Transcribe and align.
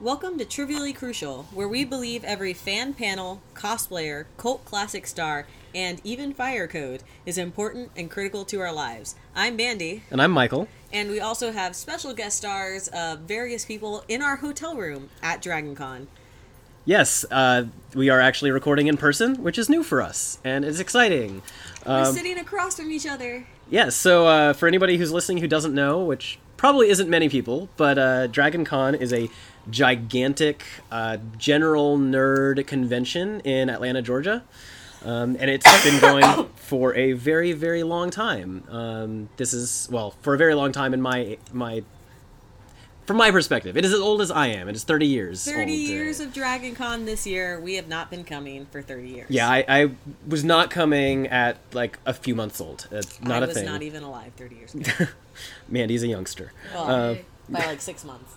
Welcome 0.00 0.38
to 0.38 0.44
Trivially 0.44 0.92
Crucial, 0.92 1.44
where 1.52 1.68
we 1.68 1.84
believe 1.84 2.24
every 2.24 2.52
fan 2.52 2.94
panel, 2.94 3.40
cosplayer, 3.54 4.26
cult 4.36 4.64
classic 4.64 5.06
star, 5.06 5.46
and 5.74 6.00
even 6.04 6.34
fire 6.34 6.66
code 6.66 7.02
is 7.24 7.38
important 7.38 7.90
and 7.96 8.10
critical 8.10 8.44
to 8.46 8.60
our 8.60 8.72
lives. 8.72 9.14
I'm 9.34 9.56
Mandy, 9.56 10.02
And 10.10 10.20
I'm 10.20 10.32
Michael. 10.32 10.68
and 10.92 11.10
we 11.10 11.20
also 11.20 11.52
have 11.52 11.76
special 11.76 12.12
guest 12.12 12.36
stars 12.36 12.88
of 12.88 13.20
various 13.20 13.64
people 13.64 14.04
in 14.08 14.20
our 14.20 14.36
hotel 14.36 14.74
room 14.76 15.10
at 15.22 15.40
DragonCon. 15.42 16.06
Yes, 16.84 17.24
uh, 17.30 17.64
we 17.94 18.10
are 18.10 18.20
actually 18.20 18.50
recording 18.50 18.88
in 18.88 18.96
person, 18.98 19.36
which 19.42 19.56
is 19.58 19.70
new 19.70 19.82
for 19.82 20.02
us, 20.02 20.38
and 20.44 20.64
it's 20.66 20.80
exciting. 20.80 21.40
We're 21.86 22.04
Um, 22.04 22.14
sitting 22.14 22.38
across 22.38 22.76
from 22.76 22.90
each 22.90 23.06
other. 23.06 23.46
yes, 23.70 23.94
so 23.96 24.26
uh, 24.26 24.52
for 24.52 24.66
anybody 24.66 24.98
who's 24.98 25.12
listening 25.12 25.38
who 25.38 25.48
doesn't 25.48 25.72
know, 25.74 26.04
which 26.04 26.38
probably 26.58 26.90
isn't 26.90 27.08
many 27.08 27.28
people, 27.30 27.68
but 27.78 27.96
uh, 27.96 28.26
Dragon 28.26 28.64
Con 28.66 28.94
is 28.94 29.12
a 29.14 29.30
gigantic 29.70 30.64
uh, 30.90 31.18
general 31.38 31.98
nerd 31.98 32.66
convention 32.66 33.40
in 33.40 33.68
Atlanta, 33.70 34.02
Georgia. 34.02 34.42
Um, 35.04 35.36
and 35.38 35.50
it's 35.50 35.84
been 35.84 36.00
going 36.00 36.48
for 36.56 36.94
a 36.94 37.12
very, 37.12 37.52
very 37.52 37.82
long 37.82 38.10
time. 38.10 38.64
Um, 38.70 39.28
this 39.36 39.52
is 39.52 39.88
well, 39.90 40.14
for 40.22 40.34
a 40.34 40.38
very 40.38 40.54
long 40.54 40.72
time 40.72 40.94
in 40.94 41.02
my 41.02 41.36
my 41.52 41.82
from 43.06 43.18
my 43.18 43.30
perspective. 43.30 43.76
It 43.76 43.84
is 43.84 43.92
as 43.92 44.00
old 44.00 44.22
as 44.22 44.30
I 44.30 44.46
am. 44.46 44.66
It 44.66 44.74
is 44.76 44.82
thirty 44.82 45.06
years. 45.06 45.44
30 45.44 45.58
old, 45.60 45.68
uh, 45.68 45.72
years 45.72 46.20
of 46.20 46.32
Dragon 46.32 46.74
Con 46.74 47.04
this 47.04 47.26
year. 47.26 47.60
We 47.60 47.74
have 47.74 47.86
not 47.86 48.10
been 48.10 48.24
coming 48.24 48.64
for 48.72 48.80
30 48.80 49.08
years. 49.08 49.26
Yeah, 49.30 49.46
I, 49.50 49.64
I 49.68 49.90
was 50.26 50.42
not 50.42 50.70
coming 50.70 51.26
at 51.28 51.58
like 51.74 51.98
a 52.06 52.14
few 52.14 52.34
months 52.34 52.58
old. 52.62 52.88
It's 52.90 53.20
not 53.20 53.42
I 53.42 53.44
a 53.44 53.48
was 53.48 53.56
thing. 53.58 53.66
not 53.66 53.82
even 53.82 54.04
alive 54.04 54.32
30 54.38 54.56
years 54.56 54.74
ago. 54.74 54.90
Mandy's 55.68 56.02
a 56.02 56.08
youngster. 56.08 56.52
Well, 56.72 56.90
Uh, 56.90 57.14
by 57.50 57.66
like 57.66 57.82
six 57.82 58.04
months. 58.04 58.36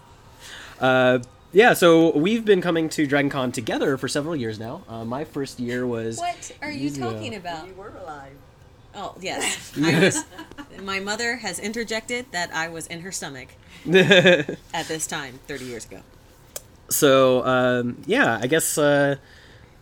Uh, 0.79 1.19
yeah, 1.53 1.73
so 1.73 2.15
we've 2.17 2.43
been 2.45 2.61
coming 2.61 2.89
to 2.89 3.07
Dragon 3.07 3.29
Con 3.29 3.51
together 3.51 3.97
for 3.97 4.07
several 4.07 4.35
years 4.35 4.59
now. 4.59 4.83
Uh, 4.87 5.05
my 5.05 5.23
first 5.23 5.59
year 5.59 5.85
was. 5.87 6.17
What 6.19 6.51
are 6.61 6.71
you 6.71 6.89
Yeah. 6.89 7.05
talking 7.05 7.35
about? 7.35 7.67
You 7.67 7.73
were 7.73 7.93
alive. 8.03 8.33
Oh, 8.95 9.15
yes. 9.21 9.73
I 9.81 9.99
was, 9.99 10.23
my 10.83 10.99
mother 10.99 11.37
has 11.37 11.59
interjected 11.59 12.25
that 12.31 12.53
I 12.53 12.67
was 12.67 12.87
in 12.87 13.01
her 13.01 13.11
stomach 13.11 13.49
at 13.87 14.87
this 14.87 15.05
time 15.07 15.39
30 15.47 15.65
years 15.65 15.85
ago. 15.85 16.01
so 16.89 17.45
um, 17.45 17.97
yeah, 18.07 18.39
I 18.41 18.47
guess 18.47 18.77
uh, 18.77 19.17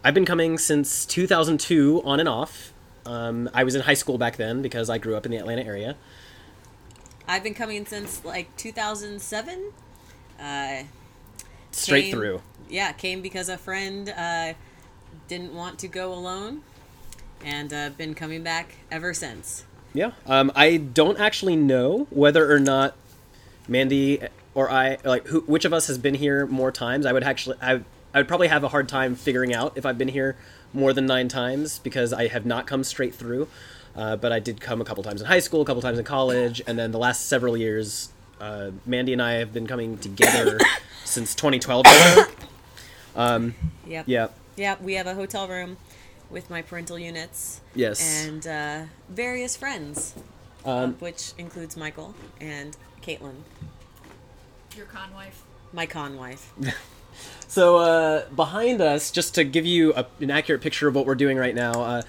I've 0.04 0.14
been 0.14 0.26
coming 0.26 0.58
since 0.58 1.06
2002 1.06 2.02
on 2.04 2.20
and 2.20 2.28
off. 2.30 2.74
Um, 3.06 3.50
I 3.54 3.64
was 3.64 3.74
in 3.76 3.82
high 3.82 3.94
school 3.94 4.18
back 4.18 4.36
then 4.38 4.62
because 4.62 4.90
I 4.90 4.98
grew 4.98 5.16
up 5.16 5.26
in 5.26 5.32
the 5.32 5.38
Atlanta 5.38 5.64
area. 5.64 5.96
I've 7.28 7.44
been 7.44 7.54
coming 7.54 7.86
since 7.86 8.24
like 8.26 8.56
2007. 8.58 9.72
Uh, 10.39 10.83
Straight 11.72 12.05
came- 12.05 12.14
through. 12.14 12.41
Yeah, 12.69 12.91
came 12.94 13.22
because 13.22 13.47
a 13.50 13.58
friend 13.58 14.09
uh, 14.09 14.53
didn't 15.28 15.53
want 15.53 15.78
to 15.80 15.88
go 15.88 16.14
alone, 16.14 16.61
and 17.44 17.72
uh, 17.72 17.91
been 17.91 18.16
coming 18.16 18.44
back 18.44 18.75
ever 18.91 19.13
since. 19.13 19.66
Yeah. 19.94 20.11
Um, 20.25 20.52
I 20.56 20.78
don't 20.78 21.19
actually 21.19 21.56
know 21.56 22.08
whether 22.09 22.52
or 22.52 22.59
not 22.59 22.95
Mandy 23.67 24.19
or 24.53 24.72
I, 24.72 24.97
like, 25.03 25.28
who, 25.28 25.41
which 25.41 25.66
of 25.66 25.73
us 25.73 25.88
has 25.88 25.97
been 25.97 26.16
here 26.16 26.45
more 26.47 26.72
times. 26.72 27.06
I 27.06 27.13
would 27.13 27.23
actually, 27.23 27.58
I, 27.61 27.81
I 28.13 28.19
would 28.19 28.28
probably 28.28 28.47
have 28.47 28.63
a 28.63 28.69
hard 28.69 28.89
time 28.89 29.16
figuring 29.16 29.53
out 29.53 29.78
if 29.78 29.86
I've 29.86 29.97
been 29.97 30.08
here 30.08 30.38
more 30.73 30.91
than 30.91 31.06
nine 31.06 31.28
times 31.28 31.80
because 31.80 32.13
I 32.13 32.28
have 32.28 32.45
not 32.45 32.66
come 32.67 32.83
straight 32.83 33.13
through. 33.13 33.47
Uh, 33.95 34.17
but 34.17 34.33
I 34.33 34.39
did 34.39 34.59
come 34.59 34.81
a 34.81 34.86
couple 34.86 35.03
times 35.03 35.22
in 35.22 35.28
high 35.28 35.39
school, 35.39 35.61
a 35.61 35.66
couple 35.66 35.81
times 35.81 35.97
in 35.97 36.03
college, 36.03 36.61
and 36.67 36.78
then 36.78 36.91
the 36.91 36.97
last 36.97 37.28
several 37.28 37.56
years, 37.56 38.09
uh, 38.46 38.72
Mandy 38.86 39.14
and 39.14 39.22
I 39.22 39.34
have 39.34 39.52
been 39.54 39.66
coming 39.68 39.98
together 39.98 40.60
since 41.04 41.34
2012. 41.36 41.86
Yep. 43.88 44.06
yeah. 44.08 44.28
Yeah, 44.58 44.76
we 44.82 44.94
have 44.96 45.08
a 45.08 45.14
hotel 45.14 45.48
room 45.48 45.78
with 46.30 46.50
my 46.50 46.62
parental 46.62 47.00
units. 47.00 47.62
Yes. 47.74 48.25
And 48.25 48.46
uh, 48.46 48.81
various 49.09 49.56
friends, 49.56 50.14
Um, 50.66 50.94
which 51.00 51.34
includes 51.38 51.78
Michael 51.78 52.14
and 52.42 52.75
Caitlin, 53.02 53.36
Your 54.75 54.86
con 54.88 55.14
wife. 55.14 55.44
my 55.74 55.86
con 55.86 56.18
wife. 56.18 56.52
So 57.48 57.78
uh, 57.78 58.28
behind 58.36 58.81
us, 58.81 59.09
just 59.09 59.36
to 59.36 59.46
give 59.46 59.66
you 59.66 59.94
a, 59.94 60.06
an 60.19 60.30
accurate 60.30 60.59
picture 60.62 60.90
of 60.90 60.96
what 60.96 61.06
we're 61.06 61.16
doing 61.16 61.38
right 61.38 61.56
now, 61.56 61.72
uh, 61.81 62.02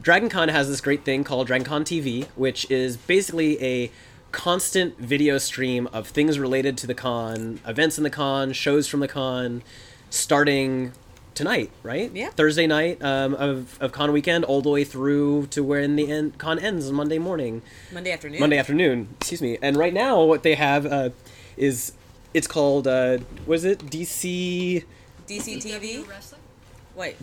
DragonCon 0.00 0.48
has 0.48 0.68
this 0.68 0.80
great 0.80 1.04
thing 1.04 1.22
called 1.22 1.48
DragonCon 1.48 1.82
TV, 1.82 2.26
which 2.34 2.70
is 2.70 2.96
basically 2.96 3.62
a 3.62 3.90
constant 4.34 4.98
video 4.98 5.38
stream 5.38 5.88
of 5.92 6.08
things 6.08 6.38
related 6.38 6.76
to 6.78 6.86
the 6.86 6.94
con, 6.94 7.60
events 7.66 7.96
in 7.96 8.04
the 8.04 8.10
con, 8.10 8.52
shows 8.52 8.88
from 8.88 9.00
the 9.00 9.08
con, 9.08 9.62
starting 10.10 10.92
tonight, 11.34 11.70
right? 11.84 12.10
Yeah. 12.12 12.30
Thursday 12.30 12.66
night 12.66 13.02
um, 13.02 13.34
of, 13.34 13.80
of 13.80 13.92
con 13.92 14.12
weekend, 14.12 14.44
all 14.44 14.60
the 14.60 14.70
way 14.70 14.82
through 14.82 15.46
to 15.46 15.62
when 15.62 15.94
the 15.94 16.10
end, 16.10 16.36
con 16.36 16.58
ends 16.58 16.88
on 16.88 16.94
Monday 16.94 17.18
morning. 17.18 17.62
Monday 17.92 18.10
afternoon. 18.10 18.40
Monday 18.40 18.58
afternoon, 18.58 19.08
excuse 19.20 19.40
me. 19.40 19.56
And 19.62 19.76
right 19.76 19.94
now, 19.94 20.22
what 20.24 20.42
they 20.42 20.56
have 20.56 20.84
uh, 20.84 21.10
is 21.56 21.92
it's 22.34 22.48
called 22.48 22.88
uh, 22.88 23.18
was 23.46 23.64
it 23.64 23.78
DC 23.86 24.84
DC 25.28 25.62
TV. 25.62 25.62
DCW 25.62 26.08
Wrestling. 26.08 26.40
Wait, 26.96 27.16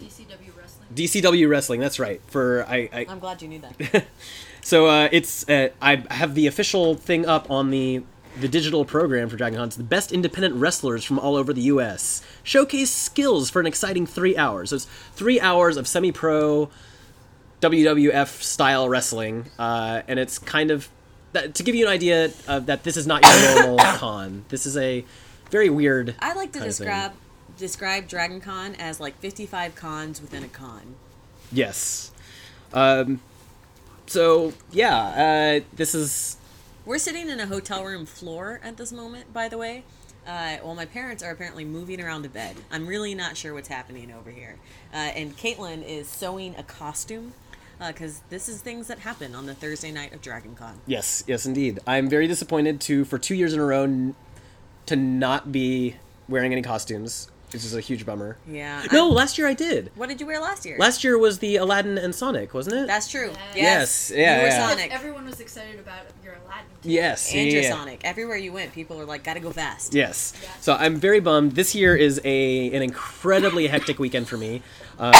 DCW 0.00 0.56
Wrestling. 0.56 0.88
DCW 0.94 1.48
Wrestling. 1.48 1.80
That's 1.80 2.00
right. 2.00 2.22
For 2.26 2.64
I, 2.66 2.88
I 2.92 3.06
I'm 3.08 3.18
glad 3.18 3.42
you 3.42 3.48
knew 3.48 3.60
that. 3.60 4.06
so 4.64 4.86
uh, 4.86 5.08
it's 5.12 5.48
uh, 5.48 5.68
I 5.80 6.02
have 6.10 6.34
the 6.34 6.46
official 6.46 6.94
thing 6.94 7.26
up 7.26 7.50
on 7.50 7.70
the 7.70 8.02
the 8.40 8.48
digital 8.48 8.84
program 8.84 9.28
for 9.28 9.36
Dragon 9.36 9.58
Con. 9.58 9.68
It's 9.68 9.76
the 9.76 9.84
best 9.84 10.10
independent 10.10 10.56
wrestlers 10.56 11.04
from 11.04 11.18
all 11.20 11.36
over 11.36 11.52
the 11.52 11.62
U.S. 11.62 12.22
showcase 12.42 12.90
skills 12.90 13.50
for 13.50 13.60
an 13.60 13.66
exciting 13.66 14.06
three 14.06 14.36
hours. 14.36 14.70
So 14.70 14.76
it's 14.76 14.86
three 15.14 15.40
hours 15.40 15.76
of 15.76 15.86
semi-pro 15.86 16.68
WWF 17.60 18.42
style 18.42 18.88
wrestling, 18.88 19.46
uh, 19.58 20.02
and 20.08 20.18
it's 20.18 20.38
kind 20.38 20.70
of 20.70 20.88
that, 21.32 21.54
to 21.54 21.62
give 21.62 21.74
you 21.74 21.86
an 21.86 21.92
idea 21.92 22.32
of 22.48 22.66
that 22.66 22.82
this 22.82 22.96
is 22.96 23.06
not 23.06 23.22
your 23.22 23.54
normal 23.54 23.78
con. 23.98 24.44
This 24.48 24.66
is 24.66 24.76
a 24.76 25.04
very 25.50 25.68
weird. 25.68 26.14
I 26.18 26.32
like 26.32 26.52
to 26.52 26.58
kind 26.58 26.70
describe 26.70 27.12
describe 27.56 28.08
Dragon 28.08 28.40
Con 28.40 28.74
as 28.76 28.98
like 28.98 29.16
55 29.18 29.74
cons 29.74 30.20
within 30.20 30.42
a 30.42 30.48
con. 30.48 30.96
Yes. 31.52 32.10
Um, 32.72 33.20
so 34.06 34.52
yeah, 34.72 35.60
uh, 35.62 35.64
this 35.74 35.94
is 35.94 36.36
We're 36.84 36.98
sitting 36.98 37.28
in 37.28 37.40
a 37.40 37.46
hotel 37.46 37.84
room 37.84 38.06
floor 38.06 38.60
at 38.62 38.76
this 38.76 38.92
moment, 38.92 39.32
by 39.32 39.48
the 39.48 39.58
way. 39.58 39.84
Uh, 40.26 40.56
well, 40.64 40.74
my 40.74 40.86
parents 40.86 41.22
are 41.22 41.30
apparently 41.30 41.64
moving 41.66 42.00
around 42.00 42.22
to 42.22 42.28
bed. 42.30 42.56
I'm 42.70 42.86
really 42.86 43.14
not 43.14 43.36
sure 43.36 43.52
what's 43.52 43.68
happening 43.68 44.10
over 44.10 44.30
here. 44.30 44.56
Uh, 44.92 44.96
and 44.96 45.36
Caitlin 45.36 45.84
is 45.86 46.08
sewing 46.08 46.54
a 46.56 46.62
costume 46.62 47.34
because 47.86 48.22
this 48.30 48.48
is 48.48 48.62
things 48.62 48.86
that 48.86 49.00
happen 49.00 49.34
on 49.34 49.44
the 49.44 49.54
Thursday 49.54 49.92
night 49.92 50.14
of 50.14 50.22
Dragon 50.22 50.54
Con. 50.54 50.80
yes, 50.86 51.24
yes, 51.26 51.44
indeed. 51.44 51.80
I'm 51.86 52.08
very 52.08 52.26
disappointed 52.26 52.80
to 52.82 53.04
for 53.04 53.18
two 53.18 53.34
years 53.34 53.52
in 53.52 53.60
a 53.60 53.64
row 53.66 53.82
n- 53.82 54.14
to 54.86 54.96
not 54.96 55.52
be 55.52 55.96
wearing 56.26 56.52
any 56.52 56.62
costumes, 56.62 57.30
which 57.54 57.64
is 57.64 57.74
a 57.74 57.80
huge 57.80 58.04
bummer. 58.04 58.36
Yeah. 58.46 58.84
No, 58.92 59.06
I'm- 59.06 59.14
last 59.14 59.38
year 59.38 59.46
I 59.46 59.54
did. 59.54 59.90
what 59.94 60.08
did 60.08 60.20
you 60.20 60.26
wear 60.26 60.40
last 60.40 60.66
year? 60.66 60.76
Last 60.78 61.04
year 61.04 61.16
was 61.16 61.38
the 61.38 61.56
Aladdin 61.56 61.96
and 61.96 62.14
Sonic, 62.14 62.52
wasn't 62.52 62.76
it? 62.76 62.86
That's 62.86 63.08
true. 63.08 63.30
Yes. 63.54 63.56
Yes. 63.56 64.10
Yes, 64.10 64.12
yeah, 64.14 64.36
You 64.36 64.42
were 64.42 64.48
yeah. 64.48 64.68
Sonic. 64.68 64.94
Everyone 64.94 65.24
was 65.24 65.40
excited 65.40 65.78
about 65.80 66.00
your 66.22 66.34
Aladdin. 66.44 66.66
too. 66.82 66.90
yes, 66.90 67.32
and 67.32 67.46
yeah, 67.46 67.52
your 67.52 67.62
yeah. 67.62 67.70
Sonic. 67.70 68.00
Everywhere 68.04 68.36
you 68.36 68.52
went, 68.52 68.72
people 68.72 68.96
were 68.96 69.04
like, 69.04 69.22
gotta 69.24 69.40
go 69.40 69.50
fast. 69.52 69.94
Yes. 69.94 70.34
Yeah. 70.42 70.48
So 70.60 70.74
I'm 70.74 70.96
very 70.96 71.20
bummed. 71.20 71.52
This 71.52 71.74
year 71.74 71.94
is 71.96 72.20
a 72.24 72.70
an 72.76 72.82
incredibly 72.82 73.66
hectic 73.74 73.98
weekend 73.98 74.28
for 74.28 74.36
me. 74.36 74.62
Um, 74.98 75.14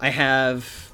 I 0.00 0.10
have 0.10 0.90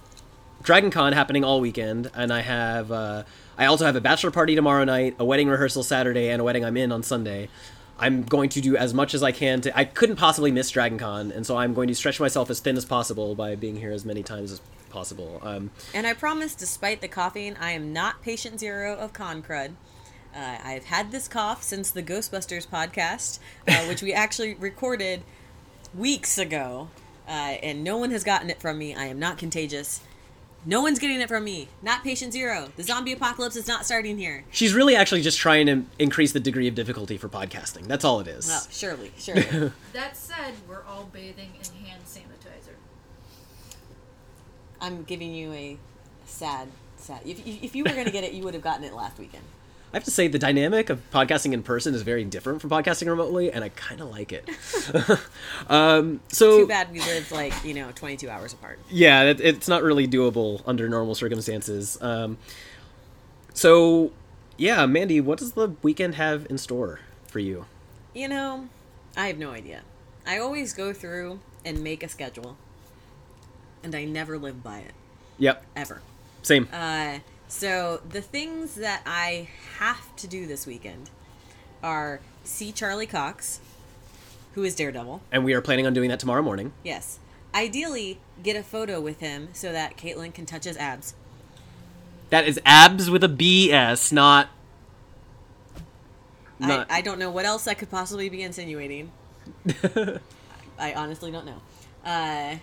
Dragon 0.63 0.91
Con 0.91 1.13
happening 1.13 1.45
all 1.45 1.61
weekend, 1.61 2.11
and 2.15 2.33
I 2.33 2.43
have 2.43 2.93
uh, 2.93 3.23
I 3.59 3.67
also 3.67 3.87
have 3.87 3.97
a 3.97 4.01
bachelor 4.01 4.31
party 4.31 4.55
tomorrow 4.55 4.85
night, 4.85 5.17
a 5.19 5.25
wedding 5.25 5.49
rehearsal 5.49 5.83
Saturday, 5.83 6.29
and 6.29 6.41
a 6.41 6.45
wedding 6.45 6.65
I'm 6.65 6.77
in 6.77 6.93
on 6.93 7.03
Sunday. 7.03 7.49
I'm 7.99 8.23
going 8.23 8.49
to 8.51 8.61
do 8.61 8.77
as 8.77 8.95
much 8.95 9.15
as 9.15 9.23
I 9.23 9.33
can 9.33 9.61
to. 9.63 9.77
I 9.77 9.85
couldn't 9.85 10.17
possibly 10.17 10.51
miss 10.51 10.71
Dragon 10.71 10.99
Con, 10.99 11.31
and 11.31 11.47
so 11.47 11.57
I'm 11.57 11.75
going 11.75 11.89
to 11.89 11.95
stretch 11.95 12.19
myself 12.19 12.51
as 12.51 12.61
thin 12.61 12.77
as 12.77 12.85
possible 12.85 13.35
by 13.35 13.55
being 13.55 13.77
here 13.77 13.93
as 13.93 14.05
many 14.05 14.23
times 14.23 14.51
as 14.53 14.61
possible. 14.91 15.41
Um, 15.43 15.71
And 15.95 16.07
I 16.07 16.15
promise, 16.15 16.55
despite 16.55 17.01
the 17.01 17.09
coughing, 17.09 17.57
I 17.59 17.73
am 17.73 17.93
not 17.93 18.23
patient 18.23 18.61
zero 18.61 18.97
of 18.97 19.13
con 19.13 19.43
crud. 19.43 19.73
Uh, 20.35 20.59
I've 20.65 20.85
had 20.85 21.13
this 21.13 21.29
cough 21.29 21.63
since 21.63 21.91
the 21.91 22.03
Ghostbusters 22.03 22.67
podcast, 22.67 23.39
uh, 23.69 23.85
which 23.89 24.03
we 24.03 24.13
actually 24.13 24.55
recorded 24.55 25.23
weeks 25.95 26.39
ago, 26.39 26.89
uh, 27.29 27.31
and 27.63 27.85
no 27.85 27.99
one 27.99 28.11
has 28.11 28.25
gotten 28.25 28.49
it 28.51 28.61
from 28.61 28.79
me. 28.79 28.95
I 28.95 29.07
am 29.07 29.19
not 29.19 29.39
contagious. 29.39 30.01
No 30.65 30.81
one's 30.81 30.99
getting 31.01 31.21
it 31.21 31.29
from 31.29 31.43
me. 31.43 31.69
Not 31.83 32.05
patient 32.05 32.33
zero. 32.33 32.69
The 32.77 32.85
zombie 32.85 33.13
apocalypse 33.13 33.57
is 33.57 33.67
not 33.67 33.85
starting 33.85 34.17
here. 34.17 34.45
she's 34.53 34.75
really 34.75 34.95
actually 34.95 35.23
just 35.23 35.39
trying 35.39 35.67
to 35.67 35.85
increase 35.99 36.33
the 36.33 36.41
degree 36.41 36.69
of 36.69 36.75
difficulty 36.77 37.17
for 37.17 37.29
podcasting. 37.29 37.87
That's 37.89 38.05
all 38.05 38.21
it 38.21 38.29
is. 38.29 38.47
Well, 38.47 38.67
surely, 38.71 39.13
surely. 39.19 39.73
That 39.93 40.17
said, 40.17 40.55
we're 40.69 40.85
all 40.85 41.11
bathing 41.13 41.51
in 41.59 41.85
hand 41.85 42.03
sanitizer. 42.07 42.75
I'm 44.81 45.03
giving 45.03 45.35
you 45.35 45.53
a 45.53 45.79
sad, 46.27 46.69
sad. 46.97 47.21
If, 47.25 47.45
if 47.47 47.75
you 47.75 47.83
were 47.85 47.91
going 47.91 48.07
to 48.07 48.13
get 48.13 48.25
it, 48.25 48.33
you 48.33 48.43
would 48.45 48.55
have 48.55 48.63
gotten 48.63 48.85
it 48.85 48.95
last 48.95 49.19
weekend. 49.19 49.45
I 49.93 49.97
have 49.97 50.05
to 50.05 50.11
say 50.11 50.27
the 50.27 50.39
dynamic 50.39 50.89
of 50.89 51.03
podcasting 51.11 51.53
in 51.53 51.63
person 51.63 51.95
is 51.95 52.01
very 52.01 52.25
different 52.25 52.63
from 52.63 52.71
podcasting 52.71 53.09
remotely, 53.09 53.53
and 53.53 53.63
I 53.63 53.69
kind 53.71 54.01
of 54.01 54.11
like 54.11 54.33
it. 54.33 54.49
um, 55.69 56.21
so 56.29 56.61
Too 56.61 56.67
bad 56.67 56.91
we 56.91 57.01
live 57.01 57.31
like 57.31 57.53
you 57.65 57.75
know 57.75 57.91
22 57.95 58.29
hours 58.31 58.53
apart. 58.55 58.79
yeah, 58.91 59.23
it, 59.25 59.41
it's 59.41 59.69
not 59.69 59.83
really 59.83 60.09
doable 60.09 60.63
under 60.67 60.89
normal 60.89 61.15
circumstances. 61.15 61.99
Um, 62.01 62.39
so, 63.55 64.13
yeah, 64.57 64.87
Mandy, 64.87 65.21
what 65.21 65.39
does 65.39 65.53
the 65.53 65.75
weekend 65.83 66.15
have 66.15 66.47
in 66.49 66.57
store 66.57 67.01
for 67.27 67.39
you? 67.39 67.67
You 68.15 68.29
know, 68.29 68.69
I 69.15 69.27
have 69.27 69.37
no 69.39 69.51
idea. 69.51 69.83
I 70.27 70.39
always 70.39 70.73
go 70.73 70.95
through 70.95 71.41
and 71.67 71.83
make 71.83 72.03
a 72.03 72.09
schedule, 72.09 72.57
and 73.83 73.95
I 73.95 74.05
never 74.05 74.39
live 74.39 74.63
by 74.63 74.79
it 74.79 74.93
Yep, 75.39 75.65
ever. 75.77 76.01
same. 76.43 76.67
Uh, 76.73 77.19
so 77.53 78.01
the 78.09 78.23
things 78.23 78.77
that 78.77 79.03
I 79.05 79.49
have 79.79 80.17
to 80.17 80.27
do 80.27 80.47
this 80.47 80.67
weekend 80.67 81.11
are 81.83 82.21
see 82.45 82.73
Charlie 82.73 83.07
Cox, 83.07 83.61
who 84.55 84.65
is 84.65 84.75
Daredevil. 84.75 85.21
and 85.31 85.45
we 85.45 85.53
are 85.53 85.61
planning 85.61 85.87
on 85.87 85.93
doing 85.93 86.09
that 86.09 86.19
tomorrow 86.19 86.41
morning. 86.43 86.73
Yes. 86.83 87.19
Ideally, 87.55 88.19
get 88.43 88.57
a 88.57 88.63
photo 88.63 89.03
with 89.03 89.21
him 89.21 89.51
so 89.53 89.71
that 89.71 89.99
Caitlin 89.99 90.33
can 90.33 90.47
touch 90.47 90.65
his 90.65 90.79
abs. 90.79 91.15
That 92.31 92.49
is 92.49 92.59
abs 92.65 93.11
with 93.11 93.23
a 93.23 93.29
BS, 93.29 94.11
not. 94.13 94.49
not 96.59 96.91
I, 96.91 96.99
I 96.99 97.01
don't 97.03 97.19
know 97.19 97.31
what 97.31 97.45
else 97.45 97.69
I 97.69 97.75
could 97.75 97.91
possibly 97.91 98.31
be 98.31 98.43
insinuating. 98.43 99.13
I 100.79 100.95
honestly 100.95 101.31
don't 101.31 101.45
know. 101.45 101.61
Uh, 102.03 102.57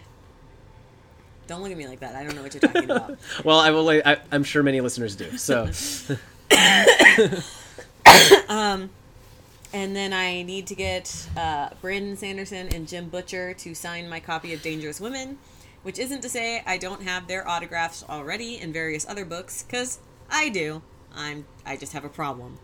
don't 1.50 1.62
look 1.62 1.72
at 1.72 1.78
me 1.78 1.88
like 1.88 2.00
that. 2.00 2.16
I 2.16 2.24
don't 2.24 2.36
know 2.36 2.44
what 2.44 2.54
you're 2.54 2.62
talking 2.62 2.86
about. 2.86 3.18
well, 3.44 3.60
I 3.60 3.72
will. 3.72 3.90
I, 3.90 4.18
I'm 4.32 4.44
sure 4.44 4.64
many 4.64 4.80
listeners 4.80 5.16
do. 5.16 5.36
So, 5.38 5.70
um, 8.48 8.90
And 9.74 9.96
then 9.96 10.14
I 10.14 10.44
need 10.44 10.68
to 10.68 10.76
get 10.76 11.28
uh, 11.36 11.70
Brandon 11.82 12.16
Sanderson 12.16 12.70
and 12.74 12.88
Jim 12.88 13.10
Butcher 13.10 13.54
to 13.56 13.76
sign 13.76 14.08
my 14.10 14.20
copy 14.20 14.54
of 14.54 14.62
Dangerous 14.62 15.02
Women, 15.02 15.38
which 15.84 16.00
isn't 16.00 16.22
to 16.22 16.30
say 16.30 16.64
I 16.66 16.78
don't 16.78 17.04
have 17.04 17.28
their 17.28 17.48
autographs 17.48 18.04
already 18.08 18.58
in 18.60 18.72
various 18.72 19.08
other 19.10 19.26
books, 19.26 19.64
because 19.64 20.00
I 20.30 20.50
do. 20.50 20.82
I'm 21.16 21.46
I 21.66 21.76
just 21.78 21.94
have 21.94 22.06
a 22.06 22.10
problem, 22.10 22.60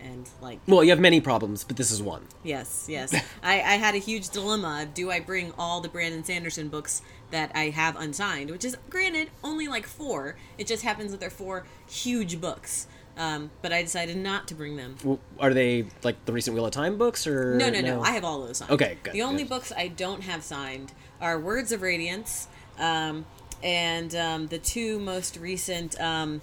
and 0.00 0.28
like 0.40 0.60
well, 0.66 0.82
you 0.82 0.90
have 0.90 1.00
many 1.00 1.20
problems, 1.20 1.64
but 1.64 1.76
this 1.76 1.90
is 1.90 2.02
one. 2.02 2.22
yes, 2.42 2.86
yes, 2.88 3.14
I, 3.42 3.54
I 3.56 3.74
had 3.76 3.94
a 3.94 3.98
huge 3.98 4.30
dilemma. 4.30 4.88
Do 4.92 5.10
I 5.10 5.20
bring 5.20 5.52
all 5.58 5.82
the 5.82 5.88
Brandon 5.90 6.24
Sanderson 6.24 6.68
books 6.68 7.02
that 7.30 7.52
I 7.54 7.70
have 7.70 7.96
unsigned, 7.96 8.50
which 8.50 8.64
is 8.64 8.76
granted 8.88 9.30
only 9.44 9.68
like 9.68 9.86
four. 9.86 10.36
It 10.58 10.66
just 10.66 10.82
happens 10.82 11.10
that 11.12 11.20
they're 11.20 11.30
four 11.30 11.64
huge 11.88 12.40
books. 12.40 12.86
Um, 13.16 13.50
but 13.60 13.72
I 13.72 13.82
decided 13.82 14.16
not 14.16 14.48
to 14.48 14.54
bring 14.54 14.76
them. 14.76 14.94
W- 15.00 15.18
Are 15.38 15.52
they 15.52 15.86
like 16.02 16.24
the 16.24 16.32
recent 16.32 16.54
Wheel 16.54 16.64
of 16.66 16.72
Time 16.72 16.96
books, 16.96 17.26
or 17.26 17.54
No, 17.56 17.68
no, 17.68 17.80
no. 17.80 18.00
I 18.02 18.12
have 18.12 18.24
all 18.24 18.40
those 18.46 18.58
signed. 18.58 18.70
Okay, 18.70 18.96
good, 19.02 19.12
The 19.12 19.22
only 19.22 19.42
good. 19.42 19.50
books 19.50 19.72
I 19.76 19.88
don't 19.88 20.22
have 20.22 20.42
signed 20.42 20.92
are 21.20 21.38
Words 21.38 21.70
of 21.72 21.82
Radiance, 21.82 22.48
um, 22.78 23.26
and 23.62 24.14
um, 24.14 24.46
the 24.46 24.58
two 24.58 24.98
most 25.00 25.36
recent. 25.36 26.00
Um, 26.00 26.40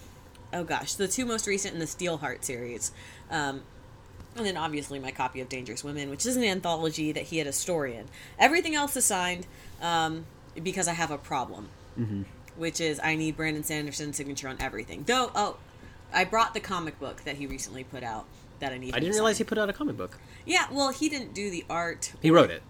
oh 0.53 0.63
gosh, 0.63 0.93
the 0.93 1.07
two 1.07 1.25
most 1.25 1.47
recent 1.47 1.73
in 1.73 1.79
the 1.79 1.85
Steelheart 1.87 2.43
series. 2.43 2.91
Um, 3.31 3.61
and 4.35 4.45
then 4.45 4.55
obviously 4.57 4.99
my 4.99 5.09
copy 5.09 5.41
of 5.41 5.49
Dangerous 5.49 5.83
Women, 5.83 6.11
which 6.11 6.27
is 6.27 6.35
an 6.37 6.43
anthology 6.43 7.11
that 7.11 7.23
he 7.23 7.39
had 7.39 7.47
a 7.47 7.51
story 7.53 7.95
in. 7.95 8.05
Everything 8.37 8.75
else 8.75 8.95
is 8.95 9.05
signed 9.05 9.47
um, 9.81 10.25
because 10.63 10.87
I 10.87 10.93
have 10.93 11.11
a 11.11 11.17
problem, 11.17 11.69
Mm-hmm. 11.99 12.23
which 12.57 12.79
is 12.79 12.99
I 13.03 13.15
need 13.15 13.35
Brandon 13.37 13.63
Sanderson's 13.63 14.15
signature 14.17 14.47
on 14.47 14.57
everything. 14.59 15.03
Though, 15.05 15.31
oh, 15.35 15.57
I 16.13 16.23
brought 16.25 16.53
the 16.53 16.59
comic 16.59 16.99
book 16.99 17.23
that 17.25 17.35
he 17.37 17.47
recently 17.47 17.83
put 17.83 18.03
out 18.03 18.25
that 18.59 18.71
I 18.71 18.77
need. 18.77 18.93
I 18.95 18.99
didn't 18.99 19.13
to 19.13 19.17
realize 19.19 19.37
he 19.37 19.43
put 19.43 19.57
out 19.57 19.69
a 19.69 19.73
comic 19.73 19.97
book. 19.97 20.17
Yeah, 20.45 20.67
well, 20.71 20.91
he 20.91 21.09
didn't 21.09 21.33
do 21.33 21.49
the 21.49 21.65
art. 21.69 22.13
He 22.21 22.31
wrote 22.31 22.49
it. 22.51 22.61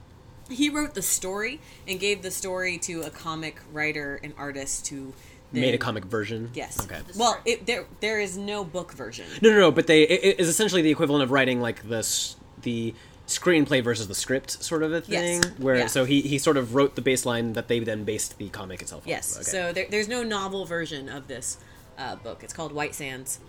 He 0.50 0.70
wrote 0.70 0.94
the 0.94 1.02
story 1.02 1.60
and 1.88 2.00
gave 2.00 2.22
the 2.22 2.32
story 2.32 2.78
to 2.80 3.02
a 3.02 3.10
comic 3.10 3.60
writer 3.74 4.18
and 4.24 4.34
artist 4.38 4.88
who 4.88 5.14
then, 5.52 5.62
Made 5.62 5.76
a 5.76 5.78
comic 5.78 6.06
version. 6.06 6.52
Yes. 6.54 6.82
Okay. 6.86 7.00
Well, 7.18 7.40
it, 7.46 7.66
there 7.66 7.86
there 8.02 8.20
is 8.20 8.38
no 8.38 8.64
book 8.66 8.92
version. 8.94 9.26
No, 9.42 9.50
no, 9.50 9.60
no. 9.60 9.72
But 9.72 9.88
they 9.88 10.04
it, 10.04 10.24
it 10.24 10.40
is 10.40 10.48
essentially 10.50 10.82
the 10.82 10.92
equivalent 10.92 11.24
of 11.24 11.32
writing 11.32 11.62
like 11.62 11.88
the 11.88 11.98
s- 12.00 12.36
the 12.62 12.94
screenplay 13.28 13.84
versus 13.84 14.08
the 14.08 14.16
script 14.16 14.64
sort 14.64 14.82
of 14.84 14.94
a 14.94 15.02
thing. 15.02 15.42
Yes. 15.44 15.52
Where 15.60 15.76
Yeah. 15.78 15.88
so 15.88 16.06
he 16.06 16.22
he 16.22 16.38
sort 16.38 16.58
of 16.58 16.74
wrote 16.76 16.96
the 16.96 17.02
baseline 17.02 17.54
that 17.54 17.68
they 17.68 17.80
then 17.80 18.04
based 18.04 18.38
the 18.38 18.50
comic 18.50 18.82
itself. 18.82 19.04
on. 19.04 19.10
Yes. 19.10 19.36
Okay. 19.36 19.44
So 19.44 19.74
there, 19.74 19.86
there's 19.90 20.08
no 20.08 20.24
novel 20.24 20.66
version 20.66 21.10
of 21.10 21.28
this 21.28 21.58
uh, 21.98 22.16
book. 22.16 22.44
It's 22.44 22.54
called 22.54 22.72
White 22.72 22.96
Sands. 22.96 23.40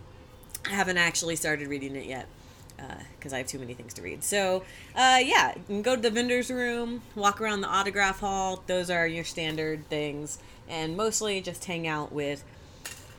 I 0.66 0.70
haven't 0.70 0.98
actually 0.98 1.36
started 1.36 1.68
reading 1.68 1.94
it 1.96 2.06
yet 2.06 2.26
because 3.18 3.32
I 3.32 3.38
have 3.38 3.46
too 3.48 3.58
many 3.58 3.74
things 3.74 3.94
to 3.94 4.02
read. 4.02 4.22
So 4.24 4.62
uh, 4.94 5.18
yeah, 5.22 5.54
you 5.56 5.62
can 5.66 5.82
go 5.82 5.94
to 5.96 6.02
the 6.02 6.10
vendor's 6.10 6.50
room, 6.50 7.02
walk 7.14 7.40
around 7.40 7.60
the 7.60 7.68
autograph 7.68 8.20
hall. 8.20 8.62
Those 8.66 8.90
are 8.90 9.06
your 9.06 9.24
standard 9.24 9.88
things, 9.88 10.38
and 10.68 10.96
mostly 10.96 11.40
just 11.40 11.64
hang 11.64 11.86
out 11.86 12.12
with 12.12 12.42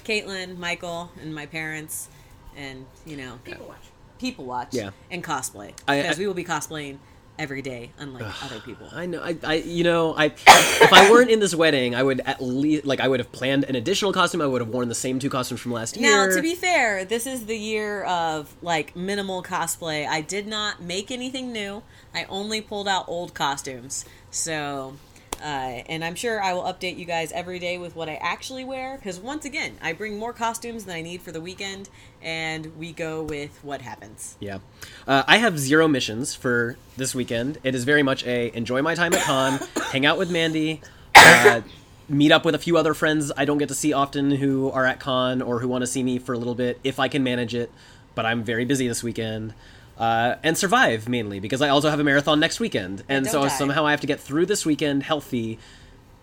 Caitlin, 0.03 0.57
Michael, 0.57 1.11
and 1.21 1.33
my 1.33 1.45
parents, 1.45 2.09
and 2.55 2.85
you 3.05 3.15
know 3.17 3.39
People 3.43 3.67
watch. 3.67 3.77
People 4.19 4.45
watch 4.45 4.69
Yeah. 4.73 4.91
and 5.09 5.23
cosplay 5.23 5.73
I- 5.87 6.01
because 6.01 6.17
I- 6.17 6.19
we 6.19 6.27
will 6.27 6.33
be 6.35 6.43
cosplaying 6.45 6.97
every 7.39 7.61
day, 7.61 7.89
unlike 7.97 8.25
other 8.43 8.59
people. 8.59 8.85
I 8.91 9.05
know. 9.05 9.21
I, 9.23 9.37
I, 9.45 9.53
you 9.55 9.85
know, 9.85 10.13
I 10.13 10.25
if 10.25 10.91
I 10.91 11.09
weren't 11.09 11.29
in 11.31 11.39
this 11.39 11.55
wedding, 11.55 11.95
I 11.95 12.03
would 12.03 12.19
at 12.25 12.41
least 12.43 12.83
like 12.85 12.99
I 12.99 13.07
would 13.07 13.21
have 13.21 13.31
planned 13.31 13.63
an 13.63 13.75
additional 13.77 14.11
costume. 14.11 14.41
I 14.41 14.45
would 14.45 14.59
have 14.59 14.67
worn 14.69 14.89
the 14.89 14.93
same 14.95 15.19
two 15.19 15.29
costumes 15.29 15.61
from 15.61 15.71
last 15.71 15.95
year. 15.95 16.11
Now, 16.11 16.35
to 16.35 16.41
be 16.41 16.53
fair, 16.53 17.05
this 17.05 17.25
is 17.25 17.45
the 17.45 17.57
year 17.57 18.03
of 18.03 18.53
like 18.61 18.93
minimal 18.93 19.41
cosplay. 19.41 20.05
I 20.05 20.19
did 20.19 20.47
not 20.47 20.81
make 20.81 21.11
anything 21.11 21.53
new. 21.53 21.81
I 22.13 22.25
only 22.25 22.59
pulled 22.59 22.89
out 22.89 23.05
old 23.07 23.33
costumes. 23.33 24.03
So, 24.31 24.95
uh, 25.41 25.83
and 25.87 26.03
I'm 26.03 26.15
sure 26.15 26.41
I 26.41 26.53
will 26.53 26.63
update 26.63 26.97
you 26.97 27.05
guys 27.05 27.31
every 27.31 27.59
day 27.59 27.77
with 27.77 27.95
what 27.95 28.09
I 28.09 28.15
actually 28.15 28.63
wear. 28.63 28.97
Because 28.97 29.19
once 29.19 29.45
again, 29.45 29.77
I 29.81 29.93
bring 29.93 30.17
more 30.17 30.33
costumes 30.33 30.85
than 30.85 30.95
I 30.95 31.01
need 31.01 31.21
for 31.21 31.31
the 31.31 31.41
weekend, 31.41 31.89
and 32.21 32.77
we 32.77 32.91
go 32.91 33.23
with 33.23 33.59
what 33.63 33.81
happens. 33.81 34.37
Yeah. 34.39 34.59
Uh, 35.07 35.23
I 35.27 35.37
have 35.37 35.57
zero 35.57 35.87
missions 35.87 36.35
for 36.35 36.77
this 36.97 37.15
weekend. 37.15 37.57
It 37.63 37.75
is 37.75 37.83
very 37.83 38.03
much 38.03 38.25
a 38.25 38.55
enjoy 38.55 38.81
my 38.81 38.95
time 38.95 39.13
at 39.13 39.23
con, 39.23 39.59
hang 39.91 40.05
out 40.05 40.17
with 40.17 40.29
Mandy, 40.29 40.81
uh, 41.15 41.61
meet 42.09 42.31
up 42.31 42.43
with 42.43 42.55
a 42.55 42.59
few 42.59 42.77
other 42.77 42.93
friends 42.93 43.31
I 43.37 43.45
don't 43.45 43.59
get 43.59 43.69
to 43.69 43.75
see 43.75 43.93
often 43.93 44.31
who 44.31 44.69
are 44.71 44.85
at 44.85 44.99
con 44.99 45.41
or 45.41 45.59
who 45.59 45.67
want 45.67 45.83
to 45.83 45.87
see 45.87 46.03
me 46.03 46.19
for 46.19 46.33
a 46.33 46.37
little 46.37 46.55
bit 46.55 46.79
if 46.83 46.99
I 46.99 47.07
can 47.07 47.23
manage 47.23 47.55
it. 47.55 47.71
But 48.15 48.25
I'm 48.25 48.43
very 48.43 48.65
busy 48.65 48.87
this 48.87 49.03
weekend. 49.03 49.53
Uh, 49.99 50.37
and 50.43 50.57
survive 50.57 51.09
mainly 51.09 51.39
because 51.41 51.61
I 51.61 51.67
also 51.69 51.89
have 51.89 51.99
a 51.99 52.03
marathon 52.05 52.39
next 52.39 52.59
weekend, 52.61 53.03
and 53.09 53.25
don't 53.25 53.31
so 53.33 53.41
die. 53.41 53.47
somehow 53.49 53.85
I 53.85 53.91
have 53.91 53.99
to 54.01 54.07
get 54.07 54.19
through 54.19 54.45
this 54.45 54.65
weekend 54.65 55.03
healthy, 55.03 55.59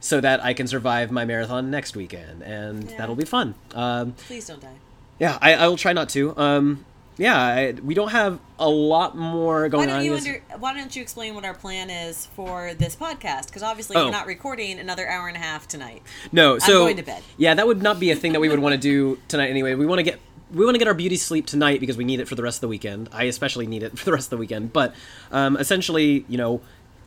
so 0.00 0.21
that 0.21 0.42
I 0.42 0.54
can 0.54 0.66
survive 0.66 1.11
my 1.11 1.25
marathon 1.26 1.71
next 1.71 1.95
weekend, 1.95 2.42
and 2.42 2.90
Yeah. 2.90 2.97
that'll 2.97 3.16
be 3.16 3.25
fun. 3.26 3.54
Um, 3.75 4.12
Please 4.26 4.47
don't 4.47 4.61
die. 4.62 4.76
yeah, 5.18 5.37
I, 5.42 5.54
I 5.54 5.68
will 5.68 5.76
try 5.76 5.92
not 5.92 6.09
to. 6.11 6.35
Um, 6.38 6.87
yeah, 7.18 7.38
I, 7.38 7.73
we 7.83 7.95
don't 7.95 8.11
have 8.12 8.38
a 8.59 8.68
lot 8.68 9.16
more 9.16 9.62
Why 9.62 9.68
going 9.68 9.88
don't 9.88 9.99
on. 9.99 10.04
you 10.04 10.14
under, 10.14 10.42
Why 10.59 10.75
don't 10.75 10.95
you 10.95 11.00
explain 11.02 11.35
what 11.35 11.45
our 11.47 11.54
plan 11.54 11.88
is 11.90 12.26
for 12.37 12.75
this 12.75 12.95
podcast? 12.97 13.47
Because 13.47 13.62
obviously 13.62 13.97
Oh. 13.97 14.04
we're 14.06 14.11
not 14.11 14.26
recording 14.26 14.78
another 14.78 15.09
hour 15.09 15.26
and 15.28 15.37
a 15.37 15.40
half 15.40 15.66
tonight. 15.66 16.02
no, 16.33 16.59
so 16.59 16.73
I'm 16.80 16.85
going 16.87 16.97
to 16.99 17.02
bed. 17.02 17.23
Yeah, 17.38 17.54
that 17.54 17.66
would 17.66 17.83
not 17.83 17.99
be 18.00 18.11
a 18.11 18.16
thing 18.16 18.33
that 18.33 18.40
we 18.40 18.49
would 18.50 18.59
want 18.59 18.75
to 18.75 18.78
do 18.80 19.18
tonight. 19.28 19.49
Anyway, 19.49 19.75
we 19.75 19.87
want 19.87 19.99
to 19.99 20.02
get 20.02 20.18
we 20.53 20.65
want 20.65 20.75
to 20.75 20.79
get 20.79 20.88
our 20.88 20.95
beauty 20.95 21.17
sleep 21.17 21.47
tonight 21.47 21.81
because 21.81 21.97
we 21.97 22.05
need 22.05 22.21
it 22.21 22.29
for 22.29 22.35
the 22.35 22.43
rest 22.43 22.59
of 22.59 22.61
the 22.62 22.69
weekend. 22.69 23.09
I 23.12 23.25
especially 23.25 23.67
need 23.67 23.83
it 23.83 23.99
for 23.99 24.05
the 24.05 24.12
rest 24.12 24.26
of 24.26 24.31
the 24.31 24.37
weekend. 24.38 24.73
But 24.73 24.95
um, 25.33 25.57
essentially, 25.57 26.25
you 26.29 26.38
know, 26.38 26.61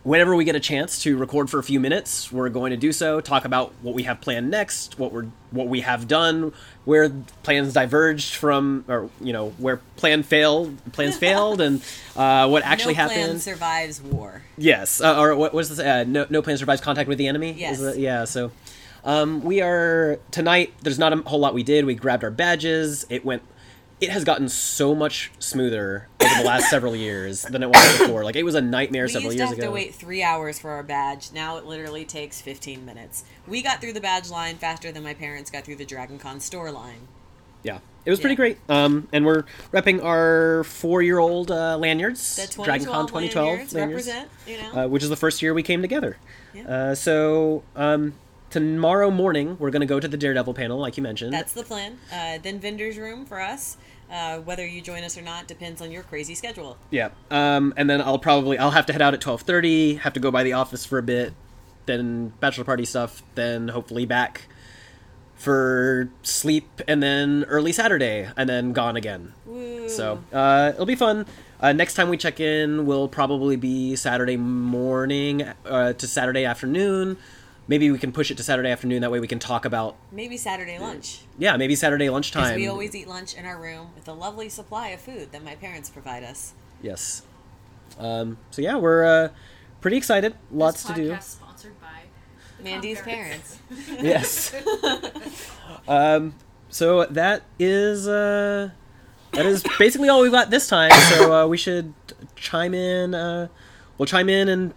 whenever 0.04 0.36
we 0.36 0.44
get 0.44 0.56
a 0.56 0.60
chance 0.60 1.02
to 1.04 1.18
record 1.18 1.50
for 1.50 1.60
a 1.60 1.64
few 1.64 1.80
minutes, 1.80 2.32
we're 2.32 2.50
going 2.50 2.72
to 2.72 2.78
do 2.78 2.92
so. 2.92 3.22
Talk 3.22 3.46
about 3.46 3.74
what 3.82 3.94
we 3.94 4.04
have 4.04 4.22
planned 4.22 4.50
next, 4.50 4.98
what 4.98 5.12
we're 5.12 5.28
what 5.52 5.68
we 5.68 5.82
have 5.82 6.08
done, 6.08 6.54
where 6.86 7.10
plans 7.44 7.74
diverged 7.74 8.36
from, 8.36 8.86
or 8.88 9.10
you 9.22 9.34
know, 9.34 9.50
where 9.58 9.78
plan 9.96 10.24
failed, 10.24 10.78
plans 10.94 11.18
failed, 11.26 11.62
and 11.62 11.82
uh, 12.16 12.48
what 12.48 12.64
actually 12.64 12.94
happened. 12.94 13.20
no 13.20 13.26
plan 13.28 13.40
survives 13.40 14.02
war. 14.02 14.44
Yes, 14.58 15.02
uh, 15.02 15.20
or 15.20 15.36
what 15.36 15.54
was 15.54 15.70
this? 15.70 15.80
Uh, 15.80 16.04
no, 16.08 16.26
no 16.30 16.42
plan 16.42 16.58
survives 16.58 16.82
contact 16.82 17.08
with 17.10 17.18
the 17.18 17.28
enemy. 17.28 17.54
Yes. 17.54 17.98
Yeah. 17.98 18.26
So, 18.26 18.52
um, 19.04 19.42
we 19.44 19.62
are 19.62 20.20
tonight. 20.32 20.74
There's 20.82 21.00
not 21.00 21.14
a 21.14 21.18
whole 21.18 21.40
lot 21.40 21.54
we 21.54 21.64
did. 21.64 21.86
We 21.86 21.96
grabbed 21.96 22.24
our 22.24 22.32
badges. 22.32 23.06
It 23.10 23.26
went. 23.26 23.44
It 24.02 24.10
has 24.12 24.24
gotten 24.24 24.48
so 24.48 24.96
much 24.96 25.30
smoother 25.40 26.08
over 26.22 26.34
the 26.38 26.46
last 26.46 26.70
several 26.70 26.96
years 26.96 27.42
than 27.42 27.62
it 27.64 27.68
was 27.68 27.98
before. 28.00 28.24
Like 28.24 28.38
it 28.38 28.44
was 28.44 28.56
a 28.56 28.62
nightmare 28.62 29.10
several 29.10 29.34
years 29.34 29.34
ago. 29.34 29.34
We 29.34 29.34
several 29.34 29.34
used 29.34 29.38
to 29.38 29.38
years 29.40 29.50
have 29.50 29.58
ago. 29.58 29.68
to 29.68 29.74
wait 29.74 29.96
three 29.96 30.24
hours 30.24 30.58
for 30.58 30.72
our 30.72 30.84
badge. 30.84 31.32
Now 31.34 31.58
it 31.58 31.66
literally 31.66 32.06
takes 32.06 32.40
15 32.40 32.86
minutes. 32.86 33.26
We 33.46 33.62
got 33.62 33.82
through 33.82 33.92
the 33.94 34.00
badge 34.00 34.30
line 34.30 34.56
faster 34.56 34.94
than 34.94 35.04
my 35.04 35.14
parents 35.14 35.52
got 35.52 35.66
through 35.66 35.76
the 35.76 35.86
Dragon 35.86 36.18
Con 36.18 36.40
store 36.40 36.72
line. 36.72 37.10
Yeah, 37.62 37.80
it 38.06 38.10
was 38.10 38.22
pretty 38.22 38.36
great. 38.36 38.58
Um, 38.70 39.10
and 39.12 39.26
we're 39.26 39.44
repping 39.74 40.02
our 40.02 40.64
four-year-old 40.64 41.52
uh, 41.52 41.76
lanyards, 41.78 42.38
The 42.38 42.64
Dragon 42.64 42.86
2012 42.88 43.12
Con 43.12 43.22
2012 43.24 43.74
lanyards 43.74 43.76
represent, 43.76 44.30
you 44.48 44.62
know. 44.62 44.86
uh, 44.86 44.88
which 44.88 45.04
is 45.04 45.10
the 45.10 45.18
first 45.18 45.42
year 45.42 45.54
we 45.54 45.62
came 45.64 45.82
together. 45.82 46.16
Yeah. 46.54 46.64
Uh, 46.70 46.96
so 46.96 47.64
um, 47.76 48.14
tomorrow 48.50 49.12
morning 49.12 49.58
we're 49.60 49.72
going 49.72 49.82
to 49.82 49.86
go 49.86 50.00
to 50.00 50.08
the 50.08 50.18
Daredevil 50.18 50.54
panel, 50.54 50.78
like 50.78 50.98
you 50.98 51.04
mentioned. 51.04 51.34
That's 51.34 51.54
the 51.54 51.64
plan. 51.64 52.00
Uh, 52.12 52.38
then 52.42 52.60
vendor's 52.60 52.98
room 52.98 53.26
for 53.26 53.40
us. 53.40 53.78
Uh, 54.12 54.40
whether 54.40 54.66
you 54.66 54.82
join 54.82 55.04
us 55.04 55.18
or 55.18 55.22
not 55.22 55.48
depends 55.48 55.82
on 55.82 55.92
your 55.92 56.02
crazy 56.02 56.34
schedule. 56.34 56.78
Yeah. 56.90 57.10
Um, 57.30 57.74
and 57.78 57.88
then 57.88 58.02
I'll 58.02 58.18
probably 58.18 58.58
I'll 58.58 58.72
have 58.72 58.88
to 58.88 58.94
head 58.94 59.04
out 59.04 59.14
at 59.14 59.22
twelve 59.22 59.42
thirty. 59.44 59.96
Have 59.96 60.14
to 60.14 60.20
go 60.20 60.32
by 60.32 60.44
the 60.44 60.54
office 60.54 60.84
for 60.84 60.98
a 60.98 61.04
bit, 61.04 61.34
then 61.86 62.30
bachelor 62.40 62.64
party 62.64 62.86
stuff. 62.86 63.22
Then 63.36 63.68
hopefully 63.68 64.08
back 64.08 64.48
for 65.36 66.10
sleep, 66.24 66.82
and 66.88 67.04
then 67.04 67.46
early 67.48 67.72
Saturday, 67.72 68.30
and 68.36 68.50
then 68.50 68.74
gone 68.74 68.98
again. 68.98 69.34
Woo. 69.46 69.88
So 69.88 70.24
uh, 70.34 70.72
it'll 70.74 70.88
be 70.88 70.96
fun. 70.96 71.28
Uh, 71.62 71.74
next 71.74 71.94
time 71.94 72.10
we 72.10 72.18
check 72.18 72.40
in 72.40 72.86
will 72.86 73.08
probably 73.08 73.58
be 73.58 73.96
Saturday 73.96 74.38
morning 74.38 75.44
uh, 75.66 75.94
to 75.94 76.08
Saturday 76.08 76.46
afternoon. 76.46 77.18
Maybe 77.70 77.92
we 77.92 78.00
can 78.00 78.12
push 78.12 78.32
it 78.32 78.38
to 78.38 78.44
Saturday 78.44 78.72
afternoon. 78.72 79.02
That 79.02 79.12
way 79.12 79.20
we 79.20 79.28
can 79.28 79.38
talk 79.38 79.64
about 79.64 79.96
maybe 80.12 80.38
Saturday 80.38 80.80
lunch. 80.80 81.22
yeah 81.38 81.56
maybe 81.56 81.76
Saturday 81.76 82.10
lunchtime. 82.10 82.56
we 82.56 82.68
always 82.68 82.96
eat 82.96 83.08
lunch 83.08 83.36
in 83.36 83.46
our 83.46 83.62
room 83.62 83.92
with 83.94 84.08
a 84.08 84.14
lovely 84.14 84.50
supply 84.50 84.88
of 84.90 85.00
food 85.00 85.32
that 85.32 85.44
my 85.44 85.54
parents 85.54 85.88
provide 85.88 86.24
us. 86.24 86.54
yes. 86.82 87.22
Um, 88.00 88.38
so 88.50 88.64
yeah, 88.64 88.76
we're 88.76 89.06
uh, 89.06 89.30
pretty 89.82 89.98
excited. 89.98 90.36
Lots 90.52 90.84
this 90.84 90.96
to 90.96 91.02
do. 91.02 91.18
Sponsored 91.22 91.80
by 91.80 92.64
Mandy's 92.64 92.98
Tom 92.98 93.06
parents. 93.06 93.60
yes. 94.02 94.56
um, 95.88 96.34
so 96.70 97.06
that 97.06 97.44
is 97.60 98.08
uh, 98.08 98.72
that 99.34 99.46
is 99.46 99.64
basically 99.78 100.10
all 100.10 100.22
we've 100.22 100.32
got 100.32 100.50
this 100.50 100.68
time. 100.68 100.92
So 100.92 101.44
uh, 101.44 101.48
we 101.48 101.58
should 101.58 101.94
chime 102.36 102.74
in. 102.74 103.14
Uh, 103.14 103.48
we'll 104.00 104.08
chime 104.08 104.30
in 104.30 104.50
in 104.50 104.74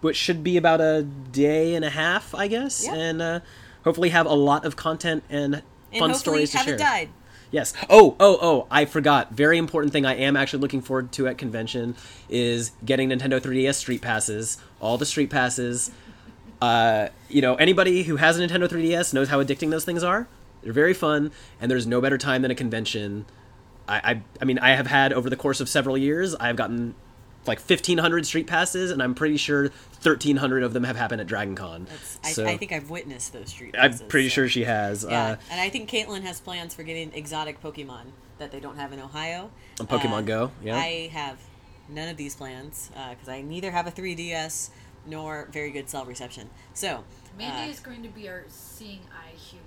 what 0.00 0.14
should 0.16 0.42
be 0.44 0.56
about 0.56 0.80
a 0.80 1.02
day 1.02 1.74
and 1.74 1.84
a 1.84 1.90
half, 1.90 2.34
I 2.34 2.46
guess, 2.48 2.84
Yeah. 2.84 2.94
and 2.94 3.22
uh, 3.22 3.40
hopefully 3.84 4.10
have 4.10 4.26
a 4.26 4.34
lot 4.34 4.64
of 4.64 4.76
content 4.76 5.24
and 5.28 5.62
And 5.92 5.98
fun 5.98 6.14
stories 6.14 6.52
to 6.52 6.58
share. 6.58 6.76
died. 6.76 7.08
Yes. 7.50 7.72
Oh, 7.88 8.14
oh, 8.20 8.38
oh! 8.42 8.66
I 8.70 8.84
forgot. 8.84 9.32
Very 9.32 9.56
important 9.56 9.90
thing 9.92 10.04
I 10.04 10.14
am 10.16 10.36
actually 10.36 10.60
looking 10.60 10.82
forward 10.82 11.12
to 11.12 11.26
at 11.28 11.38
convention 11.38 11.96
is 12.28 12.72
getting 12.84 13.08
Nintendo 13.08 13.40
3DS 13.40 13.74
Street 13.76 14.02
Passes. 14.02 14.58
All 14.80 14.98
the 14.98 15.06
Street 15.06 15.30
Passes. 15.30 15.90
Uh, 16.60 17.06
you 17.28 17.40
know, 17.40 17.54
anybody 17.54 18.02
who 18.02 18.16
has 18.16 18.36
a 18.36 18.44
Nintendo 18.44 18.68
3DS 18.68 19.14
knows 19.14 19.28
how 19.28 19.40
addicting 19.40 19.70
those 19.70 19.84
things 19.84 20.02
are. 20.02 20.26
They're 20.60 20.72
very 20.72 20.92
fun, 20.92 21.30
and 21.60 21.70
there's 21.70 21.86
no 21.86 22.00
better 22.00 22.18
time 22.18 22.42
than 22.42 22.50
a 22.50 22.54
convention. 22.56 23.26
I, 23.88 23.96
I, 24.12 24.22
I 24.42 24.44
mean, 24.44 24.58
I 24.58 24.70
have 24.70 24.88
had 24.88 25.12
over 25.12 25.30
the 25.30 25.36
course 25.36 25.60
of 25.60 25.68
several 25.68 25.96
years, 25.96 26.34
I've 26.34 26.56
gotten 26.56 26.96
like 27.48 27.58
1,500 27.60 28.26
Street 28.26 28.46
Passes, 28.46 28.90
and 28.90 29.02
I'm 29.02 29.14
pretty 29.14 29.36
sure 29.38 29.64
1,300 30.02 30.62
of 30.62 30.72
them 30.72 30.84
have 30.84 30.96
happened 30.96 31.20
at 31.20 31.26
Dragon 31.26 31.56
Con. 31.56 31.86
That's, 32.22 32.38
I, 32.38 32.52
I 32.52 32.56
think 32.56 32.70
I've 32.72 32.90
witnessed 32.90 33.32
those 33.32 33.48
street. 33.48 33.72
Passes, 33.74 34.02
i'm 34.02 34.08
pretty 34.08 34.28
so- 34.28 34.34
sure 34.34 34.48
she 34.48 34.64
has. 34.64 35.04
Yeah, 35.08 35.22
Uh, 35.32 35.36
and 35.50 35.60
I 35.60 35.68
think 35.70 35.90
Caitlin 35.90 36.22
has 36.22 36.40
plans 36.40 36.74
for 36.74 36.84
getting 36.84 37.12
exotic 37.14 37.60
Pokemon 37.60 38.12
that 38.38 38.52
they 38.52 38.60
don't 38.60 38.76
have 38.76 38.92
in 38.92 39.00
Ohio. 39.00 39.50
On 39.80 39.86
Pokemon 39.86 40.18
Uh, 40.18 40.22
Go, 40.22 40.50
yeah. 40.62 40.76
I 40.76 41.08
have 41.12 41.38
none 41.88 42.08
of 42.08 42.16
these 42.16 42.36
plans 42.36 42.90
because 43.10 43.28
I 43.28 43.40
neither 43.40 43.70
have 43.72 43.86
a 43.86 43.90
3DS 43.90 44.70
nor 45.06 45.48
very 45.50 45.70
good 45.70 45.88
cell 45.88 46.04
reception. 46.04 46.50
So, 46.74 47.02
Mandy 47.38 47.68
uh, 47.68 47.72
is 47.72 47.80
going 47.80 48.02
to 48.02 48.08
be 48.10 48.28
our 48.28 48.44
seeing 48.48 49.00
eye 49.10 49.34
human. 49.36 49.64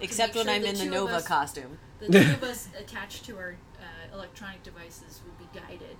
except 0.00 0.34
when 0.36 0.44
sure 0.44 0.54
I'm 0.54 0.64
in 0.64 0.74
the 0.76 0.80
two 0.82 0.88
of 0.88 0.94
Nova 0.94 1.14
us- 1.16 1.26
costume. 1.26 1.78
The 1.98 2.06
two 2.06 2.18
of 2.34 2.42
us 2.44 2.68
attached 2.78 3.24
to 3.26 3.36
our 3.36 3.56
uh, 3.80 4.14
electronic 4.14 4.62
devices 4.62 5.20
will 5.26 5.34
be 5.44 5.58
guided 5.58 5.96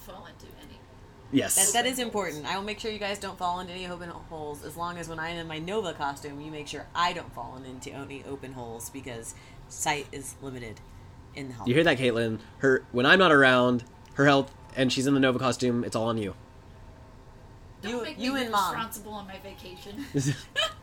fall 0.00 0.26
into 0.26 0.46
any. 0.64 0.78
yes. 1.32 1.72
That, 1.72 1.84
that 1.84 1.90
is 1.90 1.98
important. 1.98 2.46
I 2.46 2.56
will 2.56 2.64
make 2.64 2.78
sure 2.80 2.90
you 2.90 2.98
guys 2.98 3.18
don't 3.18 3.38
fall 3.38 3.60
into 3.60 3.72
any 3.72 3.86
open 3.86 4.08
holes 4.10 4.64
as 4.64 4.76
long 4.76 4.98
as 4.98 5.08
when 5.08 5.18
I'm 5.18 5.36
in 5.36 5.46
my 5.46 5.58
Nova 5.58 5.92
costume, 5.92 6.40
you 6.40 6.50
make 6.50 6.68
sure 6.68 6.86
I 6.94 7.12
don't 7.12 7.32
fall 7.34 7.60
into 7.64 7.90
any 7.92 8.24
open 8.28 8.52
holes 8.52 8.90
because 8.90 9.34
sight 9.68 10.06
is 10.12 10.34
limited 10.42 10.80
in 11.34 11.48
the 11.48 11.54
hall. 11.54 11.68
You 11.68 11.74
hear 11.74 11.84
that, 11.84 11.98
Caitlin? 11.98 12.38
Her 12.58 12.84
when 12.92 13.06
I'm 13.06 13.18
not 13.18 13.32
around, 13.32 13.84
her 14.14 14.26
health, 14.26 14.52
and 14.76 14.92
she's 14.92 15.06
in 15.06 15.14
the 15.14 15.20
Nova 15.20 15.38
costume. 15.38 15.84
It's 15.84 15.94
all 15.96 16.06
on 16.08 16.18
you. 16.18 16.34
Don't 17.82 17.92
You- 17.92 18.02
make 18.02 18.18
you 18.18 18.34
me 18.34 18.42
and 18.42 18.50
Mom. 18.50 18.74
responsible 18.74 19.12
on 19.12 19.26
my 19.26 19.38
vacation. 19.38 20.04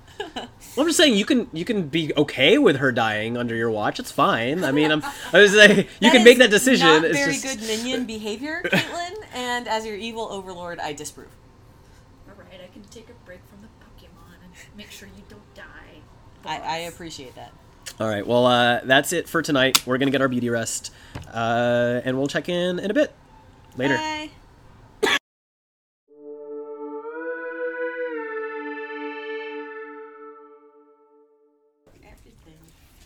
Well, 0.77 0.83
I'm 0.83 0.89
just 0.89 0.97
saying 0.97 1.15
you 1.15 1.25
can 1.25 1.50
you 1.53 1.65
can 1.65 1.88
be 1.88 2.13
okay 2.15 2.59
with 2.59 2.77
her 2.77 2.91
dying 2.91 3.36
under 3.36 3.55
your 3.55 3.71
watch. 3.71 4.00
It's 4.00 4.12
fine. 4.12 4.63
I 4.63 4.71
mean, 4.71 4.91
I'm 4.91 5.03
I 5.33 5.41
was 5.41 5.53
saying 5.53 5.88
you 6.00 6.12
can 6.12 6.21
is 6.21 6.25
make 6.25 6.38
that 6.38 6.51
decision. 6.51 6.88
Not 6.88 7.03
it's 7.03 7.17
very 7.17 7.33
just, 7.33 7.59
good 7.59 7.67
minion 7.67 8.05
behavior, 8.05 8.62
Caitlin. 8.65 9.13
and 9.33 9.67
as 9.67 9.88
your 9.88 9.95
evil 9.95 10.27
overlord, 10.31 10.79
I 10.79 10.93
disapprove. 10.93 11.29
All 12.27 12.36
right, 12.38 12.62
I 12.63 12.71
can 12.71 12.83
take 12.83 13.09
a 13.09 13.25
break 13.25 13.39
from 13.50 13.62
the 13.62 13.67
Pokemon 13.83 14.36
and 14.43 14.77
make 14.77 14.91
sure 14.91 15.07
you 15.17 15.24
don't 15.29 15.55
die. 15.55 16.01
I, 16.45 16.59
I 16.59 16.77
appreciate 16.81 17.33
that. 17.36 17.53
All 18.00 18.07
right. 18.07 18.25
Well, 18.25 18.45
uh, 18.45 18.81
that's 18.83 19.13
it 19.13 19.27
for 19.27 19.41
tonight. 19.41 19.86
We're 19.88 19.97
gonna 19.97 20.12
get 20.12 20.21
our 20.21 20.27
beauty 20.27 20.50
rest, 20.50 20.93
uh, 21.33 22.01
and 22.03 22.17
we'll 22.17 22.27
check 22.27 22.50
in 22.50 22.77
in 22.77 22.91
a 22.91 22.93
bit. 22.93 23.13
Later. 23.75 23.97
Bye. 23.97 24.29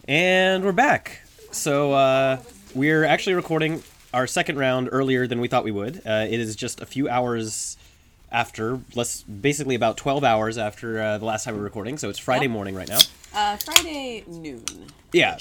And 0.08 0.64
we're 0.64 0.72
back. 0.72 1.22
So 1.52 1.94
uh, 1.94 2.38
we're 2.74 3.04
actually 3.04 3.36
recording 3.36 3.84
our 4.14 4.26
second 4.28 4.58
round 4.58 4.90
earlier 4.92 5.28
than 5.28 5.40
we 5.40 5.48
thought 5.48 5.64
we 5.64 5.72
would. 5.72 6.02
Uh, 6.06 6.26
it 6.30 6.40
is 6.40 6.56
just 6.56 6.82
a 6.82 6.86
few 6.86 7.08
hours 7.08 7.78
after, 8.32 8.80
less 8.96 9.24
basically 9.24 9.76
about 9.76 9.98
twelve 9.98 10.24
hours 10.24 10.58
after 10.58 11.00
uh, 11.02 11.18
the 11.18 11.26
last 11.26 11.44
time 11.44 11.54
we 11.54 11.60
were 11.60 11.66
recording. 11.66 11.98
So 11.98 12.10
it's 12.10 12.20
Friday 12.20 12.48
morning 12.48 12.76
right 12.76 12.90
now. 12.90 13.00
Uh, 13.34 13.58
Friday 13.58 14.24
noon. 14.28 14.64
Yeah, 15.14 15.38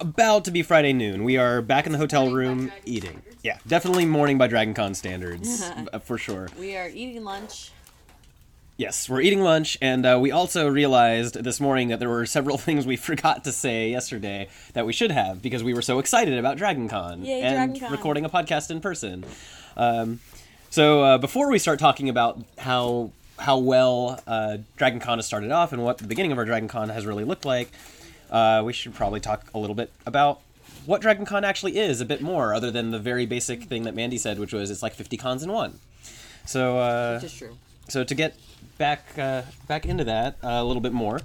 about 0.00 0.44
to 0.44 0.50
be 0.50 0.62
Friday 0.62 0.92
noon. 0.92 1.24
We 1.24 1.36
are 1.36 1.60
back 1.60 1.86
in 1.86 1.92
the 1.92 1.98
hotel 1.98 2.30
room 2.30 2.70
eating. 2.84 3.22
Yeah, 3.42 3.58
definitely 3.66 4.04
morning 4.06 4.38
by 4.38 4.46
Dragon 4.46 4.74
Con 4.74 4.94
standards 4.94 5.62
uh, 5.92 5.98
for 5.98 6.18
sure. 6.18 6.48
We 6.58 6.76
are 6.76 6.88
eating 6.88 7.24
lunch. 7.24 7.70
Yes, 8.76 9.08
we're 9.08 9.20
eating 9.20 9.40
lunch, 9.40 9.78
and 9.80 10.04
uh, 10.04 10.18
we 10.20 10.32
also 10.32 10.66
realized 10.66 11.44
this 11.44 11.60
morning 11.60 11.88
that 11.88 12.00
there 12.00 12.08
were 12.08 12.26
several 12.26 12.58
things 12.66 12.86
we 12.86 12.96
forgot 12.96 13.44
to 13.44 13.52
say 13.52 13.90
yesterday 13.90 14.48
that 14.72 14.84
we 14.84 14.92
should 14.92 15.12
have 15.12 15.40
because 15.40 15.62
we 15.62 15.72
were 15.74 15.82
so 15.82 16.00
excited 16.00 16.36
about 16.36 16.56
Dragon 16.56 16.88
Con 16.88 17.24
Yay, 17.24 17.40
and 17.40 17.54
Dragon 17.54 17.80
Con. 17.80 17.92
recording 17.92 18.24
a 18.24 18.28
podcast 18.28 18.72
in 18.72 18.80
person. 18.80 19.24
Um, 19.76 20.18
so 20.70 21.02
uh, 21.04 21.18
before 21.18 21.50
we 21.50 21.58
start 21.60 21.78
talking 21.78 22.08
about 22.08 22.40
how 22.58 23.12
how 23.38 23.58
well 23.58 24.20
uh, 24.26 24.58
Dragon 24.76 24.98
Con 24.98 25.18
has 25.18 25.26
started 25.26 25.52
off 25.52 25.72
and 25.72 25.84
what 25.84 25.98
the 25.98 26.06
beginning 26.06 26.32
of 26.32 26.38
our 26.38 26.44
Dragon 26.44 26.68
Con 26.68 26.88
has 26.88 27.06
really 27.06 27.24
looked 27.24 27.44
like, 27.44 27.68
uh, 28.30 28.62
we 28.64 28.72
should 28.72 28.94
probably 28.94 29.20
talk 29.20 29.46
a 29.54 29.58
little 29.58 29.74
bit 29.76 29.92
about 30.04 30.40
what 30.86 31.00
Dragon 31.00 31.24
Con 31.24 31.44
actually 31.44 31.76
is 31.78 32.00
a 32.00 32.04
bit 32.04 32.20
more, 32.20 32.52
other 32.54 32.70
than 32.72 32.90
the 32.90 32.98
very 32.98 33.24
basic 33.26 33.64
thing 33.64 33.84
that 33.84 33.94
Mandy 33.94 34.18
said, 34.18 34.38
which 34.40 34.52
was 34.52 34.68
it's 34.70 34.82
like 34.82 34.94
50 34.94 35.16
cons 35.16 35.42
in 35.44 35.52
one. 35.52 35.78
So 36.44 36.78
uh, 36.78 37.14
Which 37.20 37.30
is 37.30 37.38
true. 37.38 37.56
so 37.88 38.02
to 38.04 38.14
get 38.14 38.36
back 38.78 39.18
uh, 39.18 39.42
back 39.68 39.86
into 39.86 40.04
that 40.04 40.36
uh, 40.42 40.48
a 40.48 40.64
little 40.64 40.82
bit 40.82 40.92
more, 40.92 41.20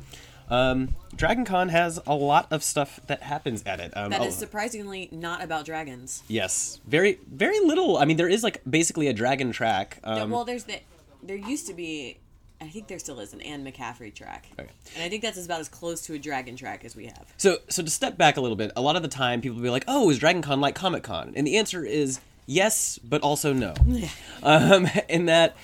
um, 0.50 0.96
Dragon 1.16 1.46
Con 1.46 1.70
has 1.70 2.00
a 2.08 2.16
lot 2.16 2.48
of 2.52 2.64
stuff 2.64 3.00
that 3.08 3.24
happens 3.24 3.64
at 3.66 3.80
it. 3.80 3.96
Um, 3.96 4.10
That 4.12 4.22
oh, 4.22 4.30
surprisingly 4.30 5.10
not 5.12 5.44
about 5.44 5.66
dragons. 5.66 6.24
yes, 6.28 6.80
very 6.88 7.20
very 7.32 7.60
little. 7.60 7.98
I 7.98 8.06
mean, 8.06 8.18
there 8.18 8.30
is 8.30 8.44
like 8.44 8.62
basically 8.70 9.08
a 9.08 9.14
dragon 9.14 9.52
track. 9.52 10.00
Um, 10.04 10.30
well, 10.30 10.46
there's 10.46 10.64
the. 10.64 10.80
There 11.22 11.36
used 11.36 11.68
to 11.68 11.74
be. 11.74 12.18
I 12.62 12.68
think 12.68 12.88
there 12.88 13.00
still 13.00 13.22
is 13.22 13.32
an 13.34 13.40
Anne 13.42 13.64
McCaffrey 13.66 14.14
track. 14.14 14.48
Okay. 14.60 14.70
And 14.96 15.04
I 15.04 15.08
think 15.08 15.22
that's 15.22 15.44
about 15.46 15.62
as 15.62 15.70
close 15.70 16.02
to 16.04 16.14
a 16.16 16.20
dragon 16.20 16.58
track 16.58 16.84
as 16.84 16.94
we 16.94 17.06
have. 17.06 17.34
So, 17.38 17.60
so 17.70 17.84
to 17.84 17.90
step 17.90 18.18
back 18.18 18.36
a 18.36 18.42
little 18.42 18.58
bit, 18.58 18.74
a 18.76 18.82
lot 18.82 18.98
of 18.98 19.02
the 19.02 19.08
time 19.08 19.40
people 19.40 19.56
will 19.56 19.64
be 19.64 19.70
like, 19.70 19.86
"Oh, 19.88 20.10
is 20.10 20.18
Dragon 20.20 20.42
Con 20.42 20.60
like 20.60 20.76
Comic 20.76 21.04
Con?" 21.04 21.34
And 21.36 21.48
the 21.48 21.58
answer 21.58 21.86
is 21.86 22.20
yes, 22.46 23.00
but 23.02 23.22
also 23.22 23.54
no. 23.54 23.76
um, 24.44 24.88
in 25.08 25.28
that 25.28 25.56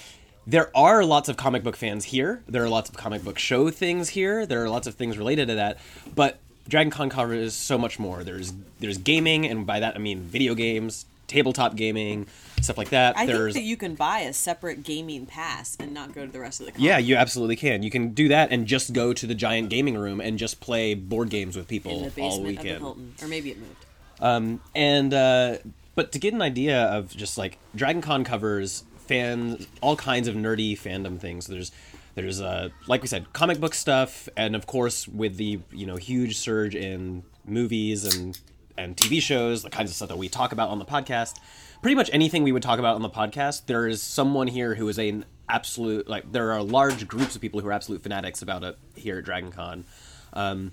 there 0.47 0.75
are 0.75 1.03
lots 1.03 1.29
of 1.29 1.37
comic 1.37 1.63
book 1.63 1.75
fans 1.75 2.05
here. 2.05 2.43
There 2.47 2.63
are 2.63 2.69
lots 2.69 2.89
of 2.89 2.95
comic 2.95 3.23
book 3.23 3.39
show 3.39 3.69
things 3.69 4.09
here. 4.09 4.45
There 4.45 4.63
are 4.63 4.69
lots 4.69 4.87
of 4.87 4.95
things 4.95 5.17
related 5.17 5.47
to 5.47 5.55
that, 5.55 5.77
but 6.13 6.39
Dragon 6.67 6.91
Con 6.91 7.09
covers 7.09 7.53
so 7.53 7.77
much 7.77 7.99
more. 7.99 8.23
There's 8.23 8.53
there's 8.79 8.97
gaming, 8.97 9.45
and 9.45 9.65
by 9.65 9.79
that 9.79 9.95
I 9.95 9.99
mean 9.99 10.21
video 10.21 10.55
games, 10.55 11.05
tabletop 11.27 11.75
gaming, 11.75 12.27
stuff 12.61 12.77
like 12.77 12.89
that. 12.89 13.17
I 13.17 13.25
there's 13.25 13.53
think 13.53 13.65
that 13.65 13.69
you 13.69 13.77
can 13.77 13.95
buy 13.95 14.19
a 14.19 14.33
separate 14.33 14.83
gaming 14.83 15.25
pass 15.25 15.75
and 15.79 15.93
not 15.93 16.13
go 16.13 16.25
to 16.25 16.31
the 16.31 16.39
rest 16.39 16.59
of 16.59 16.67
the 16.67 16.71
con. 16.73 16.81
yeah, 16.81 16.97
you 16.97 17.15
absolutely 17.15 17.55
can. 17.55 17.83
You 17.83 17.91
can 17.91 18.09
do 18.09 18.27
that 18.29 18.51
and 18.51 18.65
just 18.65 18.93
go 18.93 19.13
to 19.13 19.27
the 19.27 19.35
giant 19.35 19.69
gaming 19.69 19.97
room 19.97 20.19
and 20.19 20.37
just 20.37 20.59
play 20.59 20.93
board 20.93 21.29
games 21.29 21.55
with 21.55 21.67
people 21.67 21.91
all 21.91 22.09
basement 22.09 22.33
of 22.33 22.37
the 22.37 22.47
weekend. 22.47 22.79
Hilton, 22.79 23.13
or 23.21 23.27
maybe 23.27 23.51
it 23.51 23.57
moved. 23.57 23.85
Um, 24.19 24.61
and 24.73 25.13
uh, 25.13 25.57
but 25.93 26.11
to 26.13 26.19
get 26.19 26.33
an 26.33 26.41
idea 26.41 26.83
of 26.83 27.15
just 27.15 27.37
like 27.37 27.57
Dragon 27.75 28.01
Con 28.01 28.23
covers 28.23 28.83
fan 29.07 29.65
all 29.81 29.95
kinds 29.95 30.27
of 30.27 30.35
nerdy 30.35 30.73
fandom 30.73 31.19
things. 31.19 31.47
There's 31.47 31.71
there's 32.15 32.41
uh, 32.41 32.69
like 32.87 33.01
we 33.01 33.07
said 33.07 33.31
comic 33.33 33.59
book 33.59 33.73
stuff, 33.73 34.29
and 34.35 34.55
of 34.55 34.65
course 34.65 35.07
with 35.07 35.37
the 35.37 35.59
you 35.71 35.85
know 35.85 35.97
huge 35.97 36.37
surge 36.37 36.75
in 36.75 37.23
movies 37.45 38.03
and 38.05 38.39
and 38.77 38.95
TV 38.95 39.21
shows, 39.21 39.63
the 39.63 39.69
kinds 39.69 39.89
of 39.89 39.95
stuff 39.95 40.09
that 40.09 40.17
we 40.17 40.27
talk 40.27 40.51
about 40.51 40.69
on 40.69 40.79
the 40.79 40.85
podcast. 40.85 41.39
Pretty 41.81 41.95
much 41.95 42.09
anything 42.11 42.43
we 42.43 42.51
would 42.51 42.63
talk 42.63 42.79
about 42.79 42.95
on 42.95 43.01
the 43.01 43.09
podcast, 43.09 43.67
there 43.67 43.87
is 43.87 44.01
someone 44.01 44.47
here 44.47 44.75
who 44.75 44.87
is 44.89 44.97
an 44.97 45.25
absolute 45.47 46.07
like 46.07 46.31
there 46.31 46.51
are 46.51 46.63
large 46.63 47.07
groups 47.07 47.35
of 47.35 47.41
people 47.41 47.59
who 47.59 47.67
are 47.67 47.71
absolute 47.71 48.01
fanatics 48.01 48.41
about 48.41 48.63
it 48.63 48.77
here 48.95 49.19
at 49.19 49.25
Dragon 49.25 49.51
Con. 49.51 49.85
Um, 50.33 50.71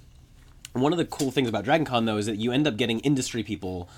one 0.73 0.93
of 0.93 0.99
the 0.99 1.05
cool 1.05 1.31
things 1.31 1.49
about 1.49 1.65
Dragon 1.65 1.85
Con 1.85 2.07
though 2.07 2.17
is 2.17 2.27
that 2.27 2.39
you 2.39 2.53
end 2.53 2.67
up 2.67 2.77
getting 2.77 3.01
industry 3.01 3.43
people 3.43 3.89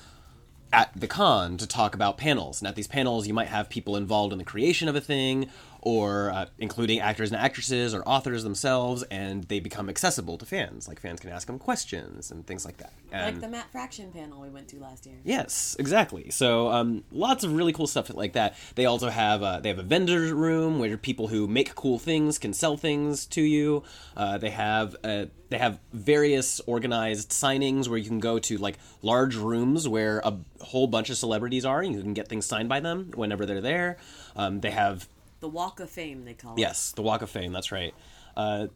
at 0.73 0.91
the 0.95 1.07
con 1.07 1.57
to 1.59 1.67
talk 1.67 1.95
about 1.95 2.19
panels. 2.19 2.61
And 2.61 2.69
at 2.69 2.75
these 2.75 2.87
panels, 2.87 3.27
you 3.27 3.35
might 3.35 3.49
have 3.49 3.69
people 3.69 3.97
involved 3.97 4.33
in 4.33 4.39
the 4.39 4.45
creation 4.45 4.89
of 4.89 4.97
a 4.97 5.01
thing, 5.01 5.49
or 5.85 6.31
uh, 6.31 6.47
including 6.59 6.99
actors 6.99 7.31
and 7.31 7.39
actresses 7.39 7.95
or 7.95 8.03
authors 8.09 8.43
themselves, 8.43 9.03
and 9.05 9.45
they 9.45 9.61
become 9.61 9.91
accessible 9.91 10.39
to 10.39 10.47
fans. 10.47 10.89
Like 10.89 10.99
fans 10.99 11.21
can 11.21 11.31
ask 11.31 11.47
them 11.47 11.59
questions 11.59 12.31
and 12.31 12.47
things 12.47 12.65
like 12.65 12.79
that. 12.79 12.93
And 13.13 13.37
like 13.37 13.43
the 13.43 13.49
Matt 13.49 13.71
Fraction 13.71 14.11
panel 14.11 14.41
we 14.41 14.49
went 14.49 14.67
to 14.69 14.81
last 14.81 15.05
year. 15.05 15.17
Yes, 15.25 15.77
exactly. 15.79 16.31
So 16.31 16.69
um, 16.69 17.05
lots 17.13 17.45
of 17.45 17.55
really 17.55 17.75
cool 17.75 17.87
stuff 17.87 18.13
like 18.15 18.33
that. 18.33 18.57
They 18.77 18.87
also 18.87 19.11
have 19.11 19.43
uh, 19.43 19.61
they 19.61 19.69
have 19.69 19.79
a 19.79 19.83
vendor 19.83 20.35
room 20.35 20.79
where 20.79 20.97
people 20.97 21.29
who 21.29 21.47
make 21.47 21.75
cool 21.75 21.99
things 21.99 22.39
can 22.39 22.55
sell 22.55 22.79
things 22.79 23.27
to 23.27 23.43
you. 23.43 23.83
Uh, 24.17 24.39
they 24.39 24.51
have 24.51 24.97
uh, 25.05 25.27
they 25.51 25.59
have 25.59 25.79
various 25.93 26.61
organized 26.67 27.31
signings 27.31 27.89
where 27.89 27.99
you 27.99 28.09
can 28.09 28.21
go 28.21 28.39
to 28.39 28.57
like 28.57 28.79
large 29.03 29.37
rooms 29.37 29.87
where 29.87 30.21
a 30.25 30.35
whole 30.63 30.87
bunch 30.87 31.11
of 31.11 31.19
celebrities 31.19 31.67
are, 31.67 31.83
and 31.83 31.95
you 31.95 32.01
can 32.01 32.15
get 32.15 32.29
things 32.29 32.47
signed 32.47 32.71
by 32.71 32.81
them 32.81 33.13
whenever 33.15 33.45
they're 33.45 33.61
there. 33.61 33.99
Um, 34.35 34.61
they 34.61 34.71
have 34.71 35.09
The 35.45 35.49
Walk 35.49 35.79
of 35.79 35.91
Fame, 35.91 36.25
they 36.25 36.33
call 36.33 36.55
it. 36.55 36.59
Yes, 36.59 36.93
the 36.93 37.03
Walk 37.03 37.21
of 37.21 37.29
Fame. 37.29 37.53
That's 37.53 37.71
right. 37.71 37.93
Uh, 38.35 38.69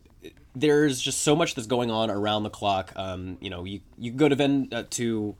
there's 0.54 1.00
just 1.00 1.22
so 1.22 1.34
much 1.34 1.54
that's 1.54 1.66
going 1.66 1.90
on 1.90 2.10
around 2.10 2.42
the 2.42 2.50
clock. 2.50 2.92
Um, 2.94 3.38
you 3.40 3.48
know, 3.48 3.64
you 3.64 3.80
you 3.96 4.10
go 4.10 4.28
to 4.28 4.34
ven- 4.34 4.68
uh, 4.70 4.82
to 4.90 5.34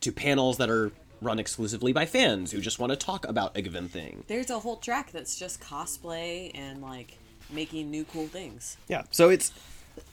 to 0.00 0.12
panels 0.12 0.56
that 0.56 0.70
are 0.70 0.90
run 1.20 1.38
exclusively 1.38 1.92
by 1.92 2.06
fans 2.06 2.52
who 2.52 2.62
just 2.62 2.78
want 2.78 2.90
to 2.90 2.96
talk 2.96 3.28
about 3.28 3.54
a 3.54 3.60
given 3.60 3.86
thing. 3.86 4.24
There's 4.28 4.48
a 4.48 4.60
whole 4.60 4.76
track 4.76 5.12
that's 5.12 5.38
just 5.38 5.60
cosplay 5.60 6.50
and 6.54 6.80
like 6.80 7.18
making 7.50 7.90
new 7.90 8.04
cool 8.04 8.26
things. 8.26 8.78
Yeah, 8.88 9.02
so 9.10 9.28
it's 9.28 9.52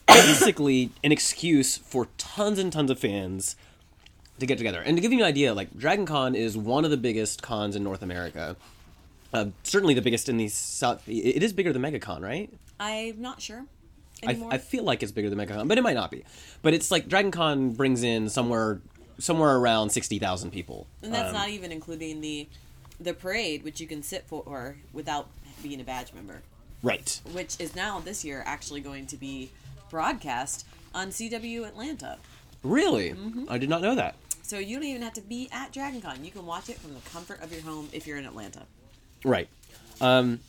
basically 0.06 0.90
an 1.02 1.10
excuse 1.10 1.78
for 1.78 2.08
tons 2.18 2.58
and 2.58 2.70
tons 2.70 2.90
of 2.90 2.98
fans 2.98 3.56
to 4.38 4.44
get 4.44 4.58
together. 4.58 4.82
And 4.82 4.98
to 4.98 5.00
give 5.00 5.10
you 5.10 5.20
an 5.20 5.24
idea, 5.24 5.54
like 5.54 5.74
Dragon 5.74 6.04
Con 6.04 6.34
is 6.34 6.54
one 6.54 6.84
of 6.84 6.90
the 6.90 6.98
biggest 6.98 7.40
cons 7.40 7.74
in 7.76 7.82
North 7.82 8.02
America. 8.02 8.56
Uh, 9.32 9.46
certainly 9.62 9.94
the 9.94 10.02
biggest 10.02 10.28
in 10.28 10.36
the 10.36 10.48
South. 10.48 11.08
It 11.08 11.42
is 11.42 11.52
bigger 11.52 11.72
than 11.72 11.82
MegaCon, 11.82 12.20
right? 12.22 12.50
I'm 12.80 13.20
not 13.20 13.40
sure 13.40 13.64
I. 14.26 14.38
I 14.50 14.58
feel 14.58 14.82
like 14.84 15.02
it's 15.02 15.12
bigger 15.12 15.30
than 15.30 15.38
MegaCon, 15.38 15.68
but 15.68 15.78
it 15.78 15.82
might 15.82 15.94
not 15.94 16.10
be. 16.10 16.24
But 16.62 16.74
it's 16.74 16.90
like 16.90 17.08
Dragon 17.08 17.30
Con 17.30 17.72
brings 17.74 18.02
in 18.02 18.28
somewhere 18.28 18.80
somewhere 19.18 19.56
around 19.56 19.90
sixty 19.90 20.18
thousand 20.18 20.50
people. 20.50 20.86
and 21.02 21.14
that's 21.14 21.28
Um, 21.28 21.34
not 21.34 21.48
even 21.50 21.70
including 21.72 22.20
the 22.20 22.48
the 22.98 23.14
parade, 23.14 23.62
which 23.64 23.80
you 23.80 23.86
can 23.86 24.02
sit 24.02 24.26
for 24.26 24.76
without 24.92 25.28
being 25.62 25.80
a 25.80 25.84
badge 25.84 26.12
member, 26.12 26.42
right. 26.82 27.20
which 27.32 27.58
is 27.60 27.74
now 27.76 27.98
this 28.00 28.24
year 28.24 28.42
actually 28.46 28.80
going 28.80 29.06
to 29.06 29.16
be 29.16 29.50
broadcast 29.90 30.66
on 30.94 31.08
CW 31.10 31.66
Atlanta. 31.66 32.18
Really, 32.62 33.10
Mm-hmm. 33.12 33.44
I 33.48 33.56
did 33.58 33.68
not 33.70 33.80
know 33.80 33.94
that. 33.94 34.16
So 34.42 34.58
you 34.58 34.76
don't 34.76 34.84
even 34.86 35.02
have 35.02 35.14
to 35.14 35.20
be 35.22 35.48
at 35.52 35.72
Dragon 35.72 36.00
Con. 36.02 36.24
You 36.24 36.30
can 36.30 36.44
watch 36.44 36.68
it 36.68 36.78
from 36.78 36.92
the 36.94 37.00
comfort 37.10 37.40
of 37.42 37.52
your 37.52 37.62
home 37.62 37.88
if 37.92 38.06
you're 38.06 38.18
in 38.18 38.26
Atlanta. 38.26 38.62
Right. 39.24 39.48
Um, 40.00 40.40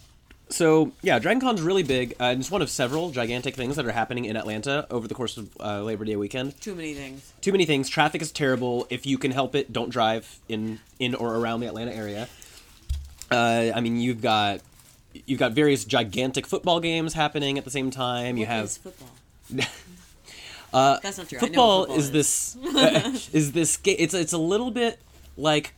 so 0.49 0.91
yeah, 1.01 1.19
Dragon 1.19 1.39
Con's 1.41 1.61
really 1.61 1.83
big, 1.83 2.13
uh, 2.19 2.25
and 2.25 2.39
it's 2.39 2.51
one 2.51 2.61
of 2.61 2.69
several 2.69 3.11
gigantic 3.11 3.55
things 3.55 3.75
that 3.77 3.85
are 3.85 3.91
happening 3.91 4.25
in 4.25 4.35
Atlanta 4.35 4.85
over 4.91 5.07
the 5.07 5.13
course 5.13 5.37
of 5.37 5.49
uh, 5.59 5.81
Labor 5.81 6.05
Day 6.05 6.15
weekend. 6.15 6.59
Too 6.61 6.75
many 6.75 6.93
things. 6.93 7.33
Too 7.41 7.51
many 7.51 7.65
things. 7.65 7.89
Traffic 7.89 8.21
is 8.21 8.31
terrible. 8.31 8.85
If 8.89 9.05
you 9.05 9.17
can 9.17 9.31
help 9.31 9.55
it, 9.55 9.71
don't 9.71 9.89
drive 9.89 10.39
in 10.49 10.79
in 10.99 11.15
or 11.15 11.35
around 11.35 11.61
the 11.61 11.67
Atlanta 11.67 11.93
area. 11.93 12.27
Uh, 13.29 13.71
I 13.73 13.79
mean, 13.79 13.97
you've 13.97 14.21
got 14.21 14.61
you've 15.25 15.39
got 15.39 15.53
various 15.53 15.85
gigantic 15.85 16.45
football 16.45 16.79
games 16.79 17.13
happening 17.13 17.57
at 17.57 17.63
the 17.63 17.71
same 17.71 17.91
time. 17.91 18.37
you 18.37 18.45
have 18.45 18.65
is 18.65 18.77
football? 18.77 19.09
Uh, 20.73 20.97
That's 21.03 21.17
not 21.17 21.27
true. 21.27 21.37
Football, 21.37 21.79
what 21.81 21.89
football 21.89 21.99
is, 21.99 22.11
this 22.11 22.55
is 23.33 23.51
this 23.51 23.75
ga- 23.75 23.91
it's 23.95 24.13
it's 24.13 24.31
a 24.31 24.37
little 24.37 24.71
bit 24.71 24.99
like 25.35 25.73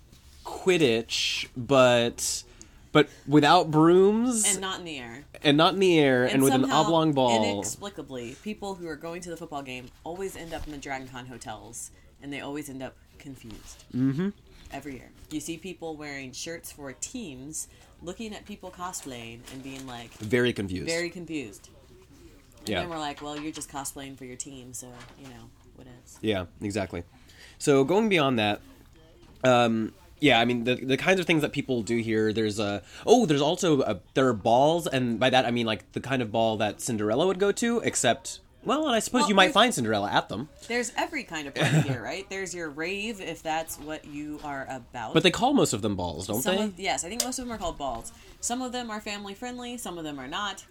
Quidditch, 0.46 1.48
but 1.58 2.44
but 2.94 3.10
without 3.28 3.70
brooms 3.70 4.46
and 4.48 4.62
not 4.62 4.80
in 4.80 4.86
the 4.86 4.98
air. 5.00 5.26
and 5.44 5.58
not 5.58 5.74
in 5.74 5.80
the 5.82 6.00
air 6.00 6.24
and, 6.24 6.42
with 6.42 6.54
an 6.54 6.72
oblong 6.72 7.12
ball. 7.12 7.44
Inexplicably, 7.44 8.38
people 8.44 8.76
who 8.76 8.88
are 8.88 8.96
going 8.96 9.22
to 9.24 9.30
the 9.30 9.36
football 9.36 9.64
game 9.64 9.88
always 10.06 10.38
end 10.38 10.54
up 10.54 10.66
in 10.66 10.72
the 10.72 10.78
Dragon 10.78 11.08
Con 11.10 11.26
hotels, 11.26 11.92
and 12.22 12.32
they 12.32 12.40
always 12.40 12.70
end 12.70 12.82
up 12.82 12.96
confused. 13.20 13.84
Mm-hmm. 13.94 14.30
Every 14.72 14.94
year, 14.94 15.12
you 15.30 15.40
see 15.42 15.58
people 15.58 15.96
wearing 15.98 16.32
shirts 16.32 16.72
for 16.72 16.94
teams, 16.94 17.68
looking 18.02 18.34
at 18.34 18.46
people 18.46 18.72
cosplaying 18.72 19.40
and 19.52 19.62
being 19.64 19.86
like 19.86 20.12
Very 20.14 20.54
confused. 20.54 20.88
very 20.88 21.10
confused. 21.10 21.70
And 22.60 22.70
Yeah. 22.70 22.80
then 22.82 22.90
we're 22.90 22.98
like, 23.00 23.22
well, 23.22 23.38
you're 23.38 23.52
just 23.52 23.70
cosplaying 23.70 24.18
for 24.18 24.26
your 24.26 24.38
team, 24.38 24.74
so 24.74 24.88
you 25.20 25.28
know 25.28 25.50
what 25.76 25.88
else. 25.88 26.18
Yeah, 26.22 26.46
exactly. 26.62 27.04
So 27.58 27.84
going 27.84 28.08
beyond 28.10 28.40
that, 28.40 28.62
um, 29.44 29.94
yeah, 30.24 30.40
I 30.40 30.46
mean 30.46 30.64
the 30.64 30.76
the 30.76 30.96
kinds 30.96 31.20
of 31.20 31.26
things 31.26 31.42
that 31.42 31.52
people 31.52 31.82
do 31.84 31.98
here. 31.98 32.32
There's 32.32 32.58
a 32.58 32.82
oh, 33.06 33.26
there's 33.26 33.42
also 33.42 33.82
a, 33.82 34.00
there 34.14 34.26
are 34.30 34.34
balls, 34.34 34.88
and 34.88 35.20
by 35.20 35.30
that 35.30 35.46
I 35.46 35.52
mean 35.52 35.66
like 35.66 35.92
the 35.92 36.00
kind 36.00 36.22
of 36.22 36.32
ball 36.32 36.56
that 36.58 36.80
Cinderella 36.80 37.28
would 37.28 37.40
go 37.40 37.52
to, 37.52 37.80
except 37.80 38.40
well, 38.64 38.88
and 38.88 38.96
I 38.96 39.00
suppose 39.00 39.24
Well, 39.24 39.30
you 39.30 39.36
might 39.36 39.52
find 39.52 39.74
Cinderella 39.74 40.10
at 40.10 40.30
them, 40.30 40.48
There's 40.70 40.94
every 40.96 41.26
kind 41.26 41.50
of 41.50 41.56
party 41.56 41.82
here, 41.82 42.02
right? 42.02 42.26
There's 42.30 42.56
your 42.56 42.70
rave 42.70 43.20
if 43.20 43.44
that's 43.44 43.78
what 43.78 44.06
you 44.06 44.40
are 44.46 44.66
about. 44.70 45.14
but 45.14 45.24
they 45.24 45.32
call 45.32 45.54
most 45.54 45.74
of 45.74 45.82
them 45.82 45.98
balls, 45.98 46.28
don't 46.28 46.42
Some 46.42 46.56
they? 46.56 46.64
of, 46.64 46.80
yes, 46.80 47.04
I 47.04 47.10
think 47.10 47.26
most 47.26 47.38
of 47.40 47.46
them 47.46 47.54
are 47.54 47.58
called 47.58 47.78
balls. 47.78 48.14
Some 48.40 48.62
of 48.62 48.72
them 48.72 48.90
are 48.90 49.02
family 49.02 49.34
friendly. 49.34 49.78
Some 49.78 49.98
of 49.98 50.06
them 50.06 50.18
are 50.20 50.30
not. 50.30 50.64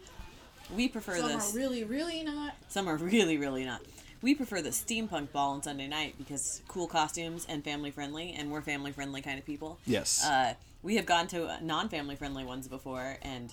We 0.74 0.88
prefer 0.88 1.20
this. 1.20 1.44
Some 1.44 1.54
are 1.54 1.60
really, 1.60 1.84
really 1.84 2.22
not. 2.22 2.54
some 2.68 2.88
are 2.88 2.96
really, 2.96 3.36
really 3.36 3.66
not. 3.66 3.82
We 4.22 4.36
prefer 4.36 4.62
the 4.62 4.70
steampunk 4.70 5.32
ball 5.32 5.50
on 5.52 5.62
Sunday 5.64 5.88
night 5.88 6.14
because 6.16 6.62
cool 6.68 6.86
costumes 6.86 7.44
and 7.48 7.64
family 7.64 7.90
friendly, 7.90 8.34
and 8.38 8.52
we're 8.52 8.62
family 8.62 8.92
friendly 8.92 9.20
kind 9.20 9.38
of 9.38 9.44
people. 9.44 9.78
Yes. 9.84 10.24
Uh, 10.24 10.54
we 10.82 10.94
have 10.96 11.06
gone 11.06 11.26
to 11.28 11.58
non 11.60 11.88
family 11.88 12.14
friendly 12.14 12.44
ones 12.44 12.68
before, 12.68 13.16
and 13.22 13.52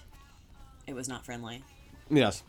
it 0.85 0.93
was 0.93 1.07
not 1.09 1.25
friendly. 1.25 1.63
yes, 2.09 2.43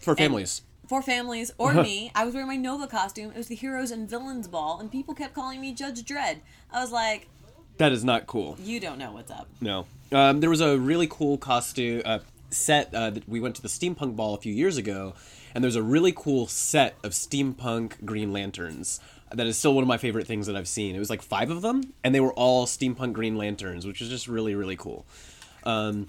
for 0.00 0.16
families. 0.16 0.62
For 0.88 1.02
families 1.02 1.50
or 1.58 1.74
me, 1.82 2.10
I 2.14 2.24
was 2.24 2.32
wearing 2.32 2.48
my 2.48 2.56
Nova 2.56 2.86
costume. 2.86 3.30
It 3.32 3.36
was 3.36 3.48
the 3.48 3.54
Heroes 3.54 3.90
and 3.90 4.08
Villains 4.08 4.48
ball, 4.48 4.80
and 4.80 4.90
people 4.90 5.14
kept 5.14 5.34
calling 5.34 5.60
me 5.60 5.74
Judge 5.74 6.02
Dredd. 6.04 6.38
I 6.72 6.80
was 6.80 6.90
like, 6.90 7.28
that 7.76 7.92
is 7.92 8.02
not 8.02 8.26
cool. 8.26 8.56
you 8.62 8.80
don't 8.80 8.98
know 8.98 9.12
what's 9.12 9.30
up. 9.30 9.46
No. 9.60 9.86
Um, 10.10 10.40
there 10.40 10.48
was 10.48 10.62
a 10.62 10.78
really 10.78 11.06
cool 11.06 11.36
costume 11.36 12.00
uh, 12.06 12.20
set 12.50 12.94
uh, 12.94 13.10
that 13.10 13.28
we 13.28 13.40
went 13.40 13.56
to 13.56 13.62
the 13.62 13.68
steampunk 13.68 14.16
ball 14.16 14.34
a 14.34 14.38
few 14.38 14.52
years 14.54 14.78
ago, 14.78 15.14
and 15.54 15.62
there's 15.64 15.76
a 15.76 15.82
really 15.82 16.12
cool 16.12 16.46
set 16.46 16.96
of 17.02 17.12
steampunk 17.12 18.04
Green 18.04 18.32
Lanterns. 18.32 19.00
That 19.32 19.46
is 19.46 19.58
still 19.58 19.74
one 19.74 19.82
of 19.82 19.88
my 19.88 19.98
favorite 19.98 20.26
things 20.26 20.46
that 20.46 20.56
I've 20.56 20.68
seen. 20.68 20.96
It 20.96 20.98
was 20.98 21.10
like 21.10 21.20
five 21.22 21.50
of 21.50 21.60
them, 21.62 21.92
and 22.02 22.14
they 22.14 22.20
were 22.20 22.32
all 22.32 22.66
steampunk 22.66 23.12
Green 23.12 23.36
Lanterns, 23.36 23.86
which 23.86 24.00
was 24.00 24.08
just 24.08 24.26
really 24.28 24.54
really 24.54 24.76
cool. 24.76 25.04
Um, 25.64 26.08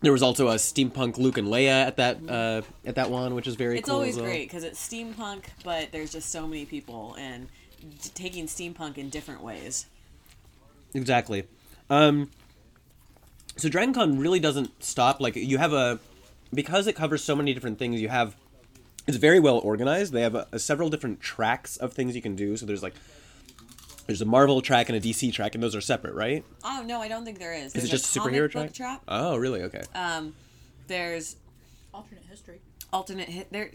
there 0.00 0.12
was 0.12 0.22
also 0.22 0.48
a 0.48 0.56
steampunk 0.56 1.16
Luke 1.16 1.38
and 1.38 1.48
Leia 1.48 1.86
at 1.86 1.96
that 1.96 2.18
uh, 2.28 2.62
at 2.84 2.96
that 2.96 3.10
one, 3.10 3.34
which 3.34 3.46
is 3.46 3.54
very 3.54 3.78
It's 3.78 3.88
cool. 3.88 3.94
always 3.96 4.16
well. 4.16 4.24
great 4.24 4.48
because 4.48 4.64
it's 4.64 4.84
steampunk, 4.84 5.44
but 5.64 5.92
there's 5.92 6.12
just 6.12 6.30
so 6.30 6.46
many 6.46 6.64
people 6.66 7.14
and 7.18 7.46
d- 7.80 8.10
taking 8.14 8.46
steampunk 8.46 8.98
in 8.98 9.10
different 9.10 9.42
ways. 9.42 9.86
Exactly. 10.92 11.44
Um, 11.88 12.30
so 13.56 13.68
Dragon 13.68 13.94
Con 13.94 14.18
really 14.18 14.40
doesn't 14.40 14.82
stop. 14.82 15.20
Like 15.20 15.36
you 15.36 15.58
have 15.58 15.72
a 15.72 15.98
because 16.52 16.86
it 16.86 16.94
covers 16.94 17.22
so 17.24 17.34
many 17.36 17.54
different 17.54 17.78
things. 17.78 18.00
You 18.00 18.08
have 18.08 18.36
it's 19.06 19.16
very 19.16 19.40
well 19.40 19.58
organized. 19.58 20.12
They 20.12 20.22
have 20.22 20.34
a, 20.34 20.46
a 20.52 20.58
several 20.58 20.88
different 20.90 21.20
tracks 21.20 21.76
of 21.76 21.92
things 21.92 22.14
you 22.16 22.22
can 22.22 22.34
do. 22.36 22.56
So 22.56 22.66
there's 22.66 22.82
like 22.82 22.94
there's 24.06 24.20
a 24.20 24.24
Marvel 24.26 24.60
track 24.60 24.88
and 24.88 24.96
a 24.96 25.00
DC 25.00 25.32
track, 25.32 25.54
and 25.54 25.62
those 25.62 25.74
are 25.74 25.80
separate, 25.80 26.14
right? 26.14 26.44
Oh 26.64 26.82
no, 26.86 27.00
I 27.00 27.08
don't 27.08 27.24
think 27.24 27.38
there 27.38 27.52
is. 27.54 27.66
Is 27.66 27.72
There's 27.72 27.84
it 27.86 27.88
just 27.90 28.16
a 28.16 28.20
comic 28.20 28.34
superhero 28.34 28.52
book 28.52 28.72
track? 28.72 28.74
trap. 28.74 29.02
Oh, 29.08 29.36
really? 29.36 29.62
Okay. 29.62 29.82
Um, 29.94 30.34
there's 30.86 31.36
Alternate 31.92 32.24
history. 32.28 32.60
alternate 32.92 33.28
hit 33.28 33.50
there. 33.50 33.70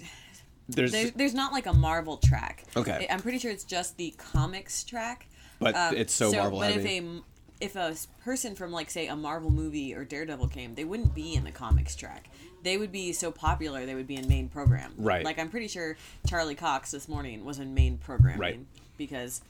There's, 0.70 0.92
There's, 0.94 1.12
there's 1.14 1.34
not 1.34 1.52
like 1.52 1.66
a 1.66 1.74
Marvel 1.74 2.16
track. 2.18 2.64
Okay. 2.78 3.08
I- 3.10 3.14
I'm 3.14 3.20
pretty 3.20 3.40
sure 3.40 3.52
it's 3.52 3.66
just 3.66 3.98
the 3.98 4.12
comics 4.18 4.84
track. 4.86 5.28
but 5.60 5.76
Um, 5.76 5.98
it's 5.98 6.14
so, 6.14 6.32
Marvel 6.32 6.60
but 6.60 6.72
heavy. 6.72 6.98
if 6.98 7.04
a 7.04 7.22
if 7.60 7.76
a 7.76 7.96
person 8.24 8.56
from 8.56 8.72
like 8.72 8.90
say 8.90 9.08
a 9.08 9.16
Marvel 9.16 9.50
movie 9.52 9.94
or 9.94 10.06
Daredevil 10.06 10.48
came, 10.48 10.76
they 10.76 10.86
wouldn't 10.86 11.14
be 11.14 11.34
in 11.34 11.44
the 11.44 11.52
comics 11.52 11.96
track. 11.96 12.30
They 12.64 12.78
would 12.78 12.92
be 12.92 13.12
so 13.14 13.32
popular 13.32 13.86
they 13.86 13.96
would 13.96 14.08
be 14.08 14.16
in 14.16 14.28
main 14.28 14.50
program. 14.50 14.94
Right. 14.98 15.26
Like 15.26 15.40
I'm 15.40 15.50
pretty 15.50 15.68
sure 15.68 15.98
Charlie 16.28 16.56
Cox 16.56 16.92
this 16.92 17.08
morning 17.08 17.44
was 17.46 17.60
in 17.60 17.74
main 17.74 17.98
programming 17.98 18.40
Right. 18.40 18.60
because 18.98 19.42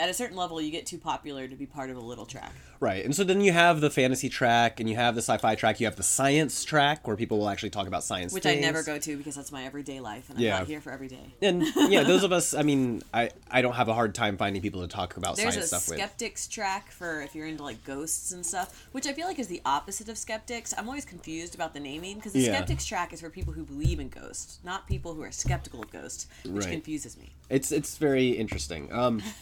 at 0.00 0.08
a 0.08 0.14
certain 0.14 0.36
level, 0.36 0.60
you 0.60 0.70
get 0.70 0.86
too 0.86 0.98
popular 0.98 1.48
to 1.48 1.56
be 1.56 1.66
part 1.66 1.90
of 1.90 1.96
a 1.96 2.00
little 2.00 2.26
track. 2.26 2.52
Right. 2.80 3.04
And 3.04 3.14
so 3.16 3.24
then 3.24 3.40
you 3.40 3.50
have 3.52 3.80
the 3.80 3.90
fantasy 3.90 4.28
track 4.28 4.78
and 4.78 4.88
you 4.88 4.94
have 4.94 5.16
the 5.16 5.20
sci-fi 5.22 5.56
track, 5.56 5.80
you 5.80 5.86
have 5.86 5.96
the 5.96 6.04
science 6.04 6.62
track 6.64 7.06
where 7.08 7.16
people 7.16 7.38
will 7.38 7.48
actually 7.48 7.70
talk 7.70 7.88
about 7.88 8.04
science 8.04 8.32
Which 8.32 8.44
things. 8.44 8.58
I 8.58 8.60
never 8.60 8.84
go 8.84 8.98
to 8.98 9.16
because 9.16 9.34
that's 9.34 9.50
my 9.50 9.64
everyday 9.64 9.98
life, 9.98 10.30
and 10.30 10.38
I'm 10.38 10.44
not 10.44 10.66
here 10.68 10.80
for 10.80 10.92
every 10.92 11.08
day. 11.08 11.34
And 11.42 11.64
yeah, 11.88 12.04
those 12.04 12.22
of 12.22 12.30
us, 12.32 12.54
I 12.54 12.62
mean, 12.62 13.02
I 13.12 13.30
I 13.50 13.62
don't 13.62 13.72
have 13.74 13.88
a 13.88 13.94
hard 13.94 14.14
time 14.14 14.36
finding 14.36 14.62
people 14.62 14.82
to 14.82 14.88
talk 14.88 15.16
about 15.16 15.36
There's 15.36 15.54
science 15.54 15.66
stuff 15.68 15.88
with. 15.88 15.98
skeptics 15.98 16.46
track 16.46 16.90
for 16.92 17.20
if 17.22 17.34
you're 17.34 17.46
into 17.48 17.64
like 17.64 17.82
ghosts 17.84 18.30
and 18.30 18.46
stuff, 18.46 18.86
which 18.92 19.06
I 19.08 19.12
feel 19.12 19.26
like 19.26 19.40
is 19.40 19.48
the 19.48 19.60
opposite 19.64 20.08
of 20.08 20.16
skeptics. 20.16 20.72
I'm 20.78 20.86
always 20.86 21.04
confused 21.04 21.56
about 21.56 21.74
the 21.74 21.80
naming 21.80 22.16
because 22.16 22.32
the 22.32 22.40
Yeah. 22.40 22.54
skeptics 22.54 22.84
track 22.86 23.12
is 23.12 23.20
for 23.20 23.30
people 23.30 23.52
who 23.54 23.64
believe 23.64 23.98
in 23.98 24.08
ghosts, 24.08 24.60
not 24.62 24.86
people 24.86 25.14
who 25.14 25.22
are 25.22 25.32
skeptical 25.32 25.82
of 25.82 25.90
ghosts, 25.90 26.28
which 26.44 26.64
Right. 26.66 26.70
confuses 26.72 27.16
me. 27.16 27.32
It's 27.50 27.72
it's 27.72 27.96
very 27.98 28.28
interesting. 28.28 28.92
Um 28.92 29.20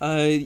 uh 0.00 0.38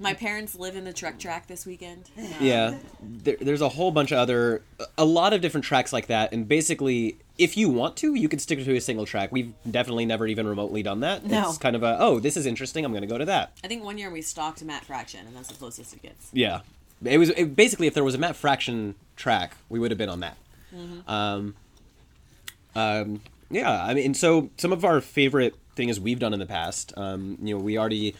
My 0.00 0.14
parents 0.14 0.54
live 0.54 0.76
in 0.76 0.84
the 0.84 0.92
Trek 0.92 1.18
track 1.18 1.46
this 1.46 1.66
weekend. 1.66 2.04
yeah, 2.40 2.78
there, 3.02 3.36
there's 3.40 3.60
a 3.60 3.68
whole 3.68 3.90
bunch 3.90 4.12
of 4.12 4.18
other, 4.18 4.62
a 4.96 5.04
lot 5.04 5.32
of 5.32 5.40
different 5.40 5.64
tracks 5.64 5.92
like 5.92 6.06
that, 6.06 6.32
and 6.32 6.48
basically, 6.48 7.18
if 7.36 7.56
you 7.56 7.68
want 7.68 7.96
to, 7.98 8.14
you 8.14 8.28
can 8.28 8.38
stick 8.38 8.64
to 8.64 8.76
a 8.76 8.80
single 8.80 9.06
track. 9.06 9.30
We've 9.30 9.52
definitely 9.70 10.06
never 10.06 10.26
even 10.26 10.46
remotely 10.46 10.82
done 10.82 11.00
that. 11.00 11.24
No. 11.24 11.48
It's 11.48 11.58
kind 11.58 11.76
of 11.76 11.82
a, 11.82 11.96
oh, 12.00 12.18
this 12.18 12.36
is 12.36 12.46
interesting. 12.46 12.84
I'm 12.84 12.92
going 12.92 13.02
to 13.02 13.08
go 13.08 13.18
to 13.18 13.26
that. 13.26 13.52
I 13.62 13.68
think 13.68 13.84
one 13.84 13.98
year 13.98 14.10
we 14.10 14.22
stalked 14.22 14.64
Matt 14.64 14.84
Fraction, 14.84 15.26
and 15.26 15.36
that's 15.36 15.48
the 15.48 15.54
closest 15.54 15.94
it 15.94 16.02
gets. 16.02 16.30
Yeah, 16.32 16.60
it 17.04 17.18
was 17.18 17.30
it, 17.30 17.54
basically 17.54 17.86
if 17.86 17.94
there 17.94 18.04
was 18.04 18.14
a 18.14 18.18
Matt 18.18 18.36
Fraction 18.36 18.94
track, 19.16 19.56
we 19.68 19.78
would 19.78 19.90
have 19.90 19.98
been 19.98 20.08
on 20.08 20.20
that. 20.20 20.36
Um, 21.06 21.54
um, 22.74 23.20
yeah, 23.50 23.82
I 23.84 23.94
mean, 23.94 24.14
so 24.14 24.50
some 24.56 24.72
of 24.72 24.84
our 24.84 25.00
favorite 25.00 25.54
things 25.76 25.98
we've 26.00 26.18
done 26.18 26.32
in 26.32 26.38
the 26.40 26.46
past. 26.46 26.92
Um, 26.96 27.38
you 27.40 27.54
know, 27.54 27.62
we 27.62 27.78
already 27.78 28.14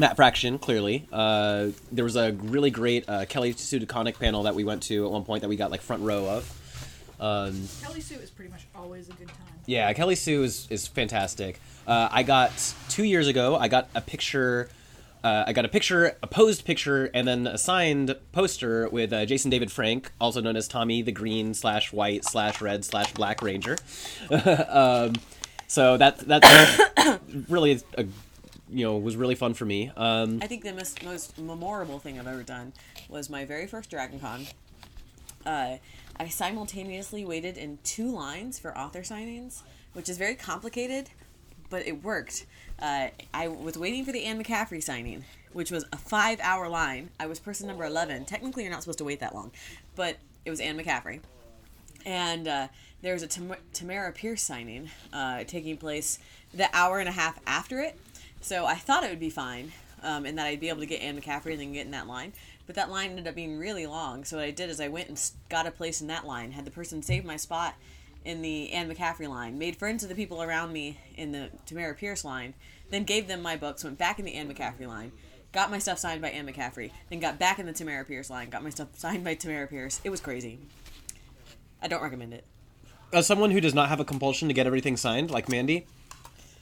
Matt 0.00 0.16
Fraction 0.16 0.58
clearly. 0.58 1.06
Uh, 1.12 1.68
there 1.92 2.04
was 2.04 2.16
a 2.16 2.32
really 2.32 2.70
great 2.70 3.08
uh, 3.08 3.26
Kelly 3.26 3.52
Sue 3.52 3.78
DeConnick 3.78 4.18
panel 4.18 4.44
that 4.44 4.54
we 4.54 4.64
went 4.64 4.82
to 4.84 5.04
at 5.04 5.10
one 5.10 5.24
point 5.24 5.42
that 5.42 5.48
we 5.48 5.56
got 5.56 5.70
like 5.70 5.82
front 5.82 6.02
row 6.02 6.26
of. 6.26 7.16
Um, 7.20 7.68
Kelly 7.82 8.00
Sue 8.00 8.16
is 8.16 8.30
pretty 8.30 8.50
much 8.50 8.66
always 8.74 9.08
a 9.10 9.12
good 9.12 9.28
time. 9.28 9.36
yeah, 9.66 9.92
Kelly 9.92 10.14
Sue 10.14 10.42
is, 10.42 10.66
is 10.70 10.86
fantastic. 10.86 11.60
Uh, 11.86 12.08
I 12.10 12.22
got 12.22 12.74
two 12.88 13.04
years 13.04 13.28
ago. 13.28 13.56
I 13.56 13.68
got 13.68 13.88
a 13.94 14.00
picture. 14.00 14.70
Uh, 15.22 15.44
I 15.46 15.52
got 15.52 15.66
a 15.66 15.68
picture, 15.68 16.16
a 16.22 16.26
posed 16.26 16.64
picture, 16.64 17.10
and 17.12 17.28
then 17.28 17.46
a 17.46 17.58
signed 17.58 18.16
poster 18.32 18.88
with 18.88 19.12
uh, 19.12 19.26
Jason 19.26 19.50
David 19.50 19.70
Frank, 19.70 20.10
also 20.18 20.40
known 20.40 20.56
as 20.56 20.66
Tommy 20.66 21.02
the 21.02 21.12
Green 21.12 21.52
slash 21.52 21.92
White 21.92 22.24
slash 22.24 22.62
Red 22.62 22.86
slash 22.86 23.12
Black 23.12 23.42
Ranger. 23.42 23.76
um, 24.70 25.12
so 25.66 25.98
that 25.98 26.18
that's 26.20 27.20
really 27.50 27.82
a, 27.98 28.06
you 28.72 28.84
know 28.84 28.96
was 28.96 29.16
really 29.16 29.34
fun 29.34 29.54
for 29.54 29.64
me. 29.64 29.90
Um, 29.96 30.40
I 30.42 30.46
think 30.46 30.64
the 30.64 30.72
most, 30.72 31.04
most 31.04 31.38
memorable 31.38 31.98
thing 31.98 32.18
I've 32.18 32.26
ever 32.26 32.42
done 32.42 32.72
was 33.08 33.30
my 33.30 33.44
very 33.44 33.66
first 33.66 33.90
Dragon 33.90 34.20
Con. 34.20 34.46
Uh, 35.44 35.76
I 36.18 36.28
simultaneously 36.28 37.24
waited 37.24 37.56
in 37.56 37.78
two 37.82 38.10
lines 38.10 38.58
for 38.58 38.76
author 38.76 39.00
signings, 39.00 39.62
which 39.94 40.08
is 40.08 40.18
very 40.18 40.34
complicated, 40.34 41.08
but 41.70 41.86
it 41.86 42.02
worked. 42.04 42.46
Uh, 42.80 43.08
I 43.32 43.48
was 43.48 43.78
waiting 43.78 44.04
for 44.04 44.12
the 44.12 44.24
Anne 44.24 44.42
McCaffrey 44.42 44.82
signing, 44.82 45.24
which 45.52 45.70
was 45.70 45.84
a 45.92 45.96
five 45.96 46.38
hour 46.40 46.68
line. 46.68 47.10
I 47.18 47.26
was 47.26 47.38
person 47.38 47.66
number 47.66 47.84
11. 47.84 48.26
Technically, 48.26 48.64
you're 48.64 48.72
not 48.72 48.82
supposed 48.82 48.98
to 48.98 49.04
wait 49.04 49.20
that 49.20 49.34
long, 49.34 49.50
but 49.96 50.16
it 50.44 50.50
was 50.50 50.60
Anne 50.60 50.78
McCaffrey. 50.78 51.20
And 52.04 52.48
uh, 52.48 52.68
there 53.02 53.14
was 53.14 53.22
a 53.22 53.26
Tam- 53.26 53.56
Tamora 53.72 54.14
Pierce 54.14 54.42
signing 54.42 54.90
uh, 55.12 55.44
taking 55.44 55.76
place 55.76 56.18
the 56.52 56.68
hour 56.74 56.98
and 56.98 57.08
a 57.08 57.12
half 57.12 57.38
after 57.46 57.80
it. 57.80 57.98
So 58.40 58.64
I 58.66 58.74
thought 58.74 59.04
it 59.04 59.10
would 59.10 59.20
be 59.20 59.30
fine, 59.30 59.72
um, 60.02 60.24
and 60.24 60.38
that 60.38 60.46
I'd 60.46 60.60
be 60.60 60.68
able 60.68 60.80
to 60.80 60.86
get 60.86 61.02
Anne 61.02 61.20
McCaffrey 61.20 61.52
and 61.52 61.60
then 61.60 61.72
get 61.72 61.84
in 61.84 61.92
that 61.92 62.06
line. 62.06 62.32
But 62.66 62.76
that 62.76 62.90
line 62.90 63.10
ended 63.10 63.26
up 63.26 63.34
being 63.34 63.58
really 63.58 63.86
long. 63.86 64.24
So 64.24 64.36
what 64.36 64.46
I 64.46 64.50
did 64.50 64.70
is 64.70 64.80
I 64.80 64.88
went 64.88 65.08
and 65.08 65.30
got 65.48 65.66
a 65.66 65.70
place 65.70 66.00
in 66.00 66.06
that 66.06 66.26
line, 66.26 66.52
had 66.52 66.64
the 66.64 66.70
person 66.70 67.02
save 67.02 67.24
my 67.24 67.36
spot 67.36 67.74
in 68.24 68.42
the 68.42 68.70
Anne 68.72 68.88
McCaffrey 68.92 69.28
line, 69.28 69.58
made 69.58 69.76
friends 69.76 70.02
with 70.02 70.10
the 70.10 70.14
people 70.14 70.42
around 70.42 70.72
me 70.72 70.98
in 71.16 71.32
the 71.32 71.50
Tamora 71.66 71.96
Pierce 71.96 72.24
line, 72.24 72.54
then 72.90 73.04
gave 73.04 73.28
them 73.28 73.42
my 73.42 73.56
books, 73.56 73.82
went 73.82 73.98
back 73.98 74.18
in 74.18 74.24
the 74.24 74.34
Anne 74.34 74.52
McCaffrey 74.52 74.86
line, 74.86 75.12
got 75.52 75.70
my 75.70 75.78
stuff 75.78 75.98
signed 75.98 76.20
by 76.20 76.30
Anne 76.30 76.46
McCaffrey, 76.46 76.90
then 77.08 77.18
got 77.18 77.38
back 77.38 77.58
in 77.58 77.66
the 77.66 77.72
Tamora 77.72 78.06
Pierce 78.06 78.30
line, 78.30 78.50
got 78.50 78.62
my 78.62 78.70
stuff 78.70 78.88
signed 78.96 79.24
by 79.24 79.34
Tamora 79.34 79.68
Pierce. 79.68 80.00
It 80.04 80.10
was 80.10 80.20
crazy. 80.20 80.58
I 81.82 81.88
don't 81.88 82.02
recommend 82.02 82.34
it. 82.34 82.44
as 83.12 83.26
someone 83.26 83.50
who 83.50 83.60
does 83.60 83.74
not 83.74 83.88
have 83.88 84.00
a 84.00 84.04
compulsion 84.04 84.48
to 84.48 84.54
get 84.54 84.66
everything 84.66 84.96
signed, 84.96 85.30
like 85.30 85.48
Mandy, 85.48 85.86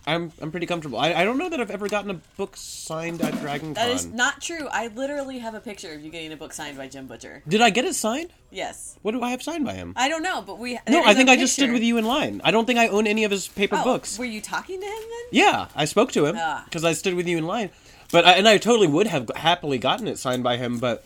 I'm 0.07 0.33
I'm 0.41 0.51
pretty 0.51 0.65
comfortable. 0.67 0.99
I, 0.99 1.13
I 1.13 1.25
don't 1.25 1.37
know 1.37 1.51
that 1.51 1.61
I've 1.61 1.71
ever 1.71 1.87
gotten 1.89 2.11
a 2.11 2.15
book 2.39 2.57
signed 2.57 3.21
at 3.21 3.39
Dragon 3.41 3.75
That 3.75 3.87
Con. 3.89 3.95
is 3.95 4.07
not 4.07 4.41
true. 4.41 4.67
I 4.71 4.87
literally 4.89 5.39
have 5.39 5.55
a 5.55 5.61
picture 5.61 5.93
of 5.93 6.01
you 6.01 6.11
getting 6.11 6.33
a 6.33 6.37
book 6.37 6.53
signed 6.55 6.79
by 6.79 6.89
Jim 6.89 7.07
Butcher. 7.07 7.43
Did 7.47 7.61
I 7.61 7.69
get 7.71 7.85
it 7.85 7.95
signed? 7.95 8.31
Yes. 8.51 8.97
What 9.03 9.13
do 9.13 9.23
I 9.23 9.31
have 9.31 9.43
signed 9.43 9.67
by 9.67 9.75
him? 9.75 9.93
I 9.97 10.09
don't 10.09 10.23
know, 10.23 10.41
but 10.41 10.59
we. 10.59 10.75
no, 10.75 10.81
there 10.87 11.03
I 11.05 11.13
think 11.13 11.29
I 11.29 11.37
just 11.37 11.53
stood 11.53 11.65
picture. 11.65 11.73
with 11.75 11.83
you 11.83 11.99
in 11.99 12.07
line. 12.07 12.41
I 12.43 12.51
don't 12.51 12.65
think 12.65 12.79
I 12.79 12.89
own 12.89 13.07
any 13.07 13.25
of 13.25 13.31
his 13.31 13.49
paper 13.49 13.77
Oh, 13.79 13.85
books. 13.85 14.19
Were 14.19 14.25
you 14.25 14.41
talking 14.41 14.81
to 14.81 14.87
him 14.87 14.93
then? 15.03 15.27
Yeah, 15.33 15.67
I 15.77 15.85
spoke 15.85 16.13
to 16.13 16.25
him 16.25 16.37
Ah. 16.39 16.63
because 16.65 16.85
I 16.85 16.93
stood 16.95 17.15
with 17.15 17.27
you 17.29 17.37
in 17.37 17.47
line. 17.47 17.69
But 18.11 18.25
I, 18.25 18.33
and 18.33 18.49
I 18.49 18.57
totally 18.57 18.87
would 18.89 19.07
have 19.09 19.31
happily 19.37 19.77
gotten 19.77 20.09
it 20.09 20.19
signed 20.19 20.43
by 20.43 20.57
him, 20.57 20.79
but 20.79 21.05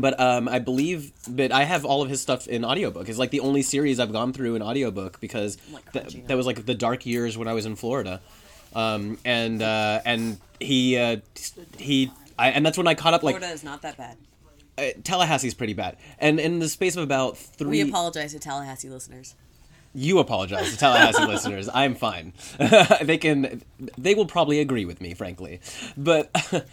but 0.00 0.18
um, 0.20 0.48
I 0.48 0.58
believe 0.58 1.12
that 1.36 1.52
I 1.52 1.64
have 1.64 1.84
all 1.84 2.02
of 2.02 2.08
his 2.10 2.20
stuff 2.20 2.46
in 2.46 2.64
audiobook. 2.64 3.08
It's 3.08 3.18
like 3.18 3.30
the 3.30 3.40
only 3.40 3.62
series 3.62 3.98
I've 4.00 4.12
gone 4.12 4.32
through 4.32 4.54
in 4.54 4.62
audiobook 4.62 5.20
because 5.20 5.56
Like 5.72 5.92
th- 5.92 6.04
Crunchy 6.06 6.26
that 6.26 6.36
was 6.36 6.46
like 6.46 6.64
the 6.66 6.74
dark 6.74 7.06
years 7.06 7.36
when 7.38 7.48
I 7.48 7.52
was 7.52 7.66
in 7.66 7.76
Florida. 7.76 8.20
Um, 8.74 9.18
and 9.24 9.62
uh, 9.62 10.00
and 10.04 10.38
he 10.60 10.98
uh, 10.98 11.16
he 11.78 12.10
I, 12.38 12.50
and 12.50 12.64
that's 12.66 12.76
when 12.78 12.86
I 12.86 12.94
caught 12.94 13.14
up 13.14 13.22
like 13.22 13.36
Florida 13.36 13.54
is 13.54 13.64
not 13.64 13.82
that 13.82 13.96
bad. 13.96 14.16
uh, 14.76 14.82
Tallahassee's 15.02 15.54
pretty 15.54 15.72
bad. 15.74 15.96
And 16.18 16.38
in 16.38 16.58
the 16.58 16.68
space 16.68 16.94
of 16.96 17.02
about 17.02 17.38
three 17.38 17.82
We 17.82 17.88
apologize 17.88 18.32
to 18.34 18.38
Tallahassee 18.38 18.90
listeners. 18.90 19.34
you 19.94 20.18
apologize 20.18 20.70
to 20.72 20.76
Tallahassee 20.76 21.24
listeners. 21.34 21.68
I'm 21.72 21.94
fine. 21.94 22.34
they 23.02 23.16
can. 23.16 23.62
They 23.96 24.14
will 24.14 24.26
probably 24.26 24.60
agree 24.60 24.84
with 24.84 25.00
me, 25.00 25.14
frankly. 25.14 25.60
But 25.96 26.30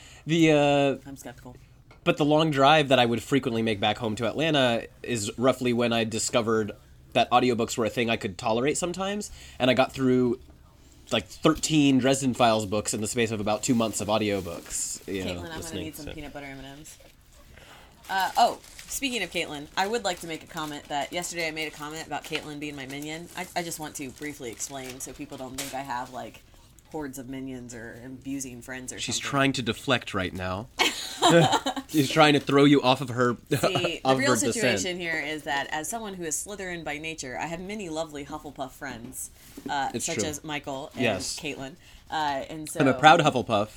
the 0.27 0.51
uh, 0.51 1.07
I'm 1.09 1.15
skeptical. 1.17 1.55
But 2.03 2.17
the 2.17 2.25
long 2.25 2.51
drive 2.51 2.89
that 2.89 2.99
I 2.99 3.05
would 3.05 3.21
frequently 3.21 3.61
make 3.61 3.79
back 3.79 3.97
home 3.97 4.15
to 4.15 4.27
Atlanta 4.27 4.87
is 5.03 5.31
roughly 5.37 5.73
when 5.73 5.91
I 5.91 6.03
discovered 6.03 6.71
that 7.13 7.29
audiobooks 7.31 7.77
were 7.77 7.85
a 7.85 7.89
thing 7.89 8.09
I 8.09 8.17
could 8.17 8.37
tolerate 8.37 8.77
sometimes, 8.77 9.31
and 9.59 9.71
I 9.71 9.73
got 9.73 9.91
through 9.91 10.39
like 11.11 11.27
13 11.27 11.99
Dresden 11.99 12.33
Files 12.33 12.65
books 12.65 12.93
in 12.93 13.01
the 13.01 13.07
space 13.07 13.31
of 13.31 13.39
about 13.39 13.63
two 13.63 13.75
months 13.75 14.01
of 14.01 14.07
audiobooks. 14.07 15.05
You 15.11 15.25
know, 15.25 15.33
Caitlin, 15.33 15.51
I'm 15.51 15.61
gonna 15.61 15.75
need 15.75 15.95
some 15.95 16.05
so. 16.05 16.13
peanut 16.13 16.33
butter 16.33 16.45
M&Ms. 16.45 16.97
Uh, 18.09 18.31
oh, 18.37 18.59
speaking 18.87 19.23
of 19.23 19.31
Caitlin, 19.31 19.67
I 19.75 19.87
would 19.87 20.03
like 20.03 20.19
to 20.19 20.27
make 20.27 20.43
a 20.43 20.47
comment 20.47 20.83
that 20.85 21.11
yesterday 21.11 21.47
I 21.47 21.51
made 21.51 21.67
a 21.67 21.75
comment 21.75 22.05
about 22.05 22.23
Caitlin 22.23 22.59
being 22.59 22.75
my 22.75 22.85
minion. 22.85 23.27
I, 23.35 23.47
I 23.55 23.63
just 23.63 23.79
want 23.79 23.95
to 23.95 24.09
briefly 24.11 24.51
explain 24.51 24.99
so 24.99 25.11
people 25.11 25.37
don't 25.37 25.59
think 25.59 25.73
I 25.73 25.81
have 25.81 26.13
like 26.13 26.41
hordes 26.95 27.19
of 27.19 27.27
minions 27.27 27.75
or 27.75 27.99
abusing 28.05 28.61
friends 28.61 28.93
or 28.93 28.99
She's 28.99 29.15
something. 29.15 29.29
trying 29.29 29.51
to 29.53 29.61
deflect 29.61 30.13
right 30.13 30.31
now. 30.33 30.67
She's 31.89 32.09
trying 32.09 32.33
to 32.35 32.39
throw 32.39 32.63
you 32.63 32.81
off 32.81 33.01
of 33.01 33.09
her 33.09 33.35
See, 33.49 33.57
the 33.59 34.01
of 34.05 34.17
real 34.17 34.31
her 34.31 34.37
situation 34.37 34.71
descent. 34.95 34.99
here 35.01 35.19
is 35.19 35.43
that 35.43 35.67
as 35.71 35.89
someone 35.89 36.13
who 36.13 36.23
is 36.23 36.35
Slytherin 36.37 36.85
by 36.85 36.97
nature, 36.97 37.37
I 37.37 37.47
have 37.47 37.59
many 37.59 37.89
lovely 37.89 38.25
Hufflepuff 38.25 38.71
friends, 38.71 39.29
uh, 39.69 39.89
It's 39.93 40.05
such 40.05 40.19
true. 40.19 40.23
as 40.29 40.41
Michael 40.45 40.89
and 40.93 41.03
Yes. 41.03 41.37
Caitlin. 41.37 41.73
Uh, 42.09 42.43
and 42.49 42.69
so 42.69 42.79
I'm 42.79 42.87
a 42.87 42.93
proud 42.93 43.19
Hufflepuff. 43.19 43.67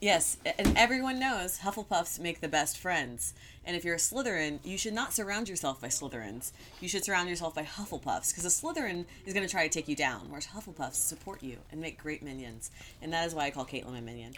Yes, 0.00 0.38
and 0.58 0.78
everyone 0.78 1.18
knows 1.20 1.58
Hufflepuffs 1.58 2.18
make 2.18 2.40
the 2.40 2.48
best 2.48 2.78
friends. 2.78 3.34
And 3.66 3.76
if 3.76 3.84
you're 3.84 3.96
a 3.96 3.98
Slytherin, 3.98 4.58
you 4.64 4.78
should 4.78 4.94
not 4.94 5.12
surround 5.12 5.46
yourself 5.46 5.78
by 5.78 5.88
Slytherins. 5.88 6.52
You 6.80 6.88
should 6.88 7.04
surround 7.04 7.28
yourself 7.28 7.54
by 7.54 7.64
Hufflepuffs, 7.64 8.30
because 8.30 8.46
a 8.46 8.48
Slytherin 8.48 9.04
is 9.26 9.34
going 9.34 9.46
to 9.46 9.50
try 9.52 9.62
to 9.62 9.68
take 9.68 9.88
you 9.88 9.94
down, 9.96 10.22
whereas 10.30 10.46
Hufflepuffs 10.46 10.94
support 10.94 11.42
you 11.42 11.58
and 11.70 11.82
make 11.82 11.98
great 12.02 12.22
minions. 12.22 12.70
And 13.02 13.12
that 13.12 13.26
is 13.26 13.34
why 13.34 13.44
I 13.44 13.50
call 13.50 13.66
Caitlin 13.66 13.92
my 13.92 14.00
minion. 14.00 14.32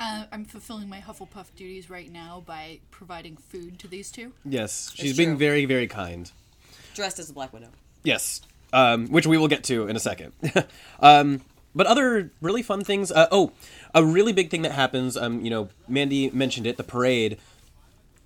Uh, 0.00 0.24
I'm 0.32 0.44
fulfilling 0.44 0.88
my 0.88 0.98
Hufflepuff 1.00 1.54
duties 1.54 1.88
right 1.88 2.10
now 2.10 2.42
by 2.44 2.80
providing 2.90 3.36
food 3.36 3.78
to 3.78 3.86
these 3.86 4.10
two. 4.10 4.32
Yes, 4.44 4.90
she's 4.92 5.10
It's 5.10 5.16
being 5.16 5.30
true. 5.30 5.38
very, 5.38 5.64
very 5.64 5.86
kind. 5.86 6.32
Dressed 6.94 7.20
as 7.20 7.30
a 7.30 7.32
Black 7.32 7.52
Widow. 7.52 7.68
Yes, 8.02 8.40
um, 8.72 9.06
which 9.06 9.28
we 9.28 9.38
will 9.38 9.46
get 9.46 9.62
to 9.64 9.86
in 9.86 9.94
a 9.94 10.00
second. 10.00 10.32
um, 11.00 11.40
but 11.74 11.86
other 11.86 12.30
really 12.40 12.62
fun 12.62 12.84
things. 12.84 13.10
Uh, 13.10 13.26
oh, 13.30 13.52
a 13.94 14.04
really 14.04 14.32
big 14.32 14.50
thing 14.50 14.62
that 14.62 14.72
happens. 14.72 15.16
Um, 15.16 15.44
you 15.44 15.50
know, 15.50 15.68
Mandy 15.88 16.30
mentioned 16.30 16.66
it. 16.66 16.76
The 16.76 16.84
parade. 16.84 17.38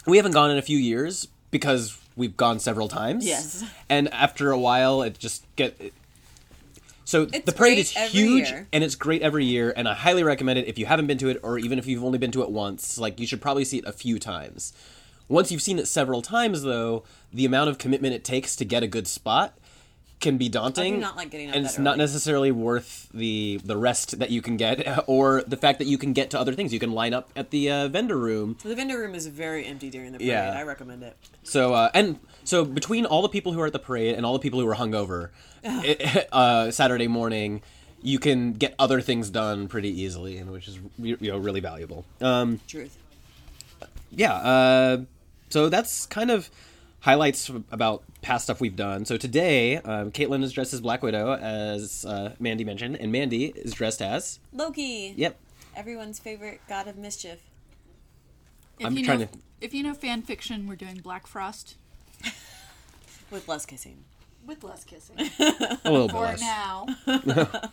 We 0.07 0.17
haven't 0.17 0.33
gone 0.33 0.51
in 0.51 0.59
a 0.59 0.63
few 0.63 0.79
years 0.79 1.29
because 1.51 1.99
we've 2.17 2.37
gone 2.37 2.59
several 2.59 2.89
times. 2.89 3.27
Yes. 3.27 3.65
And 3.89 4.13
after 4.13 4.51
a 4.51 4.59
while, 4.59 5.03
it 5.03 5.19
just 5.19 5.45
get. 5.57 5.77
It, 5.81 5.93
so 7.05 7.23
It's 7.33 7.47
the 7.47 7.53
parade 7.53 7.79
is 7.79 7.91
huge 7.93 8.51
year. 8.51 8.67
and 8.71 8.85
it's 8.85 8.95
great 8.95 9.23
every 9.23 9.47
year, 9.47 9.73
and 9.75 9.89
I 9.89 9.95
highly 9.95 10.23
recommend 10.23 10.59
it 10.59 10.67
if 10.69 10.79
you 10.79 10.85
haven't 10.85 11.07
been 11.07 11.17
to 11.19 11.31
it, 11.31 11.41
or 11.43 11.59
even 11.59 11.79
if 11.79 11.87
you've 11.87 12.05
only 12.05 12.19
been 12.19 12.33
to 12.33 12.43
it 12.43 12.51
once. 12.51 12.99
Like 12.99 13.19
you 13.19 13.27
should 13.27 13.41
probably 13.41 13.65
see 13.65 13.79
it 13.79 13.87
a 13.87 13.93
few 13.93 14.19
times. 14.19 14.75
Once 15.27 15.51
you've 15.51 15.63
seen 15.63 15.79
it 15.79 15.87
several 15.87 16.21
times, 16.23 16.63
though, 16.63 17.05
the 17.33 17.45
amount 17.47 17.71
of 17.71 17.79
commitment 17.79 18.15
it 18.15 18.25
takes 18.25 18.57
to 18.57 18.65
get 18.65 18.83
a 18.83 18.87
good 18.87 19.07
spot 19.07 19.57
can 20.21 20.37
be 20.37 20.49
daunting. 20.49 21.01
not 21.01 21.17
like 21.17 21.33
and 21.33 21.65
it's 21.65 21.79
not 21.79 21.97
necessarily 21.97 22.51
worth 22.51 23.09
the 23.13 23.61
the 23.65 23.77
rest 23.77 24.19
that 24.19 24.31
you 24.31 24.43
can 24.43 24.57
get, 24.57 25.05
or 25.07 25.43
the 25.47 25.57
fact 25.57 25.79
that 25.79 25.87
you 25.87 25.99
can 25.99 26.13
get 26.13 26.31
to 26.31 26.41
other 26.41 26.55
things. 26.55 26.73
You 26.73 26.81
can 26.81 26.93
line 26.93 27.15
up 27.15 27.31
at 27.37 27.51
the 27.51 27.71
uh, 27.71 27.89
vendor 27.89 28.17
room. 28.17 28.57
The 28.63 28.75
vendor 28.75 28.99
room 28.99 29.15
is 29.15 29.27
very 29.27 29.65
empty 29.65 29.91
during 29.91 30.13
the 30.13 30.19
parade. 30.19 30.29
Yeah. 30.29 30.57
I 30.57 30.63
recommend 30.63 31.03
it. 31.03 31.17
So 31.45 31.75
uh, 31.75 31.91
and 31.95 32.19
so 32.45 32.65
between 32.65 33.07
all 33.07 33.23
the 33.23 33.29
people 33.29 33.53
who 33.53 33.61
are 33.61 33.67
at 33.67 33.73
the 33.73 33.79
parade 33.79 34.17
and 34.17 34.27
all 34.27 34.33
the 34.33 34.39
people 34.39 34.61
who 34.61 34.69
are 34.69 34.77
hungover, 34.77 35.31
it, 35.63 36.29
uh, 36.33 36.71
Saturday 36.71 37.09
morning, 37.09 37.63
you 38.03 38.19
can 38.19 38.53
get 38.53 38.75
other 38.79 39.01
things 39.01 39.31
done 39.31 39.69
pretty 39.69 40.01
easily, 40.03 40.39
and 40.39 40.51
which 40.51 40.69
is 40.69 40.79
you 40.99 41.17
know 41.21 41.39
really 41.39 41.61
valuable. 41.61 42.05
Um, 42.21 42.61
Truth. 42.67 42.97
yeah. 44.11 44.35
Uh, 44.35 45.03
so 45.51 45.69
that's 45.69 46.07
kind 46.07 46.31
of 46.31 46.51
highlights 47.01 47.49
about 47.49 48.03
past 48.23 48.45
stuff 48.45 48.61
we've 48.61 48.77
done. 48.77 49.05
So 49.05 49.17
today, 49.17 49.77
um, 49.77 50.11
Caitlin 50.11 50.43
is 50.43 50.53
dressed 50.53 50.75
as 50.75 50.81
Black 50.81 51.03
Widow, 51.03 51.35
as 51.35 52.05
uh, 52.05 52.35
Mandy 52.41 52.65
mentioned, 52.65 52.97
and 52.97 53.13
Mandy 53.13 53.47
is 53.47 53.73
dressed 53.73 54.03
as 54.03 54.41
Loki. 54.53 55.15
yep. 55.17 55.39
Everyone's 55.77 56.19
favorite 56.19 56.61
god 56.69 56.89
of 56.89 56.97
mischief. 56.97 57.39
If 58.81 58.87
I'm 58.87 58.97
you 58.97 59.05
trying 59.05 59.21
know, 59.21 59.27
to- 59.27 59.39
If 59.61 59.75
you 59.75 59.83
know 59.83 59.95
fan 59.95 60.23
fiction, 60.23 60.67
we're 60.67 60.77
doing 60.77 60.97
Black 60.97 61.27
Frost 61.27 61.77
With 63.31 63.47
less 63.49 63.65
kissing. 63.67 64.05
with 64.47 64.65
less 64.65 64.83
kissing 64.85 65.17
A 65.39 65.91
little 65.91 66.07
bit 66.09 66.13
for 66.17 66.23
less. 66.23 66.41
now. 66.41 66.87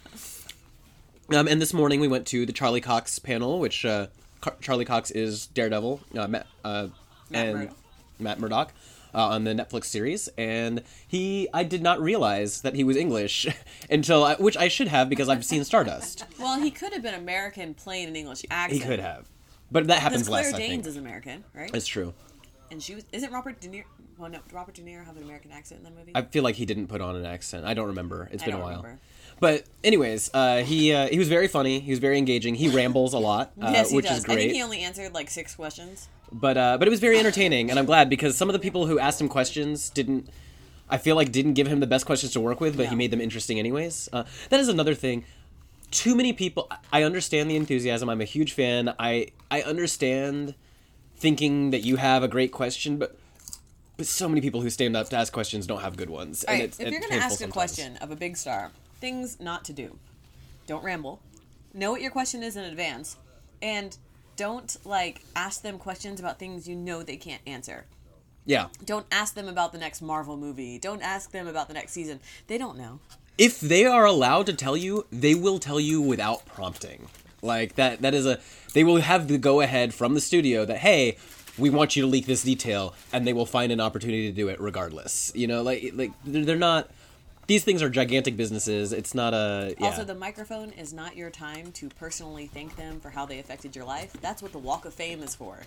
Um, 1.34 1.48
and 1.48 1.60
this 1.60 1.74
morning 1.74 2.00
we 2.00 2.08
went 2.08 2.28
to 2.28 2.46
the 2.46 2.54
Charlie 2.54 2.82
Cox 2.82 3.18
panel, 3.18 3.60
which 3.60 3.84
uh, 3.84 4.08
Car- 4.42 4.58
Charlie 4.62 4.86
Cox 4.86 5.10
is 5.10 5.48
Daredevil, 5.48 6.00
uh, 6.16 6.28
Matt, 6.28 6.46
uh, 6.64 6.90
Matt 7.32 7.46
and 7.48 7.58
Murdock. 7.58 7.76
Matt 8.20 8.40
Murdock 8.40 8.74
uh, 9.16 9.30
on 9.30 9.46
the 9.46 9.54
Netflix 9.54 9.86
series, 9.86 10.28
and 10.38 10.84
he 11.08 11.48
I 11.54 11.64
did 11.64 11.82
not 11.82 12.02
realize 12.02 12.62
that 12.62 12.76
he 12.76 12.84
was 12.84 12.98
English 12.98 13.48
until 13.90 14.24
I, 14.24 14.36
which 14.36 14.58
I 14.58 14.68
should 14.68 14.90
have 14.90 15.10
because 15.10 15.30
I've 15.30 15.46
seen 15.46 15.64
Stardust. 15.64 16.26
Well, 16.40 16.60
he 16.62 16.70
could 16.70 16.92
have 16.94 17.02
been 17.02 17.14
American 17.16 17.74
playing 17.74 18.10
an 18.10 18.16
English 18.16 18.44
accent. 18.52 18.82
he 18.84 18.88
could 18.88 19.00
have, 19.00 19.28
but 19.72 19.88
that 19.88 20.00
happens 20.00 20.28
Claire 20.28 20.44
less. 20.44 20.54
I 20.54 20.58
Danes 20.58 20.72
think 20.72 20.88
is 20.88 20.98
American, 20.98 21.44
right? 21.54 21.72
it's 21.74 21.88
true. 21.88 22.14
and 22.70 22.84
she 22.84 22.96
was. 22.96 23.06
Isn't 23.12 23.32
Robert 23.32 23.60
De 23.62 23.70
Niro? 23.70 23.84
Well, 24.18 24.30
no. 24.30 24.40
Robert 24.54 24.76
De 24.76 24.82
Niro 24.82 25.06
have 25.06 25.18
an 25.18 25.24
American 25.24 25.52
accent 25.52 25.80
in 25.80 25.84
that 25.86 25.96
movie? 25.98 26.12
I 26.16 26.22
feel 26.22 26.44
like 26.44 26.56
he 26.56 26.66
didn't 26.66 26.88
put 26.88 27.02
on 27.02 27.16
an 27.16 27.26
accent. 27.26 27.66
I 27.66 27.74
don't 27.74 27.88
remember. 27.88 28.30
It's 28.32 28.44
I 28.44 28.48
been 28.48 28.56
a 28.56 28.60
while. 28.60 28.78
remember. 28.84 29.00
But 29.42 29.64
anyways, 29.84 30.30
uh, 30.34 30.64
he 30.64 30.94
uh, 30.94 31.08
he 31.08 31.18
was 31.20 31.28
very 31.28 31.48
funny. 31.48 31.80
He 31.80 31.92
was 31.92 32.00
very 32.00 32.18
engaging. 32.18 32.56
He 32.56 32.70
rambles 32.70 33.14
a 33.14 33.20
lot, 33.20 33.52
uh, 33.62 33.70
yes, 33.74 33.90
he 33.90 33.96
which 33.98 34.06
does. 34.08 34.20
is 34.20 34.26
I 34.26 34.36
think 34.36 34.54
he 34.54 34.62
only 34.62 34.80
answered 34.82 35.14
like 35.14 35.30
six 35.30 35.56
questions. 35.56 36.08
But 36.36 36.58
uh, 36.58 36.78
but 36.78 36.88
it 36.88 36.92
was 36.92 37.00
very 37.00 37.18
entertaining, 37.18 37.70
and 37.70 37.80
I'm 37.80 37.86
glad 37.86 38.10
because 38.10 38.38
some 38.38 38.50
of 38.50 38.54
the 38.54 38.60
people 38.60 38.88
who 38.88 39.00
asked 39.00 39.22
him 39.22 39.30
questions 39.30 39.90
didn't. 39.90 40.30
I 40.88 40.98
feel 41.00 41.16
like 41.16 41.32
didn't 41.32 41.54
give 41.54 41.66
him 41.66 41.80
the 41.80 41.88
best 41.88 42.06
questions 42.06 42.34
to 42.34 42.40
work 42.40 42.62
with, 42.62 42.78
but 42.78 42.88
he 42.88 42.96
made 42.96 43.10
them 43.10 43.20
interesting 43.20 43.58
anyways. 43.58 44.08
Uh, 44.14 44.24
that 44.50 44.60
is 44.60 44.68
another 44.68 44.94
thing. 44.94 45.26
Too 45.90 46.16
many 46.16 46.32
people. 46.32 46.70
I 46.94 47.02
understand 47.02 47.50
the 47.50 47.56
enthusiasm. 47.56 48.08
I'm 48.08 48.22
a 48.22 48.26
huge 48.26 48.54
fan. 48.54 48.94
I 49.00 49.30
I 49.50 49.62
understand 49.62 50.54
thinking 51.18 51.72
that 51.72 51.80
you 51.80 51.96
have 51.96 52.22
a 52.22 52.28
great 52.28 52.52
question, 52.52 52.98
but 52.98 53.18
but 53.98 54.06
so 54.06 54.28
many 54.28 54.42
people 54.42 54.62
who 54.62 54.70
stand 54.70 54.98
up 54.98 55.10
to 55.10 55.16
ask 55.16 55.32
questions 55.32 55.66
don't 55.66 55.82
have 55.82 55.96
good 55.96 56.10
ones. 56.10 56.44
All 56.44 56.54
and 56.54 56.62
right, 56.62 56.70
it's, 56.70 56.80
if 56.80 56.88
it's 56.88 56.92
you're 56.92 57.00
going 57.00 57.20
to 57.20 57.26
ask 57.26 57.42
a 57.42 57.48
question 57.48 57.98
of 57.98 58.12
a 58.12 58.16
big 58.16 58.36
star, 58.36 58.72
things 59.00 59.40
not 59.40 59.64
to 59.66 59.74
do. 59.74 59.98
Don't 60.68 60.84
ramble. 60.84 61.22
Know 61.74 61.92
what 61.92 62.02
your 62.02 62.12
question 62.12 62.44
is 62.44 62.58
in 62.58 62.66
advance, 62.66 63.16
and 63.62 63.98
don't 64.36 64.76
like 64.86 65.22
ask 65.36 65.62
them 65.62 65.78
questions 65.78 66.20
about 66.20 66.40
things 66.40 66.68
you 66.68 66.76
know 66.76 67.04
they 67.04 67.18
can't 67.18 67.42
answer. 67.48 67.86
yeah, 68.46 68.68
Don't 68.86 69.06
ask 69.12 69.34
them 69.36 69.48
about 69.48 69.72
the 69.72 69.78
next 69.80 70.02
Marvel 70.02 70.38
movie. 70.38 70.78
Don't 70.80 71.02
ask 71.02 71.32
them 71.32 71.48
about 71.48 71.68
the 71.68 71.74
next 71.74 71.92
season. 71.94 72.20
They 72.48 72.58
don't 72.58 72.78
know. 72.78 73.00
if 73.38 73.60
they 73.60 73.86
are 73.86 74.06
allowed 74.06 74.46
to 74.46 74.54
tell 74.54 74.78
you, 74.78 75.06
they 75.12 75.36
will 75.36 75.60
tell 75.60 75.80
you 75.80 76.02
without 76.02 76.46
prompting. 76.46 77.08
Like 77.42 77.76
that 77.76 78.02
that 78.02 78.14
is 78.14 78.26
a 78.26 78.40
they 78.74 78.84
will 78.84 78.98
have 78.98 79.28
the 79.28 79.38
go 79.38 79.62
ahead 79.62 79.94
from 79.94 80.14
the 80.14 80.22
studio 80.22 80.66
that 80.66 80.78
hey, 80.78 81.18
we 81.58 81.70
want 81.70 81.96
you 81.96 82.02
to 82.04 82.08
leak 82.08 82.26
this 82.26 82.44
detail 82.44 82.94
and 83.14 83.26
they 83.28 83.34
will 83.34 83.46
find 83.46 83.72
an 83.72 83.80
opportunity 83.80 84.28
to 84.30 84.36
do 84.36 84.48
it 84.50 84.60
regardless. 84.60 85.32
You 85.36 85.48
know, 85.48 85.62
like 85.62 85.92
like 85.94 86.12
they're 86.24 86.46
they're 86.46 86.56
not 86.56 86.90
these 87.48 87.64
things 87.64 87.82
are 87.82 87.90
gigantic 87.90 88.36
businesses. 88.38 88.92
It's 88.94 89.14
not 89.14 89.34
a 89.34 89.76
yeah. 89.80 89.88
Also, 89.88 90.04
the 90.04 90.16
microphone 90.16 90.72
is 90.72 90.94
not 90.94 91.16
your 91.16 91.30
time 91.30 91.72
to 91.74 91.90
personally 91.90 92.48
thank 92.48 92.76
them 92.76 93.00
for 93.00 93.10
how 93.10 93.26
they 93.26 93.40
affected 93.40 93.76
your 93.76 93.86
life. 93.86 94.14
That's 94.22 94.42
what 94.42 94.52
the 94.52 94.58
Walk 94.60 94.86
of 94.86 94.94
Fame 94.94 95.22
is 95.22 95.36
for. 95.36 95.60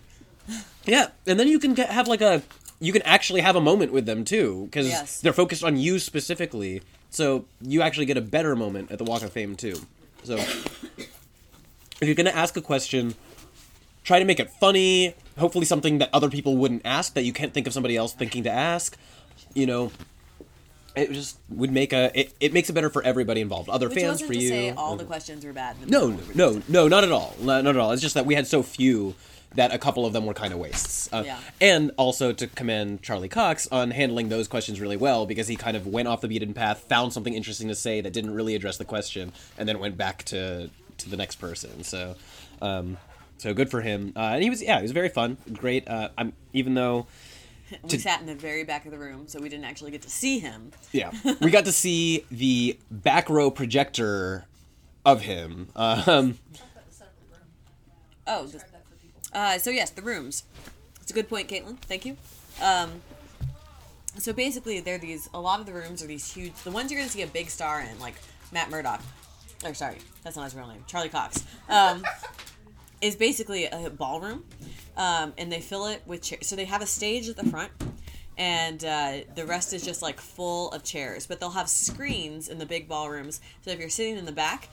Yeah, 0.86 1.08
and 1.26 1.38
then 1.38 1.46
you 1.46 1.58
can 1.58 1.74
get, 1.74 1.90
have 1.90 2.08
like 2.08 2.22
a 2.22 2.42
you 2.80 2.90
can 2.90 3.02
actually 3.02 3.42
have 3.42 3.54
a 3.54 3.60
moment 3.60 3.92
with 3.92 4.06
them 4.06 4.24
too 4.24 4.64
because 4.64 4.88
Yes. 4.88 5.20
they're 5.20 5.34
focused 5.34 5.62
on 5.62 5.76
you 5.76 5.98
specifically. 5.98 6.80
So 7.10 7.44
you 7.60 7.82
actually 7.82 8.06
get 8.06 8.16
a 8.16 8.22
better 8.22 8.56
moment 8.56 8.90
at 8.90 8.96
the 8.96 9.04
Walk 9.04 9.22
of 9.22 9.30
Fame 9.30 9.56
too. 9.56 9.74
So 10.24 10.36
if 10.36 12.00
you're 12.00 12.14
gonna 12.14 12.30
ask 12.30 12.56
a 12.56 12.62
question, 12.62 13.14
try 14.04 14.18
to 14.18 14.24
make 14.24 14.40
it 14.40 14.50
funny. 14.52 15.14
Hopefully, 15.38 15.66
something 15.66 15.98
that 15.98 16.08
other 16.14 16.30
people 16.30 16.56
wouldn't 16.56 16.82
ask 16.84 17.12
that 17.14 17.24
you 17.24 17.32
can't 17.34 17.52
think 17.52 17.66
of 17.66 17.72
somebody 17.74 17.96
else 17.96 18.14
thinking 18.14 18.42
to 18.44 18.50
ask. 18.50 18.96
You 19.54 19.66
know, 19.66 19.92
it 20.98 21.12
just 21.12 21.38
would 21.48 21.70
make 21.72 21.92
a 21.92 22.10
it, 22.18 22.32
it 22.40 22.52
makes 22.52 22.68
it 22.70 22.72
better 22.72 22.90
for 22.90 23.02
everybody 23.02 23.40
involved. 23.40 23.68
Other 23.68 23.88
Which 23.88 23.98
fans 23.98 24.20
for 24.20 24.32
to 24.32 24.38
you. 24.38 24.48
say 24.48 24.70
all 24.70 24.96
the 24.96 25.04
questions 25.04 25.44
were 25.44 25.52
bad. 25.52 25.76
No, 25.88 26.08
no, 26.08 26.18
no, 26.34 26.62
no, 26.68 26.88
not 26.88 27.04
at 27.04 27.12
all. 27.12 27.34
No, 27.40 27.60
not 27.60 27.66
at 27.74 27.76
all. 27.76 27.92
It's 27.92 28.02
just 28.02 28.14
that 28.14 28.26
we 28.26 28.34
had 28.34 28.46
so 28.46 28.62
few 28.62 29.14
that 29.54 29.72
a 29.72 29.78
couple 29.78 30.04
of 30.04 30.12
them 30.12 30.26
were 30.26 30.34
kind 30.34 30.52
of 30.52 30.58
wastes. 30.58 31.08
Uh, 31.10 31.22
Yeah. 31.24 31.38
And 31.60 31.90
also 31.96 32.32
to 32.32 32.46
commend 32.48 33.02
Charlie 33.02 33.30
Cox 33.30 33.66
on 33.72 33.92
handling 33.92 34.28
those 34.28 34.46
questions 34.46 34.78
really 34.78 34.98
well 34.98 35.24
because 35.24 35.48
he 35.48 35.56
kind 35.56 35.74
of 35.74 35.86
went 35.86 36.06
off 36.06 36.20
the 36.20 36.28
beaten 36.28 36.52
path, 36.52 36.80
found 36.88 37.14
something 37.14 37.32
interesting 37.32 37.68
to 37.68 37.74
say 37.74 38.02
that 38.02 38.12
didn't 38.12 38.34
really 38.34 38.54
address 38.54 38.76
the 38.76 38.84
question, 38.84 39.32
and 39.56 39.66
then 39.68 39.78
went 39.78 39.96
back 39.96 40.22
to 40.24 40.68
to 40.98 41.08
the 41.08 41.16
next 41.16 41.36
person. 41.36 41.82
So, 41.84 42.16
um, 42.60 42.98
so 43.38 43.54
good 43.54 43.70
for 43.70 43.80
him. 43.80 44.12
Uh, 44.16 44.32
and 44.34 44.42
he 44.42 44.50
was, 44.50 44.60
yeah, 44.60 44.76
he 44.78 44.82
was 44.82 44.92
very 44.92 45.08
fun, 45.08 45.36
great. 45.52 45.88
Uh, 45.88 46.08
I'm 46.18 46.32
even 46.52 46.74
though. 46.74 47.06
We 47.82 47.88
to- 47.90 47.98
sat 48.00 48.20
in 48.20 48.26
the 48.26 48.34
very 48.34 48.64
back 48.64 48.84
of 48.86 48.92
the 48.92 48.98
room, 48.98 49.28
so 49.28 49.40
we 49.40 49.48
didn't 49.48 49.64
actually 49.66 49.90
get 49.90 50.02
to 50.02 50.10
see 50.10 50.38
him. 50.38 50.72
Yeah, 50.92 51.10
we 51.40 51.50
got 51.50 51.64
to 51.66 51.72
see 51.72 52.24
the 52.30 52.78
back 52.90 53.28
row 53.28 53.50
projector 53.50 54.46
of 55.04 55.22
him. 55.22 55.68
Um, 55.76 56.38
Oh, 58.26 58.46
this, 58.46 58.62
uh, 59.32 59.58
so 59.58 59.70
yes, 59.70 59.90
the 59.90 60.02
rooms. 60.02 60.44
It's 61.00 61.10
a 61.10 61.14
good 61.14 61.28
point, 61.30 61.48
Caitlin. 61.48 61.78
Thank 61.78 62.04
you. 62.04 62.16
Um, 62.62 63.00
so 64.18 64.32
basically, 64.34 64.80
they're 64.80 64.98
these. 64.98 65.30
A 65.32 65.40
lot 65.40 65.60
of 65.60 65.66
the 65.66 65.72
rooms 65.72 66.02
are 66.02 66.06
these 66.06 66.30
huge. 66.32 66.52
The 66.64 66.70
ones 66.70 66.90
you're 66.90 67.00
going 67.00 67.08
to 67.08 67.12
see 67.14 67.22
a 67.22 67.26
big 67.26 67.48
star 67.48 67.80
in, 67.80 67.98
like 68.00 68.16
Matt 68.52 68.68
Murdock. 68.68 69.00
Or 69.64 69.72
sorry, 69.72 69.96
that's 70.22 70.36
not 70.36 70.44
his 70.44 70.54
real 70.54 70.66
name. 70.68 70.84
Charlie 70.86 71.08
Cox. 71.08 71.42
Um, 71.70 72.04
is 73.00 73.16
basically 73.16 73.66
a 73.66 73.90
ballroom, 73.90 74.44
um, 74.96 75.32
and 75.38 75.50
they 75.50 75.60
fill 75.60 75.86
it 75.86 76.02
with 76.06 76.22
chairs. 76.22 76.46
So 76.46 76.56
they 76.56 76.64
have 76.64 76.82
a 76.82 76.86
stage 76.86 77.28
at 77.28 77.36
the 77.36 77.48
front, 77.48 77.70
and 78.36 78.84
uh, 78.84 79.18
the 79.34 79.46
rest 79.46 79.72
is 79.72 79.84
just 79.84 80.02
like 80.02 80.20
full 80.20 80.70
of 80.72 80.82
chairs. 80.84 81.26
But 81.26 81.40
they'll 81.40 81.50
have 81.50 81.68
screens 81.68 82.48
in 82.48 82.58
the 82.58 82.66
big 82.66 82.88
ballrooms, 82.88 83.40
so 83.62 83.70
if 83.70 83.78
you're 83.78 83.88
sitting 83.88 84.16
in 84.16 84.24
the 84.24 84.32
back, 84.32 84.68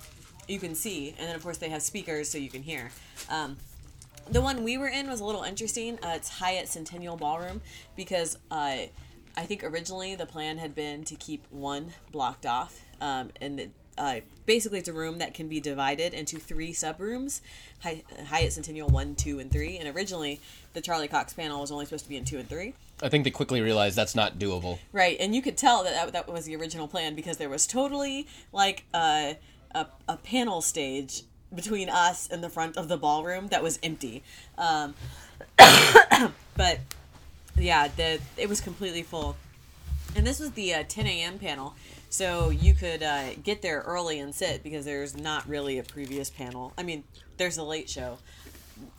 you 0.47 0.59
can 0.59 0.75
see, 0.75 1.09
and 1.17 1.27
then 1.27 1.35
of 1.35 1.43
course 1.43 1.57
they 1.57 1.69
have 1.69 1.81
speakers 1.81 2.29
so 2.29 2.37
you 2.37 2.49
can 2.49 2.63
hear. 2.63 2.91
Um, 3.29 3.57
the 4.29 4.41
one 4.41 4.63
we 4.63 4.77
were 4.77 4.87
in 4.87 5.07
was 5.07 5.19
a 5.19 5.25
little 5.25 5.43
interesting. 5.43 5.99
Uh, 6.03 6.13
it's 6.15 6.29
Hyatt 6.29 6.67
Centennial 6.67 7.15
Ballroom 7.15 7.61
because 7.95 8.37
uh, 8.49 8.77
I 9.37 9.41
think 9.43 9.63
originally 9.63 10.15
the 10.15 10.25
plan 10.25 10.57
had 10.57 10.73
been 10.73 11.03
to 11.05 11.15
keep 11.15 11.45
one 11.51 11.93
blocked 12.11 12.45
off, 12.45 12.79
um, 13.01 13.29
and 13.39 13.59
it, 13.59 13.71
uh, 13.97 14.19
basically 14.45 14.79
it's 14.79 14.89
a 14.89 14.93
room 14.93 15.19
that 15.19 15.33
can 15.33 15.47
be 15.47 15.59
divided 15.59 16.13
into 16.13 16.37
three 16.37 16.73
subrooms: 16.73 17.41
Hy- 17.83 18.03
Hyatt 18.27 18.53
Centennial 18.53 18.89
one, 18.89 19.15
two, 19.15 19.39
and 19.39 19.51
three. 19.51 19.77
And 19.77 19.93
originally 19.95 20.39
the 20.73 20.81
Charlie 20.81 21.07
Cox 21.07 21.33
panel 21.33 21.61
was 21.61 21.71
only 21.71 21.85
supposed 21.85 22.05
to 22.05 22.09
be 22.09 22.17
in 22.17 22.25
two 22.25 22.37
and 22.37 22.47
three. 22.47 22.73
I 23.01 23.09
think 23.09 23.23
they 23.23 23.31
quickly 23.31 23.61
realized 23.61 23.95
that's 23.95 24.15
not 24.15 24.39
doable. 24.39 24.79
Right, 24.91 25.17
and 25.19 25.35
you 25.35 25.41
could 25.41 25.57
tell 25.57 25.83
that 25.83 25.93
that, 25.93 26.13
that 26.13 26.31
was 26.31 26.45
the 26.45 26.55
original 26.55 26.87
plan 26.87 27.15
because 27.15 27.37
there 27.37 27.49
was 27.49 27.67
totally 27.67 28.27
like 28.53 28.85
a, 28.93 29.37
a, 29.71 29.87
a 30.07 30.17
panel 30.17 30.61
stage 30.61 31.23
between 31.53 31.89
us 31.89 32.27
and 32.29 32.43
the 32.43 32.49
front 32.49 32.77
of 32.77 32.87
the 32.87 32.97
ballroom 32.97 33.47
that 33.47 33.63
was 33.63 33.79
empty. 33.83 34.23
Um, 34.57 34.93
but 35.57 36.79
yeah, 37.57 37.87
the 37.95 38.19
it 38.37 38.49
was 38.49 38.61
completely 38.61 39.03
full, 39.03 39.35
and 40.15 40.25
this 40.25 40.39
was 40.39 40.51
the 40.51 40.73
uh, 40.73 40.83
10 40.87 41.07
a.m. 41.07 41.39
panel, 41.39 41.75
so 42.15 42.49
you 42.49 42.73
could 42.73 43.03
uh, 43.03 43.33
get 43.43 43.61
there 43.61 43.81
early 43.85 44.19
and 44.19 44.33
sit 44.33 44.63
because 44.63 44.85
there's 44.85 45.17
not 45.17 45.47
really 45.49 45.79
a 45.79 45.83
previous 45.83 46.29
panel. 46.29 46.71
I 46.77 46.83
mean, 46.83 47.03
there's 47.35 47.57
a 47.57 47.63
late 47.63 47.89
show, 47.89 48.19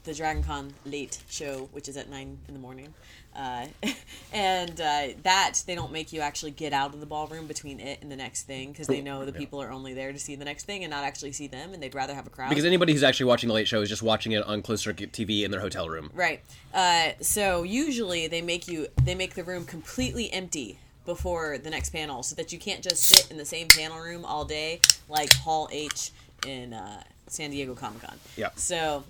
the 0.05 0.13
Dragon 0.13 0.43
Con 0.43 0.75
late 0.85 1.19
show, 1.27 1.71
which 1.73 1.89
is 1.89 1.97
at 1.97 2.11
nine 2.11 2.37
in 2.47 2.53
the 2.53 2.61
morning. 2.61 2.93
Uh, 3.35 3.69
and 4.35 4.79
uh, 4.83 5.09
that 5.23 5.63
they 5.67 5.75
don't 5.75 5.93
make 5.93 6.13
you 6.13 6.21
actually 6.21 6.51
get 6.51 6.75
out 6.75 6.93
of 6.93 7.01
the 7.01 7.07
ballroom 7.07 7.47
between 7.47 7.81
it 7.81 8.03
and 8.03 8.13
the 8.13 8.17
next 8.17 8.43
thing 8.43 8.71
because 8.71 8.87
they 8.87 9.01
know 9.01 9.25
the 9.25 9.33
people 9.33 9.63
are 9.63 9.71
only 9.71 9.95
there 9.95 10.13
to 10.13 10.19
see 10.19 10.37
the 10.37 10.45
next 10.45 10.65
thing 10.65 10.85
and 10.85 10.91
not 10.91 11.03
actually 11.03 11.33
see 11.33 11.47
them, 11.47 11.73
and 11.73 11.83
they'd 11.83 11.95
rather 11.95 12.15
have 12.15 12.27
a 12.27 12.31
crowd. 12.31 12.51
Because 12.51 12.67
anybody 12.67 12.93
who's 12.93 13.03
actually 13.03 13.27
watching 13.27 13.49
the 13.49 13.55
late 13.55 13.67
show 13.67 13.81
is 13.81 13.89
just 13.89 14.03
watching 14.03 14.33
it 14.33 14.43
on 14.45 14.61
closed 14.61 14.83
circuit 14.83 15.13
TV 15.13 15.43
in 15.43 15.51
their 15.51 15.61
hotel 15.61 15.89
room. 15.89 16.11
Right. 16.13 16.43
Uh, 16.75 17.13
so 17.23 17.63
usually 17.63 18.27
they 18.27 18.43
make 18.43 18.69
you 18.69 18.89
they 19.05 19.15
make 19.15 19.35
the 19.35 19.45
room 19.45 19.65
completely 19.65 20.31
empty 20.35 20.79
before 21.07 21.59
the 21.59 21.71
next 21.71 21.91
panel 21.91 22.23
so 22.23 22.35
that 22.35 22.53
you 22.53 22.59
can't 22.59 22.83
just 22.83 23.03
sit 23.05 23.31
in 23.31 23.39
the 23.39 23.45
same 23.45 23.69
panel 23.69 23.99
room 23.99 24.25
all 24.25 24.45
day 24.45 24.81
like 25.09 25.33
Hall 25.35 25.69
H 25.73 26.11
in 26.47 26.75
uh, 26.75 27.03
San 27.29 27.51
Diego 27.51 27.75
Comic 27.75 28.03
Con. 28.03 28.17
Yeah. 28.37 28.51
So, 28.57 29.05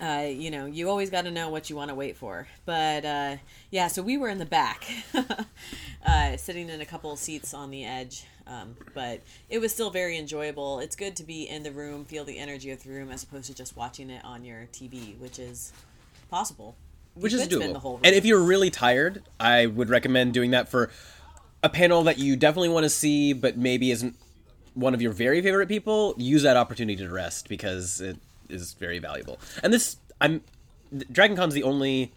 uh, 0.00 0.26
you 0.28 0.50
know, 0.50 0.66
you 0.66 0.88
always 0.88 1.10
got 1.10 1.22
to 1.22 1.30
know 1.30 1.50
what 1.50 1.70
you 1.70 1.76
want 1.76 1.90
to 1.90 1.94
wait 1.94 2.16
for. 2.16 2.48
But 2.64 3.04
uh, 3.04 3.36
yeah, 3.70 3.88
so 3.88 4.02
we 4.02 4.16
were 4.16 4.28
in 4.28 4.38
the 4.38 4.46
back, 4.46 4.86
uh, 6.06 6.36
sitting 6.36 6.68
in 6.68 6.80
a 6.80 6.86
couple 6.86 7.12
of 7.12 7.18
seats 7.18 7.54
on 7.54 7.70
the 7.70 7.84
edge. 7.84 8.24
Um, 8.46 8.74
but 8.92 9.20
it 9.48 9.60
was 9.60 9.72
still 9.72 9.90
very 9.90 10.18
enjoyable. 10.18 10.80
It's 10.80 10.96
good 10.96 11.14
to 11.16 11.22
be 11.22 11.48
in 11.48 11.62
the 11.62 11.70
room, 11.70 12.04
feel 12.04 12.24
the 12.24 12.38
energy 12.38 12.72
of 12.72 12.82
the 12.82 12.90
room, 12.90 13.10
as 13.10 13.22
opposed 13.22 13.46
to 13.46 13.54
just 13.54 13.76
watching 13.76 14.10
it 14.10 14.24
on 14.24 14.44
your 14.44 14.66
TV, 14.72 15.16
which 15.18 15.38
is 15.38 15.72
possible. 16.28 16.74
Which 17.14 17.32
is 17.32 17.46
doable. 17.46 18.00
and 18.02 18.14
if 18.14 18.24
you're 18.24 18.42
really 18.42 18.70
tired, 18.70 19.22
I 19.38 19.66
would 19.66 19.90
recommend 19.90 20.32
doing 20.32 20.52
that 20.52 20.68
for 20.68 20.90
a 21.62 21.68
panel 21.68 22.02
that 22.04 22.18
you 22.18 22.36
definitely 22.36 22.70
want 22.70 22.84
to 22.84 22.90
see, 22.90 23.32
but 23.32 23.56
maybe 23.56 23.90
isn't 23.90 24.16
one 24.74 24.94
of 24.94 25.02
your 25.02 25.12
very 25.12 25.42
favorite 25.42 25.68
people. 25.68 26.14
Use 26.16 26.42
that 26.42 26.56
opportunity 26.56 26.96
to 26.96 27.10
rest 27.10 27.48
because 27.48 28.00
it 28.00 28.16
is 28.48 28.74
very 28.74 28.98
valuable. 28.98 29.38
And 29.62 29.72
this, 29.72 29.96
I'm 30.20 30.42
Dragon 31.10 31.36
Con's 31.36 31.54
the 31.54 31.62
only 31.62 32.12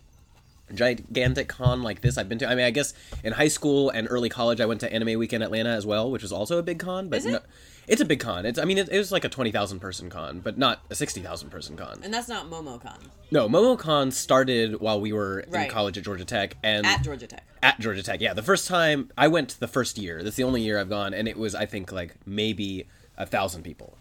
gigantic 0.73 1.47
con 1.47 1.83
like 1.83 2.01
this 2.01 2.17
I've 2.17 2.27
been 2.27 2.39
to. 2.39 2.49
I 2.49 2.55
mean, 2.55 2.65
I 2.65 2.71
guess 2.71 2.93
in 3.23 3.33
high 3.33 3.47
school 3.47 3.89
and 3.89 4.07
early 4.09 4.29
college, 4.29 4.59
I 4.59 4.65
went 4.65 4.81
to 4.81 4.91
Anime 4.91 5.19
Weekend 5.19 5.43
Atlanta 5.43 5.69
as 5.69 5.85
well, 5.85 6.09
which 6.09 6.23
was 6.23 6.31
also 6.31 6.57
a 6.57 6.63
big 6.63 6.79
con. 6.79 7.09
But 7.09 7.19
Is 7.19 7.25
no, 7.25 7.39
it's 7.87 8.01
a 8.01 8.05
big 8.05 8.19
con. 8.19 8.45
It's 8.45 8.57
I 8.59 8.65
mean, 8.65 8.77
it, 8.77 8.89
it 8.89 8.97
was 8.97 9.11
like 9.11 9.23
a 9.23 9.29
twenty 9.29 9.51
thousand 9.51 9.79
person 9.79 10.09
con, 10.09 10.39
but 10.39 10.57
not 10.57 10.81
a 10.89 10.95
sixty 10.95 11.21
thousand 11.21 11.49
person 11.49 11.75
con. 11.77 11.99
and 12.03 12.13
that's 12.13 12.27
not 12.27 12.49
MomoCon 12.49 12.97
No, 13.31 13.47
MomoCon 13.47 14.11
started 14.13 14.79
while 14.79 14.99
we 15.01 15.11
were 15.13 15.39
in 15.41 15.51
Right. 15.51 15.69
college 15.69 15.97
at 15.97 16.03
Georgia 16.03 16.25
Tech, 16.25 16.57
and 16.63 16.85
at 16.85 17.03
Georgia 17.03 17.27
Tech. 17.27 17.43
at 17.63 17.79
Georgia 17.79 18.03
Tech. 18.03 18.21
Yeah, 18.21 18.33
the 18.33 18.43
first 18.43 18.67
time 18.67 19.11
I 19.17 19.27
went 19.27 19.59
the 19.59 19.67
first 19.67 19.97
year. 19.97 20.23
That's 20.23 20.35
the 20.35 20.43
only 20.43 20.61
year 20.61 20.79
I've 20.79 20.89
gone, 20.89 21.13
and 21.13 21.27
it 21.27 21.37
was 21.37 21.53
I 21.55 21.65
think 21.65 21.91
like 21.91 22.15
maybe 22.25 22.87
a 23.17 23.25
thousand 23.25 23.63
people, 23.63 23.97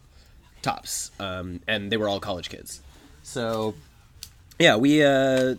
tops, 0.62 1.10
um, 1.20 1.60
and 1.66 1.90
they 1.92 1.96
were 1.96 2.08
all 2.08 2.20
college 2.20 2.48
kids. 2.50 2.80
So, 3.22 3.74
yeah, 4.58 4.76
we. 4.76 5.02
Uh, 5.04 5.54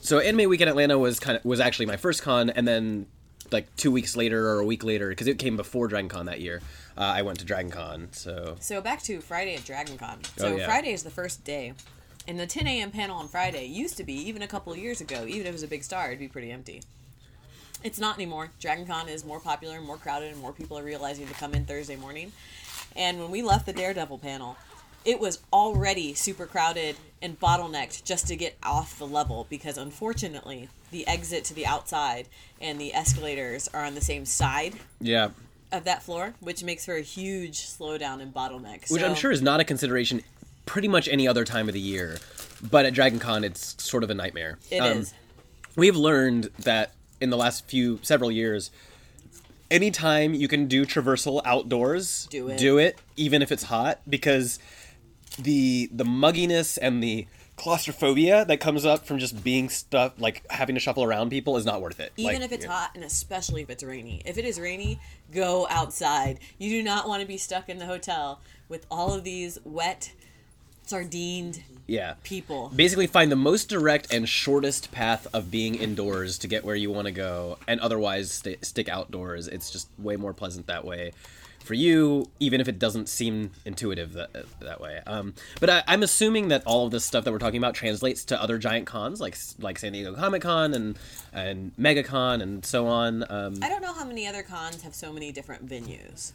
so 0.00 0.18
Anime 0.18 0.48
Weekend 0.50 0.68
Atlanta 0.68 0.98
was 0.98 1.20
kind 1.20 1.36
of 1.38 1.44
was 1.44 1.60
actually 1.60 1.86
my 1.86 1.96
first 1.96 2.22
con, 2.22 2.50
and 2.50 2.66
then 2.66 3.06
like 3.50 3.74
two 3.76 3.90
weeks 3.90 4.16
later 4.16 4.48
or 4.48 4.58
a 4.60 4.64
week 4.64 4.82
later, 4.82 5.08
because 5.10 5.26
it 5.26 5.38
came 5.38 5.56
before 5.56 5.86
Dragon 5.88 6.08
Con 6.08 6.26
that 6.26 6.40
year, 6.40 6.60
uh, 6.96 7.00
I 7.00 7.22
went 7.22 7.38
to 7.40 7.44
Dragon 7.44 7.70
Con. 7.70 8.08
So 8.12 8.56
So 8.60 8.80
back 8.80 9.02
to 9.04 9.20
Friday 9.20 9.54
at 9.54 9.64
Dragon 9.64 9.98
Con. 9.98 10.18
So 10.36 10.48
Oh, 10.48 10.56
yeah. 10.56 10.66
Friday 10.66 10.92
is 10.92 11.02
the 11.02 11.10
first 11.10 11.44
day. 11.44 11.74
And 12.28 12.38
the 12.38 12.46
10 12.46 12.66
a.m. 12.68 12.90
panel 12.92 13.16
on 13.16 13.26
Friday 13.28 13.66
used 13.66 13.96
to 13.96 14.04
be, 14.04 14.14
even 14.28 14.42
a 14.42 14.46
couple 14.46 14.72
of 14.72 14.78
years 14.78 15.00
ago, 15.00 15.24
even 15.26 15.42
if 15.42 15.48
it 15.48 15.52
was 15.52 15.62
a 15.64 15.68
big 15.68 15.82
star, 15.82 16.06
it'd 16.06 16.20
be 16.20 16.28
pretty 16.28 16.52
empty. 16.52 16.82
It's 17.82 17.98
not 17.98 18.14
anymore. 18.16 18.50
Dragon 18.60 18.86
Con 18.86 19.08
is 19.08 19.24
more 19.24 19.40
popular, 19.40 19.80
more 19.80 19.96
crowded, 19.96 20.30
and 20.32 20.40
more 20.40 20.52
people 20.52 20.78
are 20.78 20.84
realizing 20.84 21.26
to 21.26 21.34
come 21.34 21.52
in 21.52 21.64
Thursday 21.64 21.96
morning. 21.96 22.30
And 22.94 23.18
when 23.18 23.30
we 23.30 23.42
left 23.42 23.66
the 23.66 23.72
Daredevil 23.72 24.18
panel, 24.18 24.56
it 25.04 25.18
was 25.18 25.40
already 25.52 26.14
super 26.14 26.46
crowded 26.46 26.94
and 27.20 27.38
bottlenecked 27.40 28.04
just 28.04 28.28
to 28.28 28.36
get 28.36 28.56
off 28.62 28.98
the 28.98 29.06
level 29.06 29.46
because 29.50 29.76
unfortunately 29.76 30.68
the 30.92 31.06
exit 31.08 31.44
to 31.46 31.54
the 31.54 31.66
outside 31.66 32.28
and 32.60 32.80
the 32.80 32.94
escalators 32.94 33.68
are 33.74 33.84
on 33.84 33.94
the 33.94 34.00
same 34.00 34.24
side 34.24 34.74
yeah, 35.00 35.30
of 35.72 35.84
that 35.84 36.02
floor, 36.02 36.34
which 36.40 36.62
makes 36.62 36.84
for 36.84 36.94
a 36.96 37.00
huge 37.02 37.58
slowdown 37.66 38.20
and 38.20 38.32
bottleneck. 38.32 38.90
which 38.90 39.02
I'm 39.02 39.14
sure 39.14 39.30
is 39.32 39.42
not 39.42 39.60
a 39.60 39.64
consideration 39.64 40.22
pretty 40.66 40.88
much 40.88 41.08
any 41.08 41.26
other 41.26 41.44
time 41.44 41.68
of 41.68 41.74
the 41.74 41.80
year, 41.80 42.18
but 42.70 42.84
at 42.86 42.92
Dragon 42.94 43.18
Con 43.18 43.42
it's 43.44 43.82
sort 43.82 44.04
of 44.04 44.10
a 44.10 44.14
nightmare. 44.14 44.58
It 44.70 44.80
Um, 44.80 44.98
is. 44.98 45.14
we've 45.76 45.96
learned 45.96 46.50
that 46.60 46.92
in 47.20 47.30
the 47.30 47.36
last 47.36 47.66
few 47.66 47.98
several 48.02 48.30
years 48.30 48.70
anytime 49.70 50.34
you 50.34 50.48
can 50.48 50.66
do 50.66 50.84
traversal 50.84 51.40
outdoors 51.44 52.26
Do 52.30 52.48
it. 52.48 52.58
do 52.58 52.78
it 52.78 52.98
even 53.16 53.40
if 53.42 53.50
it's 53.50 53.64
hot 53.64 54.00
because 54.08 54.58
the 55.38 55.88
the 55.92 56.04
mugginess 56.04 56.78
and 56.80 57.02
the 57.02 57.26
claustrophobia 57.62 58.44
that 58.44 58.58
comes 58.58 58.84
up 58.84 59.06
from 59.06 59.20
just 59.20 59.44
being 59.44 59.68
stuck 59.68 60.14
like 60.18 60.44
having 60.50 60.74
to 60.74 60.80
shuffle 60.80 61.04
around 61.04 61.30
people 61.30 61.56
is 61.56 61.64
not 61.64 61.80
worth 61.80 62.00
it 62.00 62.12
Even 62.16 62.34
Like, 62.34 62.42
if 62.42 62.50
it's 62.50 62.64
yeah. 62.64 62.72
hot 62.72 62.90
and 62.96 63.04
especially 63.04 63.62
if 63.62 63.70
it's 63.70 63.84
rainy. 63.84 64.20
If 64.24 64.36
it 64.36 64.44
is 64.44 64.58
rainy, 64.58 64.98
go 65.32 65.68
outside. 65.70 66.40
You 66.58 66.70
do 66.70 66.82
not 66.82 67.06
want 67.06 67.20
to 67.22 67.28
be 67.28 67.36
stuck 67.36 67.68
in 67.68 67.78
the 67.78 67.86
hotel 67.86 68.40
with 68.68 68.84
all 68.90 69.12
of 69.12 69.22
these 69.22 69.60
wet, 69.64 70.10
sardined 70.86 71.62
yeah 71.86 72.14
people. 72.24 72.72
basically 72.74 73.06
find 73.06 73.30
the 73.30 73.36
most 73.36 73.68
direct 73.68 74.12
and 74.12 74.28
shortest 74.28 74.90
path 74.90 75.28
of 75.32 75.50
being 75.50 75.76
indoors 75.76 76.38
to 76.38 76.48
get 76.48 76.64
where 76.64 76.74
you 76.74 76.90
want 76.90 77.06
to 77.06 77.12
go 77.12 77.58
and 77.68 77.78
otherwise 77.80 78.30
sta 78.32 78.56
stick 78.62 78.88
outdoors 78.88 79.46
it's 79.46 79.70
just 79.70 79.88
way 79.98 80.16
more 80.16 80.32
pleasant 80.32 80.66
that 80.66 80.84
way 80.84 81.12
for 81.62 81.74
you 81.74 82.28
even 82.40 82.60
if 82.60 82.68
it 82.68 82.78
doesn't 82.78 83.08
seem 83.08 83.50
intuitive 83.64 84.12
that, 84.12 84.30
that 84.60 84.80
way 84.80 85.00
um, 85.06 85.34
but 85.60 85.70
I, 85.70 85.82
i'm 85.86 86.02
assuming 86.02 86.48
that 86.48 86.62
all 86.66 86.84
of 86.86 86.90
this 86.90 87.04
stuff 87.04 87.24
that 87.24 87.32
we're 87.32 87.38
talking 87.38 87.58
about 87.58 87.74
translates 87.74 88.24
to 88.26 88.40
other 88.42 88.58
giant 88.58 88.86
cons 88.86 89.20
like 89.20 89.36
like 89.58 89.78
san 89.78 89.92
diego 89.92 90.14
comic-con 90.14 90.74
and 90.74 90.98
and 91.32 91.72
megacon 91.78 92.42
and 92.42 92.64
so 92.64 92.86
on 92.86 93.24
um, 93.30 93.54
I 93.62 93.68
don't 93.68 93.82
know 93.82 93.92
how 93.94 94.04
many 94.04 94.26
other 94.26 94.42
cons 94.42 94.82
have 94.82 94.94
so 94.94 95.12
many 95.12 95.32
different 95.32 95.66
venues. 95.66 96.32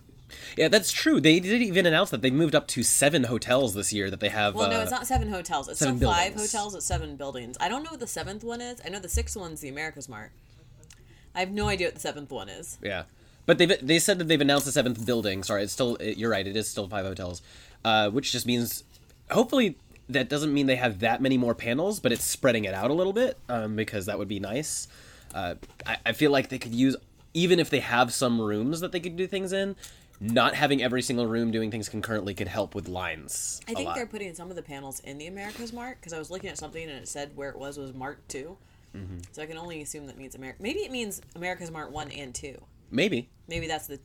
yeah 0.58 0.68
that's 0.68 0.92
true 0.92 1.20
they 1.22 1.40
did 1.40 1.62
even 1.62 1.86
announce 1.86 2.10
that 2.12 2.22
they 2.22 2.32
moved 2.32 2.56
up 2.56 2.68
to 2.70 2.84
seven 2.84 3.26
hotels 3.26 3.74
this 3.74 3.92
year 3.94 4.10
that 4.10 4.20
they 4.20 4.30
have 4.30 4.56
Well, 4.56 4.70
no, 4.70 4.80
uh, 4.80 4.82
it's 4.84 4.92
not 4.92 5.08
seven 5.08 5.30
hotels. 5.30 5.68
It's 5.70 5.80
seven 5.80 5.98
still 5.98 6.12
five 6.12 6.34
buildings. 6.34 6.52
hotels 6.52 6.76
at 6.76 6.84
seven 6.84 7.16
buildings. 7.16 7.56
I 7.62 7.70
don't 7.70 7.84
know 7.84 7.92
what 7.92 8.00
the 8.00 8.08
seventh 8.08 8.44
one 8.44 8.60
is. 8.62 8.82
I 8.86 8.90
know 8.90 9.00
the 9.00 9.08
sixth 9.10 9.38
one's 9.38 9.62
the 9.62 9.70
America's 9.70 10.10
Mart. 10.10 10.32
I 11.36 11.40
have 11.42 11.52
no 11.52 11.68
idea 11.68 11.88
what 11.88 11.94
the 11.96 12.02
seventh 12.02 12.32
one 12.32 12.50
is. 12.50 12.78
Yeah, 12.82 13.04
but 13.48 13.58
they 13.58 13.66
they 13.66 13.98
said 13.98 14.20
that 14.20 14.28
they've 14.28 14.40
announced 14.40 14.68
the 14.68 14.72
seventh 14.72 15.04
building. 15.04 15.42
Sorry, 15.42 15.64
it's 15.64 15.74
still 15.74 15.98
you're 16.00 16.30
right. 16.30 16.46
It 16.46 16.56
is 16.56 16.70
still 16.70 16.88
five 16.88 17.06
hotels, 17.06 17.42
uh, 17.84 18.12
which 18.12 18.32
just 18.32 18.46
means 18.46 18.84
hopefully 19.32 19.76
that 20.08 20.30
doesn't 20.30 20.54
mean 20.54 20.68
they 20.68 20.76
have 20.76 21.00
that 21.00 21.22
many 21.22 21.38
more 21.38 21.56
panels, 21.56 22.00
but 22.00 22.12
it's 22.12 22.24
spreading 22.24 22.66
it 22.66 22.76
out 22.76 22.92
a 22.92 22.94
little 22.94 23.14
bit 23.14 23.38
um, 23.50 23.76
because 23.76 24.06
that 24.06 24.20
would 24.20 24.28
be 24.28 24.40
nice. 24.40 24.88
Uh, 25.34 25.56
I, 25.86 25.98
I 26.06 26.12
feel 26.14 26.30
like 26.30 26.50
they 26.50 26.60
could 26.60 26.76
use 26.76 26.96
even 27.34 27.60
if 27.60 27.72
they 27.72 27.80
have 27.80 28.14
some 28.14 28.40
rooms 28.40 28.82
that 28.82 28.92
they 28.92 29.00
could 29.00 29.18
do 29.18 29.26
things 29.26 29.52
in. 29.52 29.76
Not 30.20 30.56
having 30.56 30.82
every 30.82 31.04
single 31.04 31.28
room 31.28 31.52
doing 31.52 31.70
things 31.70 31.90
concurrently 31.90 32.34
could 32.34 32.48
help 32.48 32.74
with 32.74 32.88
lines. 32.88 33.62
I 33.68 33.76
think 33.76 33.90
lot. 33.90 33.96
they're 33.96 34.08
putting 34.08 34.34
some 34.34 34.50
of 34.50 34.56
the 34.56 34.64
panels 34.64 35.00
in 35.02 35.20
the 35.20 35.28
America's 35.28 35.72
Mart 35.72 35.98
because 36.00 36.12
I 36.12 36.18
was 36.18 36.32
looking 36.32 36.50
at 36.50 36.58
something 36.58 36.82
and 36.82 36.94
it 36.94 37.08
said 37.08 37.34
where 37.36 37.52
it 37.52 37.60
was 37.60 37.78
was 37.78 37.94
Mart 37.94 38.28
2 38.28 38.58
Mm-hmm. 38.98 39.18
So 39.32 39.42
I 39.42 39.46
can 39.46 39.58
only 39.58 39.82
assume 39.82 40.08
that 40.08 40.18
means 40.18 40.36
America. 40.36 40.62
Maybe 40.62 40.80
it 40.80 40.92
means 40.92 41.22
America's 41.36 41.72
Mart 41.72 41.92
one 41.92 42.12
and 42.12 42.34
two. 42.34 42.62
Maybe 42.92 43.30
Maybe 43.48 43.68
that's 43.68 43.88
the. 43.88 44.00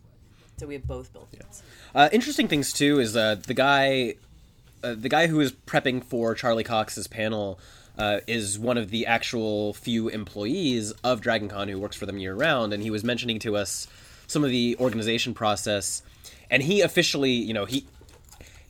So 0.58 0.66
we 0.66 0.74
have 0.74 0.86
both 0.86 1.12
buildings. 1.12 1.62
Uh, 1.94 2.08
interesting 2.12 2.46
things 2.46 2.72
too 2.72 3.00
is 3.00 3.16
uh, 3.16 3.36
the 3.46 3.54
guy, 3.54 4.14
uh, 4.84 4.94
the 4.94 5.08
guy 5.08 5.26
who 5.26 5.40
is 5.40 5.52
prepping 5.52 6.04
for 6.04 6.34
Charlie 6.34 6.62
Cox's 6.62 7.08
panel 7.08 7.58
uh, 7.98 8.20
is 8.26 8.58
one 8.58 8.78
of 8.78 8.90
the 8.90 9.06
actual 9.06 9.74
few 9.74 10.08
employees 10.08 10.92
of 11.02 11.20
DragonCon 11.20 11.68
who 11.68 11.78
works 11.78 11.96
for 11.96 12.06
them 12.06 12.18
year 12.18 12.34
round, 12.34 12.72
and 12.72 12.82
he 12.82 12.90
was 12.90 13.02
mentioning 13.02 13.38
to 13.40 13.56
us 13.56 13.88
some 14.26 14.44
of 14.44 14.50
the 14.50 14.76
organization 14.78 15.34
process, 15.34 16.02
and 16.50 16.62
he 16.62 16.80
officially, 16.80 17.32
you 17.32 17.54
know, 17.54 17.64
he. 17.64 17.86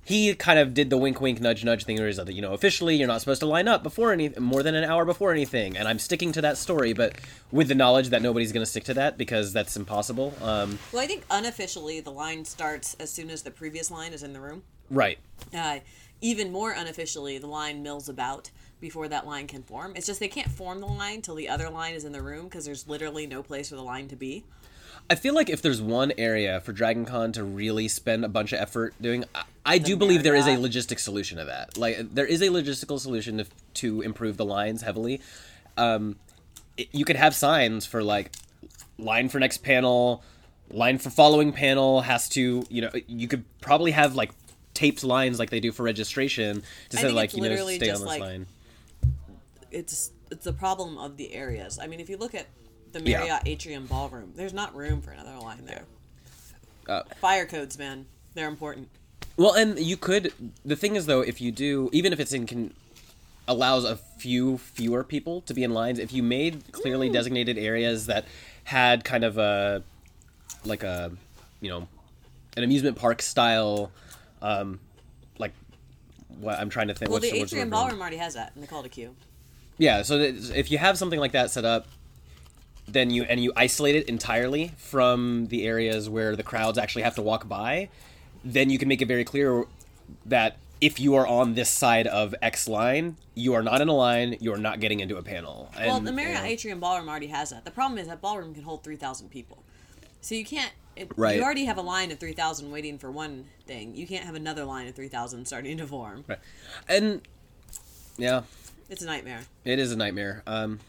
He 0.05 0.35
kind 0.35 0.59
of 0.59 0.75
did 0.75 0.91
the 0.91 0.99
wink, 0.99 1.21
wink, 1.21 1.41
nudge, 1.41 1.65
nudge 1.65 1.85
thing, 1.85 1.97
where 1.97 2.09
he's 2.09 2.19
like, 2.19 2.29
you 2.35 2.43
know, 2.43 2.55
officially, 2.55 2.97
you're 2.97 3.07
not 3.07 3.21
supposed 3.21 3.41
to 3.41 3.47
line 3.47 3.69
up 3.69 3.85
before 3.85 4.13
any 4.13 4.31
more 4.31 4.63
than 4.65 4.75
an 4.75 4.83
hour 4.83 5.05
before 5.05 5.31
anything, 5.31 5.77
and 5.77 5.87
I'm 5.87 6.01
sticking 6.01 6.33
to 6.33 6.41
that 6.41 6.59
story, 6.59 6.93
but 6.93 7.15
with 7.53 7.69
the 7.69 7.77
knowledge 7.77 8.09
that 8.09 8.21
nobody's 8.21 8.51
going 8.51 8.65
to 8.65 8.71
stick 8.71 8.85
to 8.85 8.95
that 8.95 9.17
because 9.17 9.53
that's 9.53 9.77
impossible. 9.77 10.35
Um, 10.43 10.79
Well, 10.93 11.03
I 11.03 11.07
think 11.07 11.25
unofficially 11.31 12.01
the 12.01 12.11
line 12.11 12.45
starts 12.45 12.95
as 12.99 13.13
soon 13.13 13.31
as 13.31 13.43
the 13.43 13.53
previous 13.53 13.91
line 13.93 14.13
is 14.13 14.23
in 14.25 14.33
the 14.33 14.41
room. 14.41 14.65
right. 14.91 15.19
Uh, 15.55 15.79
even 16.21 16.53
more 16.53 16.71
unofficially, 16.73 17.39
the 17.39 17.49
line 17.49 17.83
mills 17.83 18.09
about 18.09 18.51
before 18.81 19.09
that 19.09 19.27
line 19.27 19.47
can 19.47 19.63
form. 19.63 19.93
It's 19.97 20.07
just 20.07 20.21
they 20.21 20.29
can't 20.29 20.51
form 20.51 20.81
the 20.81 20.87
line 20.87 21.21
till 21.21 21.35
the 21.35 21.49
other 21.49 21.69
line 21.69 21.95
is 21.95 22.05
in 22.05 22.13
the 22.13 22.23
room 22.23 22.45
because 22.45 22.65
there's 22.65 22.87
literally 22.87 23.27
no 23.27 23.43
place 23.43 23.71
for 23.71 23.77
the 23.77 23.83
line 23.83 24.09
to 24.09 24.17
be. 24.17 24.45
I 25.11 25.17
feel 25.17 25.35
like 25.35 25.51
if 25.51 25.63
there's 25.63 25.83
one 25.83 26.13
area 26.17 26.61
for 26.61 26.73
Dragon 26.73 27.05
Con 27.05 27.33
to 27.33 27.43
really 27.43 27.89
spend 27.89 28.25
a 28.25 28.29
bunch 28.29 28.53
of 28.53 28.61
effort 28.61 28.95
doing, 29.01 29.25
I, 29.65 29.79
do 29.79 29.97
believe 29.97 30.23
there 30.23 30.35
is 30.35 30.47
a 30.47 30.57
logistic 30.57 30.99
solution 30.99 31.39
to 31.39 31.45
that. 31.45 31.77
Like 31.79 32.15
there 32.15 32.27
is 32.27 32.43
a 32.43 32.49
logistical 32.49 32.99
solution 32.99 33.39
to, 33.39 33.47
to 33.75 34.01
improve 34.03 34.37
the 34.37 34.45
lines 34.45 34.83
heavily. 34.83 35.21
Um, 35.77 36.17
it- 36.77 36.89
you 36.93 37.05
could 37.05 37.17
have 37.17 37.35
signs 37.35 37.87
for 37.87 38.03
like 38.03 38.33
line 38.99 39.29
for 39.29 39.39
next 39.39 39.59
panel, 39.59 40.23
line 40.71 40.99
for 40.99 41.11
following 41.11 41.53
panel 41.53 42.01
has 42.01 42.29
to, 42.31 42.65
you 42.69 42.83
know, 42.83 42.91
you 43.07 43.29
could 43.29 43.45
probably 43.61 43.93
have 43.93 44.15
like 44.15 44.33
taped 44.75 45.05
lines 45.05 45.39
like 45.39 45.51
they 45.51 45.61
do 45.61 45.71
for 45.71 45.83
registration 45.83 46.63
to 46.89 46.97
say 46.97 47.11
like 47.11 47.35
you 47.37 47.43
know 47.43 47.55
stay 47.57 47.91
on 47.91 48.01
this 48.01 48.03
like- 48.03 48.21
line. 48.21 48.47
It's 49.71 50.11
it's 50.31 50.45
the 50.45 50.53
problem 50.53 50.99
of 50.99 51.17
the 51.17 51.33
areas. 51.35 51.79
I 51.79 51.87
mean, 51.87 52.01
if 52.01 52.09
you 52.11 52.17
look 52.17 52.35
at 52.35 52.47
the 52.93 53.01
Yeah. 53.01 53.19
Marriott 53.19 53.43
Atrium 53.47 53.87
Ballroom, 53.87 54.33
there's 54.35 54.53
not 54.53 54.75
room 54.75 55.01
for 55.03 55.11
another 55.13 55.39
line 55.39 55.65
there. 55.67 55.85
Uh, 56.89 57.03
Fire 57.21 57.47
codes, 57.47 57.79
man, 57.79 58.07
they're 58.35 58.49
important. 58.49 58.89
Well, 59.43 59.55
and 59.55 59.77
you 59.77 59.97
could. 59.97 60.33
The 60.65 60.77
thing 60.77 60.95
is, 60.95 61.07
though, 61.07 61.21
if 61.21 61.41
you 61.41 61.51
do, 61.51 61.91
even 61.93 62.13
if 62.13 62.21
it's 62.21 62.33
in, 62.33 62.47
con, 62.47 62.73
allows 63.49 63.85
a 63.85 63.97
few 63.97 64.59
fewer 64.59 65.03
people 65.03 65.41
to 65.43 65.53
be 65.53 65.65
in 65.65 65.75
lines. 65.75 65.99
If 65.99 66.13
you 66.13 66.23
made 66.23 66.71
clearly 66.71 67.11
designated 67.11 67.59
areas 67.59 68.07
that 68.07 68.25
had 68.63 69.03
kind 69.03 69.25
of 69.25 69.39
a 69.39 69.83
like 70.65 70.85
a 70.85 71.11
you 71.61 71.71
know 71.71 71.89
an 72.57 72.63
amusement 72.63 72.97
park 72.97 73.21
style 73.21 73.91
um 74.43 74.79
like 75.39 75.51
what 76.39 76.57
I'm 76.61 76.71
trying 76.71 76.87
to 76.87 76.95
think 76.95 77.11
Well, 77.11 77.19
what's 77.19 77.29
the 77.29 77.41
what's 77.41 77.53
atrium 77.53 77.69
ballroom 77.69 78.01
already 78.01 78.19
has 78.19 78.35
that, 78.35 78.53
and 78.55 78.63
they 78.63 78.69
call 78.69 78.79
it 78.81 78.87
a 78.87 78.91
queue. 78.91 79.17
Yeah, 79.77 80.03
so 80.03 80.15
if 80.21 80.71
you 80.71 80.79
have 80.79 80.97
something 80.97 81.19
like 81.19 81.33
that 81.33 81.51
set 81.51 81.65
up, 81.65 81.89
then 82.87 83.11
you 83.11 83.25
and 83.25 83.41
you 83.41 83.53
isolate 83.57 83.97
it 83.97 84.09
entirely 84.09 84.71
from 84.77 85.47
the 85.49 85.67
areas 85.67 86.09
where 86.09 86.37
the 86.37 86.45
crowds 86.45 86.79
actually 86.79 87.03
have 87.03 87.17
to 87.17 87.23
walk 87.23 87.49
by, 87.49 87.89
then 88.45 88.71
you 88.71 88.79
can 88.79 88.89
make 88.89 89.03
it 89.03 89.07
very 89.07 89.25
clear 89.25 89.65
that 90.27 90.57
if 90.81 90.99
you 90.99 91.15
are 91.15 91.27
on 91.27 91.55
this 91.55 91.71
side 91.71 92.09
of 92.09 92.35
X 92.43 92.69
line, 92.69 93.17
you 93.35 93.55
are 93.55 93.63
not 93.63 93.81
in 93.81 93.89
a 93.89 93.95
line, 93.95 94.37
you 94.41 94.53
are 94.53 94.59
not 94.59 94.81
getting 94.81 94.99
into 94.99 95.17
a 95.17 95.23
panel. 95.23 95.71
Well, 95.79 95.99
And, 95.99 96.07
the 96.07 96.13
Marriott 96.13 96.39
you 96.39 96.43
know, 96.43 96.51
Atrium 96.51 96.81
Ballroom 96.81 97.09
already 97.09 97.29
has 97.29 97.51
that. 97.51 97.65
The 97.65 97.71
problem 97.71 97.99
is 97.99 98.09
that 98.09 98.21
ballroom 98.21 98.53
can 98.53 98.65
hold 98.65 98.83
3,000 98.83 99.31
people. 99.31 99.63
So 100.21 100.35
you 100.35 100.45
can't. 100.45 100.73
It, 100.97 101.11
Right. 101.17 101.37
You 101.37 101.43
already 101.43 101.65
have 101.67 101.79
a 101.79 101.83
line 101.83 102.11
of 102.11 102.19
3,000 102.19 102.71
waiting 102.71 102.99
for 102.99 103.11
one 103.11 103.47
thing. 103.67 103.95
You 103.95 104.07
can't 104.07 104.25
have 104.25 104.35
another 104.35 104.65
line 104.65 104.89
of 104.89 104.95
3,000 104.95 105.47
starting 105.47 105.79
to 105.79 105.87
form. 105.87 106.25
Right. 106.29 106.39
And 106.89 107.23
yeah, 108.19 108.43
It's 108.91 109.03
a 109.03 109.07
nightmare. 109.07 109.41
It 109.65 109.79
is 109.79 109.93
a 109.93 109.97
nightmare. 109.97 110.43
Um, 110.47 110.81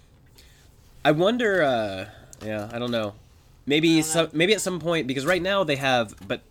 I 1.06 1.12
wonder. 1.12 1.64
Uh, 1.64 2.06
yeah, 2.44 2.70
I 2.74 2.80
don't 2.80 2.92
know. 2.92 3.14
Maybe 3.66 3.96
don't 3.96 4.04
some, 4.04 4.26
know. 4.26 4.32
maybe 4.34 4.54
at 4.54 4.62
some 4.62 4.80
point 4.80 5.08
because 5.08 5.26
right 5.26 5.42
now 5.42 5.64
they 5.64 5.78
have, 5.78 6.16
but 6.28 6.42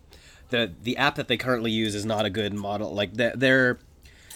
the 0.52 0.72
the 0.82 0.96
app 0.96 1.16
that 1.16 1.26
they 1.26 1.36
currently 1.36 1.72
use 1.72 1.96
is 1.96 2.06
not 2.06 2.24
a 2.24 2.30
good 2.30 2.54
model. 2.54 2.94
Like 2.94 3.14
the, 3.14 3.32
their 3.34 3.78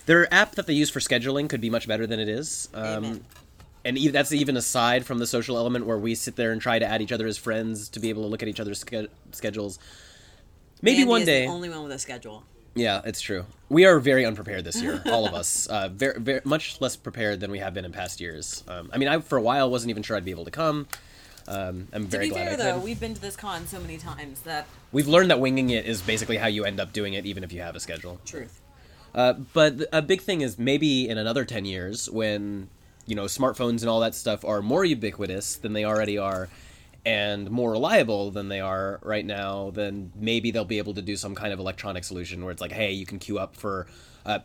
their 0.06 0.32
app 0.34 0.56
that 0.56 0.66
they 0.66 0.72
use 0.74 0.90
for 0.90 0.98
scheduling 0.98 1.48
could 1.48 1.60
be 1.60 1.70
much 1.70 1.86
better 1.86 2.06
than 2.06 2.18
it 2.18 2.28
is. 2.28 2.68
Um, 2.74 3.20
and 3.84 3.96
e- 3.96 4.08
that's 4.08 4.32
even 4.32 4.56
aside 4.56 5.06
from 5.06 5.18
the 5.18 5.26
social 5.26 5.56
element 5.56 5.86
where 5.86 5.98
we 5.98 6.16
sit 6.16 6.34
there 6.34 6.50
and 6.50 6.60
try 6.60 6.78
to 6.80 6.84
add 6.86 7.00
each 7.02 7.12
other 7.12 7.26
as 7.28 7.38
friends 7.38 7.88
to 7.90 8.00
be 8.00 8.08
able 8.10 8.22
to 8.22 8.28
look 8.28 8.42
at 8.42 8.48
each 8.48 8.58
other's 8.58 8.80
sch- 8.80 9.08
schedules. 9.30 9.78
Maybe 10.82 11.02
Andy 11.02 11.08
one 11.08 11.20
is 11.20 11.26
day. 11.26 11.46
The 11.46 11.52
only 11.52 11.70
one 11.70 11.84
with 11.84 11.92
a 11.92 11.98
schedule. 11.98 12.42
Yeah, 12.74 13.00
it's 13.04 13.20
true. 13.22 13.46
We 13.70 13.86
are 13.86 13.98
very 13.98 14.26
unprepared 14.26 14.64
this 14.64 14.82
year, 14.82 15.02
all 15.06 15.26
of 15.26 15.32
us. 15.34 15.66
Uh, 15.70 15.88
very, 15.88 16.20
very 16.20 16.40
much 16.44 16.80
less 16.80 16.94
prepared 16.94 17.40
than 17.40 17.50
we 17.50 17.58
have 17.58 17.72
been 17.74 17.84
in 17.84 17.92
past 17.92 18.20
years. 18.20 18.62
Um, 18.68 18.90
I 18.92 18.98
mean, 18.98 19.08
I 19.08 19.18
for 19.20 19.38
a 19.38 19.42
while 19.42 19.70
wasn't 19.70 19.90
even 19.90 20.02
sure 20.02 20.16
I'd 20.16 20.24
be 20.24 20.30
able 20.30 20.44
to 20.44 20.50
come. 20.50 20.86
Um, 21.48 21.88
I'm 21.92 22.04
To 22.04 22.08
very 22.08 22.26
be 22.26 22.30
glad 22.30 22.48
fair, 22.48 22.56
though, 22.56 22.78
we've 22.78 22.98
been 22.98 23.14
to 23.14 23.20
this 23.20 23.36
con 23.36 23.66
so 23.66 23.78
many 23.80 23.98
times 23.98 24.40
that 24.42 24.66
We've 24.92 25.08
learned 25.08 25.30
that 25.30 25.40
winging 25.40 25.70
it 25.70 25.86
is 25.86 26.02
basically 26.02 26.36
how 26.36 26.46
you 26.46 26.64
end 26.64 26.80
up 26.80 26.92
doing 26.92 27.14
it, 27.14 27.26
even 27.26 27.44
if 27.44 27.52
you 27.52 27.60
have 27.60 27.76
a 27.76 27.80
schedule. 27.80 28.20
truth. 28.24 28.60
Uh, 29.14 29.32
but 29.52 29.74
a 29.92 30.02
big 30.02 30.20
thing 30.20 30.42
is 30.42 30.58
maybe 30.58 31.08
in 31.08 31.16
another 31.18 31.44
10 31.44 31.64
years 31.64 32.10
when 32.10 32.68
you 33.06 33.14
know 33.14 33.24
smartphones 33.24 33.80
and 33.80 33.88
all 33.88 34.00
that 34.00 34.14
stuff 34.14 34.44
are 34.44 34.60
more 34.60 34.84
ubiquitous 34.84 35.56
than 35.56 35.72
they 35.72 35.84
already 35.84 36.18
are 36.18 36.48
and 37.06 37.50
more 37.50 37.70
reliable 37.70 38.30
than 38.30 38.48
they 38.48 38.60
are 38.60 38.98
right 39.02 39.24
now 39.24 39.70
then 39.70 40.12
maybe 40.16 40.50
they'll 40.50 40.64
be 40.64 40.78
able 40.78 40.92
to 40.92 41.00
do 41.00 41.16
some 41.16 41.34
kind 41.34 41.52
of 41.52 41.58
electronic 41.58 42.04
solution 42.04 42.42
where 42.42 42.50
it's 42.50 42.60
like 42.60 42.72
hey 42.72 42.92
you 42.92 43.06
can 43.06 43.18
queue 43.18 43.38
up 43.38 43.56
for 43.56 43.86
uh, 44.26 44.40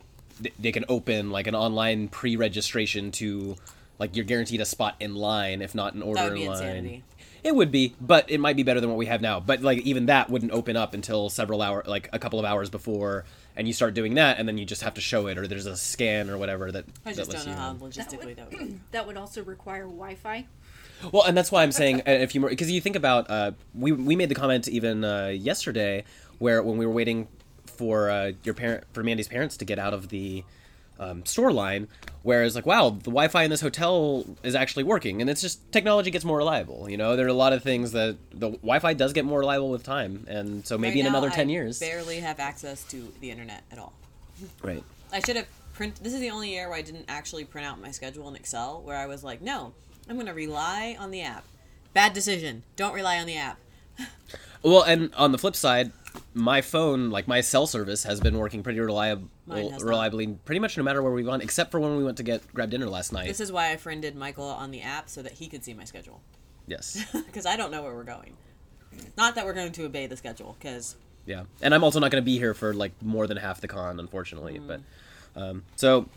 they 0.60 0.72
can 0.72 0.86
open 0.88 1.32
like 1.32 1.48
an 1.48 1.56
online 1.56 2.08
pre-registration 2.08 3.12
to 3.12 3.58
like 4.02 4.16
you're 4.16 4.26
guaranteed 4.26 4.60
a 4.60 4.66
spot 4.66 4.96
in 5.00 5.16
line 5.16 5.62
if 5.62 5.74
not 5.74 5.94
an 5.94 6.02
order 6.02 6.20
That 6.22 6.30
would 6.32 6.36
be 6.36 6.44
in 6.44 6.50
line 6.50 6.64
insanity. 6.64 7.04
it 7.44 7.56
would 7.56 7.72
be, 7.72 7.96
but 8.02 8.30
it 8.30 8.40
might 8.40 8.56
be 8.56 8.64
better 8.64 8.82
than 8.82 8.90
what 8.90 8.98
we 8.98 9.06
have 9.06 9.22
now. 9.22 9.40
But 9.40 9.62
like 9.62 9.80
even 9.80 10.08
that 10.08 10.30
wouldn't 10.30 10.52
open 10.52 10.76
up 10.76 10.94
until 10.94 11.30
several 11.30 11.62
hour, 11.62 11.84
like 11.88 12.10
a 12.12 12.20
couple 12.20 12.40
of 12.40 12.46
hours 12.46 12.70
before, 12.70 13.24
and 13.56 13.68
you 13.68 13.74
start 13.74 13.94
doing 13.94 14.16
that, 14.16 14.40
and 14.40 14.48
then 14.48 14.58
you 14.58 14.66
just 14.66 14.82
have 14.82 14.96
to 14.96 15.02
show 15.02 15.28
it, 15.28 15.38
or 15.38 15.48
there's 15.48 15.66
a 15.68 15.78
scan 15.78 16.30
or 16.30 16.38
whatever 16.38 16.72
that. 16.72 16.86
I 17.06 17.12
that 17.12 17.18
just 17.18 17.32
lets 17.32 17.46
don't 17.46 17.54
know 17.56 17.60
you 17.60 17.66
how 17.66 17.72
in. 17.72 17.80
logistically 17.80 18.36
that 18.36 18.52
would. 18.52 18.80
That 18.92 19.08
would 19.08 19.18
also 19.18 19.44
require 19.44 19.84
Wi-Fi. 19.84 20.46
Well, 21.12 21.24
and 21.24 21.36
that's 21.38 21.52
why 21.52 21.64
I'm 21.64 21.72
saying 21.72 22.02
uh, 22.02 22.12
if 22.12 22.36
you 22.36 22.48
because 22.48 22.70
you 22.72 22.82
think 22.82 22.96
about 22.96 23.30
uh, 23.30 23.52
we 23.74 23.92
we 23.92 24.16
made 24.16 24.30
the 24.30 24.36
comment 24.36 24.68
even 24.68 25.04
uh, 25.04 25.28
yesterday 25.28 26.04
where 26.40 26.62
when 26.64 26.78
we 26.78 26.86
were 26.86 26.94
waiting 26.94 27.28
for 27.66 28.10
uh, 28.10 28.32
your 28.44 28.54
parent 28.54 28.84
for 28.94 29.04
Mandy's 29.04 29.28
parents 29.28 29.58
to 29.58 29.66
get 29.66 29.80
out 29.80 29.94
of 29.94 30.10
the 30.10 30.44
um, 31.02 31.26
store 31.26 31.52
line, 31.52 31.90
where 32.24 32.44
it's 32.44 32.56
like 32.56 32.66
wow 32.66 32.92
the 32.92 33.12
Wi-Fi 33.12 33.44
in 33.44 33.50
this 33.50 33.60
hotel 33.62 34.26
is 34.44 34.56
actually 34.56 34.84
working, 34.84 35.20
and 35.20 35.30
it's 35.30 35.42
just 35.42 35.70
technology 35.72 36.12
gets 36.12 36.24
more 36.24 36.38
reliable. 36.38 36.90
You 36.90 36.96
know, 36.98 37.16
there 37.18 37.26
are 37.26 37.30
a 37.30 37.34
lot 37.34 37.52
of 37.52 37.64
things 37.64 37.92
that 37.92 38.18
the 38.32 38.52
Wi-Fi 38.52 38.94
does 38.94 39.12
get 39.12 39.26
more 39.26 39.40
reliable 39.40 39.70
with 39.70 39.84
time, 39.84 40.26
and 40.30 40.66
so 40.66 40.78
maybe 40.78 41.02
Right 41.02 41.02
in 41.02 41.06
another 41.08 41.30
ten 41.30 41.50
I 41.50 41.52
years, 41.52 41.80
barely 41.80 42.20
have 42.20 42.40
access 42.40 42.84
to 42.86 43.12
the 43.20 43.32
internet 43.32 43.64
at 43.72 43.80
all. 43.80 43.94
right? 44.62 44.84
I 45.12 45.20
should 45.20 45.36
have 45.36 45.48
print. 45.74 45.96
This 46.04 46.14
is 46.14 46.22
the 46.22 46.30
only 46.30 46.52
year 46.52 46.70
where 46.70 46.78
I 46.78 46.82
didn't 46.82 47.06
actually 47.08 47.44
print 47.46 47.68
out 47.68 47.82
my 47.82 47.92
schedule 47.92 48.30
in 48.30 48.36
Excel, 48.36 48.82
where 48.84 48.96
I 48.96 49.08
was 49.08 49.24
like, 49.24 49.42
no, 49.42 49.74
I'm 50.08 50.16
going 50.16 50.28
to 50.28 50.34
rely 50.34 50.96
on 51.00 51.12
the 51.12 51.22
app. 51.22 51.44
Bad 51.94 52.14
decision. 52.14 52.64
Don't 52.76 52.94
rely 52.94 53.18
on 53.20 53.26
the 53.26 53.36
app. 53.36 53.60
Well, 54.64 54.84
and 54.84 55.14
on 55.16 55.32
the 55.32 55.38
flip 55.38 55.56
side, 55.56 55.92
my 56.34 56.62
phone, 56.62 57.10
like 57.10 57.28
my 57.28 57.42
cell 57.42 57.66
service, 57.66 58.04
has 58.04 58.20
been 58.20 58.38
working 58.38 58.62
pretty 58.64 58.80
reliable, 58.80 59.28
Mine 59.52 59.72
has 59.72 59.84
not. 59.84 59.90
reliably, 59.90 60.28
pretty 60.46 60.60
much 60.60 60.78
no 60.78 60.84
matter 60.84 61.02
where 61.04 61.12
we've 61.12 61.26
gone, 61.26 61.42
except 61.42 61.72
for 61.72 61.80
when 61.80 61.98
we 61.98 62.04
went 62.04 62.18
to 62.18 62.24
get 62.24 62.42
grab 62.54 62.70
dinner 62.70 62.88
last 62.88 63.12
night. 63.14 63.28
This 63.28 63.40
is 63.40 63.52
why 63.52 63.72
I 63.72 63.78
friended 63.78 64.16
Michael 64.16 64.46
on 64.46 64.72
the 64.72 64.82
app 64.82 65.10
so 65.10 65.22
that 65.22 65.34
he 65.34 65.48
could 65.48 65.64
see 65.64 65.74
my 65.74 65.84
schedule. 65.84 66.22
yes, 66.68 67.04
Because 67.26 67.46
I 67.46 67.56
don't 67.56 67.72
know 67.72 67.84
where 67.84 67.94
we're 67.94 68.04
going. 68.04 68.36
Not 69.18 69.36
that 69.36 69.46
we're 69.46 69.54
going 69.54 69.72
to 69.72 69.86
obey 69.86 70.08
the 70.08 70.18
schedule, 70.18 70.56
because 70.60 70.96
yeah, 71.26 71.44
and 71.62 71.74
I'm 71.74 71.84
also 71.84 72.00
not 72.00 72.12
going 72.12 72.22
to 72.22 72.26
be 72.26 72.38
here 72.38 72.54
for 72.54 72.74
like 72.74 72.92
more 73.02 73.28
than 73.28 73.38
half 73.38 73.62
the 73.62 73.68
con, 73.68 74.00
unfortunately. 74.00 74.60
Mm. 74.60 74.68
But 74.68 74.82
um, 75.42 75.64
so. 75.76 76.08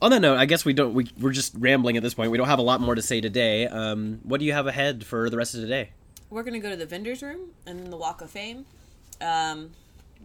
On 0.00 0.10
that 0.10 0.18
note, 0.18 0.36
I 0.36 0.46
guess 0.46 0.64
we 0.64 0.72
don't. 0.72 0.94
We, 0.94 1.08
we're 1.20 1.30
just 1.30 1.54
rambling 1.56 1.96
at 1.96 2.02
this 2.02 2.12
point. 2.12 2.32
We 2.32 2.36
don't 2.36 2.48
have 2.48 2.58
a 2.58 2.62
lot 2.62 2.80
more 2.80 2.96
to 2.96 3.02
say 3.02 3.20
today. 3.20 3.68
Um, 3.68 4.18
what 4.24 4.40
do 4.40 4.44
you 4.46 4.52
have 4.52 4.66
ahead 4.66 5.06
for 5.06 5.30
the 5.30 5.36
rest 5.36 5.54
of 5.54 5.60
today? 5.60 5.90
we're 6.32 6.42
going 6.42 6.54
to 6.54 6.60
go 6.60 6.70
to 6.70 6.76
the 6.76 6.86
vendor's 6.86 7.22
room 7.22 7.50
and 7.66 7.78
then 7.78 7.90
the 7.90 7.96
Walk 7.96 8.22
of 8.22 8.30
Fame. 8.30 8.64
Um, 9.20 9.72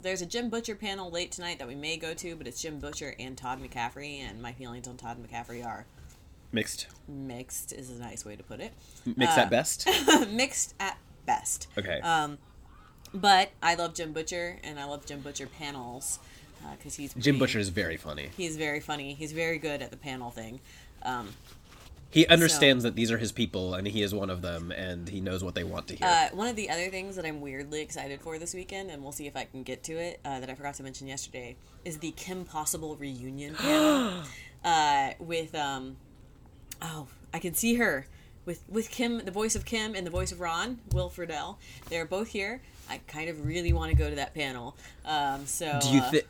there's 0.01 0.21
a 0.21 0.25
Jim 0.25 0.49
Butcher 0.49 0.75
panel 0.75 1.09
late 1.09 1.31
tonight 1.31 1.59
that 1.59 1.67
we 1.67 1.75
may 1.75 1.97
go 1.97 2.13
to, 2.13 2.35
but 2.35 2.47
it's 2.47 2.61
Jim 2.61 2.79
Butcher 2.79 3.15
and 3.19 3.37
Todd 3.37 3.61
McCaffrey, 3.61 4.19
and 4.19 4.41
my 4.41 4.53
feelings 4.53 4.87
on 4.87 4.97
Todd 4.97 5.17
McCaffrey 5.21 5.65
are 5.65 5.85
Mixed, 6.51 6.87
mixed, 7.09 7.73
is 7.73 7.89
a 7.89 7.99
nice 7.99 8.23
way 8.23 8.35
to 8.37 8.43
put 8.43 8.61
it. 8.61 8.71
mixed 9.05 9.37
Uh, 9.37 9.41
at 9.41 9.49
best. 9.49 9.87
mixed 10.29 10.75
at 10.79 10.97
best. 11.25 11.67
Okay. 11.77 11.99
Um, 11.99 12.37
but 13.13 13.51
I 13.61 13.75
love 13.75 13.93
Jim 13.93 14.13
Butcher, 14.13 14.57
and 14.63 14.79
I 14.79 14.85
love 14.85 15.05
Jim 15.05 15.19
Butcher 15.19 15.47
panels 15.47 16.19
because 16.77 16.95
he's 16.95 17.13
Jim 17.15 17.37
Butcher 17.37 17.59
is 17.59 17.69
very 17.69 17.97
funny. 17.97 18.29
He's 18.37 18.55
very 18.57 18.79
funny. 18.79 19.13
He's 19.13 19.33
very 19.33 19.57
good 19.57 19.81
at 19.81 19.91
the 19.91 19.97
panel 19.97 20.31
thing. 20.31 20.59
Um, 21.03 21.29
He 22.17 22.25
understands 22.25 22.83
that 22.83 22.95
these 22.95 23.11
are 23.11 23.19
his 23.19 23.31
people, 23.31 23.75
and 23.75 23.87
he 23.87 24.01
is 24.01 24.11
one 24.11 24.31
of 24.31 24.41
them, 24.41 24.71
and 24.71 25.07
he 25.07 25.21
knows 25.21 25.43
what 25.43 25.53
they 25.53 25.63
want 25.63 25.87
to 25.89 25.95
hear. 25.95 26.07
uh, 26.07 26.29
one 26.33 26.47
of 26.47 26.55
the 26.55 26.67
other 26.67 26.89
things 26.89 27.15
that 27.15 27.25
I'm 27.25 27.41
weirdly 27.41 27.79
excited 27.79 28.21
for 28.21 28.39
this 28.39 28.55
weekend, 28.55 28.89
and 28.89 29.03
we'll 29.03 29.11
see 29.11 29.27
if 29.27 29.37
I 29.37 29.43
can 29.43 29.61
get 29.61 29.83
to 29.83 29.93
it, 29.93 30.19
uh, 30.25 30.39
that 30.39 30.49
I 30.49 30.55
forgot 30.55 30.73
to 30.75 30.83
mention 30.83 31.05
yesterday, 31.05 31.57
is 31.85 31.99
the 31.99 32.09
Kim 32.17 32.43
Possible 32.43 32.95
reunion 32.95 33.53
panel 33.59 34.23
uh, 34.65 35.11
with 35.19 35.53
um, 35.53 35.97
oh, 36.81 37.07
I 37.35 37.37
can 37.37 37.53
see 37.53 37.75
her 37.75 38.07
with 38.45 38.63
with 38.67 38.89
Kim, 38.89 39.23
the 39.23 39.29
voice 39.29 39.55
of 39.55 39.63
Kim, 39.65 39.93
and 39.93 40.03
the 40.03 40.09
voice 40.09 40.31
of 40.31 40.39
Ron, 40.39 40.79
Will 40.93 41.11
Friedle. 41.11 41.57
They're 41.91 42.05
both 42.05 42.29
here. 42.29 42.63
I 42.89 42.99
kind 43.07 43.29
of 43.29 43.45
really 43.45 43.73
want 43.73 43.91
to 43.91 43.95
go 43.95 44.09
to 44.09 44.15
that 44.15 44.33
panel. 44.33 44.75
Um, 45.05 45.45
so 45.45 45.77
Do 45.83 45.89
you 45.89 45.99
uh, 45.99 46.09
think? 46.09 46.25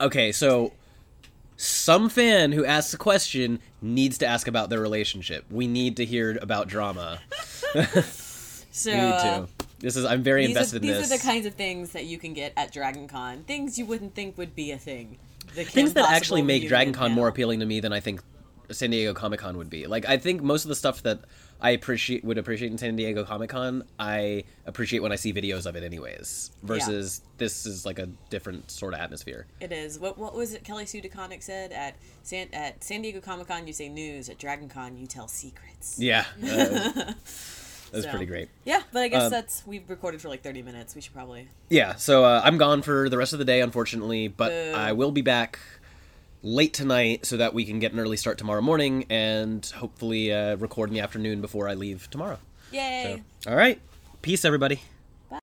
Okay, 0.00 0.30
so 0.30 0.70
some 1.56 2.08
fan 2.08 2.52
who 2.52 2.64
asks 2.64 2.92
a 2.92 2.98
question 2.98 3.60
needs 3.80 4.18
to 4.18 4.26
ask 4.26 4.46
about 4.46 4.70
their 4.70 4.80
relationship. 4.80 5.44
We 5.50 5.66
need 5.66 5.96
to 5.96 6.04
hear 6.04 6.38
about 6.40 6.68
drama. 6.68 7.20
so 8.70 8.90
we 8.90 8.96
need 8.96 9.02
uh, 9.02 9.40
to. 9.40 9.48
This 9.78 9.96
is. 9.96 10.04
I'm 10.04 10.22
very 10.22 10.46
these, 10.46 10.56
are, 10.56 10.58
invested 10.58 10.82
these 10.82 10.90
in 10.90 10.96
this. 10.96 11.08
These 11.08 11.18
are 11.18 11.22
the 11.22 11.28
kinds 11.28 11.46
of 11.46 11.54
things 11.54 11.92
that 11.92 12.04
you 12.04 12.18
can 12.18 12.32
get 12.32 12.52
at 12.56 12.72
Dragon 12.72 13.08
Con. 13.08 13.44
Things 13.44 13.78
you 13.78 13.86
wouldn't 13.86 14.14
think 14.14 14.38
would 14.38 14.54
be 14.54 14.72
a 14.72 14.78
thing. 14.78 15.18
Things 15.48 15.94
that 15.94 16.10
actually 16.10 16.42
make 16.42 16.68
Dragon 16.68 16.92
Con 16.92 17.12
more 17.12 17.28
appealing 17.28 17.60
to 17.60 17.66
me 17.66 17.80
than 17.80 17.92
I 17.92 18.00
think 18.00 18.20
San 18.70 18.90
Diego 18.90 19.14
Comic 19.14 19.40
Con 19.40 19.56
would 19.56 19.70
be. 19.70 19.86
Like 19.86 20.06
I 20.06 20.18
think 20.18 20.42
most 20.42 20.64
of 20.64 20.68
the 20.68 20.74
stuff 20.74 21.02
that 21.02 21.20
I 21.66 21.70
appreciate 21.70 22.24
would 22.24 22.38
appreciate 22.38 22.70
in 22.70 22.78
San 22.78 22.94
Diego 22.94 23.24
Comic 23.24 23.50
Con, 23.50 23.82
I 23.98 24.44
appreciate 24.66 25.00
when 25.00 25.10
I 25.10 25.16
see 25.16 25.32
videos 25.32 25.66
of 25.66 25.74
it 25.74 25.82
anyways. 25.82 26.52
Versus 26.62 27.22
this 27.38 27.66
is 27.66 27.84
like 27.84 27.98
a 27.98 28.06
different 28.30 28.70
sort 28.70 28.94
of 28.94 29.00
atmosphere. 29.00 29.46
It 29.60 29.72
is. 29.72 29.98
What 29.98 30.16
what 30.16 30.34
was 30.34 30.54
it 30.54 30.62
Kelly 30.62 30.86
Sue 30.86 31.02
DeConnick 31.02 31.42
said 31.42 31.72
at 31.72 31.96
San 32.22 32.48
at 32.52 32.84
San 32.84 33.02
Diego 33.02 33.20
Comic 33.20 33.48
Con 33.48 33.66
you 33.66 33.72
say 33.72 33.88
news, 33.88 34.28
at 34.28 34.38
Dragon 34.38 34.68
Con 34.68 34.96
you 34.96 35.06
tell 35.08 35.26
secrets. 35.26 35.98
Yeah. 35.98 36.24
Uh, 36.40 37.12
that's 37.92 38.04
So. 38.04 38.10
pretty 38.10 38.26
great. 38.26 38.48
Yeah, 38.64 38.82
but 38.92 39.02
I 39.02 39.08
guess 39.08 39.22
Um, 39.24 39.30
that's 39.30 39.66
we've 39.66 39.88
recorded 39.88 40.20
for 40.20 40.28
like 40.28 40.42
30 40.42 40.62
minutes. 40.62 40.94
We 40.94 41.00
should 41.00 41.14
probably 41.14 41.48
Yeah, 41.68 41.94
so 41.96 42.24
uh, 42.24 42.40
I'm 42.44 42.58
gone 42.58 42.82
for 42.82 43.08
the 43.08 43.16
rest 43.16 43.32
of 43.32 43.38
the 43.38 43.44
day, 43.44 43.60
unfortunately, 43.60 44.28
but 44.28 44.50
Boo. 44.50 44.72
I 44.78 44.92
will 44.92 45.12
be 45.12 45.22
back 45.22 45.58
late 46.46 46.72
tonight 46.72 47.26
so 47.26 47.36
that 47.36 47.52
we 47.52 47.64
can 47.64 47.80
get 47.80 47.92
an 47.92 47.98
early 47.98 48.16
start 48.16 48.38
tomorrow 48.38 48.60
morning 48.62 49.04
and 49.10 49.66
hopefully 49.76 50.32
uh, 50.32 50.54
record 50.56 50.88
in 50.90 50.94
the 50.94 51.00
afternoon 51.00 51.40
before 51.40 51.68
I 51.68 51.74
leave 51.74 52.08
tomorrow. 52.08 52.38
Yay. 52.70 53.20
So, 53.42 53.50
all 53.50 53.56
right, 53.56 53.80
peace, 54.22 54.44
everybody. 54.44 54.80
Bye. 55.28 55.40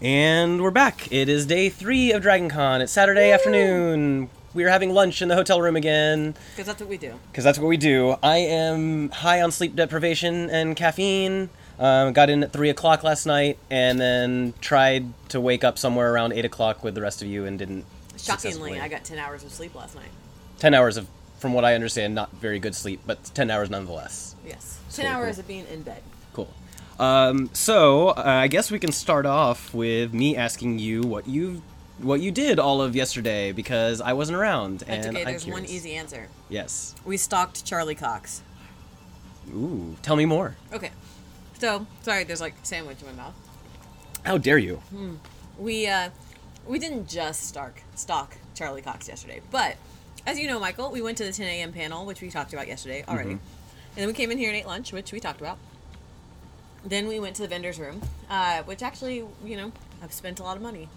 And 0.00 0.60
we're 0.62 0.70
back. 0.70 1.10
It 1.12 1.28
is 1.28 1.46
day 1.46 1.68
three 1.68 2.12
of 2.12 2.22
Dragon 2.22 2.48
Con. 2.50 2.82
It's 2.82 2.92
Saturday 2.92 3.30
afternoon. 3.30 4.28
We 4.52 4.64
are 4.64 4.68
having 4.68 4.90
lunch 4.90 5.22
in 5.22 5.28
the 5.28 5.34
hotel 5.34 5.60
room 5.60 5.76
again, 5.76 6.34
Because 6.52 6.66
that's 6.66 6.80
what 6.80 6.88
we 6.90 6.96
do. 6.98 7.14
because 7.30 7.42
that's 7.44 7.58
what 7.58 7.66
we 7.68 7.76
do. 7.76 8.16
I 8.22 8.36
am 8.38 9.10
high 9.10 9.40
on 9.42 9.50
sleep 9.50 9.74
deprivation 9.74 10.48
and 10.50 10.76
caffeine. 10.76 11.48
Um, 11.78 12.12
got 12.12 12.30
in 12.30 12.44
at 12.44 12.52
3 12.52 12.70
o'clock 12.70 13.02
last 13.02 13.26
night, 13.26 13.58
and 13.70 14.00
then 14.00 14.54
tried 14.60 15.06
to 15.30 15.40
wake 15.40 15.64
up 15.64 15.78
somewhere 15.78 16.12
around 16.12 16.32
8 16.32 16.44
o'clock 16.44 16.84
with 16.84 16.94
the 16.94 17.00
rest 17.00 17.22
of 17.22 17.28
you 17.28 17.44
and 17.44 17.58
didn't. 17.58 17.84
Shockingly. 18.16 18.80
I 18.80 18.88
got 18.88 19.04
10 19.04 19.18
hours 19.18 19.44
of 19.44 19.52
sleep 19.52 19.74
last 19.74 19.94
night. 19.96 20.08
10 20.60 20.72
hours 20.72 20.96
of, 20.96 21.08
from 21.38 21.52
what 21.52 21.64
I 21.64 21.74
understand, 21.74 22.14
not 22.14 22.30
very 22.32 22.58
good 22.58 22.74
sleep, 22.74 23.00
but 23.06 23.22
10 23.34 23.50
hours 23.50 23.70
nonetheless. 23.70 24.36
Yes. 24.46 24.78
10 24.92 25.06
hours 25.06 25.34
cool. 25.34 25.40
of 25.40 25.48
being 25.48 25.66
in 25.66 25.82
bed. 25.82 26.02
Cool. 26.32 26.48
Um, 26.98 27.50
so 27.52 28.10
uh, 28.10 28.22
I 28.24 28.46
guess 28.46 28.70
we 28.70 28.78
can 28.78 28.92
start 28.92 29.26
off 29.26 29.74
with 29.74 30.14
me 30.14 30.36
asking 30.36 30.78
you 30.78 31.02
what 31.02 31.26
you 31.26 31.62
what 31.98 32.20
you 32.20 32.30
did 32.30 32.58
all 32.58 32.82
of 32.82 32.96
yesterday 32.96 33.52
because 33.52 34.00
I 34.00 34.12
wasn't 34.12 34.36
around. 34.36 34.80
That's 34.80 35.06
and 35.06 35.16
okay. 35.16 35.24
There's 35.24 35.46
one 35.46 35.64
easy 35.64 35.94
answer. 35.94 36.28
Yes. 36.48 36.94
We 37.04 37.16
stalked 37.16 37.64
Charlie 37.64 37.94
Cox. 37.94 38.42
Ooh, 39.52 39.96
tell 40.02 40.16
me 40.16 40.24
more. 40.24 40.56
Okay. 40.72 40.90
So, 41.64 41.86
sorry, 42.02 42.24
there's 42.24 42.42
like 42.42 42.52
sandwich 42.62 42.98
in 43.00 43.06
my 43.06 43.22
mouth. 43.22 43.34
How 44.22 44.36
dare 44.36 44.58
you? 44.58 44.82
We 45.58 45.86
uh 45.86 46.10
we 46.66 46.78
didn't 46.78 47.08
just 47.08 47.44
stalk 47.44 47.80
stalk 47.94 48.36
Charlie 48.54 48.82
Cox 48.82 49.08
yesterday, 49.08 49.40
but 49.50 49.76
as 50.26 50.38
you 50.38 50.46
know, 50.46 50.60
Michael, 50.60 50.90
we 50.90 51.00
went 51.00 51.16
to 51.18 51.24
the 51.24 51.32
10 51.32 51.46
a.m. 51.46 51.72
panel, 51.72 52.04
which 52.04 52.20
we 52.20 52.28
talked 52.28 52.52
about 52.52 52.68
yesterday 52.68 53.02
already, 53.08 53.30
and 53.30 53.40
then 53.96 54.06
we 54.06 54.12
came 54.12 54.30
in 54.30 54.36
here 54.36 54.50
and 54.50 54.58
ate 54.58 54.66
lunch, 54.66 54.92
which 54.92 55.10
we 55.10 55.20
talked 55.20 55.40
about. 55.40 55.56
Then 56.84 57.08
we 57.08 57.18
went 57.18 57.34
to 57.36 57.42
the 57.42 57.48
vendor's 57.48 57.78
room, 57.78 58.02
uh, 58.28 58.62
which 58.64 58.82
actually, 58.82 59.24
you 59.42 59.56
know, 59.56 59.72
I've 60.02 60.12
spent 60.12 60.40
a 60.40 60.42
lot 60.42 60.58
of 60.58 60.62
money 60.62 60.90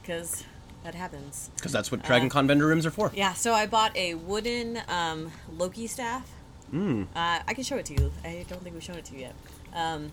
because 0.00 0.44
that 0.84 0.94
happens. 0.94 1.50
Because 1.56 1.72
that's 1.72 1.90
what 1.90 2.04
Dragon 2.04 2.28
Con 2.28 2.46
vendor 2.46 2.68
rooms 2.68 2.86
are 2.86 2.92
for. 2.92 3.10
Yeah, 3.12 3.32
so 3.32 3.54
I 3.54 3.66
bought 3.66 3.96
a 3.96 4.14
wooden 4.14 4.82
um, 4.86 5.32
Loki 5.52 5.88
staff. 5.88 6.30
Mm. 6.72 7.08
Uh, 7.16 7.40
I 7.44 7.54
can 7.54 7.64
show 7.64 7.76
it 7.76 7.86
to 7.86 7.94
you. 7.94 8.12
I 8.24 8.46
don't 8.48 8.62
think 8.62 8.74
we've 8.74 8.84
shown 8.84 8.96
it 8.96 9.04
to 9.06 9.14
you 9.14 9.22
yet. 9.22 9.34
Um, 9.74 10.12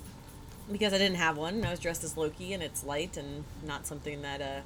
because 0.72 0.94
I 0.94 0.98
didn't 0.98 1.18
have 1.18 1.38
one, 1.38 1.56
and 1.56 1.66
I 1.66 1.72
was 1.72 1.80
dressed 1.80 2.04
as 2.04 2.18
Loki, 2.18 2.54
and 2.54 2.62
it's 2.62 2.84
light 2.84 3.18
and 3.18 3.46
not 3.66 3.88
something 3.88 4.22
that 4.22 4.42
uh, 4.42 4.60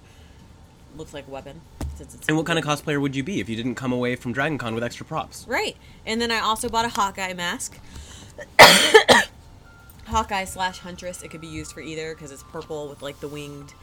looks 0.98 1.14
like 1.14 1.28
a 1.28 1.32
weapon. 1.32 1.62
Since 1.96 2.16
it's 2.16 2.28
And 2.28 2.38
what 2.38 2.46
kind 2.46 2.58
of 2.58 2.66
cosplayer 2.66 3.00
would 3.00 3.16
you 3.16 3.24
be 3.24 3.40
if 3.40 3.50
you 3.50 3.56
didn't 3.56 3.76
come 3.76 3.92
away 3.92 4.16
from 4.16 4.34
Dragon 4.34 4.58
Con 4.58 4.74
with 4.74 4.84
extra 4.84 5.06
props? 5.06 5.46
Right. 5.48 5.78
And 6.06 6.20
then 6.20 6.32
I 6.32 6.40
also 6.40 6.70
bought 6.70 6.86
a 6.86 6.90
Hawkeye 6.90 7.34
mask. 7.34 7.78
Hawkeye 10.06 10.46
slash 10.46 10.80
Huntress. 10.80 11.22
It 11.22 11.30
could 11.30 11.42
be 11.42 11.48
used 11.48 11.72
for 11.72 11.82
either 11.82 12.14
because 12.14 12.32
it's 12.32 12.44
purple 12.44 12.90
with 12.90 13.02
like 13.02 13.20
the 13.20 13.28
winged. 13.28 13.74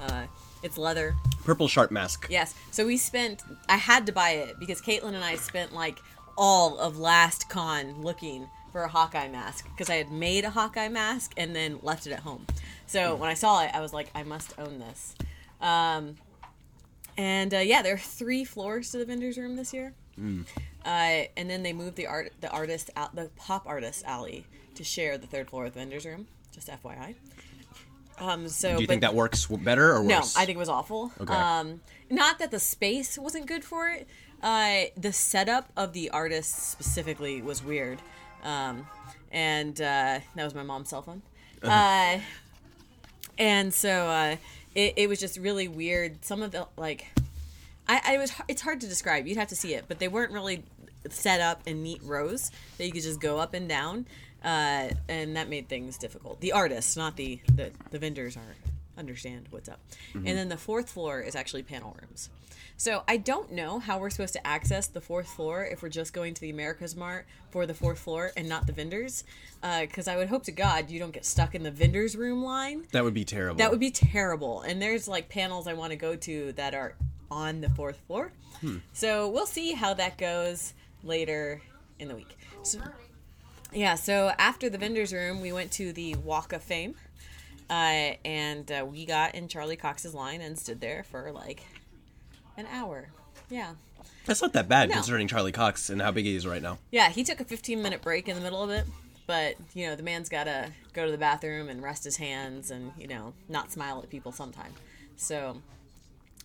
Uh, 0.00 0.24
it's 0.62 0.76
leather. 0.76 1.14
Purple 1.44 1.68
sharp 1.68 1.90
mask. 1.90 2.26
Yes. 2.28 2.54
So 2.70 2.86
we 2.86 2.96
spent. 2.96 3.42
I 3.68 3.76
had 3.76 4.06
to 4.06 4.12
buy 4.12 4.30
it 4.30 4.58
because 4.58 4.80
Caitlin 4.80 5.14
and 5.14 5.24
I 5.24 5.36
spent 5.36 5.72
like 5.72 5.98
all 6.36 6.78
of 6.78 6.98
last 6.98 7.48
con 7.48 8.02
looking 8.02 8.48
for 8.78 8.84
a 8.84 8.88
Hawkeye 8.88 9.26
mask 9.26 9.64
because 9.70 9.90
I 9.90 9.96
had 9.96 10.12
made 10.12 10.44
a 10.44 10.50
Hawkeye 10.50 10.88
mask 10.88 11.32
and 11.36 11.54
then 11.54 11.80
left 11.82 12.06
it 12.06 12.12
at 12.12 12.20
home. 12.20 12.46
So 12.86 13.16
when 13.16 13.28
I 13.28 13.34
saw 13.34 13.64
it, 13.64 13.72
I 13.74 13.80
was 13.80 13.92
like, 13.92 14.08
I 14.14 14.22
must 14.22 14.54
own 14.56 14.78
this. 14.78 15.16
Um, 15.60 16.14
and 17.16 17.52
uh, 17.52 17.58
yeah, 17.58 17.82
there 17.82 17.94
are 17.94 17.98
three 17.98 18.44
floors 18.44 18.92
to 18.92 18.98
the 18.98 19.04
vendors 19.04 19.36
room 19.36 19.56
this 19.56 19.74
year. 19.74 19.94
Uh, 20.16 20.38
and 20.86 21.50
then 21.50 21.64
they 21.64 21.72
moved 21.72 21.96
the 21.96 22.06
art, 22.06 22.32
the 22.40 22.48
artist 22.50 22.90
out, 22.94 23.16
the 23.16 23.30
pop 23.34 23.66
artist 23.66 24.04
alley 24.06 24.46
to 24.76 24.84
share 24.84 25.18
the 25.18 25.26
third 25.26 25.50
floor 25.50 25.66
of 25.66 25.74
the 25.74 25.80
vendors 25.80 26.06
room. 26.06 26.28
Just 26.52 26.68
FYI. 26.68 27.16
Um, 28.20 28.48
so 28.48 28.76
Do 28.76 28.82
you 28.82 28.86
but- 28.86 28.92
think 28.92 29.00
that 29.02 29.14
works 29.14 29.46
better 29.46 29.96
or 29.96 30.04
no, 30.04 30.18
worse? 30.18 30.36
I 30.36 30.44
think 30.44 30.54
it 30.54 30.60
was 30.60 30.68
awful. 30.68 31.10
Okay. 31.20 31.34
Um, 31.34 31.80
not 32.10 32.38
that 32.38 32.52
the 32.52 32.60
space 32.60 33.18
wasn't 33.18 33.46
good 33.46 33.64
for 33.64 33.88
it. 33.88 34.06
Uh, 34.40 34.84
the 34.96 35.12
setup 35.12 35.72
of 35.76 35.94
the 35.94 36.10
artist 36.10 36.70
specifically 36.70 37.42
was 37.42 37.60
weird. 37.64 37.98
Um, 38.44 38.86
and 39.30 39.80
uh, 39.80 40.20
that 40.34 40.44
was 40.44 40.54
my 40.54 40.62
mom's 40.62 40.90
cell 40.90 41.02
phone. 41.02 41.22
Uh, 41.62 42.20
and 43.38 43.74
so 43.74 43.90
uh, 43.90 44.36
it, 44.74 44.94
it 44.96 45.08
was 45.08 45.20
just 45.20 45.38
really 45.38 45.68
weird. 45.68 46.24
Some 46.24 46.42
of 46.42 46.52
the 46.52 46.66
like, 46.76 47.06
I, 47.88 48.00
I 48.14 48.18
was 48.18 48.32
it's 48.48 48.62
hard 48.62 48.80
to 48.82 48.86
describe. 48.86 49.26
You'd 49.26 49.38
have 49.38 49.48
to 49.48 49.56
see 49.56 49.74
it, 49.74 49.84
but 49.88 49.98
they 49.98 50.08
weren't 50.08 50.32
really 50.32 50.62
set 51.10 51.40
up 51.40 51.62
in 51.66 51.82
neat 51.82 52.02
rows 52.02 52.50
that 52.76 52.86
you 52.86 52.92
could 52.92 53.02
just 53.02 53.20
go 53.20 53.38
up 53.38 53.54
and 53.54 53.68
down, 53.68 54.06
uh, 54.44 54.88
and 55.08 55.36
that 55.36 55.48
made 55.48 55.68
things 55.68 55.98
difficult. 55.98 56.40
The 56.40 56.52
artists, 56.52 56.96
not 56.96 57.16
the 57.16 57.40
the, 57.54 57.72
the 57.90 57.98
vendors, 57.98 58.36
are 58.36 58.54
understand 58.96 59.46
what's 59.50 59.68
up. 59.68 59.78
And 60.26 60.36
then 60.36 60.48
the 60.48 60.56
fourth 60.56 60.90
floor 60.90 61.20
is 61.20 61.36
actually 61.36 61.62
panel 61.62 61.96
rooms. 62.02 62.30
So 62.80 63.02
I 63.08 63.16
don't 63.16 63.50
know 63.50 63.80
how 63.80 63.98
we're 63.98 64.08
supposed 64.08 64.34
to 64.34 64.46
access 64.46 64.86
the 64.86 65.00
fourth 65.00 65.26
floor 65.26 65.64
if 65.64 65.82
we're 65.82 65.88
just 65.88 66.12
going 66.12 66.32
to 66.34 66.40
the 66.40 66.50
America's 66.50 66.94
Mart 66.94 67.26
for 67.50 67.66
the 67.66 67.74
fourth 67.74 67.98
floor 67.98 68.30
and 68.36 68.48
not 68.48 68.68
the 68.68 68.72
vendors, 68.72 69.24
because 69.80 70.06
I 70.06 70.16
would 70.16 70.28
hope 70.28 70.44
to 70.44 70.52
God 70.52 70.88
you 70.88 71.00
don't 71.00 71.10
get 71.10 71.24
stuck 71.24 71.56
in 71.56 71.64
the 71.64 71.72
vendors 71.72 72.14
room 72.14 72.44
line. 72.44 72.84
that 72.92 73.02
would 73.02 73.14
be 73.14 73.24
terrible. 73.24 73.58
That 73.58 73.72
would 73.72 73.80
be 73.80 73.90
terrible. 73.90 74.60
And 74.60 74.80
there's 74.80 75.08
like 75.08 75.28
panels 75.28 75.66
I 75.66 75.72
want 75.74 75.90
to 75.90 75.96
go 75.96 76.14
to 76.14 76.52
that 76.52 76.72
are 76.72 76.94
on 77.32 77.60
the 77.60 77.68
fourth 77.70 77.98
floor. 78.06 78.30
So 78.92 79.28
we'll 79.28 79.46
see 79.46 79.72
how 79.72 79.94
that 79.94 80.16
goes 80.16 80.72
later 81.02 81.60
in 81.98 82.06
the 82.06 82.14
week. 82.14 82.38
So, 82.62 82.78
yeah, 83.72 83.96
so 83.96 84.30
after 84.38 84.70
the 84.70 84.78
vendor's 84.78 85.12
room, 85.12 85.40
we 85.40 85.52
went 85.52 85.72
to 85.72 85.92
the 85.92 86.14
Walk 86.14 86.52
of 86.52 86.62
Fame. 86.62 86.94
Uh, 87.68 88.14
and 88.24 88.70
uh, 88.70 88.86
we 88.88 89.04
got 89.04 89.34
in 89.34 89.48
Charlie 89.48 89.76
Cox's 89.76 90.14
line 90.14 90.40
and 90.40 90.56
stood 90.58 90.80
there 90.80 91.02
for 91.02 91.30
like 91.32 91.62
an 92.58 92.66
hour. 92.70 93.08
Yeah. 93.48 93.72
That's 94.26 94.42
not 94.42 94.52
that 94.52 94.68
bad 94.68 94.90
No. 94.90 94.96
considering 94.96 95.26
Charlie 95.28 95.52
Cox 95.52 95.88
and 95.88 96.02
how 96.02 96.10
big 96.10 96.26
he 96.26 96.36
is 96.36 96.46
right 96.46 96.60
now. 96.60 96.78
Yeah, 96.90 97.08
he 97.08 97.24
took 97.24 97.40
a 97.40 97.44
15 97.44 97.80
minute 97.82 98.02
break 98.02 98.28
in 98.28 98.34
the 98.36 98.42
middle 98.42 98.62
of 98.62 98.68
it, 98.68 98.84
but 99.26 99.54
you 99.74 99.86
know, 99.86 99.96
the 99.96 100.02
man's 100.02 100.28
got 100.28 100.44
to 100.44 100.70
go 100.92 101.06
to 101.06 101.10
the 101.10 101.16
bathroom 101.18 101.68
and 101.70 101.82
rest 101.82 102.04
his 102.04 102.16
hands 102.18 102.70
and, 102.70 102.92
you 102.98 103.06
know, 103.06 103.32
not 103.48 103.72
smile 103.72 104.00
at 104.02 104.10
people 104.10 104.32
sometime. 104.32 104.72
So 105.16 105.62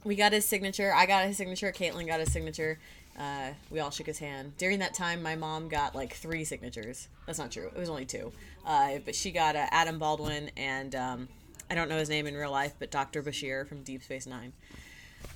we 0.06 0.16
got 0.16 0.32
his 0.32 0.46
signature. 0.46 0.94
I 0.94 1.06
got 1.06 1.26
his 1.26 1.36
signature. 1.36 1.72
Caitlin 1.74 2.08
got 2.08 2.20
his 2.22 2.32
signature. 2.32 2.80
Uh, 3.20 3.50
we 3.70 3.80
all 3.80 3.92
shook 3.92 4.08
his 4.08 4.18
hand. 4.20 4.54
During 4.58 4.80
that 4.80 4.94
time, 4.94 5.22
my 5.22 5.36
mom 5.36 5.68
got 5.68 5.94
like 5.94 6.14
three 6.16 6.44
signatures. 6.46 7.08
That's 7.28 7.38
not 7.38 7.52
true. 7.52 7.68
It 7.76 7.78
was 7.78 7.90
only 7.90 8.06
two. 8.06 8.32
Uh, 8.66 9.00
but 9.06 9.14
she 9.14 9.32
got 9.32 9.56
uh, 9.56 9.68
Adam 9.72 10.00
Baldwin 10.00 10.50
and 10.58 10.96
um, 10.96 11.28
I 11.70 11.76
don't 11.76 11.90
know 11.90 11.98
his 11.98 12.10
name 12.10 12.28
in 12.28 12.34
real 12.36 12.50
life, 12.52 12.74
but 12.80 12.92
Dr. 12.92 13.22
Bashir 13.22 13.68
from 13.68 13.84
Deep 13.84 14.04
Space 14.04 14.26
Nine. 14.26 14.54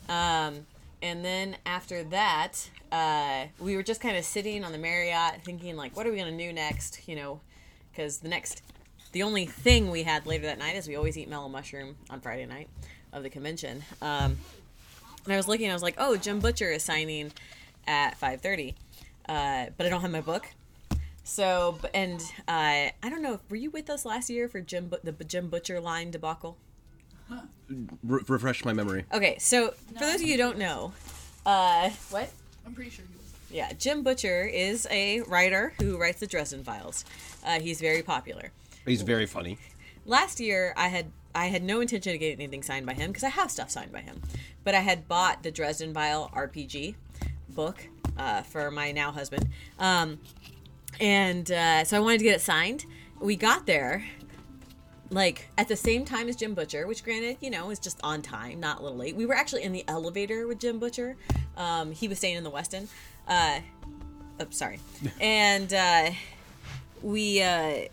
Um, 0.10 0.66
and 1.01 1.24
then 1.24 1.58
after 1.66 2.03
that, 2.05 2.70
uh, 2.91 3.45
we 3.60 3.76
were 3.76 3.84
just 3.84 4.01
kind 4.01 4.18
of 4.18 4.26
sitting 4.26 4.64
on 4.64 4.72
the 4.72 4.78
Marriott 4.78 5.43
thinking, 5.43 5.76
like, 5.76 5.95
what 5.95 6.08
are 6.08 6.12
we 6.12 6.18
going 6.18 6.36
to 6.36 6.43
do 6.43 6.51
next? 6.53 7.08
You 7.08 7.16
know, 7.16 7.41
because 7.91 8.20
the 8.20 8.30
next, 8.30 8.62
the 9.12 9.24
only 9.24 9.45
thing 9.45 9.91
we 9.91 10.03
had 10.03 10.26
later 10.26 10.45
that 10.45 10.58
night 10.58 10.76
is 10.76 10.88
we 10.88 10.95
always 10.95 11.18
eat 11.18 11.30
mellow 11.30 11.49
mushroom 11.49 11.95
on 12.10 12.22
Friday 12.22 12.45
night 12.45 12.70
of 13.14 13.24
the 13.24 13.30
convention. 13.30 13.84
Um, 14.01 14.38
and 15.26 15.34
I 15.34 15.38
was 15.38 15.47
looking, 15.47 15.70
I 15.70 15.74
was 15.74 15.84
like, 15.84 15.95
oh, 15.97 16.16
Jim 16.16 16.39
Butcher 16.39 16.72
is 16.72 16.84
signing 16.84 17.32
at 17.86 18.20
5.30. 18.20 18.74
Uh, 19.28 19.68
but 19.76 19.86
I 19.86 19.89
don't 19.89 20.01
have 20.01 20.12
my 20.12 20.22
book. 20.22 20.47
So, 21.24 21.78
and 21.93 22.22
uh, 22.47 22.89
I 23.03 23.10
don't 23.10 23.22
know, 23.22 23.41
were 23.49 23.58
you 23.58 23.70
with 23.70 23.89
us 23.89 24.05
last 24.05 24.30
year 24.30 24.47
for 24.47 24.62
Jim, 24.62 24.91
the 25.03 25.12
Jim 25.26 25.49
Butcher 25.49 25.82
line 25.82 26.10
debacle? 26.10 26.58
Re- 28.03 28.21
refresh 28.28 28.63
my 28.63 28.73
memory. 28.73 29.05
Okay, 29.13 29.38
so 29.39 29.71
for 29.71 29.99
those 29.99 30.15
of 30.15 30.21
you 30.21 30.34
who 30.34 30.38
don't 30.38 30.57
know, 30.57 30.93
uh, 31.45 31.89
what? 32.09 32.30
I'm 32.65 32.73
pretty 32.73 32.89
sure 32.89 33.05
he 33.05 33.17
was. 33.17 33.34
Yeah, 33.49 33.73
Jim 33.73 34.03
Butcher 34.03 34.45
is 34.45 34.88
a 34.89 35.21
writer 35.21 35.73
who 35.80 35.97
writes 35.97 36.19
the 36.19 36.28
Dresden 36.28 36.63
Files. 36.63 37.05
Uh, 37.45 37.59
he's 37.59 37.80
very 37.82 38.01
popular. 38.01 38.51
He's 38.86 39.01
very 39.01 39.25
funny. 39.25 39.57
Last 40.05 40.39
year, 40.39 40.73
I 40.78 40.88
had 40.88 41.11
I 41.36 41.47
had 41.47 41.63
no 41.63 41.82
intention 41.82 42.13
of 42.13 42.19
getting 42.19 42.39
anything 42.39 42.63
signed 42.63 42.86
by 42.86 42.93
him 42.93 43.11
because 43.11 43.23
I 43.23 43.30
have 43.30 43.51
stuff 43.51 43.69
signed 43.69 43.91
by 43.91 43.99
him, 44.01 44.21
but 44.63 44.73
I 44.73 44.80
had 44.80 45.07
bought 45.07 45.43
the 45.43 45.51
Dresden 45.51 45.93
File 45.93 46.32
RPG 46.34 46.95
book 47.49 47.88
uh, 48.17 48.41
for 48.43 48.71
my 48.71 48.91
now 48.91 49.11
husband, 49.11 49.47
um, 49.78 50.19
and 50.99 51.51
uh, 51.51 51.84
so 51.84 51.97
I 51.97 51.99
wanted 51.99 52.19
to 52.19 52.23
get 52.23 52.36
it 52.36 52.41
signed. 52.41 52.86
We 53.19 53.36
got 53.36 53.65
there. 53.65 54.05
Like 55.10 55.49
at 55.58 55.68
the 55.68 55.76
same 55.76 56.05
time 56.05 56.28
as 56.28 56.36
Jim 56.36 56.53
Butcher, 56.53 56.86
which 56.88 57.03
granted, 57.03 57.38
you 57.39 57.49
know, 57.49 57.70
is 57.70 57.80
just 57.80 57.99
on 58.03 58.22
time, 58.22 58.60
not 58.60 58.80
a 58.80 58.84
little 58.84 58.97
late. 58.97 59.16
We 59.16 59.26
were 59.26 59.36
actually 59.36 59.64
in 59.64 59.72
the 59.72 59.86
elevator 59.88 60.47
with 60.47 60.60
Jim 60.60 60.80
Butcher. 60.80 61.16
Um, 61.55 61.91
he 61.91 62.08
was 62.08 62.18
staying 62.18 62.36
in 62.36 62.43
the 62.43 62.51
Westin. 62.51 62.88
Uh, 63.28 63.62
oh, 64.39 64.47
sorry. 64.49 64.80
and 65.22 65.74
uh, 65.74 66.12
we 67.01 67.41
uh, 67.41 67.86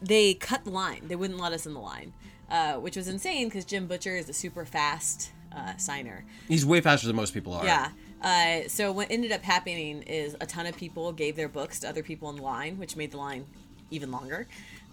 they 0.00 0.34
cut 0.34 0.64
the 0.64 0.70
line. 0.70 1.02
They 1.06 1.16
wouldn't 1.16 1.38
let 1.38 1.52
us 1.52 1.66
in 1.66 1.74
the 1.74 1.80
line, 1.80 2.12
uh, 2.50 2.74
which 2.74 2.96
was 2.96 3.08
insane 3.08 3.48
because 3.48 3.64
Jim 3.64 3.86
Butcher 3.86 4.16
is 4.16 4.28
a 4.28 4.32
super 4.32 4.64
fast 4.64 5.32
uh, 5.54 5.76
signer. 5.76 6.24
He's 6.46 6.64
way 6.64 6.80
faster 6.80 7.06
than 7.06 7.16
most 7.16 7.34
people 7.34 7.52
are. 7.52 7.64
Yeah. 7.64 7.90
Uh, 8.22 8.68
so 8.68 8.90
what 8.90 9.08
ended 9.10 9.32
up 9.32 9.42
happening 9.42 10.02
is 10.02 10.36
a 10.40 10.46
ton 10.46 10.66
of 10.66 10.76
people 10.76 11.12
gave 11.12 11.36
their 11.36 11.48
books 11.48 11.80
to 11.80 11.88
other 11.88 12.02
people 12.02 12.30
in 12.30 12.36
the 12.36 12.42
line, 12.42 12.78
which 12.78 12.96
made 12.96 13.12
the 13.12 13.16
line 13.16 13.46
even 13.90 14.10
longer. 14.10 14.46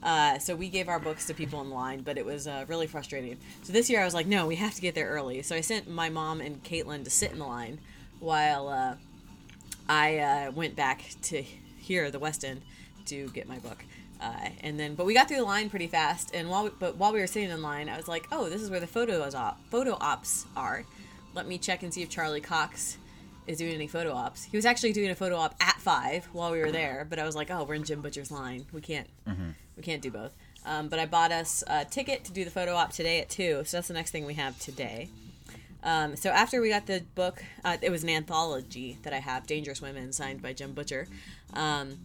Uh, 0.05 0.37
so 0.37 0.55
we 0.55 0.69
gave 0.69 0.87
our 0.87 0.99
books 0.99 1.25
to 1.25 1.33
people 1.33 1.61
in 1.61 1.71
line, 1.71 2.01
but 2.01 2.15
it 2.15 2.25
was 2.25 2.45
uh, 2.45 2.63
really 2.67 2.85
frustrating. 2.85 3.37
So 3.63 3.73
this 3.73 3.89
year 3.89 4.01
I 4.01 4.05
was 4.05 4.13
like, 4.13 4.27
no, 4.27 4.45
we 4.45 4.55
have 4.55 4.75
to 4.75 4.81
get 4.81 4.93
there 4.93 5.09
early. 5.09 5.41
So 5.41 5.55
I 5.55 5.61
sent 5.61 5.89
my 5.89 6.09
mom 6.09 6.41
and 6.41 6.63
Caitlin 6.63 7.03
to 7.05 7.09
sit 7.09 7.31
in 7.31 7.39
the 7.39 7.45
line 7.45 7.79
while 8.19 8.69
uh, 8.69 8.95
I 9.89 10.17
uh, 10.19 10.51
went 10.51 10.75
back 10.75 11.03
to 11.23 11.41
here, 11.41 12.11
the 12.11 12.19
Westin, 12.19 12.59
to 13.07 13.29
get 13.29 13.47
my 13.47 13.57
book. 13.57 13.83
Uh, 14.21 14.49
and 14.61 14.79
then, 14.79 14.93
but 14.93 15.07
we 15.07 15.15
got 15.15 15.27
through 15.27 15.37
the 15.37 15.43
line 15.43 15.71
pretty 15.71 15.87
fast. 15.87 16.35
And 16.35 16.49
while, 16.49 16.65
we, 16.65 16.69
but 16.79 16.97
while 16.97 17.11
we 17.11 17.19
were 17.19 17.27
sitting 17.27 17.49
in 17.49 17.61
line, 17.63 17.89
I 17.89 17.97
was 17.97 18.07
like, 18.07 18.27
"Oh, 18.31 18.47
this 18.47 18.61
is 18.61 18.69
where 18.69 18.79
the 18.79 18.87
photos 18.87 19.35
op, 19.35 19.59
photo 19.69 19.97
ops 19.99 20.45
are. 20.55 20.85
Let 21.33 21.47
me 21.47 21.57
check 21.57 21.83
and 21.83 21.93
see 21.93 22.01
if 22.01 22.09
Charlie 22.09 22.41
Cox 22.41 22.97
is 23.45 23.57
doing 23.57 23.73
any 23.73 23.87
photo 23.87 24.13
ops." 24.13 24.45
He 24.45 24.55
was 24.55 24.65
actually 24.65 24.93
doing 24.93 25.09
a 25.09 25.15
photo 25.15 25.35
op 25.35 25.55
at 25.59 25.75
five 25.81 26.29
while 26.31 26.51
we 26.51 26.59
were 26.59 26.71
there, 26.71 27.05
but 27.09 27.19
I 27.19 27.25
was 27.25 27.35
like, 27.35 27.51
"Oh, 27.51 27.65
we're 27.65 27.75
in 27.75 27.83
Jim 27.83 28.01
Butcher's 28.01 28.31
line. 28.31 28.65
We 28.71 28.79
can't, 28.79 29.07
we 29.77 29.83
can't 29.83 30.01
do 30.01 30.11
both." 30.11 30.33
Um, 30.65 30.87
but 30.87 30.99
I 30.99 31.05
bought 31.05 31.31
us 31.31 31.63
a 31.67 31.85
ticket 31.85 32.23
to 32.25 32.31
do 32.31 32.43
the 32.43 32.51
photo 32.51 32.75
op 32.75 32.91
today 32.91 33.19
at 33.21 33.29
two, 33.29 33.63
so 33.65 33.77
that's 33.77 33.87
the 33.87 33.93
next 33.93 34.11
thing 34.11 34.25
we 34.25 34.33
have 34.33 34.57
today. 34.59 35.09
Um, 35.83 36.15
so 36.15 36.31
after 36.31 36.61
we 36.61 36.69
got 36.69 36.87
the 36.87 37.03
book, 37.13 37.43
uh, 37.63 37.77
it 37.81 37.91
was 37.91 38.03
an 38.03 38.09
anthology 38.09 38.97
that 39.03 39.13
I 39.13 39.19
have, 39.19 39.45
Dangerous 39.45 39.81
Women, 39.81 40.11
signed 40.11 40.41
by 40.41 40.53
Jim 40.53 40.73
Butcher. 40.73 41.07
Um, 41.53 41.99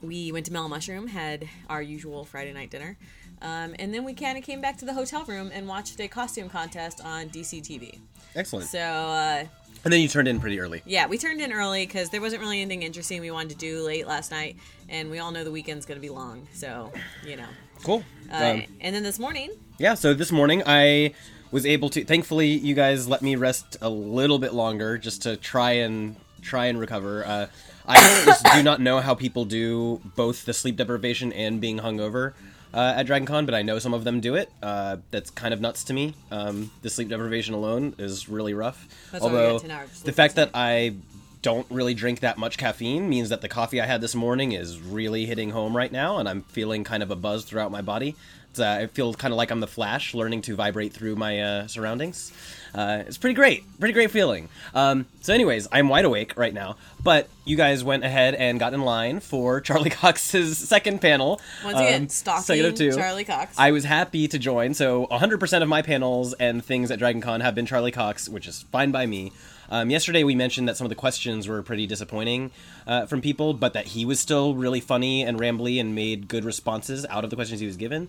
we 0.00 0.32
went 0.32 0.46
to 0.46 0.52
Mellow 0.52 0.68
Mushroom, 0.68 1.08
had 1.08 1.46
our 1.68 1.82
usual 1.82 2.24
Friday 2.24 2.54
night 2.54 2.70
dinner, 2.70 2.96
um, 3.42 3.74
and 3.78 3.92
then 3.92 4.04
we 4.04 4.14
kind 4.14 4.38
of 4.38 4.44
came 4.44 4.62
back 4.62 4.78
to 4.78 4.86
the 4.86 4.94
hotel 4.94 5.24
room 5.24 5.50
and 5.52 5.68
watched 5.68 6.00
a 6.00 6.08
costume 6.08 6.48
contest 6.48 7.04
on 7.04 7.28
DC 7.28 7.60
TV. 7.60 7.98
Excellent. 8.34 8.68
So 8.68 8.78
uh, 8.78 9.44
and 9.84 9.92
then 9.92 10.00
you 10.00 10.08
turned 10.08 10.28
in 10.28 10.40
pretty 10.40 10.60
early. 10.60 10.82
yeah, 10.86 11.06
we 11.06 11.18
turned 11.18 11.40
in 11.40 11.52
early 11.52 11.86
because 11.86 12.10
there 12.10 12.20
wasn't 12.20 12.40
really 12.42 12.60
anything 12.60 12.82
interesting 12.82 13.20
we 13.20 13.30
wanted 13.30 13.50
to 13.50 13.56
do 13.56 13.82
late 13.84 14.06
last 14.06 14.30
night, 14.30 14.56
and 14.88 15.10
we 15.10 15.18
all 15.18 15.30
know 15.30 15.44
the 15.44 15.50
weekend's 15.50 15.86
going 15.86 15.96
to 15.96 16.02
be 16.02 16.10
long, 16.10 16.46
so 16.52 16.92
you 17.26 17.36
know. 17.36 17.46
Cool. 17.84 18.02
Uh, 18.32 18.36
Um, 18.36 18.62
and 18.80 18.94
then 18.94 19.02
this 19.04 19.18
morning, 19.18 19.50
yeah. 19.78 19.94
So 19.94 20.12
this 20.14 20.32
morning 20.32 20.62
I 20.66 21.14
was 21.50 21.64
able 21.64 21.88
to. 21.90 22.04
Thankfully, 22.04 22.48
you 22.48 22.74
guys 22.74 23.06
let 23.08 23.22
me 23.22 23.36
rest 23.36 23.76
a 23.80 23.88
little 23.88 24.38
bit 24.38 24.52
longer 24.52 24.98
just 24.98 25.22
to 25.22 25.36
try 25.36 25.72
and 25.72 26.16
try 26.42 26.66
and 26.66 26.78
recover. 26.80 27.24
Uh, 27.26 27.46
I 27.86 27.94
just 28.26 28.44
do 28.52 28.62
not 28.62 28.80
know 28.80 29.00
how 29.00 29.14
people 29.14 29.44
do 29.44 30.00
both 30.16 30.44
the 30.44 30.52
sleep 30.52 30.76
deprivation 30.76 31.32
and 31.32 31.60
being 31.60 31.78
hungover. 31.78 32.32
Uh, 32.72 32.94
at 32.96 33.06
Dragon 33.06 33.26
Con, 33.26 33.46
but 33.46 33.54
I 33.54 33.62
know 33.62 33.78
some 33.78 33.94
of 33.94 34.04
them 34.04 34.20
do 34.20 34.34
it. 34.34 34.50
Uh, 34.62 34.98
that's 35.10 35.30
kind 35.30 35.54
of 35.54 35.60
nuts 35.60 35.84
to 35.84 35.94
me. 35.94 36.14
Um, 36.30 36.70
the 36.82 36.90
sleep 36.90 37.08
deprivation 37.08 37.54
alone 37.54 37.94
is 37.98 38.28
really 38.28 38.52
rough. 38.54 38.86
That's 39.10 39.24
Although 39.24 39.58
10 39.58 39.70
hours 39.70 39.90
of 39.98 40.04
the 40.04 40.12
fact 40.12 40.34
that 40.36 40.50
I 40.52 40.94
don't 41.40 41.66
really 41.70 41.94
drink 41.94 42.20
that 42.20 42.36
much 42.36 42.58
caffeine 42.58 43.08
means 43.08 43.28
that 43.28 43.40
the 43.40 43.48
coffee 43.48 43.80
I 43.80 43.86
had 43.86 44.00
this 44.00 44.14
morning 44.14 44.52
is 44.52 44.80
really 44.80 45.24
hitting 45.24 45.50
home 45.50 45.76
right 45.76 45.90
now, 45.90 46.18
and 46.18 46.28
I'm 46.28 46.42
feeling 46.42 46.84
kind 46.84 47.02
of 47.02 47.10
a 47.10 47.16
buzz 47.16 47.44
throughout 47.44 47.70
my 47.70 47.80
body. 47.80 48.16
It's, 48.50 48.60
uh, 48.60 48.78
I 48.82 48.86
feel 48.86 49.14
kind 49.14 49.32
of 49.32 49.38
like 49.38 49.50
I'm 49.50 49.60
the 49.60 49.66
Flash, 49.66 50.14
learning 50.14 50.42
to 50.42 50.54
vibrate 50.54 50.92
through 50.92 51.16
my 51.16 51.40
uh, 51.40 51.66
surroundings. 51.66 52.32
Uh, 52.74 53.02
it's 53.06 53.16
pretty 53.18 53.34
great, 53.34 53.64
pretty 53.78 53.94
great 53.94 54.10
feeling. 54.10 54.48
Um, 54.74 55.06
so, 55.22 55.32
anyways, 55.32 55.68
I'm 55.72 55.88
wide 55.88 56.04
awake 56.04 56.34
right 56.36 56.52
now, 56.52 56.76
but 57.02 57.28
you 57.44 57.56
guys 57.56 57.82
went 57.82 58.04
ahead 58.04 58.34
and 58.34 58.60
got 58.60 58.74
in 58.74 58.82
line 58.82 59.20
for 59.20 59.60
Charlie 59.62 59.90
Cox's 59.90 60.58
second 60.58 61.00
panel. 61.00 61.40
once 61.64 61.78
again, 61.78 62.02
um, 62.02 62.08
stalking 62.08 62.42
second 62.44 62.76
two. 62.76 62.92
Charlie 62.92 63.24
Cox. 63.24 63.58
I 63.58 63.70
was 63.70 63.84
happy 63.84 64.28
to 64.28 64.38
join. 64.38 64.74
So 64.74 65.06
100% 65.06 65.62
of 65.62 65.68
my 65.68 65.82
panels 65.82 66.34
and 66.34 66.64
things 66.64 66.90
at 66.90 66.98
Dragon 66.98 67.20
Con 67.20 67.40
have 67.40 67.54
been 67.54 67.66
Charlie 67.66 67.92
Cox, 67.92 68.28
which 68.28 68.46
is 68.46 68.62
fine 68.70 68.90
by 68.90 69.06
me. 69.06 69.32
Um, 69.70 69.90
yesterday 69.90 70.24
we 70.24 70.34
mentioned 70.34 70.66
that 70.68 70.76
some 70.78 70.86
of 70.86 70.88
the 70.88 70.94
questions 70.94 71.46
were 71.46 71.62
pretty 71.62 71.86
disappointing 71.86 72.50
uh, 72.86 73.04
from 73.06 73.20
people, 73.20 73.52
but 73.52 73.74
that 73.74 73.88
he 73.88 74.04
was 74.04 74.18
still 74.18 74.54
really 74.54 74.80
funny 74.80 75.22
and 75.22 75.38
rambly 75.38 75.78
and 75.78 75.94
made 75.94 76.26
good 76.28 76.44
responses 76.44 77.04
out 77.10 77.22
of 77.24 77.30
the 77.30 77.36
questions 77.36 77.60
he 77.60 77.66
was 77.66 77.76
given. 77.76 78.08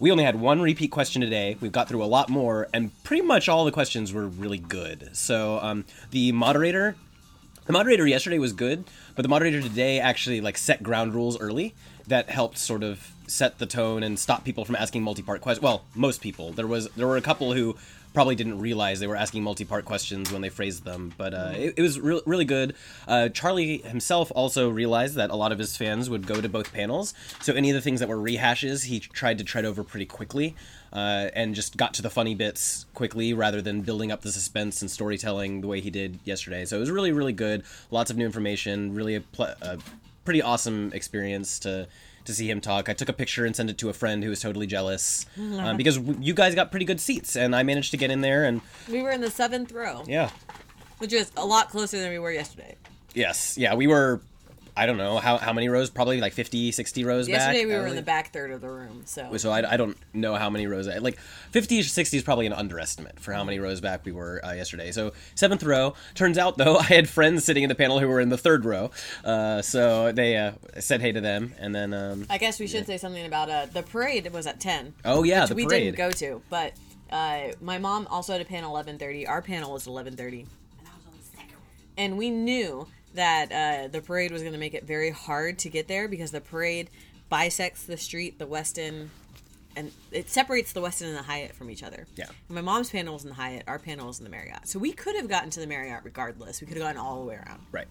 We 0.00 0.10
only 0.10 0.24
had 0.24 0.40
one 0.40 0.62
repeat 0.62 0.90
question 0.90 1.20
today. 1.20 1.58
We've 1.60 1.70
got 1.70 1.86
through 1.86 2.02
a 2.02 2.06
lot 2.06 2.30
more, 2.30 2.68
and 2.72 2.90
pretty 3.04 3.22
much 3.22 3.50
all 3.50 3.66
the 3.66 3.70
questions 3.70 4.14
were 4.14 4.26
really 4.26 4.56
good. 4.56 5.10
So 5.12 5.58
um, 5.60 5.84
the 6.10 6.32
moderator 6.32 6.96
the 7.66 7.74
moderator 7.74 8.06
yesterday 8.06 8.38
was 8.38 8.54
good, 8.54 8.84
but 9.14 9.22
the 9.22 9.28
moderator 9.28 9.60
today 9.60 10.00
actually 10.00 10.40
like 10.40 10.56
set 10.56 10.82
ground 10.82 11.14
rules 11.14 11.38
early 11.38 11.74
that 12.08 12.30
helped 12.30 12.56
sort 12.56 12.82
of 12.82 13.12
set 13.26 13.58
the 13.58 13.66
tone 13.66 14.02
and 14.02 14.18
stop 14.18 14.42
people 14.42 14.64
from 14.64 14.74
asking 14.74 15.02
multi-part 15.02 15.42
questions. 15.42 15.62
Well, 15.62 15.84
most 15.94 16.22
people. 16.22 16.50
There 16.50 16.66
was 16.66 16.88
there 16.96 17.06
were 17.06 17.18
a 17.18 17.22
couple 17.22 17.52
who 17.52 17.76
probably 18.12 18.34
didn't 18.34 18.58
realize 18.58 19.00
they 19.00 19.06
were 19.06 19.16
asking 19.16 19.42
multi-part 19.42 19.84
questions 19.84 20.32
when 20.32 20.42
they 20.42 20.48
phrased 20.48 20.84
them, 20.84 21.12
but 21.16 21.32
uh, 21.32 21.52
it, 21.54 21.74
it 21.76 21.82
was 21.82 21.98
re- 22.00 22.20
really 22.26 22.44
good. 22.44 22.74
Uh, 23.06 23.28
Charlie 23.28 23.78
himself 23.78 24.32
also 24.34 24.68
realized 24.68 25.14
that 25.14 25.30
a 25.30 25.36
lot 25.36 25.52
of 25.52 25.58
his 25.58 25.76
fans 25.76 26.10
would 26.10 26.26
go 26.26 26.40
to 26.40 26.48
both 26.48 26.72
panels, 26.72 27.14
so 27.40 27.52
any 27.54 27.70
of 27.70 27.74
the 27.74 27.80
things 27.80 28.00
that 28.00 28.08
were 28.08 28.16
rehashes, 28.16 28.84
he 28.84 29.00
tried 29.00 29.38
to 29.38 29.44
tread 29.44 29.64
over 29.64 29.84
pretty 29.84 30.06
quickly. 30.06 30.54
Uh, 30.92 31.30
and 31.34 31.54
just 31.54 31.76
got 31.76 31.94
to 31.94 32.02
the 32.02 32.10
funny 32.10 32.34
bits 32.34 32.84
quickly 32.94 33.32
rather 33.32 33.62
than 33.62 33.80
building 33.82 34.10
up 34.10 34.22
the 34.22 34.32
suspense 34.32 34.82
and 34.82 34.90
storytelling 34.90 35.60
the 35.60 35.68
way 35.68 35.80
he 35.80 35.88
did 35.88 36.18
yesterday. 36.24 36.64
So 36.64 36.76
it 36.76 36.80
was 36.80 36.90
really, 36.90 37.12
really 37.12 37.32
good. 37.32 37.62
Lots 37.92 38.10
of 38.10 38.16
new 38.16 38.26
information. 38.26 38.92
Really 38.92 39.14
a, 39.14 39.20
pl- 39.20 39.54
a 39.62 39.78
pretty 40.24 40.42
awesome 40.42 40.90
experience 40.92 41.60
to 41.60 41.86
to 42.24 42.34
see 42.34 42.48
him 42.50 42.60
talk. 42.60 42.88
I 42.88 42.92
took 42.92 43.08
a 43.08 43.12
picture 43.12 43.44
and 43.44 43.54
sent 43.56 43.70
it 43.70 43.78
to 43.78 43.88
a 43.88 43.92
friend 43.92 44.22
who 44.22 44.30
was 44.30 44.40
totally 44.40 44.66
jealous 44.66 45.26
um, 45.38 45.76
because 45.76 45.96
w- 45.98 46.18
you 46.20 46.34
guys 46.34 46.54
got 46.54 46.70
pretty 46.70 46.86
good 46.86 47.00
seats 47.00 47.36
and 47.36 47.54
I 47.56 47.62
managed 47.62 47.90
to 47.92 47.96
get 47.96 48.10
in 48.10 48.20
there 48.20 48.44
and 48.44 48.60
we 48.88 49.02
were 49.02 49.10
in 49.10 49.20
the 49.20 49.30
seventh 49.30 49.72
row, 49.72 50.04
yeah, 50.06 50.30
which 50.98 51.12
is 51.12 51.30
a 51.36 51.44
lot 51.46 51.70
closer 51.70 51.98
than 51.98 52.10
we 52.10 52.18
were 52.18 52.32
yesterday. 52.32 52.76
yes, 53.14 53.56
yeah, 53.58 53.74
we 53.74 53.86
were. 53.86 54.20
I 54.76 54.86
don't 54.86 54.96
know 54.96 55.18
how, 55.18 55.36
how 55.36 55.52
many 55.52 55.68
rows, 55.68 55.90
probably 55.90 56.20
like 56.20 56.32
50, 56.32 56.72
60 56.72 57.04
rows 57.04 57.28
Yesterday 57.28 57.60
back. 57.60 57.68
we 57.68 57.74
I 57.74 57.80
were 57.80 57.86
in 57.86 57.96
the 57.96 58.02
back 58.02 58.32
third 58.32 58.50
of 58.50 58.60
the 58.60 58.68
room, 58.68 59.02
so 59.04 59.36
So 59.36 59.50
I, 59.50 59.72
I 59.72 59.76
don't 59.76 59.96
know 60.14 60.34
how 60.36 60.50
many 60.50 60.66
rows. 60.66 60.88
I, 60.88 60.98
like 60.98 61.18
50 61.50 61.82
60 61.82 62.16
is 62.16 62.22
probably 62.22 62.46
an 62.46 62.52
underestimate 62.52 63.20
for 63.20 63.32
how 63.32 63.44
many 63.44 63.58
rows 63.58 63.80
back 63.80 64.04
we 64.04 64.12
were 64.12 64.44
uh, 64.44 64.52
yesterday. 64.52 64.92
So 64.92 65.12
seventh 65.34 65.62
row. 65.62 65.94
Turns 66.14 66.38
out 66.38 66.56
though, 66.58 66.76
I 66.78 66.84
had 66.84 67.08
friends 67.08 67.44
sitting 67.44 67.62
in 67.62 67.68
the 67.68 67.74
panel 67.74 68.00
who 68.00 68.08
were 68.08 68.20
in 68.20 68.28
the 68.28 68.38
third 68.38 68.64
row. 68.64 68.90
Uh, 69.24 69.62
so 69.62 70.12
they 70.12 70.36
uh, 70.36 70.52
said 70.78 71.00
hey 71.00 71.12
to 71.12 71.20
them, 71.20 71.54
and 71.58 71.74
then 71.74 71.92
um, 71.94 72.26
I 72.30 72.38
guess 72.38 72.58
we 72.60 72.66
should 72.66 72.86
say 72.86 72.96
something 72.96 73.24
about 73.26 73.50
uh, 73.50 73.66
the 73.66 73.82
parade 73.82 74.32
was 74.32 74.46
at 74.46 74.60
ten. 74.60 74.94
oh 75.04 75.22
yeah, 75.24 75.40
which 75.42 75.48
the 75.50 75.54
we 75.54 75.66
parade. 75.66 75.82
didn't 75.84 75.96
go 75.96 76.10
to, 76.12 76.42
but 76.50 76.72
uh, 77.10 77.48
my 77.60 77.78
mom 77.78 78.06
also 78.08 78.32
had 78.32 78.40
a 78.40 78.44
panel 78.44 78.70
eleven 78.70 78.98
thirty. 78.98 79.26
Our 79.26 79.42
panel 79.42 79.72
was 79.72 79.86
eleven 79.86 80.16
thirty, 80.16 80.46
and 81.96 82.16
we 82.16 82.30
knew 82.30 82.86
that 83.14 83.52
uh, 83.52 83.88
the 83.88 84.00
parade 84.00 84.30
was 84.30 84.42
going 84.42 84.52
to 84.52 84.58
make 84.58 84.74
it 84.74 84.84
very 84.84 85.10
hard 85.10 85.58
to 85.60 85.68
get 85.68 85.88
there 85.88 86.08
because 86.08 86.30
the 86.30 86.40
parade 86.40 86.90
bisects 87.28 87.84
the 87.84 87.96
street, 87.96 88.38
the 88.38 88.46
Westin, 88.46 89.08
and 89.76 89.92
it 90.10 90.28
separates 90.28 90.72
the 90.72 90.80
Westin 90.80 91.08
and 91.08 91.16
the 91.16 91.22
Hyatt 91.22 91.54
from 91.54 91.70
each 91.70 91.82
other. 91.82 92.06
Yeah. 92.16 92.26
My 92.48 92.60
mom's 92.60 92.90
panel 92.90 93.14
was 93.14 93.22
in 93.22 93.30
the 93.30 93.36
Hyatt. 93.36 93.64
Our 93.66 93.78
panel 93.78 94.06
was 94.08 94.18
in 94.18 94.24
the 94.24 94.30
Marriott. 94.30 94.66
So 94.66 94.78
we 94.78 94.92
could 94.92 95.16
have 95.16 95.28
gotten 95.28 95.50
to 95.50 95.60
the 95.60 95.66
Marriott 95.66 96.00
regardless. 96.04 96.60
We 96.60 96.66
could 96.66 96.76
have 96.76 96.86
gotten 96.86 97.00
all 97.00 97.20
the 97.20 97.26
way 97.26 97.36
around. 97.36 97.60
Right. 97.72 97.86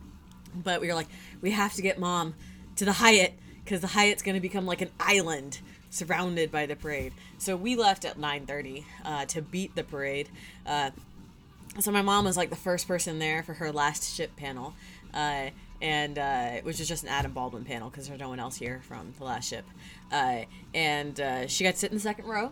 But 0.55 0.81
we 0.81 0.87
were 0.87 0.93
like, 0.93 1.07
we 1.41 1.51
have 1.51 1.73
to 1.73 1.81
get 1.81 1.99
mom 1.99 2.35
to 2.75 2.85
the 2.85 2.93
Hyatt 2.93 3.33
because 3.63 3.81
the 3.81 3.87
Hyatt's 3.87 4.23
going 4.23 4.35
to 4.35 4.41
become 4.41 4.65
like 4.65 4.81
an 4.81 4.89
island 4.99 5.59
surrounded 5.89 6.51
by 6.51 6.65
the 6.65 6.75
parade. 6.75 7.13
So 7.37 7.55
we 7.55 7.75
left 7.75 8.05
at 8.05 8.17
9:30 8.17 8.83
uh, 9.05 9.25
to 9.25 9.41
beat 9.41 9.75
the 9.75 9.83
parade. 9.83 10.29
Uh, 10.65 10.91
so 11.79 11.91
my 11.91 12.01
mom 12.01 12.25
was 12.25 12.35
like 12.35 12.49
the 12.49 12.55
first 12.55 12.87
person 12.87 13.19
there 13.19 13.43
for 13.43 13.53
her 13.53 13.71
last 13.71 14.15
ship 14.15 14.35
panel, 14.35 14.73
uh, 15.13 15.49
and 15.81 16.17
uh, 16.17 16.61
which 16.63 16.79
is 16.79 16.87
just 16.87 17.03
an 17.03 17.09
Adam 17.09 17.31
Baldwin 17.31 17.63
panel 17.63 17.89
because 17.89 18.07
there's 18.07 18.19
no 18.19 18.29
one 18.29 18.39
else 18.39 18.57
here 18.57 18.81
from 18.87 19.13
the 19.17 19.23
last 19.23 19.49
ship. 19.49 19.65
Uh, 20.11 20.41
and 20.73 21.19
uh, 21.19 21.47
she 21.47 21.63
got 21.63 21.71
to 21.71 21.79
sit 21.79 21.91
in 21.91 21.97
the 21.97 22.01
second 22.01 22.25
row. 22.25 22.51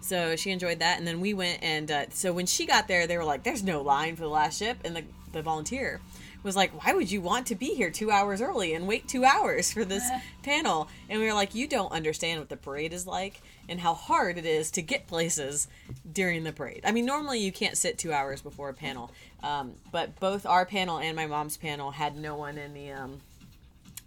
So 0.00 0.36
she 0.36 0.50
enjoyed 0.50 0.78
that, 0.80 0.98
and 0.98 1.06
then 1.06 1.20
we 1.20 1.34
went 1.34 1.62
and 1.62 1.90
uh, 1.90 2.04
so 2.10 2.32
when 2.32 2.46
she 2.46 2.66
got 2.66 2.86
there, 2.86 3.06
they 3.06 3.16
were 3.16 3.24
like, 3.24 3.42
"There's 3.42 3.64
no 3.64 3.82
line 3.82 4.14
for 4.14 4.22
the 4.22 4.28
last 4.28 4.58
ship," 4.58 4.78
and 4.84 4.94
the 4.94 5.04
the 5.32 5.42
volunteer 5.42 6.00
was 6.42 6.54
like, 6.54 6.84
"Why 6.84 6.92
would 6.94 7.10
you 7.10 7.20
want 7.20 7.46
to 7.48 7.54
be 7.54 7.74
here 7.74 7.90
two 7.90 8.10
hours 8.10 8.40
early 8.40 8.74
and 8.74 8.86
wait 8.86 9.08
two 9.08 9.24
hours 9.24 9.72
for 9.72 9.84
this 9.84 10.08
panel?" 10.42 10.88
And 11.08 11.18
we 11.18 11.26
were 11.26 11.32
like, 11.32 11.54
"You 11.54 11.66
don't 11.66 11.90
understand 11.90 12.38
what 12.38 12.48
the 12.48 12.56
parade 12.56 12.92
is 12.92 13.06
like 13.06 13.40
and 13.68 13.80
how 13.80 13.94
hard 13.94 14.38
it 14.38 14.46
is 14.46 14.70
to 14.72 14.82
get 14.82 15.06
places 15.06 15.68
during 16.12 16.44
the 16.44 16.52
parade. 16.52 16.82
I 16.84 16.92
mean, 16.92 17.04
normally 17.06 17.40
you 17.40 17.52
can't 17.52 17.76
sit 17.76 17.98
two 17.98 18.12
hours 18.12 18.40
before 18.42 18.68
a 18.68 18.74
panel, 18.74 19.10
um, 19.42 19.72
but 19.92 20.18
both 20.20 20.46
our 20.46 20.64
panel 20.66 20.98
and 20.98 21.16
my 21.16 21.26
mom's 21.26 21.56
panel 21.56 21.90
had 21.90 22.16
no 22.16 22.36
one 22.36 22.58
in 22.58 22.74
the 22.74 22.92
um, 22.92 23.20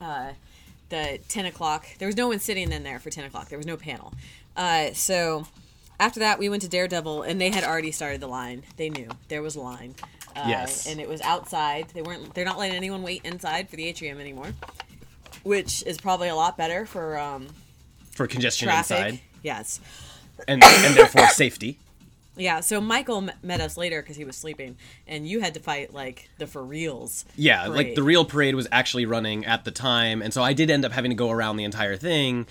uh, 0.01 0.31
the 0.89 1.19
10 1.27 1.45
o'clock. 1.45 1.87
There 1.99 2.07
was 2.07 2.17
no 2.17 2.27
one 2.27 2.39
sitting 2.39 2.71
in 2.71 2.83
there 2.83 2.99
for 2.99 3.09
10 3.09 3.25
o'clock. 3.25 3.49
There 3.49 3.57
was 3.59 3.67
no 3.67 3.77
panel. 3.77 4.13
Uh, 4.55 4.91
so 4.93 5.45
after 5.99 6.21
that, 6.21 6.39
we 6.39 6.49
went 6.49 6.61
to 6.63 6.69
Daredevil, 6.69 7.23
and 7.23 7.39
they 7.39 7.49
had 7.51 7.63
already 7.63 7.91
started 7.91 8.21
the 8.21 8.27
line. 8.27 8.63
They 8.77 8.89
knew 8.89 9.09
there 9.27 9.41
was 9.41 9.55
a 9.55 9.61
line. 9.61 9.95
Uh, 10.35 10.45
Yes. 10.47 10.87
And 10.87 10.99
it 11.01 11.09
was 11.09 11.21
outside. 11.21 11.89
They 11.93 12.01
weren't. 12.01 12.33
They're 12.33 12.45
not 12.45 12.57
letting 12.57 12.75
anyone 12.75 13.03
wait 13.03 13.21
inside 13.25 13.69
for 13.69 13.75
the 13.75 13.85
atrium 13.87 14.19
anymore, 14.19 14.53
which 15.43 15.83
is 15.85 15.97
probably 15.99 16.29
a 16.29 16.35
lot 16.35 16.55
better 16.57 16.85
for 16.85 17.17
um, 17.19 17.47
For 18.11 18.25
congestion 18.27 18.67
traffic. 18.67 18.97
inside 18.97 19.19
Yes. 19.43 19.79
and 20.47 20.63
and 20.63 20.95
therefore 20.95 21.27
safety. 21.31 21.77
Yeah. 22.37 22.61
So 22.61 22.79
Michael 22.79 23.17
m- 23.17 23.31
met 23.43 23.59
us 23.59 23.75
later 23.75 24.01
because 24.01 24.15
he 24.15 24.23
was 24.23 24.35
sleeping, 24.37 24.77
and 25.07 25.27
you 25.27 25.41
had 25.41 25.53
to 25.55 25.59
fight 25.59 25.93
like 25.93 26.29
the 26.37 26.47
for 26.47 26.63
reals. 26.63 27.25
Yeah, 27.35 27.67
like 27.67 27.95
the 27.95 28.03
real 28.03 28.23
parade 28.25 28.55
was 28.55 28.67
actually 28.71 29.05
running 29.05 29.45
at 29.45 29.65
the 29.65 29.71
time, 29.71 30.21
and 30.21 30.33
so 30.33 30.41
I 30.41 30.53
did 30.53 30.69
end 30.69 30.85
up 30.85 30.91
having 30.93 31.11
to 31.11 31.15
go 31.15 31.29
around 31.31 31.57
the 31.57 31.65
entire 31.65 31.97
thing. 31.97 32.47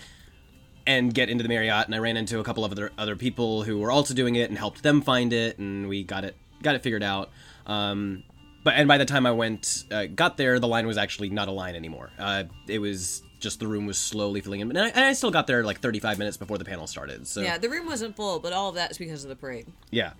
and 0.86 1.12
get 1.12 1.28
into 1.28 1.42
the 1.42 1.48
Marriott. 1.50 1.84
And 1.86 1.94
I 1.94 1.98
ran 1.98 2.16
into 2.16 2.38
a 2.40 2.44
couple 2.44 2.64
of 2.64 2.72
other 2.72 2.92
other 2.98 3.14
people 3.16 3.62
who 3.62 3.78
were 3.78 3.90
also 3.90 4.14
doing 4.14 4.36
it 4.36 4.48
and 4.50 4.58
helped 4.58 4.82
them 4.82 5.00
find 5.02 5.32
it, 5.32 5.58
and 5.58 5.88
we 5.88 6.02
got 6.04 6.24
it 6.24 6.36
got 6.62 6.74
it 6.74 6.82
figured 6.82 7.02
out. 7.02 7.30
Um, 7.66 8.24
but 8.64 8.74
and 8.74 8.88
by 8.88 8.98
the 8.98 9.04
time 9.06 9.24
I 9.26 9.32
went 9.32 9.84
uh, 9.90 10.06
got 10.06 10.36
there, 10.36 10.58
the 10.58 10.68
line 10.68 10.86
was 10.86 10.98
actually 10.98 11.30
not 11.30 11.48
a 11.48 11.52
line 11.52 11.74
anymore. 11.76 12.10
Uh, 12.18 12.44
it 12.66 12.78
was 12.78 13.22
just 13.40 13.60
the 13.60 13.66
room 13.66 13.86
was 13.86 13.98
slowly 13.98 14.40
filling 14.40 14.60
in, 14.60 14.68
and 14.70 14.78
I, 14.78 14.88
and 14.88 15.04
I 15.04 15.12
still 15.12 15.30
got 15.30 15.46
there 15.46 15.62
like 15.64 15.80
35 15.80 16.18
minutes 16.18 16.36
before 16.36 16.58
the 16.58 16.64
panel 16.64 16.86
started. 16.86 17.26
So 17.26 17.40
Yeah, 17.40 17.58
the 17.58 17.68
room 17.68 17.86
wasn't 17.86 18.16
full, 18.16 18.38
but 18.40 18.52
all 18.52 18.68
of 18.68 18.74
that 18.74 18.90
is 18.90 18.98
because 18.98 19.22
of 19.24 19.28
the 19.30 19.36
parade. 19.36 19.66
yeah. 19.90 20.12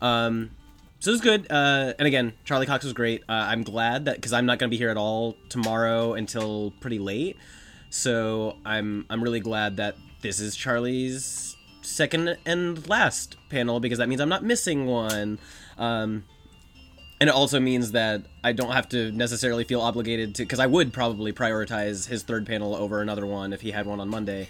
Um, 0.00 0.50
so 1.00 1.10
it 1.10 1.12
was 1.12 1.20
good. 1.20 1.46
Uh, 1.50 1.94
and 1.98 2.06
again, 2.06 2.32
Charlie 2.44 2.66
Cox 2.66 2.84
was 2.84 2.92
great. 2.92 3.22
Uh, 3.28 3.32
I'm 3.32 3.62
glad 3.62 4.04
that 4.06 4.16
because 4.16 4.32
I'm 4.32 4.46
not 4.46 4.58
going 4.58 4.68
to 4.68 4.74
be 4.74 4.76
here 4.78 4.90
at 4.90 4.96
all 4.96 5.36
tomorrow 5.48 6.14
until 6.14 6.72
pretty 6.80 6.98
late. 6.98 7.36
So 7.90 8.56
I'm 8.64 9.06
I'm 9.08 9.22
really 9.22 9.40
glad 9.40 9.76
that 9.78 9.96
this 10.22 10.40
is 10.40 10.56
Charlie's 10.56 11.56
second 11.82 12.36
and 12.44 12.86
last 12.88 13.36
panel 13.48 13.80
because 13.80 13.98
that 13.98 14.08
means 14.08 14.20
I'm 14.20 14.28
not 14.28 14.42
missing 14.44 14.86
one. 14.86 15.38
Um, 15.78 16.24
and 17.20 17.28
it 17.28 17.34
also 17.34 17.58
means 17.58 17.92
that 17.92 18.22
I 18.44 18.52
don't 18.52 18.72
have 18.72 18.88
to 18.90 19.10
necessarily 19.12 19.64
feel 19.64 19.80
obligated 19.80 20.34
to 20.36 20.42
because 20.42 20.60
I 20.60 20.66
would 20.66 20.92
probably 20.92 21.32
prioritize 21.32 22.06
his 22.06 22.22
third 22.22 22.46
panel 22.46 22.74
over 22.76 23.00
another 23.00 23.26
one 23.26 23.52
if 23.52 23.60
he 23.60 23.70
had 23.70 23.86
one 23.86 24.00
on 24.00 24.08
Monday. 24.08 24.48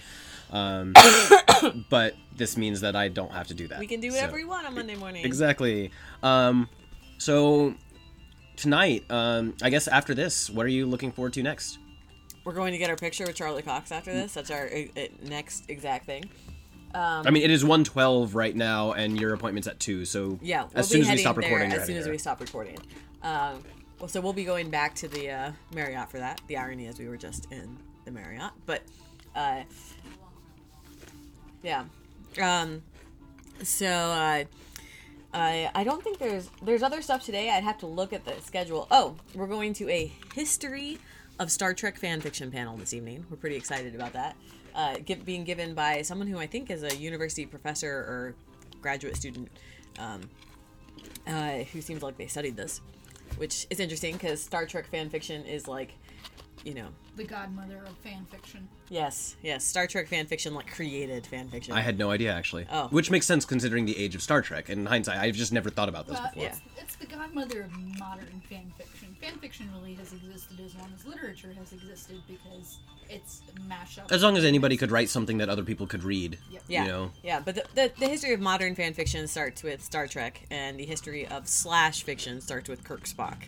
Um, 0.51 0.95
but 1.91 2.15
this 2.37 2.57
means 2.57 2.81
that 2.81 2.97
I 2.97 3.09
don't 3.09 3.33
have 3.33 3.49
to 3.49 3.55
do 3.55 3.69
that. 3.69 3.79
We 3.79 3.87
can 3.87 4.01
do 4.01 4.11
So- 4.11 4.17
whatever 4.17 4.37
we 4.37 4.45
want 4.45 4.67
on 4.67 4.75
Monday 4.75 4.97
morning. 4.97 5.25
Exactly. 5.25 5.91
Um, 6.23 6.69
so 7.19 7.75
tonight, 8.57 9.05
um, 9.11 9.55
I 9.63 9.71
guess 9.71 9.89
after 9.89 10.15
this, 10.15 10.51
what 10.51 10.67
are 10.67 10.71
you 10.71 10.87
looking 10.87 11.13
forward 11.13 11.33
to 11.35 11.43
next? 11.43 11.79
We're 12.45 12.55
going 12.55 12.73
to 12.73 12.79
get 12.79 12.89
our 12.89 12.97
picture 12.97 13.25
with 13.27 13.37
Charlie 13.37 13.63
Cox 13.63 13.93
after 13.93 14.13
this. 14.13 14.33
That's 14.35 14.51
our 14.51 14.69
uh, 14.69 15.01
uh, 15.01 15.07
next 15.23 15.69
exact 15.69 16.07
thing. 16.07 16.25
I 16.95 17.31
mean, 17.31 17.43
it 17.43 17.51
is 17.51 17.65
one 17.65 17.85
twelve 17.85 18.35
right 18.35 18.55
now, 18.55 18.93
and 18.93 19.19
your 19.21 19.35
appointment's 19.35 19.69
at 19.69 19.79
two. 19.79 20.05
So 20.05 20.39
Yeah, 20.43 20.63
we'll 20.63 20.71
as 20.81 20.89
soon 20.89 21.03
as 21.03 21.09
we 21.09 21.19
stop 21.19 21.37
recording, 21.37 21.73
as 21.73 21.87
soon 21.87 21.97
as 21.97 22.05
there. 22.05 22.13
we 22.13 22.19
stop 22.19 22.41
recording. 22.41 22.79
Um, 23.23 23.63
well, 23.99 24.09
so 24.09 24.21
we'll 24.21 24.33
be 24.33 24.45
going 24.45 24.71
back 24.71 24.95
to 24.97 25.09
the 25.09 25.31
uh, 25.31 25.53
Marriott 25.75 26.11
for 26.11 26.19
that. 26.19 26.41
The 26.47 26.57
irony 26.57 26.87
is 26.87 26.99
we 26.99 27.09
were 27.09 27.17
just 27.17 27.51
in 27.53 27.77
the 28.05 28.11
Marriott, 28.11 28.53
but 28.65 28.83
uh, 29.35 29.63
yeah. 31.63 31.85
Um, 32.41 32.83
so 33.63 33.87
uh, 33.87 34.45
I 35.35 35.71
I 35.75 35.85
don't 35.85 36.03
think 36.03 36.19
there's 36.19 36.51
there's 36.63 36.83
other 36.83 37.03
stuff 37.03 37.25
today. 37.25 37.51
I'd 37.51 37.65
have 37.65 37.79
to 37.79 37.87
look 37.87 38.13
at 38.13 38.25
the 38.25 38.41
schedule. 38.41 38.87
Oh, 38.91 39.17
we're 39.35 39.47
going 39.47 39.75
to 39.75 39.89
a 39.91 40.13
history 40.35 40.99
of 41.39 41.51
Star 41.51 41.75
Trek 41.75 41.99
fan 41.99 42.21
fiction 42.21 42.51
panel 42.51 42.77
this 42.77 42.93
evening. 42.95 43.27
We're 43.31 43.37
pretty 43.37 43.57
excited 43.57 43.95
about 43.95 44.13
that. 44.15 44.37
Uh, 44.79 44.95
give, 45.05 45.25
being 45.25 45.43
given 45.43 45.75
by 45.75 46.03
someone 46.03 46.29
who 46.29 46.39
I 46.39 46.47
think 46.47 46.71
is 46.71 46.85
a 46.85 46.95
university 46.97 47.45
professor 47.47 47.91
or 47.91 48.35
graduate 48.81 49.17
student 49.17 49.49
um, 49.99 50.21
uh, 51.27 51.65
who 51.73 51.81
seems 51.81 52.01
like 52.01 52.17
they 52.17 52.29
studied 52.29 52.57
this, 52.57 52.81
which 53.39 53.67
is 53.71 53.81
interesting 53.81 54.13
because 54.13 54.41
Star 54.41 54.67
Trek 54.67 54.87
fan 54.87 55.11
fiction 55.11 55.45
is 55.47 55.67
like, 55.67 55.95
you 56.65 56.75
know, 56.75 56.87
The 57.17 57.25
godmother 57.25 57.83
of 57.89 57.97
fan 57.99 58.25
fiction. 58.31 58.69
yes, 58.89 59.35
yes, 59.43 59.65
Star 59.65 59.89
Trek 59.89 60.07
fan 60.07 60.27
fiction 60.27 60.55
like 60.55 60.73
created 60.73 61.27
fan 61.27 61.49
fiction. 61.49 61.75
I 61.75 61.81
had 61.81 61.99
no 61.99 62.13
idea 62.13 62.33
actually. 62.33 62.65
Oh. 62.71 62.87
Which 62.89 63.11
makes 63.11 63.27
sense 63.27 63.45
considering 63.45 63.85
the 63.85 63.99
age 63.99 64.15
of 64.15 64.23
Star 64.23 64.43
Trek. 64.43 64.71
In 64.71 64.87
hindsight, 64.87 65.19
I've 65.19 65.35
just 65.35 65.53
never 65.53 65.71
thought 65.71 65.89
about 65.89 66.07
this 66.07 66.19
Well, 66.21 66.31
before. 66.35 66.47
it's, 66.51 66.61
it's 66.77 66.95
the 66.95 67.07
godmother 67.07 67.63
of 67.63 67.73
modern 67.99 68.41
fan 68.49 68.73
fiction. 68.79 69.08
Fan 69.21 69.37
fiction 69.39 69.69
really 69.75 69.95
has 69.95 70.13
existed 70.13 70.61
as 70.65 70.75
long 70.77 70.93
as 70.95 71.05
literature 71.05 71.53
has 71.59 71.73
existed 71.73 72.23
because 72.29 72.79
it's 73.11 73.43
a 73.49 73.61
mashup. 73.69 74.13
As 74.13 74.23
long 74.23 74.37
as 74.37 74.45
anybody 74.45 74.77
could 74.77 74.93
write 74.93 75.09
something 75.09 75.39
that 75.39 75.49
other 75.49 75.65
people 75.65 75.87
could 75.89 76.05
read, 76.05 76.39
Yep. 76.51 76.63
yeah, 76.69 76.83
you 76.83 76.89
know. 76.89 77.11
yeah, 77.25 77.41
but 77.45 77.57
the, 77.57 77.65
the, 77.75 77.93
the 77.99 78.07
history 78.07 78.33
of 78.33 78.41
modern 78.41 78.77
fan 78.77 78.95
fiction 78.95 79.27
starts 79.27 79.65
with 79.65 79.83
Star 79.83 80.07
Trek, 80.07 80.47
and 80.53 80.79
the 80.79 80.85
history 80.87 81.27
of 81.27 81.49
slash 81.49 82.05
fiction 82.05 82.41
starts 82.41 82.69
with 82.69 82.85
Kirk 82.85 83.05
Spock. 83.05 83.39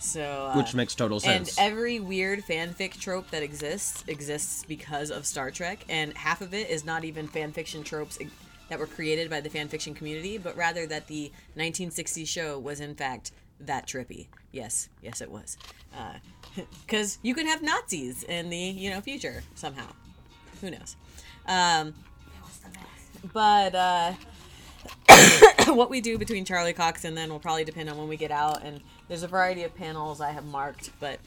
So, 0.00 0.22
uh, 0.52 0.56
which 0.56 0.74
makes 0.74 0.94
total 0.94 1.20
sense. 1.20 1.56
and 1.58 1.72
every 1.72 1.98
weird 2.00 2.44
fanfic 2.44 3.00
trope 3.00 3.30
that 3.30 3.42
exists 3.42 4.04
exists 4.06 4.64
because 4.68 5.10
of 5.10 5.24
Star 5.26 5.50
Trek, 5.50 5.84
and 5.88 6.14
half 6.16 6.40
of 6.42 6.52
it 6.52 6.68
is 6.68 6.84
not 6.84 7.04
even 7.04 7.26
fanfiction 7.28 7.82
tropes 7.84 8.18
that 8.68 8.78
were 8.78 8.86
created 8.86 9.30
by 9.30 9.40
the 9.40 9.48
fanfiction 9.48 9.96
community, 9.96 10.36
but 10.38 10.54
rather 10.56 10.86
that 10.86 11.06
the 11.06 11.32
1960s 11.56 12.28
show 12.28 12.58
was 12.58 12.78
in 12.80 12.94
fact 12.94 13.32
that 13.60 13.86
trippy. 13.86 14.26
Yes, 14.52 14.88
yes, 15.02 15.20
it 15.20 15.30
was, 15.30 15.58
because 16.86 17.18
you 17.22 17.34
could 17.34 17.46
have 17.46 17.62
Nazis 17.62 18.22
in 18.22 18.50
the 18.50 18.56
you 18.56 18.90
know 18.90 19.00
future 19.00 19.42
somehow. 19.54 19.86
Who 20.60 20.70
knows? 20.70 20.96
Um, 21.46 21.94
but 23.32 23.74
uh, 23.74 24.12
what 25.66 25.90
we 25.90 26.00
do 26.00 26.18
between 26.18 26.44
Charlie 26.44 26.72
Cox 26.72 27.04
and 27.04 27.16
then 27.16 27.30
will 27.30 27.38
probably 27.38 27.64
depend 27.64 27.88
on 27.88 27.98
when 27.98 28.08
we 28.08 28.16
get 28.16 28.30
out. 28.30 28.62
And 28.62 28.80
there's 29.08 29.22
a 29.22 29.28
variety 29.28 29.64
of 29.64 29.74
panels 29.74 30.20
I 30.20 30.30
have 30.30 30.44
marked, 30.44 30.90
but 31.00 31.18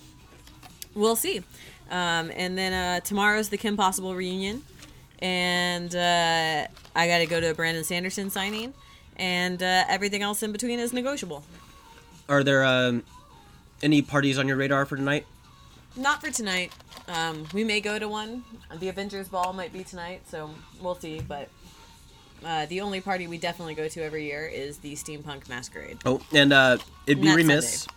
we'll 0.93 1.15
see. 1.15 1.39
Um, 1.89 2.31
and 2.35 2.57
then 2.57 2.73
uh, 2.73 2.99
tomorrow's 3.01 3.49
the 3.49 3.57
Kim 3.57 3.75
Possible 3.75 4.15
reunion, 4.15 4.63
and 5.19 5.93
uh, 5.93 6.67
I 6.95 7.07
got 7.07 7.17
to 7.17 7.25
go 7.25 7.41
to 7.41 7.51
a 7.51 7.53
Brandon 7.53 7.83
Sanderson 7.83 8.29
signing, 8.29 8.73
and 9.17 9.61
uh, 9.61 9.83
everything 9.89 10.21
else 10.21 10.41
in 10.41 10.53
between 10.53 10.79
is 10.79 10.93
negotiable. 10.93 11.43
Are 12.29 12.43
there 12.43 12.63
um, 12.63 13.03
any 13.81 14.01
parties 14.01 14.37
on 14.37 14.47
your 14.47 14.57
radar 14.57 14.85
for 14.85 14.95
tonight? 14.95 15.25
Not 15.95 16.21
for 16.21 16.31
tonight. 16.31 16.71
Um, 17.07 17.45
we 17.53 17.63
may 17.63 17.81
go 17.81 17.99
to 17.99 18.07
one. 18.07 18.43
The 18.79 18.89
Avengers 18.89 19.27
Ball 19.27 19.53
might 19.53 19.73
be 19.73 19.83
tonight, 19.83 20.21
so 20.27 20.49
we'll 20.81 20.95
see. 20.95 21.19
But 21.19 21.49
uh, 22.45 22.65
the 22.67 22.81
only 22.81 23.01
party 23.01 23.27
we 23.27 23.37
definitely 23.37 23.75
go 23.75 23.87
to 23.87 24.03
every 24.03 24.25
year 24.25 24.47
is 24.47 24.77
the 24.77 24.93
Steampunk 24.93 25.49
Masquerade. 25.49 25.97
Oh, 26.05 26.21
and 26.33 26.53
uh, 26.53 26.77
it'd 27.05 27.21
be 27.21 27.27
Not 27.27 27.35
remiss, 27.35 27.87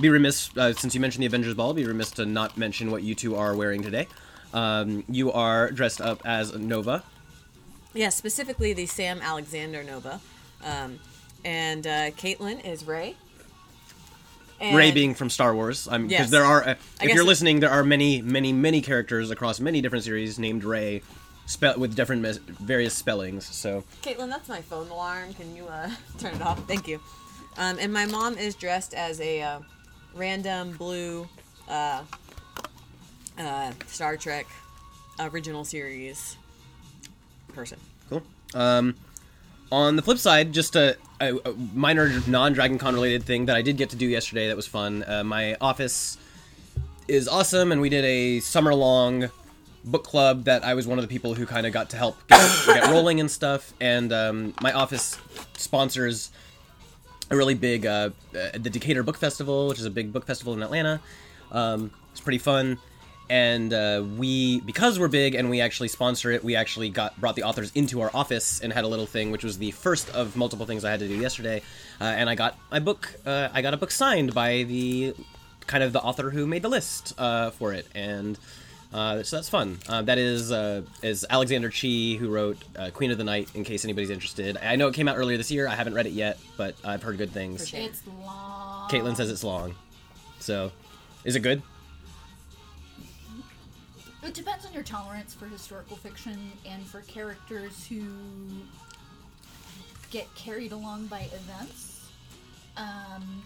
be 0.00 0.08
remiss 0.08 0.56
uh, 0.56 0.72
since 0.72 0.94
you 0.94 1.00
mentioned 1.00 1.22
the 1.22 1.26
Avengers 1.26 1.54
Ball. 1.54 1.74
Be 1.74 1.84
remiss 1.84 2.10
to 2.12 2.24
not 2.24 2.56
mention 2.56 2.90
what 2.90 3.02
you 3.02 3.14
two 3.14 3.36
are 3.36 3.54
wearing 3.54 3.82
today. 3.82 4.08
Um, 4.54 5.04
you 5.08 5.30
are 5.32 5.70
dressed 5.70 6.00
up 6.00 6.22
as 6.24 6.56
Nova. 6.56 7.04
Yeah, 7.92 8.08
specifically 8.08 8.72
the 8.72 8.86
Sam 8.86 9.20
Alexander 9.20 9.82
Nova. 9.82 10.20
Um, 10.64 10.98
and 11.44 11.86
uh, 11.86 12.10
Caitlin 12.12 12.64
is 12.64 12.86
Ray. 12.86 13.16
And 14.60 14.76
Ray 14.76 14.90
being 14.90 15.14
from 15.14 15.30
Star 15.30 15.54
Wars. 15.54 15.84
because 15.84 16.10
Yes. 16.10 16.30
there 16.30 16.44
are, 16.44 16.66
uh, 16.70 16.74
if 17.00 17.14
you're 17.14 17.24
listening, 17.24 17.60
there 17.60 17.70
are 17.70 17.84
many, 17.84 18.22
many, 18.22 18.52
many 18.52 18.80
characters 18.80 19.30
across 19.30 19.60
many 19.60 19.80
different 19.80 20.04
series 20.04 20.38
named 20.38 20.64
Ray, 20.64 21.02
spell 21.46 21.78
with 21.78 21.94
different 21.94 22.22
mes- 22.22 22.38
various 22.38 22.94
spellings. 22.94 23.46
So 23.46 23.84
Caitlin, 24.02 24.28
that's 24.30 24.48
my 24.48 24.60
phone 24.62 24.88
alarm. 24.88 25.34
Can 25.34 25.54
you 25.54 25.66
uh, 25.66 25.90
turn 26.18 26.34
it 26.34 26.42
off? 26.42 26.66
Thank 26.66 26.88
you. 26.88 27.00
Um, 27.56 27.78
and 27.80 27.92
my 27.92 28.06
mom 28.06 28.36
is 28.36 28.54
dressed 28.56 28.94
as 28.94 29.20
a 29.20 29.42
uh, 29.42 29.60
random 30.14 30.72
blue 30.76 31.28
uh, 31.68 32.02
uh, 33.38 33.72
Star 33.86 34.16
Trek 34.16 34.46
original 35.20 35.64
series 35.64 36.36
person. 37.54 37.78
cool. 38.08 38.22
Um, 38.54 38.94
on 39.70 39.96
the 39.96 40.02
flip 40.02 40.18
side, 40.18 40.52
just 40.52 40.76
a, 40.76 40.96
a, 41.20 41.34
a 41.36 41.52
minor 41.74 42.20
non-Dragon 42.26 42.78
Con 42.78 42.94
related 42.94 43.22
thing 43.24 43.46
that 43.46 43.56
I 43.56 43.62
did 43.62 43.76
get 43.76 43.90
to 43.90 43.96
do 43.96 44.06
yesterday 44.06 44.48
that 44.48 44.56
was 44.56 44.66
fun. 44.66 45.04
Uh, 45.06 45.24
my 45.24 45.56
office 45.60 46.18
is 47.06 47.28
awesome, 47.28 47.72
and 47.72 47.80
we 47.80 47.88
did 47.88 48.04
a 48.04 48.40
summer-long 48.40 49.30
book 49.84 50.04
club 50.04 50.44
that 50.44 50.64
I 50.64 50.74
was 50.74 50.86
one 50.86 50.98
of 50.98 51.02
the 51.02 51.08
people 51.08 51.34
who 51.34 51.46
kind 51.46 51.66
of 51.66 51.72
got 51.72 51.90
to 51.90 51.96
help 51.96 52.16
get, 52.28 52.66
get 52.66 52.86
rolling 52.90 53.20
and 53.20 53.30
stuff. 53.30 53.72
And 53.80 54.12
um, 54.12 54.54
my 54.60 54.72
office 54.72 55.18
sponsors 55.56 56.30
a 57.30 57.36
really 57.36 57.54
big 57.54 57.86
uh, 57.86 58.10
uh, 58.34 58.50
the 58.52 58.70
Decatur 58.70 59.02
Book 59.02 59.16
Festival, 59.16 59.68
which 59.68 59.78
is 59.78 59.84
a 59.84 59.90
big 59.90 60.12
book 60.12 60.26
festival 60.26 60.54
in 60.54 60.62
Atlanta. 60.62 61.00
Um, 61.52 61.90
it's 62.12 62.20
pretty 62.20 62.38
fun, 62.38 62.78
and 63.30 63.72
uh, 63.72 64.02
we 64.16 64.60
because 64.60 64.98
we're 64.98 65.08
big 65.08 65.34
and 65.34 65.50
we 65.50 65.60
actually 65.60 65.88
sponsor 65.88 66.30
it, 66.30 66.42
we 66.42 66.56
actually 66.56 66.88
got 66.88 67.18
brought 67.20 67.36
the 67.36 67.42
authors 67.42 67.70
into 67.74 68.00
our 68.00 68.10
office 68.14 68.60
and 68.60 68.72
had 68.72 68.84
a 68.84 68.88
little 68.88 69.06
thing, 69.06 69.30
which 69.30 69.44
was 69.44 69.58
the 69.58 69.70
first 69.72 70.08
of 70.14 70.36
multiple 70.36 70.66
things 70.66 70.84
I 70.84 70.90
had 70.90 71.00
to 71.00 71.08
do 71.08 71.16
yesterday. 71.16 71.62
Uh, 72.00 72.04
and 72.04 72.30
I 72.30 72.34
got 72.34 72.58
my 72.70 72.78
book, 72.80 73.14
uh, 73.26 73.48
I 73.52 73.62
got 73.62 73.74
a 73.74 73.76
book 73.76 73.90
signed 73.90 74.34
by 74.34 74.62
the 74.62 75.14
kind 75.66 75.84
of 75.84 75.92
the 75.92 76.00
author 76.00 76.30
who 76.30 76.46
made 76.46 76.62
the 76.62 76.68
list 76.68 77.14
uh, 77.18 77.50
for 77.50 77.72
it, 77.72 77.86
and. 77.94 78.38
Uh, 78.90 79.22
so 79.22 79.36
that's 79.36 79.50
fun. 79.50 79.78
Uh, 79.86 80.00
that 80.00 80.16
is 80.16 80.50
uh, 80.50 80.80
is 81.02 81.26
Alexander 81.28 81.68
Chee 81.68 82.16
who 82.16 82.30
wrote 82.30 82.56
uh, 82.74 82.88
Queen 82.88 83.10
of 83.10 83.18
the 83.18 83.24
Night. 83.24 83.50
In 83.54 83.62
case 83.62 83.84
anybody's 83.84 84.08
interested, 84.08 84.56
I 84.56 84.76
know 84.76 84.88
it 84.88 84.94
came 84.94 85.08
out 85.08 85.18
earlier 85.18 85.36
this 85.36 85.50
year. 85.50 85.68
I 85.68 85.74
haven't 85.74 85.92
read 85.92 86.06
it 86.06 86.14
yet, 86.14 86.38
but 86.56 86.74
I've 86.82 87.02
heard 87.02 87.18
good 87.18 87.30
things. 87.30 87.68
For. 87.68 87.76
It's 87.76 88.00
long. 88.24 88.88
Caitlin 88.88 89.14
says 89.14 89.30
it's 89.30 89.44
long. 89.44 89.74
So, 90.38 90.72
is 91.22 91.36
it 91.36 91.40
good? 91.40 91.60
It 94.28 94.34
depends 94.34 94.66
on 94.66 94.74
your 94.74 94.82
tolerance 94.82 95.32
for 95.32 95.46
historical 95.46 95.96
fiction 95.96 96.52
and 96.66 96.86
for 96.86 97.00
characters 97.00 97.86
who 97.86 98.02
get 100.10 100.32
carried 100.34 100.72
along 100.72 101.06
by 101.06 101.20
events. 101.32 102.10
Um, 102.76 103.42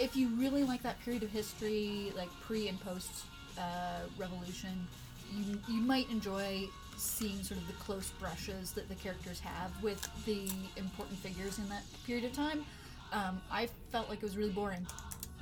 if 0.00 0.16
you 0.16 0.28
really 0.36 0.64
like 0.64 0.82
that 0.84 0.98
period 1.04 1.22
of 1.22 1.30
history, 1.30 2.14
like 2.16 2.30
pre 2.40 2.68
and 2.68 2.80
post 2.80 3.10
uh, 3.58 3.98
revolution, 4.16 4.88
you, 5.36 5.60
you 5.68 5.82
might 5.82 6.08
enjoy 6.10 6.66
seeing 6.96 7.42
sort 7.42 7.60
of 7.60 7.66
the 7.66 7.74
close 7.74 8.08
brushes 8.18 8.72
that 8.72 8.88
the 8.88 8.94
characters 8.94 9.38
have 9.38 9.70
with 9.82 10.00
the 10.24 10.50
important 10.78 11.18
figures 11.18 11.58
in 11.58 11.68
that 11.68 11.82
period 12.06 12.24
of 12.24 12.32
time, 12.32 12.64
um, 13.12 13.38
I 13.50 13.68
felt 13.90 14.08
like 14.08 14.20
it 14.20 14.24
was 14.24 14.38
really 14.38 14.52
boring. 14.52 14.86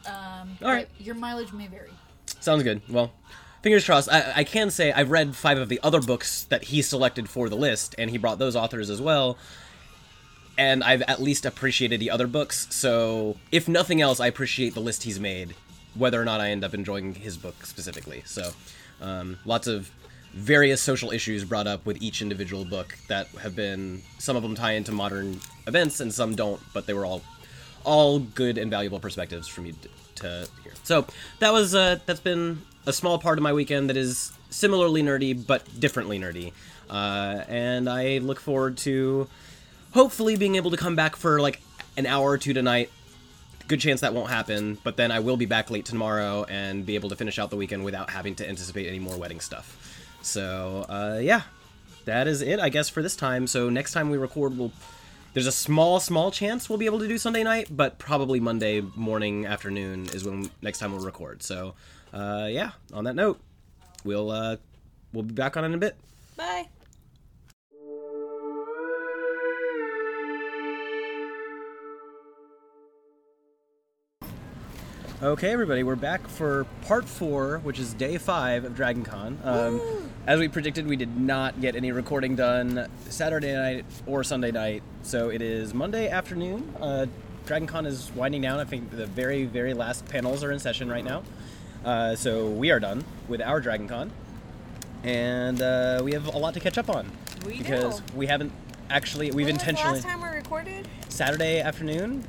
Um, 0.04 0.58
All 0.62 0.72
right. 0.72 0.88
Your 0.98 1.14
mileage 1.14 1.52
may 1.52 1.68
vary. 1.68 1.92
Sounds 2.40 2.64
good. 2.64 2.82
Well, 2.88 3.12
fingers 3.62 3.84
crossed. 3.84 4.10
I, 4.10 4.32
I 4.36 4.44
can 4.44 4.70
say 4.70 4.92
I've 4.92 5.10
read 5.10 5.36
five 5.36 5.58
of 5.58 5.68
the 5.68 5.80
other 5.82 6.00
books 6.00 6.44
that 6.44 6.64
he 6.64 6.82
selected 6.82 7.28
for 7.28 7.48
the 7.48 7.56
list, 7.56 7.94
and 7.98 8.10
he 8.10 8.18
brought 8.18 8.38
those 8.38 8.56
authors 8.56 8.90
as 8.90 9.00
well. 9.00 9.36
And 10.58 10.84
I've 10.84 11.02
at 11.02 11.22
least 11.22 11.46
appreciated 11.46 12.00
the 12.00 12.10
other 12.10 12.26
books. 12.26 12.66
So, 12.70 13.36
if 13.50 13.68
nothing 13.68 14.02
else, 14.02 14.20
I 14.20 14.26
appreciate 14.26 14.74
the 14.74 14.80
list 14.80 15.04
he's 15.04 15.18
made, 15.18 15.54
whether 15.94 16.20
or 16.20 16.24
not 16.24 16.40
I 16.40 16.50
end 16.50 16.64
up 16.64 16.74
enjoying 16.74 17.14
his 17.14 17.38
book 17.38 17.64
specifically. 17.64 18.22
So, 18.26 18.50
um, 19.00 19.38
lots 19.46 19.66
of 19.66 19.90
various 20.34 20.80
social 20.80 21.10
issues 21.10 21.44
brought 21.44 21.66
up 21.66 21.84
with 21.86 22.00
each 22.02 22.22
individual 22.22 22.64
book 22.64 22.96
that 23.08 23.26
have 23.42 23.56
been 23.56 24.02
some 24.18 24.36
of 24.36 24.42
them 24.42 24.54
tie 24.54 24.72
into 24.72 24.92
modern 24.92 25.40
events 25.66 26.00
and 26.00 26.12
some 26.12 26.36
don't, 26.36 26.60
but 26.72 26.86
they 26.86 26.92
were 26.92 27.06
all 27.06 27.22
all 27.82 28.18
good 28.18 28.58
and 28.58 28.70
valuable 28.70 29.00
perspectives 29.00 29.48
for 29.48 29.62
me 29.62 29.72
to, 29.72 29.88
to 30.16 30.48
hear. 30.62 30.72
So 30.82 31.06
that 31.38 31.52
was 31.52 31.74
uh, 31.74 31.98
that's 32.06 32.20
been 32.20 32.60
a 32.90 32.92
small 32.92 33.18
part 33.18 33.38
of 33.38 33.42
my 33.42 33.52
weekend 33.52 33.88
that 33.88 33.96
is 33.96 34.32
similarly 34.50 35.02
nerdy 35.02 35.46
but 35.46 35.80
differently 35.80 36.18
nerdy, 36.18 36.52
uh, 36.90 37.44
and 37.48 37.88
I 37.88 38.18
look 38.18 38.40
forward 38.40 38.76
to 38.78 39.28
hopefully 39.92 40.36
being 40.36 40.56
able 40.56 40.72
to 40.72 40.76
come 40.76 40.96
back 40.96 41.16
for 41.16 41.40
like 41.40 41.62
an 41.96 42.04
hour 42.04 42.28
or 42.28 42.36
two 42.36 42.52
tonight. 42.52 42.90
Good 43.68 43.80
chance 43.80 44.00
that 44.00 44.12
won't 44.12 44.28
happen, 44.28 44.76
but 44.82 44.96
then 44.96 45.12
I 45.12 45.20
will 45.20 45.36
be 45.36 45.46
back 45.46 45.70
late 45.70 45.84
tomorrow 45.84 46.44
and 46.48 46.84
be 46.84 46.96
able 46.96 47.08
to 47.10 47.16
finish 47.16 47.38
out 47.38 47.50
the 47.50 47.56
weekend 47.56 47.84
without 47.84 48.10
having 48.10 48.34
to 48.34 48.48
anticipate 48.48 48.88
any 48.88 48.98
more 48.98 49.16
wedding 49.16 49.38
stuff. 49.38 49.76
So 50.22 50.84
uh, 50.88 51.20
yeah, 51.22 51.42
that 52.06 52.26
is 52.26 52.42
it, 52.42 52.58
I 52.58 52.68
guess, 52.68 52.88
for 52.88 53.02
this 53.02 53.14
time. 53.14 53.46
So 53.46 53.70
next 53.70 53.92
time 53.92 54.10
we 54.10 54.18
record, 54.18 54.58
we'll 54.58 54.72
there's 55.32 55.46
a 55.46 55.52
small, 55.52 56.00
small 56.00 56.32
chance 56.32 56.68
we'll 56.68 56.78
be 56.78 56.86
able 56.86 56.98
to 56.98 57.06
do 57.06 57.18
Sunday 57.18 57.44
night, 57.44 57.68
but 57.70 57.98
probably 57.98 58.40
Monday 58.40 58.80
morning, 58.80 59.46
afternoon 59.46 60.06
is 60.06 60.24
when 60.24 60.50
next 60.60 60.80
time 60.80 60.90
we'll 60.92 61.04
record. 61.04 61.44
So, 61.44 61.74
uh, 62.12 62.48
yeah. 62.50 62.72
On 62.92 63.04
that 63.04 63.14
note, 63.14 63.40
we'll 64.04 64.30
uh, 64.30 64.56
we'll 65.12 65.22
be 65.22 65.34
back 65.34 65.56
on 65.56 65.64
in 65.64 65.74
a 65.74 65.78
bit. 65.78 65.96
Bye. 66.36 66.68
Okay, 75.22 75.52
everybody, 75.52 75.82
we're 75.82 75.96
back 75.96 76.26
for 76.28 76.64
part 76.86 77.06
four, 77.06 77.58
which 77.58 77.78
is 77.78 77.92
day 77.92 78.16
five 78.16 78.64
of 78.64 78.74
Dragon 78.74 79.04
Con. 79.04 79.38
Um, 79.44 79.78
as 80.26 80.40
we 80.40 80.48
predicted, 80.48 80.86
we 80.86 80.96
did 80.96 81.14
not 81.14 81.60
get 81.60 81.76
any 81.76 81.92
recording 81.92 82.36
done 82.36 82.88
Saturday 83.10 83.52
night 83.52 83.84
or 84.06 84.24
Sunday 84.24 84.50
night, 84.50 84.82
so 85.02 85.28
it 85.28 85.42
is 85.42 85.74
Monday 85.74 86.08
afternoon. 86.08 86.74
Uh, 86.80 87.04
Dragon 87.44 87.68
Con 87.68 87.84
is 87.84 88.10
winding 88.12 88.40
down. 88.40 88.60
I 88.60 88.64
think 88.64 88.90
the 88.90 89.04
very, 89.04 89.44
very 89.44 89.74
last 89.74 90.06
panels 90.08 90.42
are 90.42 90.52
in 90.52 90.58
session 90.58 90.88
right 90.88 91.04
now. 91.04 91.22
Uh, 91.84 92.14
so 92.14 92.46
we 92.48 92.70
are 92.70 92.80
done 92.80 93.04
with 93.28 93.40
our 93.40 93.60
Dragon 93.60 93.88
Con, 93.88 94.12
and 95.02 95.60
uh, 95.62 96.00
we 96.04 96.12
have 96.12 96.26
a 96.26 96.38
lot 96.38 96.54
to 96.54 96.60
catch 96.60 96.76
up 96.76 96.90
on 96.90 97.10
We 97.46 97.58
because 97.58 98.00
do. 98.00 98.16
we 98.16 98.26
haven't 98.26 98.52
actually 98.90 99.30
we've 99.30 99.46
When 99.46 99.54
intentionally 99.54 99.94
last 99.94 100.04
time 100.06 100.20
we 100.20 100.28
recorded? 100.28 100.86
Saturday 101.08 101.60
afternoon 101.60 102.24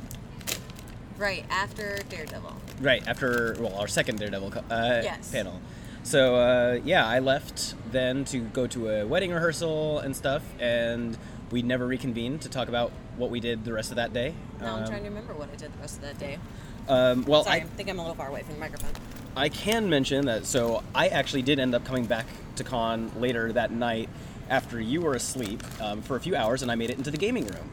Right 1.18 1.45
after 1.52 1.99
Daredevil. 2.10 2.56
Right 2.80 3.08
after 3.08 3.56
well, 3.60 3.76
our 3.78 3.88
second 3.88 4.18
Daredevil 4.20 4.54
uh, 4.72 5.02
Yes. 5.04 5.32
panel. 5.32 5.60
So 6.04 6.36
uh, 6.36 6.80
yeah, 6.84 7.06
I 7.06 7.20
left 7.20 7.76
then 7.91 8.26
to 8.26 8.39
go 8.39 8.66
to 8.68 8.89
a 8.89 9.06
wedding 9.06 9.32
rehearsal 9.32 9.99
and 9.99 10.16
stuff, 10.16 10.41
and 10.60 11.16
we 11.52 11.62
never 11.62 11.86
reconvened 11.86 12.41
to 12.41 12.49
talk 12.49 12.70
about 12.70 12.91
what 13.18 13.30
we 13.30 13.39
did 13.39 13.66
the 13.66 13.74
rest 13.74 13.91
of 13.91 13.97
that 13.97 14.14
day. 14.14 14.34
Now 14.62 14.78
I'm 14.78 14.84
Um, 14.84 14.88
trying 14.89 15.04
to 15.04 15.10
remember 15.10 15.34
what 15.34 15.49
I 15.52 15.56
did 15.58 15.72
the 15.74 15.78
rest 15.80 15.97
of 15.97 16.02
that 16.04 16.18
day. 16.18 16.39
Um, 16.88 17.24
well, 17.26 17.43
Sorry, 17.43 17.60
I 17.60 17.64
I 17.64 17.68
think 17.68 17.89
I'm 17.89 17.99
a 17.99 18.02
little 18.02 18.16
far 18.16 18.30
away 18.30 18.41
from 18.41 18.54
the 18.56 18.60
microphone. 18.60 18.91
I 19.36 19.49
can 19.49 19.89
mention 19.89 20.25
that. 20.25 20.45
So 20.45 20.84
I 20.93 21.07
actually 21.07 21.41
did 21.41 21.59
end 21.59 21.73
up 21.73 21.86
coming 21.86 22.05
back 22.05 22.25
to 22.57 22.63
con 22.63 23.11
later 23.19 23.51
that 23.53 23.71
night 23.71 24.09
after 24.49 24.79
you 24.79 25.01
were 25.01 25.13
asleep 25.13 25.63
um, 25.82 26.01
for 26.01 26.17
a 26.17 26.19
few 26.19 26.36
hours, 26.36 26.61
and 26.61 26.69
I 26.71 26.75
made 26.75 26.89
it 26.89 26.97
into 26.97 27.11
the 27.11 27.17
gaming 27.17 27.47
room. 27.47 27.69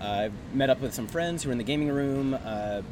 Uh, 0.00 0.28
met 0.54 0.70
up 0.70 0.80
with 0.80 0.94
some 0.94 1.06
friends 1.06 1.42
who 1.42 1.48
were 1.48 1.52
in 1.52 1.58
the 1.58 1.64
gaming 1.64 1.88
room. 1.88 2.38
Uh, 2.44 2.82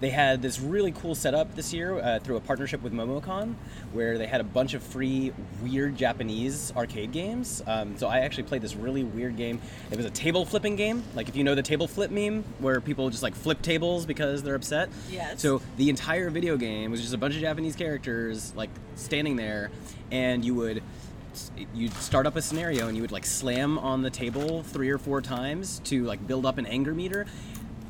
they 0.00 0.10
had 0.10 0.42
this 0.42 0.60
really 0.60 0.92
cool 0.92 1.14
setup 1.14 1.54
this 1.54 1.72
year 1.72 1.98
uh, 1.98 2.18
through 2.20 2.36
a 2.36 2.40
partnership 2.40 2.82
with 2.82 2.92
MomoCon, 2.92 3.54
where 3.92 4.18
they 4.18 4.26
had 4.26 4.40
a 4.40 4.44
bunch 4.44 4.74
of 4.74 4.82
free 4.82 5.32
weird 5.62 5.96
Japanese 5.96 6.72
arcade 6.76 7.12
games. 7.12 7.62
Um, 7.66 7.96
so 7.98 8.06
I 8.06 8.20
actually 8.20 8.44
played 8.44 8.62
this 8.62 8.76
really 8.76 9.04
weird 9.04 9.36
game. 9.36 9.60
It 9.90 9.96
was 9.96 10.06
a 10.06 10.10
table 10.10 10.44
flipping 10.44 10.76
game, 10.76 11.02
like 11.14 11.28
if 11.28 11.36
you 11.36 11.44
know 11.44 11.54
the 11.54 11.62
table 11.62 11.88
flip 11.88 12.10
meme, 12.10 12.44
where 12.58 12.80
people 12.80 13.10
just 13.10 13.22
like 13.22 13.34
flip 13.34 13.62
tables 13.62 14.06
because 14.06 14.42
they're 14.42 14.54
upset. 14.54 14.88
Yes. 15.10 15.40
So 15.40 15.60
the 15.76 15.88
entire 15.90 16.30
video 16.30 16.56
game 16.56 16.90
was 16.90 17.00
just 17.00 17.14
a 17.14 17.18
bunch 17.18 17.34
of 17.34 17.40
Japanese 17.40 17.76
characters 17.76 18.54
like 18.54 18.70
standing 18.94 19.36
there, 19.36 19.70
and 20.10 20.44
you 20.44 20.54
would 20.54 20.82
you'd 21.74 21.92
start 21.94 22.26
up 22.26 22.36
a 22.36 22.42
scenario 22.42 22.88
and 22.88 22.96
you 22.96 23.02
would 23.02 23.12
like 23.12 23.24
slam 23.24 23.78
on 23.78 24.02
the 24.02 24.10
table 24.10 24.62
three 24.64 24.90
or 24.90 24.98
four 24.98 25.20
times 25.20 25.80
to 25.84 26.04
like 26.04 26.24
build 26.26 26.44
up 26.44 26.58
an 26.58 26.66
anger 26.66 26.94
meter. 26.94 27.26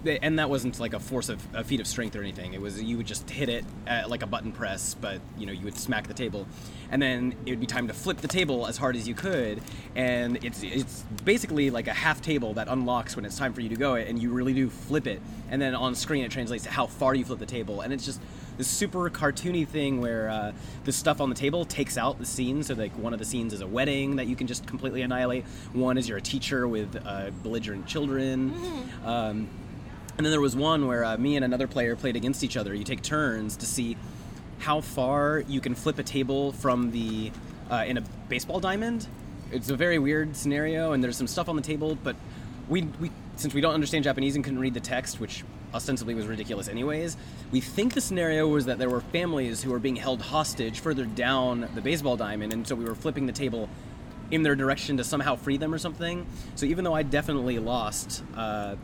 And 0.07 0.39
that 0.39 0.49
wasn't 0.49 0.79
like 0.79 0.95
a 0.95 1.01
force 1.01 1.29
of 1.29 1.45
a 1.55 1.65
feat 1.65 1.81
of 1.81 1.87
strength 1.87 2.15
or 2.15 2.21
anything. 2.21 2.55
It 2.55 2.61
was 2.61 2.81
you 2.81 2.97
would 2.97 3.07
just 3.07 3.29
hit 3.29 3.49
it 3.49 3.65
at 3.87 4.09
like 4.09 4.23
a 4.23 4.27
button 4.27 4.53
press, 4.53 4.95
but 4.95 5.21
you 5.37 5.45
know 5.45 5.53
you 5.53 5.65
would 5.65 5.77
smack 5.77 6.07
the 6.07 6.15
table, 6.15 6.47
and 6.91 7.03
then 7.03 7.35
it 7.47 7.51
would 7.51 7.61
be 7.61 7.67
time 7.67 7.89
to 7.89 7.95
flip 7.95 8.19
the 8.19 8.29
table 8.29 8.67
as 8.67 8.77
hard 8.77 8.95
as 8.95 9.09
you 9.09 9.15
could. 9.15 9.61
And 9.97 10.43
it's 10.45 10.63
it's 10.63 11.03
basically 11.25 11.71
like 11.71 11.89
a 11.89 11.93
half 11.93 12.23
table 12.23 12.55
that 12.55 12.69
unlocks 12.69 13.17
when 13.17 13.25
it's 13.25 13.37
time 13.37 13.53
for 13.53 13.61
you 13.61 13.69
to 13.71 13.77
go 13.77 13.97
it, 13.97 14.09
and 14.09 14.23
you 14.23 14.31
really 14.31 14.55
do 14.55 14.71
flip 14.71 15.09
it. 15.09 15.21
And 15.51 15.61
then 15.61 15.75
on 15.75 15.95
screen 15.97 16.25
it 16.25 16.31
translates 16.31 16.65
to 16.65 16.71
how 16.71 16.87
far 16.87 17.15
you 17.15 17.25
flip 17.25 17.41
the 17.41 17.47
table, 17.47 17.81
and 17.81 17.93
it's 17.93 18.05
just 18.05 18.21
this 18.57 18.69
super 18.69 19.09
cartoony 19.11 19.67
thing 19.67 20.01
where 20.01 20.29
uh, 20.29 20.53
the 20.85 20.93
stuff 20.93 21.21
on 21.21 21.29
the 21.29 21.35
table 21.35 21.65
takes 21.65 21.97
out 21.97 22.19
the 22.19 22.27
scene. 22.27 22.63
So 22.63 22.75
like 22.75 22.93
one 22.93 23.13
of 23.13 23.19
the 23.19 23.25
scenes 23.25 23.53
is 23.53 23.63
a 23.63 23.67
wedding 23.67 24.17
that 24.17 24.27
you 24.27 24.37
can 24.37 24.47
just 24.47 24.67
completely 24.67 25.03
annihilate. 25.03 25.45
One 25.73 25.99
is 25.99 26.09
you're 26.09 26.19
a 26.19 26.23
teacher 26.23 26.69
with 26.69 27.01
uh, 27.05 27.31
belligerent 27.43 27.87
children. 27.87 28.53
Um, 29.05 29.49
and 30.19 30.27
then 30.27 30.33
there 30.33 30.41
was 30.41 30.57
one 30.57 30.89
where 30.89 31.05
uh, 31.05 31.17
me 31.17 31.37
and 31.37 31.45
another 31.45 31.69
player 31.69 31.95
played 31.95 32.17
against 32.17 32.43
each 32.43 32.57
other. 32.57 32.75
You 32.75 32.83
take 32.83 33.03
turns 33.03 33.57
to 33.59 33.67
see 33.67 33.97
how 34.59 34.81
far 34.81 35.45
you 35.47 35.61
can 35.61 35.77
flip 35.77 36.01
a 36.01 36.03
table 36.03 36.51
from 36.51 36.91
the 36.91 37.31
uh, 37.71 37.85
in 37.87 37.99
a 37.99 38.01
baseball 38.29 38.59
diamond. 38.59 39.07
It's 39.53 39.71
a 39.71 39.77
very 39.77 39.99
weird 40.01 40.37
scenario, 40.37 40.93
and 40.93 41.03
there's 41.03 41.17
some 41.17 41.29
stuff 41.29 41.49
on 41.49 41.55
the 41.55 41.63
table, 41.63 41.97
but 42.03 42.17
we 42.69 42.83
we 43.01 43.13
since 43.37 43.55
we 43.55 43.61
don't 43.61 43.75
understand 43.75 44.03
Japanese 44.03 44.35
and 44.35 44.45
couldn't 44.45 44.59
read 44.59 44.75
the 44.75 44.81
text, 44.81 45.21
which 45.21 45.45
ostensibly 45.73 46.15
was 46.15 46.27
ridiculous 46.27 46.67
anyways, 46.67 47.17
we 47.53 47.61
think 47.61 47.95
the 47.95 48.01
scenario 48.01 48.49
was 48.49 48.67
that 48.67 48.79
there 48.79 48.91
were 48.91 49.03
families 49.03 49.63
who 49.63 49.71
were 49.71 49.79
being 49.79 49.97
held 49.97 50.21
hostage 50.21 50.81
further 50.81 51.05
down 51.05 51.69
the 51.77 51.81
baseball 51.81 52.17
diamond, 52.17 52.53
and 52.53 52.67
so 52.67 52.75
we 52.75 52.85
were 52.85 52.95
flipping 52.97 53.27
the 53.27 53.33
table 53.33 53.69
in 54.33 54.43
their 54.43 54.57
direction 54.57 54.97
to 54.97 55.05
somehow 55.05 55.37
free 55.37 55.57
them 55.57 55.73
or 55.73 55.79
something. 55.79 56.27
So 56.57 56.67
even 56.67 56.85
though 56.85 56.95
I 56.95 57.03
definitely 57.03 57.59
lost, 57.61 58.25
uh, 58.37 58.77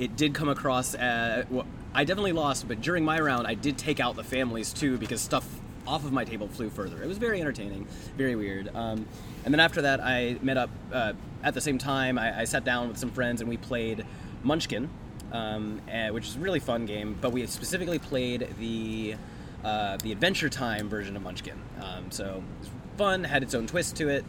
it 0.00 0.16
did 0.16 0.32
come 0.32 0.48
across 0.48 0.94
as 0.94 1.44
well, 1.50 1.66
I 1.92 2.04
definitely 2.04 2.32
lost, 2.32 2.66
but 2.66 2.80
during 2.80 3.04
my 3.04 3.20
round, 3.20 3.46
I 3.46 3.54
did 3.54 3.76
take 3.76 4.00
out 4.00 4.16
the 4.16 4.24
families 4.24 4.72
too 4.72 4.96
because 4.96 5.20
stuff 5.20 5.46
off 5.86 6.04
of 6.04 6.12
my 6.12 6.24
table 6.24 6.48
flew 6.48 6.70
further. 6.70 7.02
It 7.02 7.06
was 7.06 7.18
very 7.18 7.38
entertaining, 7.40 7.86
very 8.16 8.34
weird. 8.34 8.74
Um, 8.74 9.06
and 9.44 9.52
then 9.52 9.60
after 9.60 9.82
that, 9.82 10.00
I 10.00 10.38
met 10.40 10.56
up 10.56 10.70
uh, 10.90 11.12
at 11.42 11.52
the 11.52 11.60
same 11.60 11.76
time. 11.76 12.18
I, 12.18 12.40
I 12.40 12.44
sat 12.44 12.64
down 12.64 12.88
with 12.88 12.96
some 12.96 13.10
friends 13.10 13.42
and 13.42 13.50
we 13.50 13.58
played 13.58 14.06
Munchkin, 14.42 14.88
um, 15.32 15.82
eh, 15.88 16.08
which 16.08 16.28
is 16.28 16.36
a 16.36 16.40
really 16.40 16.60
fun 16.60 16.86
game. 16.86 17.18
But 17.20 17.32
we 17.32 17.44
specifically 17.46 17.98
played 17.98 18.48
the 18.58 19.16
uh, 19.62 19.98
the 19.98 20.12
Adventure 20.12 20.48
Time 20.48 20.88
version 20.88 21.14
of 21.14 21.22
Munchkin. 21.22 21.58
Um, 21.82 22.10
so 22.10 22.24
it 22.24 22.60
was 22.60 22.70
fun, 22.96 23.24
had 23.24 23.42
its 23.42 23.54
own 23.54 23.66
twist 23.66 23.96
to 23.96 24.08
it. 24.08 24.24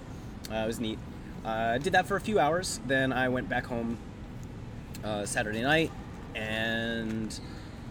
Uh, 0.51 0.55
it 0.55 0.67
was 0.67 0.81
neat. 0.81 0.99
Uh, 1.45 1.77
did 1.77 1.93
that 1.93 2.07
for 2.07 2.17
a 2.17 2.21
few 2.21 2.39
hours. 2.39 2.81
Then 2.87 3.13
I 3.13 3.29
went 3.29 3.47
back 3.47 3.65
home 3.65 3.97
uh, 5.03 5.25
Saturday 5.25 5.61
night 5.61 5.91
and 6.35 7.39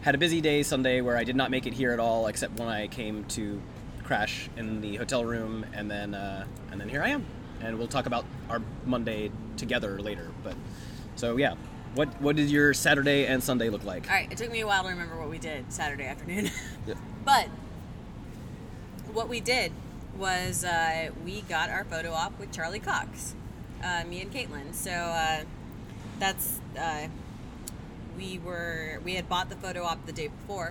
had 0.03 0.15
a 0.15 0.19
busy 0.19 0.41
day 0.41 0.63
Sunday 0.63 1.01
where 1.01 1.17
I 1.17 1.25
did 1.25 1.37
not 1.37 1.51
make 1.51 1.67
it 1.67 1.75
here 1.75 1.93
at 1.93 2.01
all, 2.01 2.27
except 2.27 2.59
when 2.59 2.69
I 2.69 2.87
came 2.87 3.25
to 3.25 3.61
crash 4.05 4.49
in 4.57 4.81
the 4.81 4.97
hotel 4.97 5.25
room, 5.25 5.67
and 5.75 5.91
then 5.91 6.15
uh, 6.15 6.45
and 6.73 6.81
then 6.81 6.89
here 6.89 7.03
I 7.03 7.11
am, 7.11 7.25
and 7.61 7.79
we'll 7.79 7.89
talk 7.89 8.07
about 8.07 8.25
our 8.49 8.63
Monday 8.87 9.31
together 9.57 10.01
later. 10.01 10.31
But 10.43 10.55
so 11.17 11.37
yeah, 11.37 11.55
what 11.95 12.09
what 12.21 12.37
did 12.37 12.51
your 12.51 12.73
Saturday 12.75 13.27
and 13.27 13.43
Sunday 13.43 13.69
look 13.69 13.85
like? 13.85 14.09
All 14.09 14.15
right, 14.15 14.31
it 14.31 14.39
took 14.39 14.51
me 14.51 14.61
a 14.61 14.67
while 14.67 14.83
to 14.85 14.89
remember 14.89 15.19
what 15.19 15.29
we 15.29 15.39
did 15.39 15.73
Saturday 15.73 16.05
afternoon. 16.07 16.51
Yeah. 16.87 16.95
but 17.27 17.49
what 19.13 19.29
we 19.29 19.41
did 19.41 19.73
was 20.17 20.65
uh, 20.65 21.11
we 21.25 21.43
got 21.43 21.69
our 21.69 21.85
photo 21.85 22.13
op 22.13 22.39
with 22.41 22.51
Charlie 22.53 22.81
Cox, 22.81 23.35
uh, 23.85 24.03
me 24.09 24.23
and 24.23 24.33
Caitlin. 24.33 24.73
So 24.73 24.91
uh, 24.91 25.45
that's 26.21 26.61
uh, 26.79 27.09
we 28.17 28.39
were 28.39 29.01
we 29.05 29.15
had 29.15 29.29
bought 29.29 29.49
the 29.49 29.57
photo 29.57 29.83
op 29.83 30.07
the 30.07 30.13
day 30.13 30.29
before, 30.29 30.71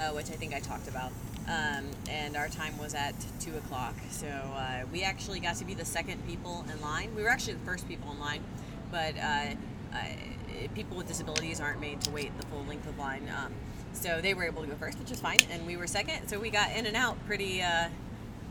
uh, 0.00 0.10
which 0.10 0.30
I 0.30 0.34
think 0.34 0.54
I 0.54 0.60
talked 0.60 0.88
about 0.88 1.12
um, 1.48 1.84
and 2.08 2.36
our 2.36 2.48
time 2.48 2.76
was 2.78 2.94
at 2.94 3.14
two 3.40 3.56
o'clock. 3.56 3.94
So 4.10 4.26
uh, 4.26 4.84
we 4.92 5.02
actually 5.02 5.40
got 5.40 5.56
to 5.56 5.64
be 5.64 5.74
the 5.74 5.84
second 5.84 6.26
people 6.26 6.64
in 6.72 6.80
line. 6.80 7.14
We 7.14 7.22
were 7.22 7.28
actually 7.28 7.54
the 7.54 7.64
first 7.64 7.86
people 7.88 8.10
in 8.12 8.20
line, 8.20 8.42
but 8.90 9.16
uh, 9.16 9.54
uh, 9.92 10.04
people 10.74 10.96
with 10.96 11.08
disabilities 11.08 11.60
aren't 11.60 11.80
made 11.80 12.00
to 12.02 12.10
wait 12.10 12.36
the 12.40 12.46
full 12.46 12.64
length 12.64 12.88
of 12.88 12.98
line. 12.98 13.28
Um, 13.36 13.52
so 13.92 14.20
they 14.20 14.34
were 14.34 14.44
able 14.44 14.62
to 14.62 14.68
go 14.68 14.74
first, 14.76 14.98
which 14.98 15.10
is 15.10 15.20
fine, 15.20 15.38
and 15.50 15.66
we 15.66 15.76
were 15.76 15.86
second. 15.86 16.28
So 16.28 16.38
we 16.38 16.50
got 16.50 16.74
in 16.74 16.86
and 16.86 16.96
out 16.96 17.16
pretty 17.26 17.62
uh, 17.62 17.88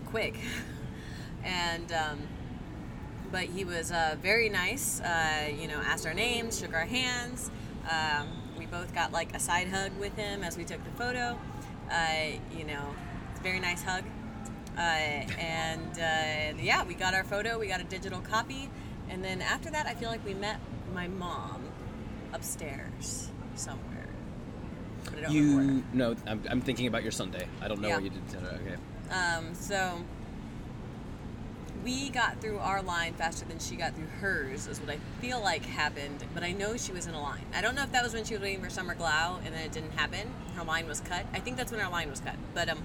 quick, 0.07 0.35
and. 1.43 1.91
Um, 1.91 2.19
but 3.33 3.45
he 3.45 3.65
was 3.65 3.91
uh, 3.91 4.15
very 4.21 4.47
nice. 4.47 5.01
Uh, 5.01 5.49
you 5.59 5.67
know, 5.67 5.81
asked 5.83 6.05
our 6.05 6.13
names, 6.13 6.59
shook 6.59 6.71
our 6.73 6.85
hands. 6.85 7.49
Um, 7.89 8.27
we 8.59 8.67
both 8.67 8.93
got 8.93 9.11
like 9.11 9.35
a 9.35 9.39
side 9.39 9.67
hug 9.69 9.91
with 9.99 10.15
him 10.15 10.43
as 10.43 10.55
we 10.55 10.63
took 10.63 10.81
the 10.85 10.91
photo. 10.91 11.37
Uh, 11.91 12.37
you 12.55 12.63
know, 12.63 12.93
it's 13.31 13.39
a 13.39 13.43
very 13.43 13.59
nice 13.59 13.81
hug. 13.81 14.03
Uh, 14.77 14.81
and 14.81 15.93
uh, 15.97 16.61
yeah, 16.61 16.83
we 16.83 16.93
got 16.93 17.15
our 17.15 17.23
photo. 17.23 17.57
We 17.57 17.65
got 17.67 17.81
a 17.81 17.85
digital 17.85 18.19
copy, 18.19 18.69
and 19.09 19.23
then 19.23 19.41
after 19.41 19.71
that, 19.71 19.87
I 19.87 19.95
feel 19.95 20.09
like 20.09 20.23
we 20.23 20.35
met 20.35 20.59
my 20.93 21.07
mom 21.07 21.63
upstairs 22.33 23.31
somewhere. 23.55 24.07
But 25.05 25.15
I 25.17 25.21
don't 25.21 25.33
remember 25.33 25.55
where. 25.55 25.75
You 25.75 25.83
no, 25.93 26.15
I'm, 26.27 26.41
I'm 26.49 26.61
thinking 26.61 26.85
about 26.85 27.01
your 27.01 27.11
Sunday. 27.11 27.47
I 27.61 27.67
don't 27.67 27.81
know 27.81 27.87
Yeah. 27.87 27.95
what 27.95 28.03
you 28.03 28.11
did. 28.11 28.21
Okay. 28.43 28.75
Um, 29.11 29.55
so 29.55 30.03
we 31.83 32.09
got 32.09 32.39
through 32.39 32.59
our 32.59 32.81
line 32.81 33.13
faster 33.13 33.45
than 33.45 33.59
she 33.59 33.75
got 33.75 33.93
through 33.95 34.07
hers, 34.21 34.67
is 34.67 34.79
what 34.79 34.89
I 34.89 34.97
feel 35.19 35.41
like 35.41 35.65
happened. 35.65 36.23
But 36.33 36.43
I 36.43 36.51
know 36.51 36.77
she 36.77 36.91
was 36.91 37.07
in 37.07 37.13
a 37.13 37.21
line. 37.21 37.45
I 37.53 37.61
don't 37.61 37.75
know 37.75 37.83
if 37.83 37.91
that 37.91 38.03
was 38.03 38.13
when 38.13 38.23
she 38.23 38.33
was 38.33 38.41
waiting 38.41 38.63
for 38.63 38.69
Summer 38.69 38.95
Glau 38.95 39.37
and 39.45 39.53
then 39.53 39.65
it 39.65 39.71
didn't 39.71 39.91
happen. 39.91 40.33
Her 40.55 40.63
line 40.63 40.87
was 40.87 41.01
cut. 41.01 41.25
I 41.33 41.39
think 41.39 41.57
that's 41.57 41.71
when 41.71 41.81
our 41.81 41.91
line 41.91 42.09
was 42.09 42.19
cut. 42.19 42.35
But 42.53 42.69
um, 42.69 42.79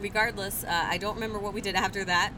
regardless, 0.00 0.64
uh, 0.64 0.68
I 0.70 0.98
don't 0.98 1.14
remember 1.14 1.38
what 1.38 1.54
we 1.54 1.60
did 1.60 1.74
after 1.74 2.04
that. 2.04 2.32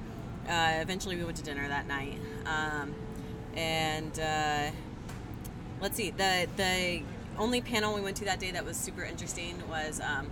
Uh, 0.49 0.81
eventually, 0.81 1.17
we 1.17 1.25
went 1.25 1.37
to 1.39 1.43
dinner 1.43 1.67
that 1.67 1.89
night. 1.89 2.19
Um, 2.47 2.95
and 3.57 4.19
uh, 4.19 4.71
let's 5.81 5.97
see, 5.97 6.11
the 6.11 6.47
the 6.57 7.03
only 7.39 7.61
panel 7.61 7.95
we 7.95 8.01
went 8.01 8.17
to 8.19 8.25
that 8.25 8.39
day 8.39 8.51
that 8.53 8.65
was 8.65 8.77
super 8.77 9.03
interesting 9.03 9.61
was 9.69 10.01
um, 10.01 10.29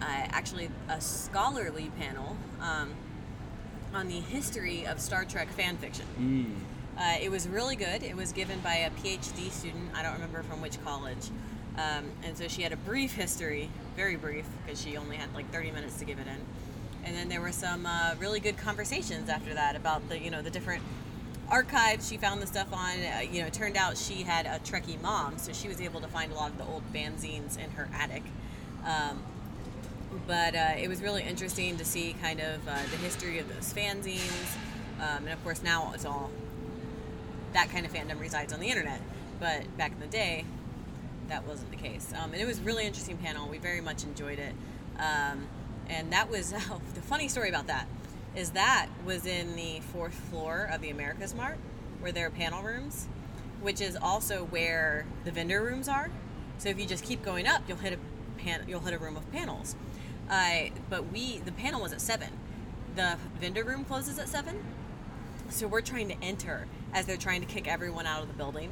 uh, 0.00 0.04
actually 0.06 0.70
a 0.88 1.00
scholarly 1.00 1.90
panel 1.98 2.36
um, 2.60 2.90
on 3.94 4.08
the 4.08 4.20
history 4.20 4.86
of 4.86 5.00
Star 5.00 5.24
Trek 5.24 5.48
fan 5.48 5.76
fiction. 5.76 6.06
Uh, 6.98 7.16
it 7.20 7.30
was 7.30 7.48
really 7.48 7.76
good. 7.76 8.02
It 8.02 8.14
was 8.16 8.32
given 8.32 8.60
by 8.60 8.74
a 8.74 8.90
PhD 8.90 9.50
student. 9.50 9.90
I 9.94 10.02
don't 10.02 10.12
remember 10.14 10.42
from 10.42 10.60
which 10.60 10.82
college. 10.84 11.30
Um, 11.76 12.10
and 12.24 12.36
so 12.36 12.46
she 12.48 12.62
had 12.62 12.72
a 12.72 12.76
brief 12.76 13.14
history, 13.14 13.70
very 13.96 14.16
brief, 14.16 14.44
because 14.64 14.80
she 14.82 14.96
only 14.96 15.16
had 15.16 15.32
like 15.34 15.50
30 15.50 15.70
minutes 15.70 15.98
to 15.98 16.04
give 16.04 16.18
it 16.18 16.26
in. 16.26 16.38
And 17.04 17.16
then 17.16 17.28
there 17.28 17.40
were 17.40 17.52
some 17.52 17.86
uh, 17.86 18.14
really 18.18 18.40
good 18.40 18.58
conversations 18.58 19.28
after 19.30 19.54
that 19.54 19.76
about 19.76 20.06
the, 20.08 20.18
you 20.18 20.30
know, 20.30 20.42
the 20.42 20.50
different 20.50 20.82
archives 21.48 22.08
she 22.08 22.18
found 22.18 22.42
the 22.42 22.46
stuff 22.46 22.72
on. 22.72 22.98
Uh, 22.98 23.20
you 23.20 23.40
know, 23.40 23.46
it 23.46 23.54
turned 23.54 23.76
out 23.76 23.96
she 23.96 24.22
had 24.22 24.46
a 24.46 24.58
Trekkie 24.58 25.00
mom, 25.00 25.38
so 25.38 25.52
she 25.52 25.68
was 25.68 25.80
able 25.80 26.00
to 26.00 26.08
find 26.08 26.32
a 26.32 26.34
lot 26.34 26.50
of 26.50 26.58
the 26.58 26.64
old 26.64 26.82
fanzines 26.92 27.58
in 27.58 27.70
her 27.70 27.88
attic. 27.94 28.22
Um, 28.84 29.22
but 30.26 30.54
uh, 30.54 30.72
it 30.78 30.88
was 30.88 31.00
really 31.02 31.22
interesting 31.22 31.76
to 31.76 31.84
see 31.84 32.14
kind 32.20 32.40
of 32.40 32.66
uh, 32.68 32.76
the 32.90 32.96
history 32.96 33.38
of 33.38 33.48
those 33.52 33.72
fanzines. 33.72 34.56
Um, 35.00 35.24
and 35.24 35.30
of 35.30 35.42
course, 35.42 35.62
now 35.62 35.92
it's 35.94 36.04
all 36.04 36.30
that 37.52 37.70
kind 37.70 37.86
of 37.86 37.92
fandom 37.92 38.20
resides 38.20 38.52
on 38.52 38.60
the 38.60 38.68
internet. 38.68 39.00
But 39.38 39.76
back 39.76 39.92
in 39.92 40.00
the 40.00 40.06
day, 40.06 40.44
that 41.28 41.46
wasn't 41.46 41.70
the 41.70 41.76
case. 41.76 42.12
Um, 42.16 42.32
and 42.32 42.42
it 42.42 42.46
was 42.46 42.58
a 42.58 42.62
really 42.62 42.86
interesting 42.86 43.16
panel. 43.16 43.48
We 43.48 43.58
very 43.58 43.80
much 43.80 44.04
enjoyed 44.04 44.38
it. 44.38 44.54
Um, 44.98 45.46
and 45.88 46.12
that 46.12 46.30
was 46.30 46.52
oh, 46.70 46.80
the 46.94 47.00
funny 47.00 47.28
story 47.28 47.48
about 47.48 47.66
that 47.68 47.86
is 48.36 48.50
that 48.50 48.88
was 49.04 49.26
in 49.26 49.56
the 49.56 49.80
fourth 49.92 50.14
floor 50.14 50.68
of 50.72 50.80
the 50.80 50.90
Americas 50.90 51.34
Mart, 51.34 51.58
where 52.00 52.12
there 52.12 52.26
are 52.26 52.30
panel 52.30 52.62
rooms, 52.62 53.08
which 53.60 53.80
is 53.80 53.96
also 53.96 54.44
where 54.46 55.04
the 55.24 55.32
vendor 55.32 55.62
rooms 55.62 55.88
are. 55.88 56.10
So 56.58 56.68
if 56.68 56.78
you 56.78 56.86
just 56.86 57.04
keep 57.04 57.24
going 57.24 57.46
up, 57.46 57.62
you'll 57.66 57.78
hit 57.78 57.94
a 57.94 58.40
pan- 58.40 58.64
you'll 58.68 58.80
hit 58.80 58.94
a 58.94 58.98
room 58.98 59.16
of 59.16 59.30
panels. 59.32 59.74
Uh, 60.30 60.70
but 60.88 61.10
we 61.12 61.38
the 61.38 61.52
panel 61.52 61.82
was 61.82 61.92
at 61.92 62.00
seven. 62.00 62.28
The 62.96 63.16
vendor 63.40 63.64
room 63.64 63.84
closes 63.84 64.18
at 64.18 64.28
seven. 64.28 64.62
So 65.48 65.66
we're 65.66 65.80
trying 65.80 66.08
to 66.08 66.14
enter 66.22 66.66
as 66.94 67.06
they're 67.06 67.16
trying 67.16 67.40
to 67.40 67.46
kick 67.46 67.66
everyone 67.66 68.06
out 68.06 68.22
of 68.22 68.28
the 68.28 68.34
building. 68.34 68.70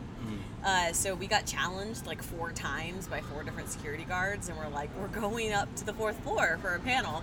Uh, 0.64 0.92
so 0.92 1.14
we 1.16 1.26
got 1.26 1.44
challenged 1.46 2.06
like 2.06 2.22
four 2.22 2.52
times 2.52 3.08
by 3.08 3.20
four 3.20 3.42
different 3.42 3.68
security 3.68 4.04
guards, 4.04 4.48
and 4.48 4.56
we're 4.56 4.68
like, 4.68 4.88
we're 5.00 5.08
going 5.08 5.52
up 5.52 5.74
to 5.76 5.84
the 5.84 5.92
fourth 5.92 6.18
floor 6.20 6.58
for 6.62 6.74
a 6.74 6.80
panel. 6.80 7.22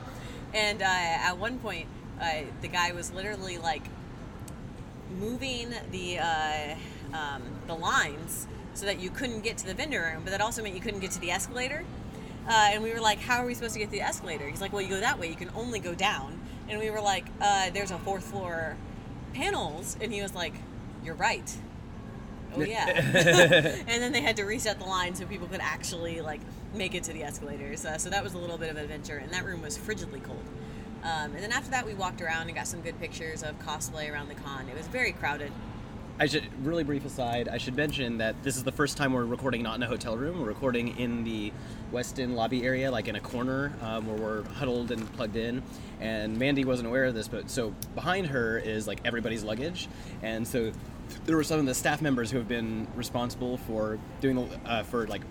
And 0.53 0.81
uh, 0.81 0.85
at 0.85 1.37
one 1.37 1.59
point, 1.59 1.87
uh, 2.21 2.41
the 2.61 2.67
guy 2.67 2.91
was 2.91 3.11
literally 3.13 3.57
like 3.57 3.83
moving 5.19 5.73
the 5.91 6.19
uh, 6.19 6.75
um, 7.13 7.41
the 7.67 7.75
lines 7.75 8.47
so 8.73 8.85
that 8.85 8.99
you 8.99 9.09
couldn't 9.09 9.41
get 9.41 9.57
to 9.59 9.65
the 9.65 9.73
vendor 9.73 10.01
room, 10.01 10.21
but 10.23 10.31
that 10.31 10.41
also 10.41 10.61
meant 10.61 10.75
you 10.75 10.81
couldn't 10.81 10.99
get 10.99 11.11
to 11.11 11.19
the 11.19 11.31
escalator. 11.31 11.85
Uh, 12.47 12.69
and 12.71 12.83
we 12.83 12.91
were 12.93 12.99
like, 12.99 13.19
"How 13.19 13.39
are 13.39 13.45
we 13.45 13.53
supposed 13.53 13.73
to 13.73 13.79
get 13.79 13.85
to 13.85 13.91
the 13.91 14.01
escalator?" 14.01 14.47
He's 14.47 14.61
like, 14.61 14.71
"Well, 14.73 14.81
you 14.81 14.89
go 14.89 14.99
that 14.99 15.19
way. 15.19 15.27
You 15.27 15.35
can 15.35 15.49
only 15.55 15.79
go 15.79 15.93
down." 15.95 16.39
And 16.69 16.79
we 16.79 16.89
were 16.89 17.01
like, 17.01 17.25
uh, 17.41 17.69
"There's 17.71 17.91
a 17.91 17.97
fourth 17.99 18.25
floor 18.25 18.77
panels," 19.33 19.97
and 19.99 20.13
he 20.13 20.21
was 20.21 20.35
like, 20.35 20.53
"You're 21.03 21.15
right." 21.15 21.51
Oh 22.55 22.61
yeah. 22.61 22.87
and 23.87 24.01
then 24.01 24.11
they 24.11 24.21
had 24.21 24.37
to 24.37 24.43
reset 24.43 24.79
the 24.79 24.85
line 24.85 25.15
so 25.15 25.25
people 25.25 25.47
could 25.47 25.61
actually 25.61 26.21
like 26.21 26.41
make 26.73 26.95
it 26.95 27.03
to 27.03 27.13
the 27.13 27.23
escalators. 27.23 27.85
Uh, 27.85 27.97
so 27.97 28.09
that 28.09 28.23
was 28.23 28.33
a 28.33 28.37
little 28.37 28.57
bit 28.57 28.69
of 28.69 28.77
an 28.77 28.83
adventure, 28.83 29.17
and 29.17 29.31
that 29.31 29.45
room 29.45 29.61
was 29.61 29.77
frigidly 29.77 30.21
cold. 30.21 30.43
Um, 31.03 31.33
and 31.35 31.39
then 31.39 31.51
after 31.51 31.69
that, 31.71 31.85
we 31.85 31.93
walked 31.93 32.21
around 32.21 32.47
and 32.47 32.55
got 32.55 32.67
some 32.67 32.81
good 32.81 32.99
pictures 32.99 33.43
of 33.43 33.59
cosplay 33.59 34.11
around 34.11 34.27
the 34.27 34.35
con. 34.35 34.67
It 34.69 34.75
was 34.75 34.87
very 34.87 35.11
crowded. 35.11 35.51
I 36.17 36.27
should 36.27 36.45
really 36.65 36.85
brief 36.85 37.03
aside. 37.03 37.49
I 37.49 37.57
should 37.57 37.75
mention 37.75 38.19
that 38.19 38.41
this 38.41 38.55
is 38.55 38.63
the 38.63 38.71
first 38.71 38.95
time 38.95 39.11
we're 39.11 39.25
recording 39.25 39.61
not 39.61 39.75
in 39.75 39.83
a 39.83 39.87
hotel 39.87 40.15
room. 40.15 40.39
We're 40.39 40.47
recording 40.47 40.97
in 40.97 41.25
the 41.25 41.51
Westin 41.91 42.35
lobby 42.35 42.63
area, 42.63 42.89
like 42.89 43.09
in 43.09 43.17
a 43.17 43.19
corner 43.19 43.73
um, 43.81 44.07
where 44.07 44.15
we're 44.15 44.43
huddled 44.53 44.91
and 44.91 45.11
plugged 45.13 45.35
in. 45.35 45.61
And 45.99 46.37
Mandy 46.37 46.63
wasn't 46.63 46.87
aware 46.87 47.03
of 47.03 47.15
this, 47.15 47.27
but 47.27 47.49
so 47.49 47.73
behind 47.95 48.27
her 48.27 48.57
is 48.57 48.87
like 48.87 49.01
everybody's 49.03 49.43
luggage, 49.43 49.89
and 50.23 50.47
so 50.47 50.71
there 51.25 51.35
were 51.35 51.43
some 51.43 51.59
of 51.59 51.65
the 51.65 51.73
staff 51.73 52.01
members 52.01 52.31
who 52.31 52.37
have 52.37 52.47
been 52.47 52.87
responsible 52.95 53.57
for 53.57 53.99
doing 54.21 54.35
the 54.35 54.59
uh, 54.65 54.83
for 54.83 55.07
like 55.07 55.21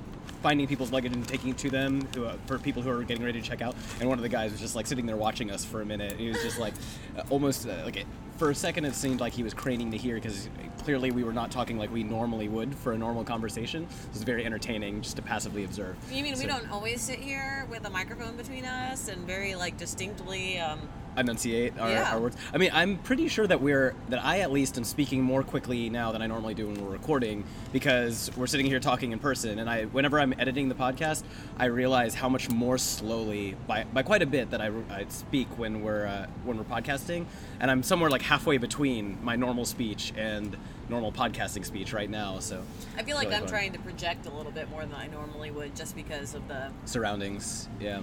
finding 0.43 0.67
people's 0.67 0.93
luggage 0.93 1.15
and 1.15 1.27
taking 1.27 1.51
it 1.51 1.59
to 1.59 1.71
them 1.71 2.07
who, 2.15 2.27
uh, 2.27 2.37
for 2.45 2.59
people 2.59 2.83
who 2.83 2.91
are 2.91 3.03
getting 3.03 3.25
ready 3.25 3.41
to 3.41 3.49
check 3.49 3.63
out. 3.63 3.75
And 4.01 4.09
one 4.11 4.19
of 4.19 4.23
the 4.23 4.29
guys 4.29 4.53
was 4.53 4.61
just 4.61 4.77
like 4.77 4.87
sitting 4.87 5.07
there 5.07 5.17
watching 5.17 5.51
us 5.51 5.65
for 5.65 5.81
a 5.81 5.87
minute. 5.87 6.19
He 6.19 6.29
was 6.29 6.43
just 6.43 6.59
like 6.59 6.75
almost 7.31 7.67
uh, 7.67 7.81
like 7.87 8.05
for 8.37 8.51
a 8.51 8.55
second 8.55 8.85
it 8.85 8.95
seemed 8.95 9.21
like 9.21 9.33
he 9.33 9.43
was 9.43 9.55
craning 9.55 9.91
to 9.91 9.97
hear 9.97 10.17
because 10.17 10.49
clearly 10.83 11.11
we 11.11 11.25
were 11.25 11.33
not 11.33 11.51
talking 11.51 11.79
like 11.79 11.93
we 11.93 12.03
normally 12.03 12.49
would 12.49 12.75
for 12.75 12.93
a 12.93 12.99
normal 12.99 13.25
conversation. 13.25 13.85
It 13.85 14.13
was 14.13 14.23
very 14.23 14.45
entertaining 14.45 15.01
just 15.03 15.17
to 15.17 15.23
passively 15.23 15.65
observe. 15.65 15.97
You 16.11 16.23
mean 16.23 16.39
we 16.39 16.47
don't 16.47 16.71
always 16.71 17.01
sit 17.01 17.19
here 17.19 17.67
with 17.71 17.87
a 17.87 17.91
microphone 17.91 18.37
between 18.37 18.65
us 18.65 19.09
and 19.09 19.27
very 19.27 19.55
like 19.55 19.77
distinctly? 19.77 20.59
Um, 20.59 20.81
enunciate 21.17 21.79
our, 21.79 21.91
Yeah. 21.91 22.15
our 22.15 22.21
words. 22.21 22.37
I 22.53 22.59
mean, 22.59 22.71
I'm 22.73 22.99
pretty 22.99 23.29
sure 23.29 23.47
that 23.47 23.61
we're 23.61 23.95
that 24.09 24.25
I 24.25 24.41
at 24.41 24.51
least 24.53 24.77
am 24.79 24.85
speaking 24.85 25.23
more 25.23 25.43
quickly 25.43 25.91
now 25.91 26.13
than 26.13 26.23
I 26.23 26.27
normally 26.27 26.55
do 26.55 26.67
when 26.67 26.83
we're 26.85 26.91
recording 26.93 27.45
because 27.73 28.31
we're 28.37 28.47
sitting 28.47 28.67
here 28.67 28.81
talking 28.81 29.13
in 29.13 29.19
person. 29.19 29.59
And 29.59 29.69
I, 29.69 29.85
whenever 29.85 30.19
I'm 30.21 30.35
editing 30.39 30.69
the 30.69 30.75
podcast, 30.75 31.23
I 31.59 31.67
realize 31.67 32.15
how 32.15 32.29
much 32.29 32.51
more 32.51 32.79
slowly, 32.79 33.57
by, 33.67 33.85
by 33.85 34.03
quite 34.03 34.23
a 34.23 34.27
bit, 34.27 34.51
that 34.51 34.61
I, 34.61 34.71
I 34.91 35.07
speak 35.09 35.49
when 35.59 35.83
we're 35.83 36.07
uh, 36.07 36.27
when 36.45 36.57
we're 36.59 36.65
podcasting. 36.65 37.27
And 37.61 37.71
I'm 37.71 37.83
somewhere 37.83 38.11
like 38.11 38.23
halfway 38.23 38.59
between 38.59 39.19
my 39.23 39.37
normal 39.37 39.65
speech 39.65 40.13
and 40.17 40.57
normal 40.89 41.13
podcasting 41.13 41.65
speech 41.65 41.93
right 41.93 42.11
now. 42.11 42.39
So 42.41 42.63
I 42.99 43.03
feel 43.03 43.17
like 43.17 43.25
really 43.27 43.37
I'm 43.37 43.43
fun. 43.43 43.51
trying 43.51 43.73
to 43.73 43.79
project 43.79 44.27
a 44.27 44.31
little 44.31 44.53
bit 44.53 44.69
more 44.71 44.83
than 44.83 44.95
I 44.95 45.07
normally 45.07 45.51
would, 45.51 45.75
just 45.75 45.97
because 45.97 46.35
of 46.35 46.47
the. 46.49 46.71
surroundings. 46.85 47.69
Yeah. 47.81 48.01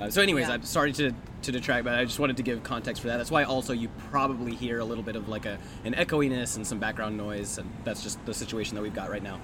Uh, 0.00 0.10
so, 0.10 0.20
anyways, 0.22 0.48
Yeah. 0.48 0.54
I'm 0.54 0.62
sorry 0.62 0.92
to, 0.92 1.12
to 1.42 1.52
detract, 1.52 1.84
but 1.84 1.94
I 1.94 2.04
just 2.04 2.18
wanted 2.18 2.36
to 2.38 2.42
give 2.42 2.62
context 2.62 3.00
for 3.02 3.08
that. 3.08 3.16
That's 3.16 3.30
why 3.30 3.44
also 3.44 3.72
you 3.72 3.88
probably 4.10 4.54
hear 4.54 4.78
a 4.80 4.84
little 4.84 5.04
bit 5.04 5.16
of 5.16 5.28
like 5.28 5.46
a 5.46 5.58
an 5.84 5.94
echoiness 5.94 6.56
and 6.56 6.66
some 6.66 6.78
background 6.78 7.16
noise, 7.16 7.58
and 7.58 7.70
that's 7.84 8.02
just 8.02 8.24
the 8.26 8.34
situation 8.34 8.74
that 8.76 8.82
we've 8.82 8.94
got 8.94 9.10
right 9.10 9.22
now. 9.22 9.40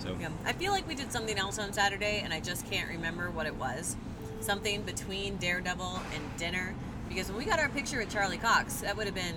So 0.00 0.16
Yeah. 0.20 0.28
I 0.44 0.52
feel 0.52 0.72
like 0.72 0.86
we 0.88 0.94
did 0.94 1.10
something 1.12 1.38
else 1.38 1.58
on 1.58 1.72
Saturday, 1.72 2.20
and 2.24 2.32
I 2.32 2.40
just 2.40 2.70
can't 2.70 2.88
remember 2.88 3.30
what 3.30 3.46
it 3.46 3.54
was. 3.56 3.96
Something 4.40 4.82
between 4.82 5.36
Daredevil 5.36 6.00
and 6.14 6.36
dinner, 6.38 6.74
because 7.08 7.28
when 7.28 7.38
we 7.38 7.44
got 7.44 7.58
our 7.58 7.68
picture 7.68 7.98
with 7.98 8.10
Charlie 8.10 8.38
Cox, 8.38 8.76
that 8.80 8.96
would 8.96 9.06
have 9.06 9.14
been 9.14 9.34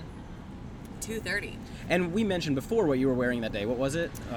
two 1.02 1.20
thirty. 1.20 1.58
and 1.90 2.14
we 2.14 2.24
mentioned 2.24 2.56
before 2.56 2.86
what 2.86 2.98
you 3.00 3.08
were 3.08 3.14
wearing 3.14 3.42
that 3.42 3.52
day. 3.52 3.66
What 3.66 3.78
was 3.78 3.96
it? 3.96 4.10
Uh, 4.32 4.36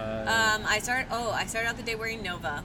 Um, 0.58 0.66
I 0.66 0.78
started. 0.80 1.06
Oh, 1.12 1.30
I 1.30 1.46
started 1.46 1.68
out 1.68 1.76
the 1.76 1.82
day 1.84 1.94
wearing 1.94 2.22
Nova. 2.22 2.64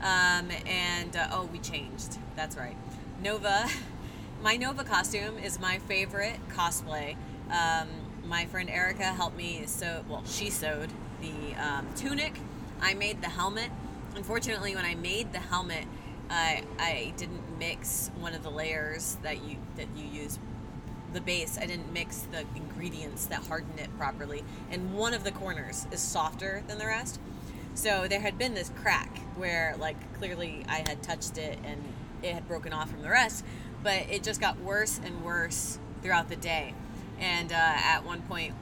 Um, 0.00 0.48
and 0.66 1.16
uh, 1.16 1.28
oh, 1.32 1.48
we 1.52 1.58
changed. 1.58 2.18
That's 2.38 2.56
right. 2.56 2.76
Nova. 3.20 3.66
My 4.44 4.56
Nova 4.56 4.84
costume 4.84 5.38
is 5.38 5.58
my 5.58 5.80
favorite 5.80 6.38
cosplay. 6.50 7.16
Um, 7.50 7.88
my 8.24 8.44
friend 8.46 8.70
Erica 8.70 9.02
helped 9.02 9.36
me 9.36 9.64
sew. 9.66 10.04
Well, 10.08 10.22
she 10.24 10.48
sewed 10.48 10.90
the 11.20 11.60
um, 11.60 11.88
tunic. 11.96 12.38
I 12.80 12.94
made 12.94 13.20
the 13.20 13.28
helmet. 13.28 13.72
Unfortunately, 14.14 14.76
when 14.76 14.84
I 14.84 14.94
made 14.94 15.32
the 15.32 15.40
helmet, 15.40 15.86
I 16.30 16.62
I 16.78 17.12
didn't 17.16 17.58
mix 17.58 18.12
one 18.20 18.32
of 18.32 18.44
the 18.44 18.50
layers 18.50 19.16
that 19.24 19.42
you 19.42 19.56
that 19.74 19.88
you 19.96 20.04
use 20.04 20.38
the 21.12 21.20
base. 21.20 21.58
I 21.60 21.66
didn't 21.66 21.92
mix 21.92 22.20
the 22.30 22.44
ingredients 22.54 23.26
that 23.26 23.44
harden 23.48 23.76
it 23.80 23.90
properly, 23.98 24.44
and 24.70 24.94
one 24.94 25.14
of 25.14 25.24
the 25.24 25.32
corners 25.32 25.88
is 25.90 25.98
softer 25.98 26.62
than 26.68 26.78
the 26.78 26.86
rest. 26.86 27.18
So 27.74 28.06
there 28.06 28.20
had 28.20 28.38
been 28.38 28.54
this 28.54 28.70
crack 28.80 29.18
where 29.34 29.74
like 29.80 29.96
clearly 30.16 30.64
I 30.68 30.84
had 30.88 31.02
touched 31.02 31.38
it 31.38 31.58
and 31.64 31.82
it 32.22 32.32
had 32.32 32.46
broken 32.48 32.72
off 32.72 32.90
from 32.90 33.02
the 33.02 33.10
rest, 33.10 33.44
but 33.82 34.08
it 34.10 34.22
just 34.22 34.40
got 34.40 34.58
worse 34.60 35.00
and 35.04 35.24
worse 35.24 35.78
throughout 36.02 36.28
the 36.28 36.36
day. 36.36 36.74
And 37.18 37.52
uh, 37.52 37.56
at 37.56 38.04
one 38.04 38.22
point 38.22 38.54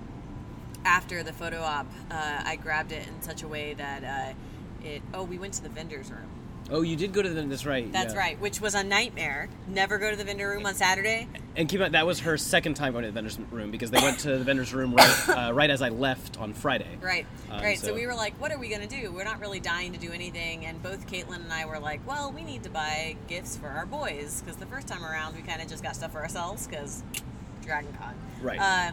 after 0.85 1.23
the 1.23 1.33
photo 1.33 1.61
op, 1.61 1.87
uh, 2.11 2.43
I 2.45 2.57
grabbed 2.57 2.93
it 2.93 3.07
in 3.07 3.23
such 3.23 3.43
a 3.43 3.49
way 3.49 3.75
that 3.75 4.05
uh, 4.05 4.87
it. 4.87 5.03
Oh, 5.13 5.25
we 5.25 5.39
went 5.39 5.55
to 5.55 5.63
the 5.63 5.69
vendor's 5.69 6.11
room. 6.11 6.31
Oh, 6.71 6.83
you 6.83 6.97
did 6.97 7.13
go 7.13 7.23
to 7.23 7.29
the. 7.29 7.43
That's 7.43 7.65
right. 7.65 7.91
That's 7.93 8.13
yeah. 8.13 8.19
right, 8.21 8.41
which 8.41 8.61
was 8.61 8.75
a 8.75 8.83
nightmare. 8.83 9.49
Never 9.69 9.99
go 9.99 10.11
to 10.11 10.17
the 10.17 10.25
vendor 10.25 10.49
room 10.51 10.67
on 10.67 10.75
Saturday. 10.75 11.29
And 11.55 11.69
keep 11.69 11.77
in 11.77 11.83
mind, 11.83 11.95
that 11.95 12.07
was 12.07 12.21
her 12.21 12.37
second 12.37 12.75
time 12.75 12.93
going 12.93 13.05
to 13.05 13.09
the 13.09 13.15
vendor's 13.15 13.39
room 13.51 13.71
because 13.71 13.91
they 13.91 14.01
went 14.01 14.19
to 14.21 14.37
the 14.37 14.45
vendor's 14.45 14.75
room 14.75 14.93
right, 14.95 15.29
uh, 15.29 15.53
right 15.55 15.71
as 15.71 15.81
I 15.81 15.91
left 15.91 16.39
on 16.41 16.53
Friday. 16.55 16.99
Right, 17.01 17.25
Um, 17.51 17.61
right. 17.63 17.79
So. 17.79 17.89
so- 17.89 17.95
we 17.95 18.07
were 18.07 18.15
like, 18.15 18.35
what 18.41 18.51
are 18.53 18.59
we 18.59 18.69
going 18.69 18.87
to 18.87 18.89
do? 18.89 19.13
We're 19.13 19.25
not 19.25 19.41
really 19.41 19.61
dying 19.61 19.93
to 19.93 19.99
do 19.99 20.11
anything. 20.13 20.67
And 20.67 20.83
both 20.83 21.07
Caitlin 21.07 21.37
and 21.37 21.53
I 21.53 21.67
were 21.67 21.79
like, 21.79 22.07
well, 22.07 22.33
we 22.33 22.43
need 22.43 22.65
to 22.65 22.71
buy 22.71 23.17
gifts 23.29 23.57
for 23.57 23.69
our 23.69 23.87
boys. 23.87 24.43
Because 24.43 24.57
the 24.57 24.67
first 24.67 24.89
time 24.89 25.05
around, 25.05 25.37
we 25.37 25.43
kind 25.43 25.63
of 25.63 25.69
just 25.69 25.83
got 25.83 25.95
stuff 25.95 26.13
for 26.13 26.19
ourselves 26.21 26.67
because 26.67 27.03
Dragon 27.65 27.93
Con. 27.99 28.15
Right. 28.43 28.59
Uh, 28.61 28.93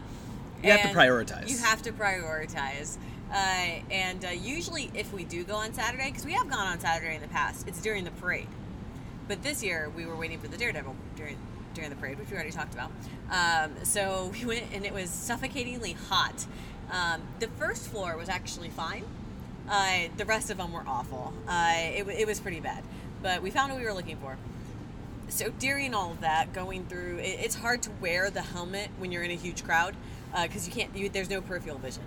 You 0.62 0.70
have 0.70 0.82
to 0.82 0.96
prioritize. 0.96 1.50
You 1.50 1.58
have 1.58 1.82
to 1.82 1.92
prioritize. 1.92 2.96
Uh, 3.34 3.80
and 3.90 4.24
uh, 4.24 4.28
usually, 4.28 4.92
if 4.94 5.12
we 5.12 5.24
do 5.24 5.42
go 5.42 5.56
on 5.56 5.72
Saturday, 5.72 6.06
because 6.06 6.24
we 6.24 6.32
have 6.32 6.48
gone 6.48 6.68
on 6.68 6.78
Saturday 6.78 7.16
in 7.16 7.20
the 7.20 7.28
past, 7.28 7.66
it's 7.66 7.82
during 7.82 8.04
the 8.04 8.12
parade. 8.12 8.46
But 9.26 9.42
this 9.42 9.60
year, 9.62 9.90
we 9.96 10.06
were 10.06 10.14
waiting 10.14 10.38
for 10.38 10.46
the 10.46 10.56
Daredevil 10.56 10.94
during 11.16 11.36
during 11.74 11.90
the 11.90 11.96
parade, 11.96 12.16
which 12.20 12.30
we 12.30 12.36
already 12.36 12.52
talked 12.52 12.72
about. 12.72 12.92
Um, 13.32 13.72
so 13.82 14.30
we 14.40 14.44
went, 14.44 14.66
and 14.72 14.86
it 14.86 14.94
was 14.94 15.10
suffocatingly 15.10 15.94
hot. 16.08 16.46
Um, 16.92 17.22
the 17.40 17.48
first 17.48 17.88
floor 17.88 18.16
was 18.16 18.28
actually 18.28 18.68
fine. 18.70 19.04
Uh, 19.68 20.02
the 20.16 20.26
rest 20.26 20.50
of 20.50 20.58
them 20.58 20.72
were 20.72 20.84
awful. 20.86 21.32
Uh, 21.48 21.72
it, 21.76 22.06
it 22.06 22.26
was 22.28 22.38
pretty 22.38 22.60
bad. 22.60 22.84
But 23.20 23.42
we 23.42 23.50
found 23.50 23.72
what 23.72 23.80
we 23.80 23.86
were 23.86 23.94
looking 23.94 24.18
for 24.18 24.36
so 25.28 25.50
during 25.58 25.94
all 25.94 26.12
of 26.12 26.20
that 26.20 26.52
going 26.52 26.84
through 26.84 27.16
it, 27.16 27.40
it's 27.40 27.54
hard 27.54 27.82
to 27.82 27.90
wear 28.00 28.30
the 28.30 28.42
helmet 28.42 28.90
when 28.98 29.10
you're 29.10 29.22
in 29.22 29.30
a 29.30 29.36
huge 29.36 29.64
crowd 29.64 29.96
because 30.42 30.68
you 30.68 30.74
can't 30.74 30.94
you, 30.94 31.08
there's 31.08 31.30
no 31.30 31.40
peripheral 31.40 31.78
vision 31.78 32.02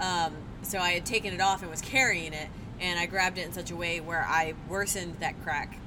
um, 0.00 0.32
so 0.66 0.78
i 0.78 0.90
had 0.90 1.04
taken 1.04 1.32
it 1.32 1.40
off 1.40 1.62
and 1.62 1.70
was 1.70 1.80
carrying 1.80 2.32
it 2.32 2.48
and 2.80 2.98
i 2.98 3.06
grabbed 3.06 3.38
it 3.38 3.46
in 3.46 3.52
such 3.52 3.70
a 3.70 3.76
way 3.76 4.00
where 4.00 4.24
i 4.28 4.54
worsened 4.68 5.14
that 5.20 5.40
crack 5.42 5.78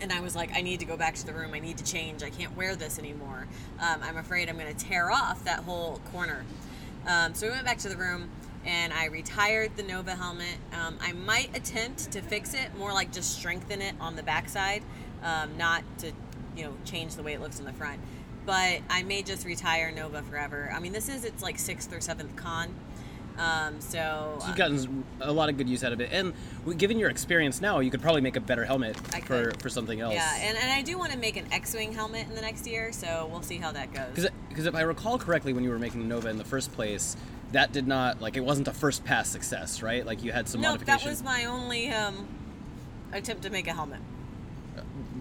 and 0.00 0.12
i 0.12 0.20
was 0.20 0.34
like 0.34 0.50
i 0.54 0.60
need 0.60 0.80
to 0.80 0.86
go 0.86 0.96
back 0.96 1.14
to 1.14 1.26
the 1.26 1.32
room 1.32 1.54
i 1.54 1.58
need 1.58 1.78
to 1.78 1.84
change 1.84 2.22
i 2.22 2.30
can't 2.30 2.56
wear 2.56 2.76
this 2.76 2.98
anymore 2.98 3.46
um, 3.80 4.00
i'm 4.02 4.16
afraid 4.16 4.48
i'm 4.48 4.58
going 4.58 4.74
to 4.74 4.84
tear 4.84 5.10
off 5.10 5.44
that 5.44 5.60
whole 5.60 6.00
corner 6.12 6.44
um, 7.06 7.34
so 7.34 7.46
we 7.46 7.52
went 7.52 7.64
back 7.64 7.78
to 7.78 7.88
the 7.88 7.96
room 7.96 8.30
and 8.66 8.92
I 8.92 9.06
retired 9.06 9.76
the 9.76 9.82
Nova 9.82 10.14
helmet. 10.14 10.56
Um, 10.72 10.98
I 11.00 11.12
might 11.12 11.54
attempt 11.56 12.10
to 12.12 12.22
fix 12.22 12.54
it, 12.54 12.74
more 12.76 12.92
like 12.92 13.12
just 13.12 13.36
strengthen 13.36 13.82
it 13.82 13.94
on 14.00 14.16
the 14.16 14.22
backside, 14.22 14.82
um, 15.22 15.56
not 15.58 15.82
to, 15.98 16.12
you 16.56 16.64
know, 16.64 16.72
change 16.84 17.14
the 17.14 17.22
way 17.22 17.34
it 17.34 17.40
looks 17.40 17.58
in 17.58 17.66
the 17.66 17.72
front. 17.72 18.00
But 18.46 18.80
I 18.88 19.02
may 19.02 19.22
just 19.22 19.46
retire 19.46 19.90
Nova 19.90 20.22
forever. 20.22 20.70
I 20.74 20.80
mean, 20.80 20.92
this 20.92 21.08
is 21.08 21.24
its 21.24 21.42
like 21.42 21.58
sixth 21.58 21.92
or 21.92 22.00
seventh 22.00 22.36
con, 22.36 22.74
um, 23.38 23.80
so 23.80 24.36
So 24.40 24.46
you've 24.48 24.56
gotten 24.56 25.04
a 25.20 25.32
lot 25.32 25.48
of 25.48 25.56
good 25.56 25.68
use 25.68 25.82
out 25.84 25.92
of 25.92 26.00
it, 26.00 26.10
and 26.12 26.32
given 26.78 26.98
your 26.98 27.10
experience 27.10 27.60
now, 27.60 27.80
you 27.80 27.90
could 27.90 28.00
probably 28.02 28.20
make 28.20 28.36
a 28.36 28.40
better 28.40 28.64
helmet 28.64 28.96
for, 29.26 29.52
for 29.60 29.68
something 29.68 30.00
else. 30.00 30.14
yeah, 30.14 30.36
and, 30.40 30.56
and 30.56 30.70
I 30.72 30.82
do 30.82 30.96
want 30.98 31.12
to 31.12 31.18
make 31.18 31.36
an 31.36 31.46
X-wing 31.52 31.92
helmet 31.92 32.26
in 32.28 32.34
the 32.34 32.40
next 32.42 32.66
year, 32.66 32.92
so 32.92 33.28
we'll 33.30 33.42
see 33.42 33.56
how 33.58 33.72
that 33.72 33.92
goes. 33.92 34.28
Because 34.48 34.66
if 34.66 34.74
I 34.74 34.82
recall 34.82 35.18
correctly, 35.18 35.52
when 35.52 35.64
you 35.64 35.70
were 35.70 35.78
making 35.78 36.06
Nova 36.08 36.28
in 36.28 36.38
the 36.38 36.44
first 36.44 36.72
place, 36.72 37.16
that 37.52 37.72
did 37.72 37.86
not 37.86 38.20
like 38.20 38.36
it 38.36 38.44
wasn't 38.44 38.68
a 38.68 38.72
first 38.72 39.04
pass 39.04 39.28
success, 39.28 39.82
right? 39.82 40.04
Like 40.06 40.22
you 40.24 40.32
had 40.32 40.48
some 40.48 40.60
Nope, 40.60 40.80
that 40.86 41.04
was 41.04 41.22
my 41.22 41.44
only 41.44 41.88
um, 41.90 42.26
attempt 43.12 43.42
to 43.44 43.50
make 43.50 43.66
a 43.68 43.72
helmet. 43.72 44.00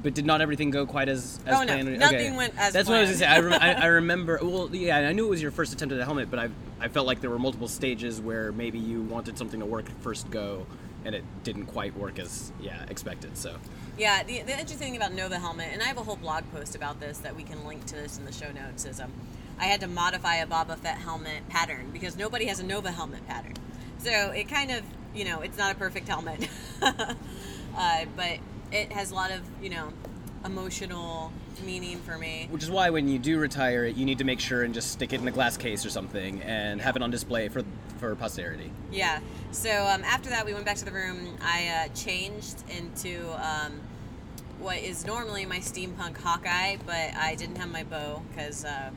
but 0.02 0.14
did 0.16 0.26
not 0.26 0.42
everything 0.42 0.72
go 0.72 0.86
quite 0.86 1.10
as 1.10 1.40
as 1.46 1.56
Oh, 1.60 1.64
no, 1.64 1.74
planned? 1.74 2.00
nothing 2.00 2.36
went 2.36 2.54
as 2.58 2.74
That's 2.74 2.90
what 2.90 2.98
I 2.98 3.02
was 3.02 3.10
gonna 3.10 3.20
say. 3.20 3.26
I, 3.28 3.40
planned. 3.40 3.52
rem- 3.52 3.62
I, 3.62 3.74
I 3.84 3.86
remember. 4.02 4.40
Well, 4.42 4.70
yeah, 4.74 4.98
I 4.98 5.14
knew 5.14 5.26
it 5.26 5.30
was 5.30 5.42
your 5.42 5.52
first 5.52 5.74
attempt 5.74 5.94
at 5.94 6.00
a 6.00 6.06
helmet, 6.06 6.30
but 6.32 6.40
I 6.40 6.50
I 6.84 6.90
felt 6.90 7.08
like 7.08 7.22
there 7.22 7.30
were 7.30 7.40
multiple 7.40 7.70
stages 7.70 8.20
where 8.20 8.52
maybe 8.52 8.78
you 8.78 9.02
wanted 9.04 9.38
something 9.38 9.62
to 9.62 9.66
work 9.66 9.88
first 10.02 10.30
go, 10.30 10.68
and 11.06 11.16
it 11.16 11.24
didn't 11.44 11.68
quite 11.68 11.96
work 11.98 12.20
as 12.20 12.52
yeah 12.62 12.84
expected. 12.90 13.38
So 13.38 13.56
Yeah, 13.98 14.22
the, 14.24 14.42
the 14.42 14.52
interesting 14.52 14.78
thing 14.80 14.98
about 14.98 15.14
Nova 15.14 15.40
Helmet, 15.40 15.70
and 15.72 15.82
I 15.82 15.86
have 15.86 15.98
a 15.98 16.04
whole 16.04 16.18
blog 16.18 16.44
post 16.52 16.76
about 16.76 17.00
this 17.00 17.20
that 17.20 17.38
we 17.38 17.44
can 17.44 17.66
link 17.66 17.86
to 17.86 17.96
this 17.96 18.18
in 18.18 18.26
the 18.26 18.34
show 18.34 18.52
notes, 18.52 18.84
is 18.84 19.00
um, 19.00 19.14
I 19.58 19.66
had 19.66 19.80
to 19.80 19.88
modify 19.88 20.36
a 20.36 20.46
Boba 20.46 20.78
Fett 20.78 20.98
helmet 20.98 21.48
pattern 21.48 21.90
because 21.94 22.18
nobody 22.18 22.46
has 22.46 22.60
a 22.60 22.66
Nova 22.66 22.92
helmet 22.92 23.26
pattern. 23.28 23.54
So 24.00 24.12
it 24.32 24.50
kind 24.50 24.70
of, 24.72 24.84
you 25.16 25.24
know, 25.24 25.40
it's 25.40 25.58
not 25.58 25.72
a 25.72 25.76
perfect 25.76 26.10
helmet. 26.10 26.50
uh, 26.82 28.06
but 28.18 28.40
it 28.74 28.92
has 28.92 29.12
a 29.12 29.16
lot 29.16 29.32
of, 29.32 29.42
you 29.62 29.70
know, 29.70 29.94
emotional 30.46 31.32
meaning 31.66 32.00
for 32.00 32.18
me. 32.18 32.48
Which 32.52 32.64
is 32.64 32.72
why 32.72 32.90
when 32.90 33.08
you 33.08 33.20
do 33.20 33.40
retire 33.40 33.86
it, 33.86 33.96
you 33.96 34.06
need 34.06 34.18
to 34.18 34.24
make 34.24 34.40
sure 34.40 34.64
and 34.64 34.74
just 34.74 34.92
stick 34.92 35.14
it 35.14 35.22
in 35.22 35.28
a 35.28 35.32
glass 35.32 35.58
case 35.58 35.86
or 35.86 35.90
something 35.90 36.42
and 36.42 36.82
have 36.82 36.96
it 36.96 37.02
on 37.02 37.12
display 37.12 37.50
for 37.50 37.64
for 38.00 38.16
posterity. 38.16 38.72
Yeah. 38.92 39.20
So 39.52 39.70
um, 39.86 40.04
after 40.04 40.30
that, 40.30 40.46
we 40.46 40.54
went 40.54 40.66
back 40.66 40.78
to 40.78 40.86
the 40.86 40.92
room. 40.92 41.38
I 41.42 41.68
uh, 41.68 41.94
changed 41.94 42.64
into 42.70 43.32
um, 43.44 43.80
what 44.60 44.78
is 44.78 45.06
normally 45.06 45.46
my 45.46 45.60
steampunk 45.60 46.18
Hawkeye, 46.18 46.78
but 46.86 47.14
I 47.16 47.36
didn't 47.36 47.58
have 47.58 47.72
my 47.72 47.84
bow 47.84 48.22
because 48.30 48.66
uh, 48.66 48.90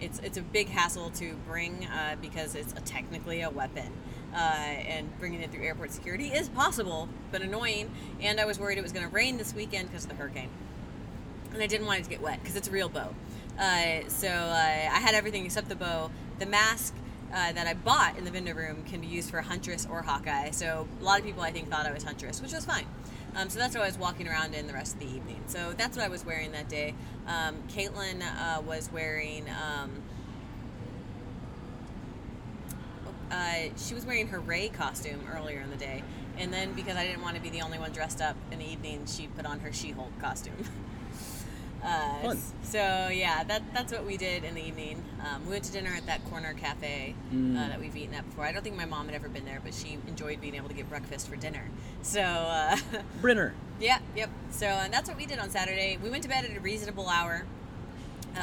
it's 0.00 0.18
it's 0.20 0.38
a 0.38 0.42
big 0.42 0.68
hassle 0.68 1.10
to 1.10 1.34
bring 1.46 1.86
uh, 1.86 2.16
because 2.20 2.54
it's 2.54 2.72
a, 2.72 2.80
technically 2.80 3.42
a 3.42 3.50
weapon. 3.50 3.92
Uh, 4.32 4.36
and 4.36 5.18
bringing 5.18 5.40
it 5.40 5.50
through 5.50 5.64
airport 5.64 5.90
security 5.90 6.28
is 6.28 6.48
possible, 6.50 7.08
but 7.32 7.42
annoying. 7.42 7.90
And 8.20 8.38
I 8.38 8.44
was 8.44 8.60
worried 8.60 8.78
it 8.78 8.82
was 8.82 8.92
going 8.92 9.04
to 9.04 9.12
rain 9.12 9.38
this 9.38 9.52
weekend 9.52 9.88
because 9.88 10.04
of 10.04 10.10
the 10.10 10.14
hurricane 10.14 10.48
and 11.52 11.62
I 11.62 11.66
didn't 11.66 11.86
want 11.86 12.00
it 12.00 12.04
to 12.04 12.10
get 12.10 12.20
wet 12.20 12.40
because 12.40 12.56
it's 12.56 12.68
a 12.68 12.70
real 12.70 12.88
bow. 12.88 13.14
Uh, 13.58 14.08
so 14.08 14.28
uh, 14.28 14.52
I 14.52 15.00
had 15.00 15.14
everything 15.14 15.44
except 15.44 15.68
the 15.68 15.76
bow. 15.76 16.10
The 16.38 16.46
mask 16.46 16.94
uh, 17.32 17.52
that 17.52 17.66
I 17.66 17.74
bought 17.74 18.16
in 18.16 18.24
the 18.24 18.30
vendor 18.30 18.54
room 18.54 18.84
can 18.84 19.00
be 19.00 19.06
used 19.06 19.30
for 19.30 19.40
Huntress 19.40 19.86
or 19.90 20.02
Hawkeye. 20.02 20.50
So 20.50 20.88
a 21.00 21.04
lot 21.04 21.18
of 21.18 21.26
people 21.26 21.42
I 21.42 21.52
think 21.52 21.70
thought 21.70 21.86
I 21.86 21.92
was 21.92 22.04
Huntress, 22.04 22.40
which 22.40 22.52
was 22.52 22.64
fine. 22.64 22.86
Um, 23.36 23.48
so 23.48 23.58
that's 23.58 23.74
what 23.74 23.84
I 23.84 23.86
was 23.86 23.98
walking 23.98 24.26
around 24.26 24.54
in 24.54 24.66
the 24.66 24.72
rest 24.72 24.94
of 24.94 25.00
the 25.00 25.06
evening. 25.06 25.40
So 25.46 25.72
that's 25.76 25.96
what 25.96 26.04
I 26.04 26.08
was 26.08 26.24
wearing 26.24 26.52
that 26.52 26.68
day. 26.68 26.94
Um, 27.26 27.56
Caitlin 27.68 28.22
uh, 28.22 28.60
was 28.62 28.90
wearing. 28.92 29.46
Um, 29.50 30.02
uh, 33.30 33.70
she 33.76 33.94
was 33.94 34.04
wearing 34.04 34.26
her 34.28 34.40
Rey 34.40 34.68
costume 34.68 35.20
earlier 35.32 35.60
in 35.60 35.70
the 35.70 35.76
day, 35.76 36.02
and 36.36 36.52
then 36.52 36.72
because 36.72 36.96
I 36.96 37.06
didn't 37.06 37.22
want 37.22 37.36
to 37.36 37.42
be 37.42 37.50
the 37.50 37.62
only 37.62 37.78
one 37.78 37.92
dressed 37.92 38.20
up 38.20 38.34
in 38.50 38.58
the 38.58 38.68
evening, 38.68 39.06
she 39.06 39.28
put 39.28 39.46
on 39.46 39.60
her 39.60 39.72
She-Hulk 39.72 40.18
costume. 40.20 40.54
Uh, 41.82 42.18
Fun. 42.22 42.38
So 42.62 43.08
yeah, 43.12 43.42
that 43.44 43.62
that's 43.72 43.92
what 43.92 44.04
we 44.06 44.16
did 44.16 44.44
in 44.44 44.54
the 44.54 44.62
evening. 44.62 45.02
Um, 45.24 45.44
we 45.46 45.52
went 45.52 45.64
to 45.64 45.72
dinner 45.72 45.90
at 45.96 46.06
that 46.06 46.24
corner 46.30 46.52
cafe 46.54 47.14
Mm. 47.32 47.56
uh, 47.56 47.68
that 47.68 47.80
we've 47.80 47.96
eaten 47.96 48.14
at 48.14 48.28
before. 48.28 48.44
I 48.44 48.52
don't 48.52 48.62
think 48.62 48.76
my 48.76 48.84
mom 48.84 49.06
had 49.06 49.14
ever 49.14 49.28
been 49.28 49.44
there, 49.46 49.60
but 49.64 49.72
she 49.74 49.96
enjoyed 50.06 50.40
being 50.40 50.54
able 50.54 50.68
to 50.68 50.74
get 50.74 50.88
breakfast 50.88 51.28
for 51.28 51.36
dinner. 51.36 51.64
So 52.02 52.20
uh, 52.20 52.76
Brinner. 53.22 53.54
yeah, 53.80 53.98
yep. 54.14 54.30
So 54.50 54.66
and 54.66 54.92
that's 54.92 55.08
what 55.08 55.16
we 55.18 55.26
did 55.26 55.38
on 55.38 55.48
Saturday. 55.50 55.98
We 56.02 56.10
went 56.10 56.22
to 56.24 56.28
bed 56.28 56.44
at 56.44 56.56
a 56.56 56.60
reasonable 56.60 57.08
hour 57.08 57.44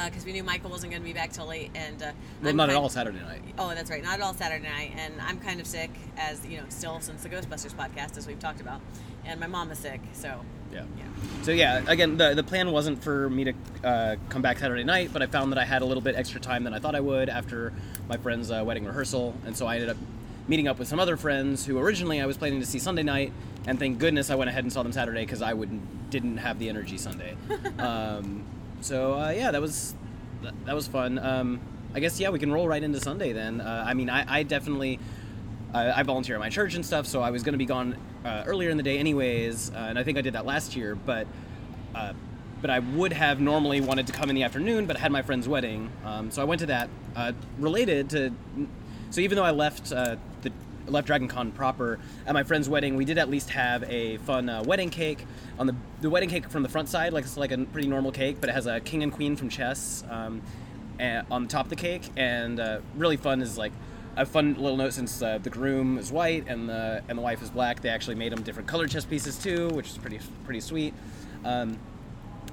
because 0.04 0.26
we 0.26 0.32
knew 0.32 0.42
Michael 0.44 0.68
wasn't 0.70 0.92
going 0.92 1.00
to 1.02 1.06
be 1.06 1.14
back 1.14 1.32
till 1.32 1.46
late. 1.46 1.70
And 1.74 2.02
uh, 2.02 2.12
Well, 2.42 2.50
I'm 2.50 2.56
not 2.56 2.68
at 2.68 2.76
all 2.76 2.90
Saturday 2.90 3.20
night. 3.20 3.40
Oh, 3.58 3.68
that's 3.74 3.88
right. 3.90 4.02
Not 4.02 4.14
at 4.14 4.20
all 4.20 4.34
Saturday 4.34 4.68
night. 4.68 4.92
And 4.96 5.14
I'm 5.20 5.38
kind 5.40 5.60
of 5.60 5.66
sick, 5.66 5.90
as 6.18 6.44
you 6.44 6.58
know, 6.58 6.64
still 6.68 7.00
since 7.00 7.22
the 7.22 7.28
Ghostbusters 7.30 7.74
podcast, 7.74 8.18
as 8.18 8.26
we've 8.26 8.38
talked 8.38 8.60
about. 8.60 8.80
And 9.24 9.40
my 9.40 9.46
mom 9.46 9.70
is 9.70 9.78
sick, 9.78 10.00
so 10.12 10.44
Yeah. 10.72 10.84
yeah. 10.96 11.04
So 11.42 11.52
yeah, 11.52 11.82
again, 11.86 12.16
the 12.16 12.34
the 12.34 12.42
plan 12.42 12.70
wasn't 12.72 13.02
for 13.02 13.30
me 13.30 13.44
to 13.44 13.52
uh, 13.84 14.16
come 14.28 14.42
back 14.42 14.58
Saturday 14.58 14.84
night, 14.84 15.10
but 15.12 15.22
I 15.22 15.26
found 15.26 15.52
that 15.52 15.58
I 15.58 15.64
had 15.64 15.82
a 15.82 15.84
little 15.84 16.02
bit 16.02 16.14
extra 16.14 16.40
time 16.40 16.64
than 16.64 16.74
I 16.74 16.78
thought 16.78 16.94
I 16.94 17.00
would 17.00 17.28
after 17.28 17.72
my 18.08 18.16
friend's 18.16 18.50
uh, 18.50 18.62
wedding 18.64 18.84
rehearsal, 18.84 19.34
and 19.46 19.56
so 19.56 19.66
I 19.66 19.76
ended 19.76 19.90
up 19.90 19.96
meeting 20.46 20.66
up 20.66 20.78
with 20.78 20.88
some 20.88 20.98
other 20.98 21.16
friends 21.16 21.66
who 21.66 21.78
originally 21.78 22.20
I 22.20 22.26
was 22.26 22.36
planning 22.36 22.60
to 22.60 22.66
see 22.66 22.78
Sunday 22.78 23.02
night, 23.02 23.32
and 23.66 23.78
thank 23.78 23.98
goodness 23.98 24.30
I 24.30 24.34
went 24.34 24.48
ahead 24.50 24.64
and 24.64 24.72
saw 24.72 24.82
them 24.82 24.92
Saturday 24.92 25.22
because 25.22 25.42
I 25.42 25.52
wouldn't 25.54 26.10
didn't 26.10 26.38
have 26.38 26.58
the 26.58 26.68
energy 26.68 26.98
Sunday. 26.98 27.36
um, 27.78 28.44
so 28.80 29.14
uh, 29.14 29.30
yeah, 29.30 29.50
that 29.50 29.60
was 29.60 29.94
that, 30.42 30.54
that 30.66 30.74
was 30.74 30.88
fun. 30.88 31.18
Um, 31.18 31.60
I 31.94 32.00
guess 32.00 32.18
yeah, 32.20 32.30
we 32.30 32.38
can 32.38 32.52
roll 32.52 32.68
right 32.68 32.82
into 32.82 33.00
Sunday 33.00 33.32
then. 33.32 33.60
Uh, 33.60 33.84
I 33.86 33.94
mean, 33.94 34.10
I, 34.10 34.40
I 34.40 34.42
definitely. 34.42 34.98
Uh, 35.74 35.92
I 35.94 36.02
volunteer 36.02 36.34
at 36.34 36.40
my 36.40 36.48
church 36.48 36.76
and 36.76 36.86
stuff, 36.86 37.06
so 37.06 37.20
I 37.20 37.28
was 37.28 37.42
going 37.42 37.52
to 37.52 37.58
be 37.58 37.66
gone 37.66 37.94
uh, 38.24 38.44
earlier 38.46 38.70
in 38.70 38.76
the 38.76 38.82
day, 38.82 38.98
anyways, 38.98 39.70
uh, 39.70 39.86
and 39.88 39.98
I 39.98 40.02
think 40.02 40.18
I 40.18 40.20
did 40.20 40.34
that 40.34 40.46
last 40.46 40.76
year. 40.76 40.94
But 40.94 41.26
uh, 41.94 42.12
but 42.60 42.70
I 42.70 42.80
would 42.80 43.12
have 43.12 43.40
normally 43.40 43.80
wanted 43.80 44.08
to 44.08 44.12
come 44.12 44.30
in 44.30 44.34
the 44.34 44.42
afternoon, 44.42 44.86
but 44.86 44.96
I 44.96 45.00
had 45.00 45.12
my 45.12 45.22
friend's 45.22 45.48
wedding, 45.48 45.90
um, 46.04 46.30
so 46.30 46.42
I 46.42 46.44
went 46.44 46.60
to 46.60 46.66
that. 46.66 46.88
Uh, 47.14 47.32
related 47.58 48.10
to, 48.10 48.32
so 49.10 49.20
even 49.20 49.36
though 49.36 49.44
I 49.44 49.52
left 49.52 49.92
uh, 49.92 50.16
the 50.42 50.52
left 50.86 51.06
Dragon 51.06 51.28
Con 51.28 51.52
proper, 51.52 51.98
at 52.26 52.34
my 52.34 52.42
friend's 52.42 52.68
wedding, 52.68 52.96
we 52.96 53.04
did 53.04 53.18
at 53.18 53.28
least 53.28 53.50
have 53.50 53.84
a 53.84 54.16
fun 54.18 54.48
uh, 54.48 54.62
wedding 54.64 54.90
cake. 54.90 55.24
On 55.58 55.66
the 55.66 55.74
the 56.00 56.10
wedding 56.10 56.28
cake 56.28 56.48
from 56.50 56.62
the 56.62 56.68
front 56.68 56.88
side, 56.88 57.12
like 57.12 57.24
it's 57.24 57.36
like 57.36 57.52
a 57.52 57.58
pretty 57.58 57.88
normal 57.88 58.12
cake, 58.12 58.38
but 58.40 58.48
it 58.50 58.54
has 58.54 58.66
a 58.66 58.80
king 58.80 59.02
and 59.02 59.12
queen 59.12 59.36
from 59.36 59.48
chess 59.48 60.04
um, 60.10 60.42
on 61.30 61.44
the 61.44 61.48
top 61.48 61.66
of 61.66 61.70
the 61.70 61.76
cake, 61.76 62.02
and 62.16 62.60
really 62.96 63.16
fun 63.16 63.40
is 63.40 63.56
like 63.56 63.72
a 64.18 64.26
fun 64.26 64.54
little 64.54 64.76
note 64.76 64.92
since 64.92 65.22
uh, 65.22 65.38
the 65.38 65.48
groom 65.48 65.96
is 65.96 66.10
white 66.10 66.44
and 66.48 66.68
the 66.68 67.02
and 67.08 67.16
the 67.16 67.22
wife 67.22 67.40
is 67.40 67.50
black. 67.50 67.80
They 67.80 67.88
actually 67.88 68.16
made 68.16 68.32
them 68.32 68.42
different 68.42 68.68
colored 68.68 68.90
chess 68.90 69.04
pieces 69.04 69.38
too, 69.38 69.68
which 69.68 69.88
is 69.88 69.96
pretty 69.96 70.18
pretty 70.44 70.60
sweet. 70.60 70.92
Um, 71.44 71.78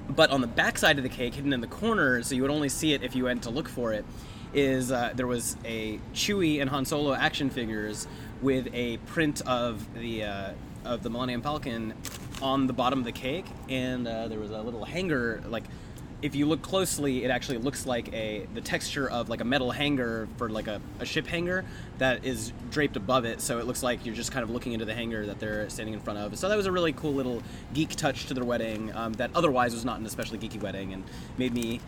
but 0.08 0.30
on 0.30 0.40
the 0.40 0.46
back 0.46 0.78
side 0.78 0.98
of 0.98 1.02
the 1.02 1.10
cake, 1.10 1.34
hidden 1.34 1.52
in 1.52 1.60
the 1.60 1.66
corner, 1.66 2.22
so 2.22 2.36
you 2.36 2.42
would 2.42 2.50
only 2.52 2.68
see 2.68 2.92
it 2.92 3.02
if 3.02 3.16
you 3.16 3.24
went 3.24 3.42
to 3.42 3.50
look 3.50 3.68
for 3.68 3.92
it, 3.92 4.04
is 4.54 4.92
uh, 4.92 5.12
there 5.16 5.26
was 5.26 5.56
a 5.64 5.98
Chewie 6.14 6.60
and 6.60 6.70
Han 6.70 6.84
Solo 6.84 7.12
action 7.12 7.50
figures 7.50 8.06
with 8.40 8.68
a 8.72 8.98
print 8.98 9.42
of 9.42 9.92
the 9.94 10.22
uh, 10.22 10.50
of 10.84 11.02
the 11.02 11.10
Millennium 11.10 11.42
Falcon 11.42 11.94
on 12.40 12.68
the 12.68 12.72
bottom 12.72 13.00
of 13.00 13.04
the 13.04 13.12
cake, 13.12 13.46
and 13.68 14.06
uh, 14.06 14.28
there 14.28 14.38
was 14.38 14.52
a 14.52 14.62
little 14.62 14.84
hangar 14.84 15.42
like. 15.48 15.64
If 16.22 16.34
you 16.34 16.46
look 16.46 16.62
closely, 16.62 17.24
it 17.24 17.30
actually 17.30 17.58
looks 17.58 17.84
like 17.86 18.12
a 18.12 18.46
the 18.54 18.60
texture 18.60 19.08
of 19.08 19.28
like 19.28 19.40
a 19.40 19.44
metal 19.44 19.70
hangar 19.70 20.28
for 20.38 20.48
like 20.48 20.66
a, 20.66 20.80
a 20.98 21.04
ship 21.04 21.26
hangar 21.26 21.64
that 21.98 22.24
is 22.24 22.52
draped 22.70 22.96
above 22.96 23.24
it. 23.24 23.40
So 23.40 23.58
it 23.58 23.66
looks 23.66 23.82
like 23.82 24.06
you're 24.06 24.14
just 24.14 24.32
kind 24.32 24.42
of 24.42 24.50
looking 24.50 24.72
into 24.72 24.84
the 24.84 24.94
hangar 24.94 25.26
that 25.26 25.38
they're 25.38 25.68
standing 25.68 25.94
in 25.94 26.00
front 26.00 26.18
of. 26.18 26.36
So 26.38 26.48
that 26.48 26.56
was 26.56 26.66
a 26.66 26.72
really 26.72 26.92
cool 26.92 27.12
little 27.12 27.42
geek 27.74 27.90
touch 27.90 28.26
to 28.26 28.34
their 28.34 28.44
wedding 28.44 28.94
um, 28.94 29.12
that 29.14 29.30
otherwise 29.34 29.74
was 29.74 29.84
not 29.84 30.00
an 30.00 30.06
especially 30.06 30.38
geeky 30.38 30.60
wedding 30.60 30.92
and 30.92 31.04
made 31.36 31.52
me 31.52 31.80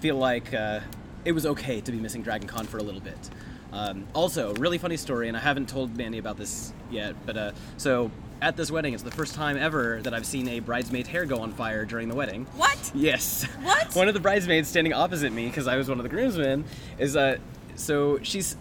feel 0.00 0.16
like 0.16 0.52
uh, 0.52 0.80
it 1.24 1.32
was 1.32 1.46
okay 1.46 1.80
to 1.80 1.92
be 1.92 1.98
missing 1.98 2.22
Dragon 2.22 2.48
Con 2.48 2.66
for 2.66 2.78
a 2.78 2.82
little 2.82 3.00
bit. 3.00 3.30
Um, 3.72 4.06
also, 4.14 4.54
really 4.54 4.78
funny 4.78 4.96
story, 4.96 5.28
and 5.28 5.36
I 5.36 5.40
haven't 5.40 5.68
told 5.68 5.96
Mandy 5.96 6.18
about 6.18 6.36
this 6.36 6.72
yet, 6.90 7.14
but 7.26 7.36
uh, 7.36 7.52
so 7.76 8.10
at 8.42 8.56
this 8.56 8.70
wedding, 8.70 8.94
it's 8.94 9.02
the 9.02 9.10
first 9.10 9.34
time 9.34 9.56
ever 9.56 10.00
that 10.02 10.12
I've 10.12 10.26
seen 10.26 10.48
a 10.48 10.60
bridesmaid's 10.60 11.08
hair 11.08 11.24
go 11.24 11.38
on 11.40 11.52
fire 11.52 11.84
during 11.84 12.08
the 12.08 12.14
wedding. 12.14 12.46
What? 12.56 12.92
Yes. 12.94 13.44
What? 13.62 13.94
One 13.94 14.08
of 14.08 14.14
the 14.14 14.20
bridesmaids 14.20 14.68
standing 14.68 14.92
opposite 14.92 15.32
me, 15.32 15.46
because 15.46 15.66
I 15.66 15.76
was 15.76 15.88
one 15.88 15.98
of 15.98 16.02
the 16.02 16.08
groomsmen, 16.08 16.64
is 16.98 17.16
uh, 17.16 17.38
so 17.74 18.18
she's 18.22 18.56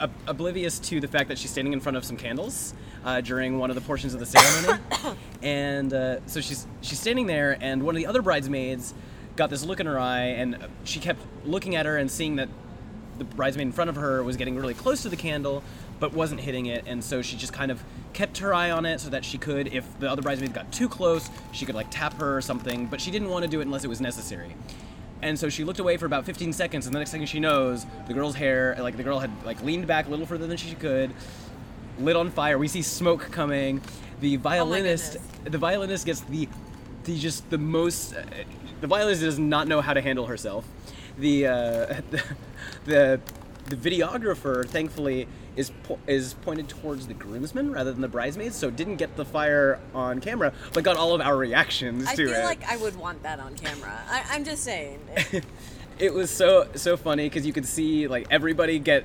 ob- 0.00 0.12
oblivious 0.26 0.78
to 0.80 1.00
the 1.00 1.08
fact 1.08 1.28
that 1.28 1.38
she's 1.38 1.50
standing 1.50 1.72
in 1.72 1.80
front 1.80 1.96
of 1.96 2.04
some 2.04 2.16
candles 2.16 2.74
uh, 3.04 3.20
during 3.20 3.58
one 3.58 3.70
of 3.70 3.76
the 3.76 3.82
portions 3.82 4.14
of 4.14 4.20
the 4.20 4.26
ceremony, 4.26 4.82
and 5.42 5.92
uh, 5.92 6.26
so 6.26 6.40
she's 6.40 6.66
she's 6.80 6.98
standing 6.98 7.26
there, 7.26 7.56
and 7.60 7.82
one 7.82 7.94
of 7.94 7.98
the 7.98 8.06
other 8.06 8.22
bridesmaids 8.22 8.94
got 9.36 9.50
this 9.50 9.64
look 9.64 9.80
in 9.80 9.86
her 9.86 9.98
eye, 9.98 10.26
and 10.26 10.56
she 10.84 11.00
kept 11.00 11.20
looking 11.44 11.76
at 11.76 11.86
her 11.86 11.96
and 11.96 12.10
seeing 12.10 12.36
that 12.36 12.48
the 13.18 13.24
bridesmaid 13.24 13.66
in 13.66 13.72
front 13.72 13.90
of 13.90 13.96
her 13.96 14.22
was 14.22 14.36
getting 14.36 14.56
really 14.56 14.74
close 14.74 15.02
to 15.02 15.08
the 15.08 15.16
candle, 15.16 15.62
but 16.04 16.12
wasn't 16.12 16.38
hitting 16.38 16.66
it, 16.66 16.84
and 16.86 17.02
so 17.02 17.22
she 17.22 17.34
just 17.34 17.54
kind 17.54 17.70
of 17.70 17.82
kept 18.12 18.36
her 18.36 18.52
eye 18.52 18.70
on 18.70 18.84
it 18.84 19.00
so 19.00 19.08
that 19.08 19.24
she 19.24 19.38
could, 19.38 19.72
if 19.72 19.98
the 20.00 20.10
other 20.10 20.20
bridesmaid 20.20 20.52
got 20.52 20.70
too 20.70 20.86
close, 20.86 21.30
she 21.52 21.64
could 21.64 21.74
like 21.74 21.86
tap 21.90 22.12
her 22.20 22.36
or 22.36 22.42
something, 22.42 22.84
but 22.84 23.00
she 23.00 23.10
didn't 23.10 23.30
want 23.30 23.42
to 23.42 23.50
do 23.50 23.60
it 23.60 23.62
unless 23.62 23.84
it 23.84 23.88
was 23.88 24.02
necessary. 24.02 24.54
And 25.22 25.38
so 25.38 25.48
she 25.48 25.64
looked 25.64 25.78
away 25.78 25.96
for 25.96 26.04
about 26.04 26.26
15 26.26 26.52
seconds, 26.52 26.84
and 26.84 26.94
the 26.94 26.98
next 26.98 27.10
thing 27.10 27.24
she 27.24 27.40
knows, 27.40 27.86
the 28.06 28.12
girl's 28.12 28.34
hair, 28.34 28.76
like 28.80 28.98
the 28.98 29.02
girl 29.02 29.18
had 29.18 29.30
like 29.46 29.62
leaned 29.62 29.86
back 29.86 30.06
a 30.06 30.10
little 30.10 30.26
further 30.26 30.46
than 30.46 30.58
she 30.58 30.74
could, 30.74 31.10
lit 31.98 32.16
on 32.16 32.30
fire. 32.30 32.58
We 32.58 32.68
see 32.68 32.82
smoke 32.82 33.30
coming. 33.30 33.80
The 34.20 34.36
violinist, 34.36 35.14
goodness. 35.14 35.52
the 35.52 35.58
violinist 35.58 36.04
gets 36.04 36.20
the, 36.20 36.50
the 37.04 37.18
just 37.18 37.48
the 37.48 37.56
most. 37.56 38.14
Uh, 38.14 38.24
the 38.82 38.88
violinist 38.88 39.22
does 39.22 39.38
not 39.38 39.68
know 39.68 39.80
how 39.80 39.94
to 39.94 40.02
handle 40.02 40.26
herself. 40.26 40.66
The 41.16 41.46
uh, 41.46 41.52
the, 42.10 42.22
the 42.84 43.20
the 43.66 43.76
videographer, 43.76 44.68
thankfully, 44.68 45.26
is 45.56 45.70
po- 45.84 45.98
is 46.06 46.34
pointed 46.42 46.68
towards 46.68 47.06
the 47.06 47.14
groomsmen 47.14 47.70
rather 47.72 47.92
than 47.92 48.00
the 48.00 48.08
bridesmaids, 48.08 48.56
so 48.56 48.70
didn't 48.70 48.96
get 48.96 49.16
the 49.16 49.24
fire 49.24 49.78
on 49.94 50.20
camera, 50.20 50.52
but 50.72 50.82
got 50.84 50.96
all 50.96 51.14
of 51.14 51.20
our 51.20 51.36
reactions 51.36 52.06
I 52.06 52.14
to 52.16 52.26
feel 52.26 52.34
it. 52.40 52.44
like 52.44 52.64
I 52.70 52.76
would 52.76 52.96
want 52.96 53.22
that 53.22 53.38
on 53.40 53.54
camera. 53.54 54.00
I, 54.08 54.24
I'm 54.30 54.44
just 54.44 54.64
saying. 54.64 55.00
it 55.98 56.12
was 56.12 56.30
so 56.30 56.68
so 56.74 56.96
funny 56.96 57.28
because 57.28 57.46
you 57.46 57.52
could 57.52 57.66
see 57.66 58.08
like 58.08 58.26
everybody 58.30 58.78
get 58.78 59.04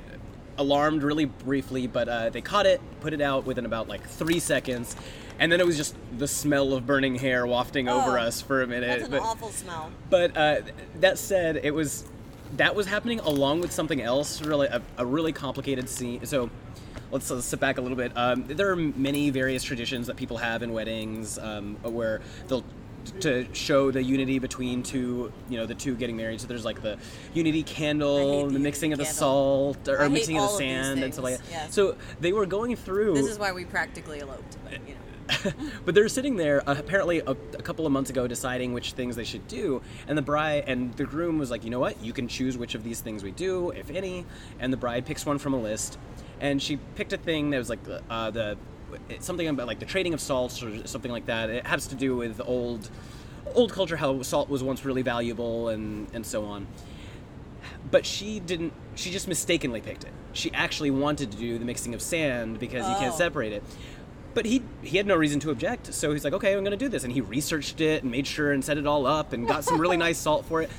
alarmed 0.57 1.03
really 1.03 1.25
briefly, 1.25 1.87
but 1.87 2.09
uh, 2.09 2.29
they 2.29 2.41
caught 2.41 2.65
it, 2.65 2.81
put 2.99 3.13
it 3.13 3.21
out 3.21 3.45
within 3.45 3.65
about 3.65 3.87
like 3.87 4.05
three 4.07 4.39
seconds, 4.39 4.95
and 5.39 5.51
then 5.51 5.59
it 5.61 5.65
was 5.65 5.77
just 5.77 5.95
the 6.17 6.27
smell 6.27 6.73
of 6.73 6.85
burning 6.85 7.15
hair 7.15 7.45
wafting 7.47 7.87
over 7.87 8.17
Oh, 8.17 8.23
us 8.23 8.41
for 8.41 8.61
a 8.61 8.67
minute. 8.67 8.87
That's 8.87 9.03
an 9.05 9.11
but, 9.11 9.21
awful 9.21 9.49
smell. 9.51 9.91
but 10.09 10.35
uh, 10.35 10.61
that 10.99 11.17
said, 11.17 11.57
it 11.63 11.71
was 11.71 12.03
that 12.57 12.75
was 12.75 12.87
happening 12.87 13.19
along 13.19 13.61
with 13.61 13.71
something 13.71 14.01
else, 14.01 14.41
really 14.41 14.67
a, 14.67 14.81
a 14.97 15.05
really 15.05 15.33
complicated 15.33 15.89
scene. 15.89 16.25
So. 16.25 16.49
Let's, 17.11 17.31
let's 17.31 17.47
sit 17.47 17.59
back 17.59 17.79
a 17.79 17.81
little 17.81 17.97
bit. 17.97 18.11
Um, 18.15 18.45
there 18.45 18.69
are 18.69 18.75
many 18.75 19.31
various 19.31 19.63
traditions 19.63 20.05
that 20.05 20.15
people 20.15 20.37
have 20.37 20.61
in 20.61 20.71
weddings 20.71 21.39
um, 21.39 21.75
where 21.81 22.21
they'll 22.47 22.63
to 23.21 23.47
show 23.53 23.91
the 23.91 24.03
unity 24.03 24.39
between 24.39 24.83
two, 24.83 25.31
you 25.49 25.57
know, 25.57 25.65
the 25.65 25.75
two 25.75 25.95
getting 25.95 26.17
married. 26.17 26.39
So 26.41 26.47
there's 26.47 26.65
like 26.65 26.81
the 26.81 26.97
unity 27.33 27.63
candle, 27.63 28.47
the 28.47 28.53
the 28.53 28.59
mixing 28.59 28.93
of 28.93 28.99
the 28.99 29.05
unity 29.05 29.17
salt, 29.17 29.87
or 29.87 30.07
mixing 30.09 30.37
of 30.37 30.43
the 30.43 30.49
of 30.49 30.57
sand, 30.57 31.03
and 31.03 31.13
stuff 31.13 31.23
like 31.23 31.37
that. 31.37 31.45
yes. 31.49 31.73
So 31.73 31.95
they 32.19 32.33
were 32.33 32.45
going 32.45 32.75
through. 32.75 33.15
This 33.15 33.27
is 33.27 33.39
why 33.39 33.51
we 33.51 33.65
practically 33.65 34.19
eloped. 34.19 34.57
But, 34.63 34.73
you 34.87 34.93
know. 34.93 35.01
but 35.85 35.93
they're 35.95 36.09
sitting 36.09 36.35
there 36.35 36.67
uh, 36.69 36.75
apparently 36.77 37.19
a, 37.19 37.31
a 37.31 37.61
couple 37.61 37.85
of 37.85 37.91
months 37.91 38.09
ago 38.09 38.27
deciding 38.27 38.73
which 38.73 38.93
things 38.93 39.15
they 39.15 39.23
should 39.23 39.47
do 39.47 39.81
and 40.07 40.17
the 40.17 40.21
bride 40.21 40.63
and 40.67 40.93
the 40.95 41.03
groom 41.03 41.37
was 41.37 41.51
like 41.51 41.63
you 41.63 41.69
know 41.69 41.79
what? 41.79 42.01
You 42.03 42.13
can 42.13 42.27
choose 42.27 42.57
which 42.57 42.75
of 42.75 42.83
these 42.83 43.01
things 43.01 43.23
we 43.23 43.31
do 43.31 43.69
if 43.71 43.89
any. 43.89 44.25
And 44.59 44.73
the 44.73 44.77
bride 44.77 45.05
picks 45.05 45.25
one 45.25 45.37
from 45.37 45.53
a 45.53 45.59
list 45.59 45.97
and 46.41 46.61
she 46.61 46.77
picked 46.95 47.13
a 47.13 47.17
thing 47.17 47.49
that 47.51 47.57
was 47.57 47.69
like 47.69 47.83
the, 47.83 48.01
uh, 48.09 48.31
the 48.31 48.57
something 49.19 49.47
about 49.47 49.67
like 49.67 49.79
the 49.79 49.85
trading 49.85 50.13
of 50.13 50.21
salts 50.21 50.63
or 50.63 50.87
something 50.87 51.11
like 51.11 51.27
that. 51.27 51.49
It 51.49 51.67
has 51.67 51.87
to 51.87 51.95
do 51.95 52.15
with 52.15 52.41
old 52.43 52.89
old 53.55 53.71
culture 53.71 53.97
how 53.97 54.21
salt 54.21 54.49
was 54.49 54.63
once 54.63 54.85
really 54.85 55.01
valuable 55.01 55.69
and 55.69 56.07
and 56.13 56.25
so 56.25 56.45
on. 56.45 56.65
But 57.91 58.05
she 58.05 58.39
didn't 58.39 58.73
she 58.95 59.11
just 59.11 59.27
mistakenly 59.27 59.81
picked 59.81 60.03
it. 60.03 60.11
She 60.33 60.51
actually 60.53 60.91
wanted 60.91 61.31
to 61.31 61.37
do 61.37 61.57
the 61.57 61.65
mixing 61.65 61.93
of 61.93 62.01
sand 62.01 62.59
because 62.59 62.87
you 62.87 62.95
can't 62.95 63.13
Oh. 63.13 63.17
separate 63.17 63.51
it 63.53 63.63
but 64.33 64.45
he 64.45 64.61
he 64.81 64.97
had 64.97 65.05
no 65.05 65.15
reason 65.15 65.39
to 65.41 65.51
object. 65.51 65.93
So 65.93 66.11
he's 66.11 66.23
like 66.23 66.33
okay 66.33 66.53
i'm 66.53 66.63
going 66.63 66.71
to 66.71 66.77
do 66.77 66.89
this. 66.89 67.03
And 67.03 67.13
he 67.13 67.21
researched 67.21 67.81
it 67.81 68.03
and 68.03 68.11
made 68.11 68.27
sure 68.27 68.51
and 68.51 68.63
set 68.63 68.77
it 68.77 68.87
all 68.87 69.05
up 69.05 69.33
and 69.33 69.47
got 69.47 69.63
some 69.63 69.79
really 69.79 69.97
nice 70.07 70.17
salt 70.17 70.45
for 70.45 70.61
it 70.61 70.69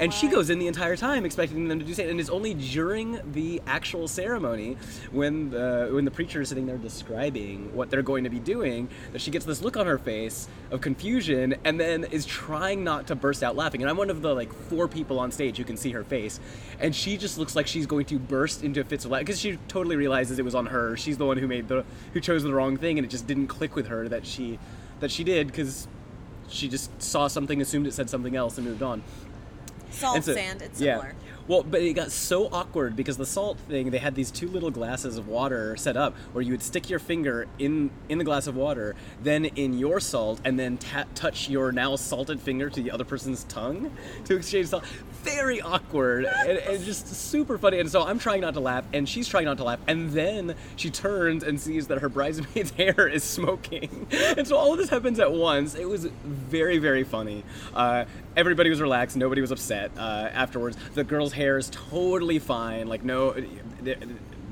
and 0.00 0.12
she 0.12 0.28
goes 0.28 0.50
in 0.50 0.58
the 0.58 0.66
entire 0.66 0.96
time 0.96 1.24
expecting 1.24 1.68
them 1.68 1.78
to 1.78 1.84
do 1.84 1.94
sand 1.94 2.10
and 2.10 2.18
it's 2.18 2.30
only 2.30 2.54
during 2.54 3.20
the 3.32 3.62
actual 3.66 4.08
ceremony 4.08 4.76
when 5.12 5.50
the 5.50 5.90
when 5.92 6.04
the 6.04 6.10
preacher 6.10 6.40
is 6.40 6.48
sitting 6.48 6.66
there 6.66 6.78
describing 6.78 7.72
what 7.74 7.90
they're 7.90 8.02
going 8.02 8.24
to 8.24 8.30
be 8.30 8.40
doing 8.40 8.88
that 9.12 9.20
she 9.20 9.30
gets 9.30 9.44
this 9.44 9.62
look 9.62 9.76
on 9.76 9.86
her 9.86 9.98
face 9.98 10.48
of 10.70 10.80
confusion 10.80 11.54
and 11.64 11.78
then 11.78 12.04
is 12.04 12.24
trying 12.24 12.82
not 12.82 13.06
to 13.06 13.14
burst 13.14 13.42
out 13.42 13.56
laughing. 13.56 13.82
And 13.82 13.90
i'm 13.90 13.96
one 13.96 14.10
of 14.10 14.22
the 14.22 14.34
like 14.34 14.52
four 14.52 14.88
people 14.88 15.18
on 15.18 15.30
stage 15.30 15.58
who 15.58 15.64
can 15.64 15.76
see 15.76 15.90
her 15.90 16.04
face. 16.04 16.40
And 16.78 16.94
she 16.94 17.16
just 17.16 17.38
looks 17.38 17.54
like 17.54 17.66
she's 17.66 17.86
going 17.86 18.06
to 18.06 18.18
burst 18.18 18.64
into 18.64 18.82
fits 18.84 19.04
of 19.04 19.10
laughter 19.10 19.26
because 19.26 19.40
she 19.40 19.58
totally 19.68 19.96
realizes 19.96 20.38
it 20.38 20.44
was 20.44 20.54
on 20.54 20.66
her. 20.66 20.96
She's 20.96 21.18
the 21.18 21.26
one 21.26 21.36
who 21.36 21.46
made 21.46 21.68
the 21.68 21.84
who 22.14 22.20
chose 22.20 22.42
the 22.42 22.54
wrong 22.54 22.76
thing 22.76 22.98
and 22.98 23.04
it 23.04 23.10
just 23.10 23.26
didn't 23.26 23.48
click 23.48 23.76
with 23.76 23.88
her 23.88 24.08
that 24.08 24.26
she 24.26 24.58
that 25.00 25.10
she 25.10 25.24
did 25.24 25.48
because 25.48 25.86
she 26.48 26.68
just 26.68 27.00
saw 27.00 27.28
something 27.28 27.60
assumed 27.60 27.86
it 27.86 27.94
said 27.94 28.10
something 28.10 28.34
else 28.34 28.58
and 28.58 28.66
moved 28.66 28.82
on 28.82 29.02
Salt, 29.90 30.16
and 30.16 30.24
so- 30.24 30.34
sand, 30.34 30.62
it's 30.62 30.80
yeah. 30.80 30.96
similar. 30.96 31.14
Well, 31.48 31.64
but 31.64 31.82
it 31.82 31.94
got 31.94 32.12
so 32.12 32.46
awkward 32.52 32.94
because 32.94 33.16
the 33.16 33.26
salt 33.26 33.58
thing, 33.68 33.90
they 33.90 33.98
had 33.98 34.14
these 34.14 34.30
two 34.30 34.46
little 34.46 34.70
glasses 34.70 35.16
of 35.16 35.26
water 35.26 35.74
set 35.76 35.96
up 35.96 36.14
where 36.32 36.42
you 36.42 36.52
would 36.52 36.62
stick 36.62 36.88
your 36.88 37.00
finger 37.00 37.48
in 37.58 37.90
in 38.08 38.18
the 38.18 38.24
glass 38.24 38.46
of 38.46 38.54
water, 38.54 38.94
then 39.20 39.46
in 39.46 39.76
your 39.76 39.98
salt, 39.98 40.40
and 40.44 40.60
then 40.60 40.78
ta- 40.78 41.06
touch 41.16 41.48
your 41.48 41.72
now 41.72 41.96
salted 41.96 42.40
finger 42.40 42.70
to 42.70 42.80
the 42.80 42.92
other 42.92 43.04
person's 43.04 43.42
tongue 43.44 43.90
to 44.26 44.36
exchange 44.36 44.68
salt. 44.68 44.84
Very 45.22 45.60
awkward 45.60 46.24
and, 46.24 46.58
and 46.58 46.84
just 46.84 47.06
super 47.08 47.58
funny. 47.58 47.80
And 47.80 47.90
so 47.90 48.02
I'm 48.02 48.18
trying 48.18 48.40
not 48.40 48.54
to 48.54 48.60
laugh, 48.60 48.84
and 48.92 49.08
she's 49.08 49.28
trying 49.28 49.44
not 49.44 49.58
to 49.58 49.64
laugh, 49.64 49.80
and 49.86 50.10
then 50.10 50.54
she 50.76 50.90
turns 50.90 51.42
and 51.42 51.60
sees 51.60 51.88
that 51.88 51.98
her 51.98 52.08
bridesmaid's 52.08 52.70
hair 52.78 53.06
is 53.08 53.24
smoking, 53.24 54.06
and 54.10 54.46
so 54.46 54.56
all 54.56 54.72
of 54.72 54.78
this 54.78 54.88
happens 54.88 55.18
at 55.20 55.32
once. 55.32 55.74
It 55.74 55.88
was 55.88 56.06
very 56.24 56.78
very 56.78 57.04
funny. 57.04 57.44
Uh, 57.74 58.04
everybody 58.36 58.70
was 58.70 58.80
relaxed, 58.80 59.16
nobody 59.16 59.40
was 59.40 59.50
upset 59.50 59.90
uh, 59.96 60.28
afterwards. 60.32 60.76
The 60.94 61.04
girl's 61.04 61.32
hair 61.32 61.58
is 61.58 61.70
totally 61.70 62.38
fine, 62.38 62.86
like 62.88 63.04
no, 63.04 63.34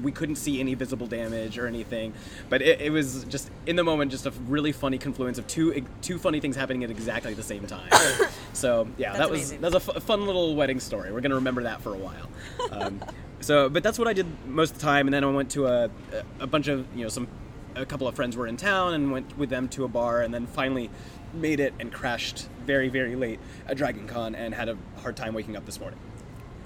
we 0.02 0.12
couldn't 0.12 0.36
see 0.36 0.60
any 0.60 0.74
visible 0.74 1.06
damage 1.06 1.58
or 1.58 1.66
anything. 1.66 2.12
But 2.48 2.62
it, 2.62 2.80
it 2.80 2.90
was 2.90 3.24
just 3.24 3.50
in 3.66 3.76
the 3.76 3.84
moment, 3.84 4.10
just 4.10 4.26
a 4.26 4.30
really 4.46 4.72
funny 4.72 4.98
confluence 4.98 5.38
of 5.38 5.46
two 5.46 5.84
two 6.02 6.18
funny 6.18 6.40
things 6.40 6.56
happening 6.56 6.84
at 6.84 6.90
exactly 6.90 7.34
the 7.34 7.42
same 7.42 7.66
time. 7.66 7.90
so 8.52 8.88
yeah, 8.96 9.12
That's 9.12 9.18
that 9.18 9.30
was 9.30 9.40
amazing. 9.40 9.60
that 9.60 9.72
was 9.72 9.88
a 9.88 10.00
fun 10.00 10.26
little 10.26 10.54
wedding 10.54 10.80
story. 10.80 11.12
We're 11.12 11.20
gonna 11.20 11.36
remember 11.36 11.64
that 11.64 11.80
for 11.82 11.94
a 11.94 11.98
while. 11.98 12.28
Um, 12.70 13.04
so, 13.40 13.68
but 13.68 13.82
that's 13.82 13.98
what 13.98 14.08
I 14.08 14.12
did 14.12 14.26
most 14.46 14.72
of 14.72 14.78
the 14.78 14.84
time, 14.84 15.06
and 15.06 15.14
then 15.14 15.24
I 15.24 15.30
went 15.30 15.50
to 15.52 15.66
a 15.66 15.90
a 16.40 16.46
bunch 16.46 16.68
of 16.68 16.86
you 16.94 17.02
know 17.02 17.08
some 17.08 17.28
a 17.74 17.86
couple 17.86 18.08
of 18.08 18.14
friends 18.14 18.36
were 18.36 18.46
in 18.46 18.56
town 18.56 18.94
and 18.94 19.12
went 19.12 19.36
with 19.38 19.50
them 19.50 19.68
to 19.68 19.84
a 19.84 19.88
bar, 19.88 20.22
and 20.22 20.32
then 20.32 20.46
finally 20.46 20.90
made 21.34 21.60
it 21.60 21.74
and 21.78 21.92
crashed 21.92 22.48
very 22.64 22.88
very 22.88 23.14
late 23.16 23.38
at 23.66 23.76
Dragon 23.76 24.06
Con 24.06 24.34
and 24.34 24.54
had 24.54 24.68
a 24.68 24.76
hard 25.02 25.16
time 25.16 25.34
waking 25.34 25.56
up 25.56 25.66
this 25.66 25.78
morning. 25.80 25.98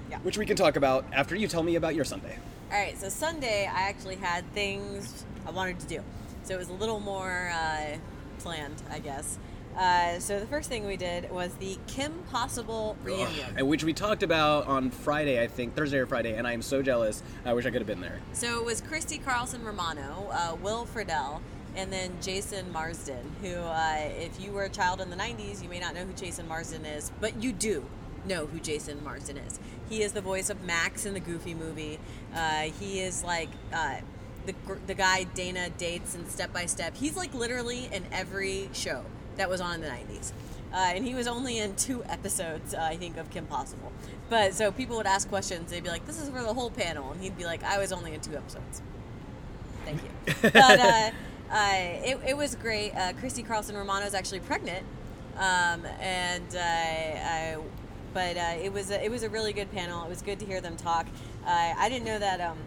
Yeah. 0.09 0.19
Which 0.19 0.37
we 0.37 0.45
can 0.45 0.55
talk 0.55 0.75
about 0.75 1.05
after 1.11 1.35
you 1.35 1.47
tell 1.47 1.63
me 1.63 1.75
about 1.75 1.95
your 1.95 2.05
Sunday. 2.05 2.37
All 2.73 2.79
right, 2.79 2.99
so 2.99 3.07
Sunday 3.07 3.69
I 3.71 3.83
actually 3.83 4.15
had 4.15 4.51
things 4.51 5.25
I 5.45 5.51
wanted 5.51 5.79
to 5.81 5.85
do, 5.85 5.99
so 6.41 6.55
it 6.55 6.57
was 6.57 6.69
a 6.69 6.73
little 6.73 6.99
more 6.99 7.51
uh, 7.53 7.97
planned, 8.39 8.81
I 8.89 8.97
guess. 8.97 9.37
Uh, 9.77 10.19
so 10.19 10.39
the 10.39 10.47
first 10.47 10.69
thing 10.69 10.87
we 10.87 10.97
did 10.97 11.29
was 11.29 11.53
the 11.57 11.77
Kim 11.85 12.11
Possible 12.31 12.97
reunion. 13.03 13.53
And 13.57 13.67
which 13.67 13.83
we 13.83 13.93
talked 13.93 14.23
about 14.23 14.65
on 14.65 14.89
Friday, 14.89 15.39
I 15.39 15.45
think 15.45 15.75
Thursday 15.75 15.99
or 15.99 16.07
Friday, 16.07 16.33
and 16.33 16.47
I 16.47 16.53
am 16.53 16.63
so 16.63 16.81
jealous. 16.81 17.21
I 17.45 17.53
wish 17.53 17.67
I 17.67 17.69
could 17.69 17.79
have 17.79 17.85
been 17.85 18.01
there. 18.01 18.19
So 18.31 18.57
it 18.59 18.65
was 18.65 18.81
Christy 18.81 19.19
Carlson 19.19 19.63
Romano, 19.63 20.31
uh, 20.31 20.55
Will 20.59 20.87
Friedle, 20.87 21.41
and 21.75 21.93
then 21.93 22.13
Jason 22.23 22.71
Marsden, 22.71 23.35
who, 23.43 23.53
uh, 23.53 24.09
if 24.17 24.41
you 24.41 24.51
were 24.51 24.63
a 24.63 24.69
child 24.69 24.99
in 24.99 25.11
the 25.11 25.15
90s, 25.15 25.61
you 25.61 25.69
may 25.69 25.79
not 25.79 25.93
know 25.93 26.05
who 26.05 26.13
Jason 26.13 26.47
Marsden 26.47 26.87
is, 26.87 27.11
but 27.21 27.39
you 27.43 27.51
do 27.51 27.85
know 28.25 28.47
who 28.47 28.59
Jason 28.59 29.03
Marsden 29.03 29.37
is. 29.37 29.59
He 29.93 30.01
is 30.01 30.11
the 30.11 30.21
voice 30.21 30.49
of 30.49 30.63
Max 30.63 31.05
in 31.05 31.13
the 31.13 31.19
Goofy 31.19 31.53
movie. 31.53 31.99
Uh, 32.33 32.61
he 32.79 32.99
is 32.99 33.23
like 33.23 33.49
uh, 33.71 33.97
the, 34.47 34.55
the 34.87 34.95
guy 34.95 35.25
Dana 35.35 35.69
dates 35.69 36.15
in 36.15 36.27
Step 36.27 36.51
by 36.51 36.65
Step. 36.65 36.95
He's 36.95 37.15
like 37.15 37.31
literally 37.35 37.89
in 37.91 38.03
every 38.11 38.71
show 38.73 39.05
that 39.37 39.51
was 39.51 39.61
on 39.61 39.75
in 39.75 39.81
the 39.81 39.87
90s. 39.87 40.31
Uh, 40.73 40.77
and 40.95 41.05
he 41.05 41.13
was 41.13 41.27
only 41.27 41.59
in 41.59 41.75
two 41.75 42.03
episodes, 42.05 42.73
uh, 42.73 42.81
I 42.81 42.97
think, 42.97 43.17
of 43.17 43.29
Kim 43.29 43.45
Possible. 43.45 43.91
But 44.31 44.55
so 44.55 44.71
people 44.71 44.97
would 44.97 45.05
ask 45.05 45.29
questions. 45.29 45.69
They'd 45.69 45.83
be 45.83 45.89
like, 45.89 46.07
"This 46.07 46.19
is 46.19 46.27
for 46.29 46.41
the 46.41 46.55
whole 46.55 46.71
panel," 46.71 47.11
and 47.11 47.21
he'd 47.21 47.37
be 47.37 47.45
like, 47.45 47.63
"I 47.63 47.77
was 47.77 47.91
only 47.91 48.15
in 48.15 48.21
two 48.21 48.35
episodes." 48.35 48.81
Thank 49.85 50.01
you. 50.01 50.33
but 50.41 50.79
uh, 50.79 51.11
uh, 51.51 51.71
it, 52.03 52.19
it 52.29 52.35
was 52.35 52.55
great. 52.55 52.95
Uh, 52.95 53.13
Christy 53.19 53.43
Carlson 53.43 53.77
Romano 53.77 54.07
is 54.07 54.15
actually 54.15 54.39
pregnant, 54.39 54.83
um, 55.37 55.85
and 56.01 56.55
uh, 56.55 56.59
I, 56.59 57.57
but 58.13 58.37
uh, 58.37 58.53
it 58.61 58.71
was 58.71 58.91
a, 58.91 59.03
it 59.03 59.09
was 59.09 59.23
a 59.23 59.29
really 59.29 59.53
good 59.53 59.71
panel. 59.71 60.03
It 60.05 60.09
was 60.09 60.21
good 60.21 60.39
to 60.39 60.45
hear 60.45 60.61
them 60.61 60.75
talk. 60.77 61.07
Uh, 61.45 61.73
I 61.77 61.89
didn't 61.89 62.05
know 62.05 62.19
that 62.19 62.39
um, 62.41 62.57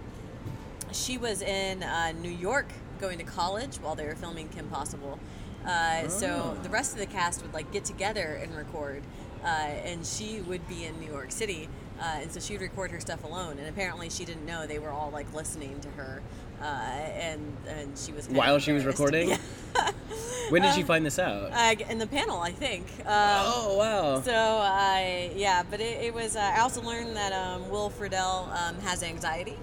she 0.92 1.18
was 1.18 1.42
in 1.42 1.82
uh, 1.82 2.12
New 2.12 2.30
York 2.30 2.66
going 3.00 3.18
to 3.18 3.24
college 3.24 3.76
while 3.76 3.94
they 3.94 4.06
were 4.06 4.14
filming 4.14 4.48
Kim 4.48 4.68
Possible. 4.68 5.18
Uh, 5.66 6.08
So 6.08 6.56
Oh. 6.58 6.62
the 6.62 6.68
rest 6.70 6.92
of 6.92 6.98
the 6.98 7.06
cast 7.06 7.42
would 7.42 7.52
like 7.54 7.70
get 7.72 7.84
together 7.84 8.38
and 8.42 8.54
record, 8.56 9.02
uh, 9.44 9.46
and 9.46 10.04
she 10.06 10.40
would 10.40 10.66
be 10.68 10.84
in 10.84 10.98
New 11.00 11.10
York 11.10 11.30
City, 11.32 11.68
uh, 12.00 12.20
and 12.22 12.32
so 12.32 12.40
she 12.40 12.52
would 12.54 12.62
record 12.62 12.90
her 12.90 13.00
stuff 13.00 13.24
alone. 13.24 13.58
And 13.58 13.68
apparently, 13.68 14.08
she 14.10 14.24
didn't 14.24 14.46
know 14.46 14.66
they 14.66 14.78
were 14.78 14.90
all 14.90 15.10
like 15.10 15.32
listening 15.34 15.80
to 15.80 15.88
her, 15.90 16.22
uh, 16.60 16.64
and 16.64 17.56
and 17.68 17.98
she 17.98 18.12
was 18.12 18.28
While 18.28 18.58
she 18.58 18.72
was 18.72 18.84
recording? 18.84 19.30
Yeah. 19.30 19.38
When 20.48 20.62
did 20.62 20.74
she 20.74 20.84
find 20.84 21.04
this 21.04 21.18
out? 21.18 21.50
Uh, 21.52 21.74
in 21.90 21.98
the 21.98 22.06
panel, 22.06 22.40
I 22.40 22.52
think. 22.52 22.86
Um, 23.00 23.06
oh 23.08 23.76
wow! 23.76 24.20
so 24.20 24.32
I 24.32 25.32
yeah, 25.34 25.64
but 25.68 25.80
it, 25.80 26.04
it 26.04 26.14
was. 26.14 26.36
Uh, 26.36 26.52
I 26.56 26.60
also 26.60 26.82
learned 26.82 27.16
that 27.16 27.32
um, 27.32 27.68
Will 27.68 27.90
Friedle 27.90 28.48
um, 28.52 28.78
has 28.82 29.02
anxiety, 29.02 29.58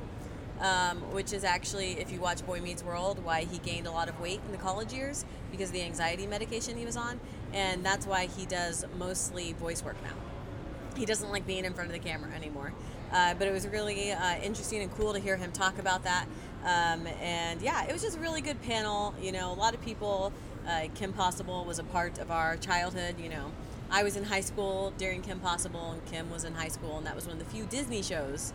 um, 0.59 0.97
which 1.13 1.31
is 1.31 1.45
actually, 1.45 1.99
if 1.99 2.11
you 2.11 2.19
watch 2.19 2.45
Boy 2.45 2.59
Meets 2.59 2.83
World, 2.83 3.23
why 3.23 3.45
he 3.45 3.59
gained 3.59 3.87
a 3.87 3.91
lot 3.91 4.09
of 4.09 4.19
weight 4.19 4.41
in 4.45 4.51
the 4.51 4.57
college 4.57 4.91
years 4.91 5.23
because 5.51 5.69
of 5.69 5.73
the 5.73 5.83
anxiety 5.83 6.27
medication 6.27 6.77
he 6.77 6.85
was 6.85 6.97
on, 6.97 7.19
and 7.53 7.85
that's 7.85 8.05
why 8.05 8.25
he 8.25 8.45
does 8.45 8.85
mostly 8.97 9.53
voice 9.53 9.83
work 9.83 9.95
now. 10.03 10.97
He 10.97 11.05
doesn't 11.05 11.31
like 11.31 11.47
being 11.47 11.63
in 11.63 11.73
front 11.73 11.89
of 11.89 11.93
the 11.93 12.07
camera 12.07 12.31
anymore. 12.35 12.73
Uh, 13.13 13.35
but 13.35 13.47
it 13.47 13.51
was 13.51 13.67
really 13.67 14.11
uh, 14.11 14.35
interesting 14.37 14.81
and 14.81 14.91
cool 14.95 15.13
to 15.13 15.19
hear 15.19 15.37
him 15.37 15.51
talk 15.51 15.77
about 15.77 16.03
that. 16.03 16.25
Um, 16.63 17.07
and 17.21 17.61
yeah, 17.61 17.85
it 17.85 17.91
was 17.91 18.01
just 18.01 18.17
a 18.17 18.19
really 18.19 18.41
good 18.41 18.61
panel. 18.61 19.13
You 19.21 19.31
know, 19.31 19.51
a 19.51 19.55
lot 19.55 19.73
of 19.73 19.81
people. 19.81 20.31
Uh, 20.67 20.87
Kim 20.95 21.11
Possible 21.11 21.65
was 21.65 21.77
a 21.77 21.83
part 21.83 22.19
of 22.19 22.31
our 22.31 22.55
childhood. 22.55 23.15
You 23.19 23.29
know, 23.29 23.51
I 23.91 24.03
was 24.03 24.15
in 24.15 24.23
high 24.23 24.41
school 24.41 24.93
during 24.97 25.21
Kim 25.21 25.39
Possible, 25.39 25.91
and 25.91 26.05
Kim 26.05 26.31
was 26.31 26.45
in 26.45 26.53
high 26.53 26.69
school, 26.69 26.97
and 26.97 27.05
that 27.05 27.15
was 27.15 27.25
one 27.25 27.33
of 27.33 27.39
the 27.39 27.45
few 27.45 27.65
Disney 27.65 28.01
shows 28.01 28.53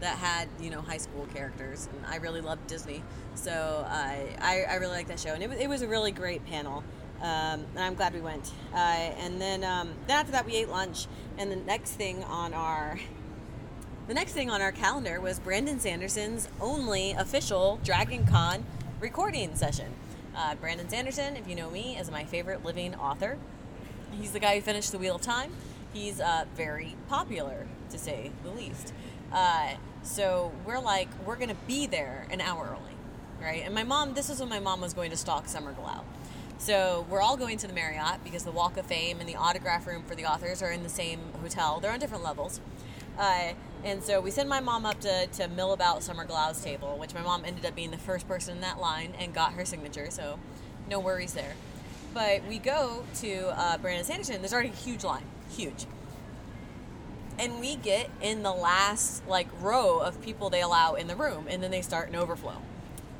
that 0.00 0.18
had 0.18 0.48
you 0.60 0.70
know 0.70 0.80
high 0.80 0.98
school 0.98 1.26
characters, 1.34 1.88
and 1.92 2.06
I 2.06 2.16
really 2.16 2.40
loved 2.40 2.66
Disney. 2.68 3.02
So 3.34 3.84
I 3.88 4.28
I, 4.40 4.62
I 4.62 4.74
really 4.76 4.92
liked 4.92 5.08
that 5.08 5.20
show, 5.20 5.34
and 5.34 5.42
it 5.42 5.50
was, 5.50 5.58
it 5.58 5.68
was 5.68 5.82
a 5.82 5.88
really 5.88 6.12
great 6.12 6.44
panel. 6.46 6.84
Um, 7.20 7.66
and 7.74 7.80
I'm 7.80 7.94
glad 7.94 8.14
we 8.14 8.20
went. 8.20 8.52
Uh, 8.72 8.76
and 8.76 9.40
then 9.40 9.64
um, 9.64 9.90
then 10.06 10.20
after 10.20 10.32
that 10.32 10.46
we 10.46 10.54
ate 10.54 10.68
lunch, 10.68 11.06
and 11.36 11.50
the 11.50 11.56
next 11.56 11.92
thing 11.92 12.22
on 12.24 12.54
our 12.54 12.98
the 14.08 14.14
next 14.14 14.32
thing 14.32 14.48
on 14.48 14.62
our 14.62 14.72
calendar 14.72 15.20
was 15.20 15.38
Brandon 15.38 15.78
Sanderson's 15.78 16.48
only 16.62 17.12
official 17.12 17.78
Dragon 17.84 18.26
Con 18.26 18.64
recording 19.00 19.54
session. 19.54 19.92
Uh, 20.34 20.54
Brandon 20.54 20.88
Sanderson, 20.88 21.36
if 21.36 21.46
you 21.46 21.54
know 21.54 21.68
me, 21.68 21.98
is 21.98 22.10
my 22.10 22.24
favorite 22.24 22.64
living 22.64 22.94
author. 22.94 23.36
He's 24.18 24.32
the 24.32 24.40
guy 24.40 24.54
who 24.54 24.62
finished 24.62 24.92
The 24.92 24.98
Wheel 24.98 25.16
of 25.16 25.20
Time. 25.20 25.52
He's 25.92 26.22
uh, 26.22 26.46
very 26.56 26.96
popular, 27.06 27.66
to 27.90 27.98
say 27.98 28.30
the 28.44 28.50
least. 28.50 28.94
Uh, 29.30 29.74
so 30.02 30.52
we're 30.64 30.80
like, 30.80 31.08
we're 31.26 31.36
going 31.36 31.50
to 31.50 31.56
be 31.66 31.86
there 31.86 32.26
an 32.30 32.40
hour 32.40 32.66
early, 32.70 32.96
right? 33.42 33.62
And 33.62 33.74
my 33.74 33.84
mom, 33.84 34.14
this 34.14 34.30
is 34.30 34.40
when 34.40 34.48
my 34.48 34.60
mom 34.60 34.80
was 34.80 34.94
going 34.94 35.10
to 35.10 35.18
stalk 35.18 35.48
Summer 35.48 35.74
Glau. 35.74 36.02
So 36.56 37.04
we're 37.10 37.20
all 37.20 37.36
going 37.36 37.58
to 37.58 37.66
the 37.66 37.74
Marriott 37.74 38.24
because 38.24 38.44
the 38.44 38.52
Walk 38.52 38.78
of 38.78 38.86
Fame 38.86 39.20
and 39.20 39.28
the 39.28 39.36
autograph 39.36 39.86
room 39.86 40.02
for 40.04 40.14
the 40.14 40.24
authors 40.24 40.62
are 40.62 40.70
in 40.70 40.82
the 40.82 40.88
same 40.88 41.20
hotel. 41.42 41.78
They're 41.78 41.92
on 41.92 42.00
different 42.00 42.24
levels. 42.24 42.60
Uh, 43.18 43.52
and 43.84 44.02
so 44.02 44.20
we 44.20 44.30
send 44.30 44.48
my 44.48 44.60
mom 44.60 44.86
up 44.86 45.00
to, 45.00 45.26
to 45.26 45.48
mill 45.48 45.72
about 45.72 46.02
Summer 46.02 46.24
Glau's 46.24 46.62
table, 46.62 46.96
which 46.98 47.14
my 47.14 47.22
mom 47.22 47.44
ended 47.44 47.66
up 47.66 47.74
being 47.74 47.90
the 47.90 47.98
first 47.98 48.28
person 48.28 48.54
in 48.54 48.60
that 48.60 48.80
line 48.80 49.12
and 49.18 49.34
got 49.34 49.52
her 49.54 49.64
signature, 49.64 50.10
so 50.10 50.38
no 50.88 51.00
worries 51.00 51.34
there. 51.34 51.54
But 52.14 52.44
we 52.48 52.58
go 52.58 53.04
to 53.16 53.58
uh, 53.58 53.78
Brandon 53.78 54.04
Sanderson. 54.04 54.40
There's 54.40 54.52
already 54.52 54.70
a 54.70 54.72
huge 54.72 55.04
line, 55.04 55.24
huge. 55.50 55.86
And 57.38 57.60
we 57.60 57.76
get 57.76 58.10
in 58.20 58.42
the 58.42 58.52
last 58.52 59.26
like 59.28 59.48
row 59.60 59.98
of 60.00 60.20
people 60.22 60.50
they 60.50 60.62
allow 60.62 60.94
in 60.94 61.06
the 61.06 61.16
room, 61.16 61.46
and 61.48 61.62
then 61.62 61.70
they 61.70 61.82
start 61.82 62.08
an 62.08 62.16
overflow. 62.16 62.56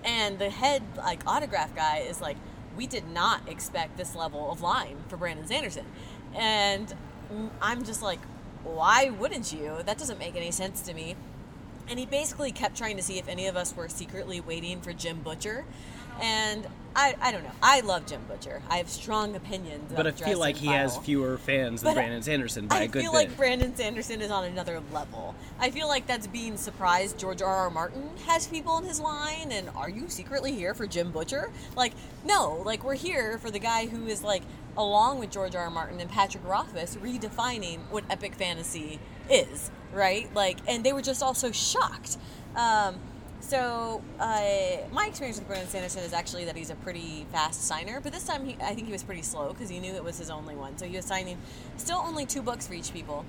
And 0.05 0.39
the 0.39 0.51
head 0.51 0.83
like 0.97 1.27
autograph 1.27 1.75
guy 1.75 1.99
is 1.99 2.21
like, 2.21 2.37
we 2.77 2.87
did 2.87 3.09
not 3.09 3.49
expect 3.49 3.97
this 3.97 4.15
level 4.15 4.51
of 4.51 4.61
line 4.61 4.97
for 5.09 5.17
Brandon 5.17 5.47
Sanderson, 5.47 5.87
and 6.35 6.95
I'm 7.61 7.85
just 7.85 8.03
like, 8.03 8.21
why 8.65 9.11
wouldn't 9.11 9.53
you? 9.53 9.77
That 9.85 9.99
doesn't 9.99 10.19
make 10.19 10.37
any 10.37 10.51
sense 10.51 10.81
to 10.83 10.95
me. 10.95 11.17
And 11.89 11.99
he 11.99 12.07
basically 12.07 12.53
kept 12.53 12.77
trying 12.77 12.97
to 12.97 13.03
see 13.03 13.19
if 13.19 13.29
any 13.29 13.47
of 13.47 13.57
us 13.57 13.75
were 13.75 13.89
secretly 13.89 14.41
waiting 14.41 14.81
for 14.81 14.93
Jim 14.93 15.21
Butcher. 15.21 15.65
And 16.21 16.67
I, 16.97 17.15
I 17.21 17.31
don't 17.31 17.45
know. 17.45 17.53
I 17.63 17.81
love 17.81 18.07
Jim 18.07 18.21
Butcher. 18.27 18.61
I 18.69 18.79
have 18.79 18.89
strong 18.89 19.37
opinions. 19.37 19.93
but 19.95 20.07
I 20.07 20.11
feel 20.11 20.39
like 20.41 20.57
he 20.57 20.67
has 20.67 20.97
fewer 20.99 21.39
fans 21.39 21.81
than 21.83 21.91
But 21.95 22.01
Brandon 22.01 22.23
Sanderson 22.23 22.67
by 22.67 22.79
I 22.79 22.83
a 22.83 22.89
good 22.89 23.03
feel 23.03 23.13
like 23.13 23.37
Brandon 23.37 23.75
Sanderson 23.77 24.21
is 24.21 24.31
on 24.33 24.45
another 24.45 24.83
level. 24.93 25.37
I 25.61 25.71
feel 25.71 25.87
like 25.87 26.09
that's 26.09 26.27
being 26.27 26.57
surprised. 26.57 27.19
George 27.19 27.41
R. 27.41 27.55
R. 27.55 27.71
Martin 27.71 28.11
has 28.27 28.49
people 28.49 28.79
in 28.79 28.85
his 28.85 28.99
line, 28.99 29.53
and 29.53 29.69
are 29.77 29.89
you 29.89 30.09
secretly 30.09 30.55
here 30.55 30.75
for 30.75 30.89
Jim 30.89 31.13
Butcher? 31.13 31.53
Like, 31.77 31.93
no, 32.25 32.63
like 32.65 32.83
we're 32.83 32.95
here 32.95 33.39
for 33.39 33.51
the 33.51 33.61
guy 33.61 33.87
who 33.87 34.07
is 34.09 34.25
like, 34.25 34.43
along 34.77 35.21
with 35.21 35.31
George 35.31 35.55
R. 35.55 35.63
R. 35.65 35.71
Martin 35.71 36.01
and 36.01 36.11
Patrick 36.11 36.45
Rothfuss, 36.45 36.97
redefining 36.97 37.79
what 37.91 38.03
epic 38.11 38.35
fantasy 38.35 38.99
is, 39.31 39.71
right? 39.93 40.33
Like, 40.35 40.59
and 40.67 40.83
they 40.85 40.93
were 40.93 41.03
just 41.03 41.23
all 41.23 41.35
so 41.35 41.53
shocked. 41.53 42.17
Um, 42.57 42.97
so 43.49 44.03
uh, 44.21 44.77
my 44.93 45.07
experience 45.07 45.39
with 45.39 45.49
Brandon 45.49 45.69
Sanderson 45.69 46.03
is 46.03 46.13
actually 46.13 46.45
that 46.45 46.55
he's 46.57 46.69
a 46.69 46.75
pretty 46.75 47.27
fast 47.33 47.63
signer, 47.65 47.99
but 47.99 48.13
this 48.13 48.25
time 48.25 48.45
he, 48.45 48.57
I 48.63 48.75
think 48.75 48.87
he 48.87 48.93
was 48.93 49.03
pretty 49.03 49.23
slow 49.23 49.49
because 49.49 49.71
he 49.71 49.79
knew 49.79 49.95
it 49.95 50.05
was 50.05 50.19
his 50.19 50.29
only 50.29 50.55
one. 50.55 50.77
So 50.77 50.85
he 50.85 50.97
was 50.97 51.07
signing 51.07 51.39
still 51.79 51.97
only 51.97 52.27
two 52.27 52.43
books 52.43 52.67
for 52.67 52.75
each 52.75 52.93
people. 52.93 53.25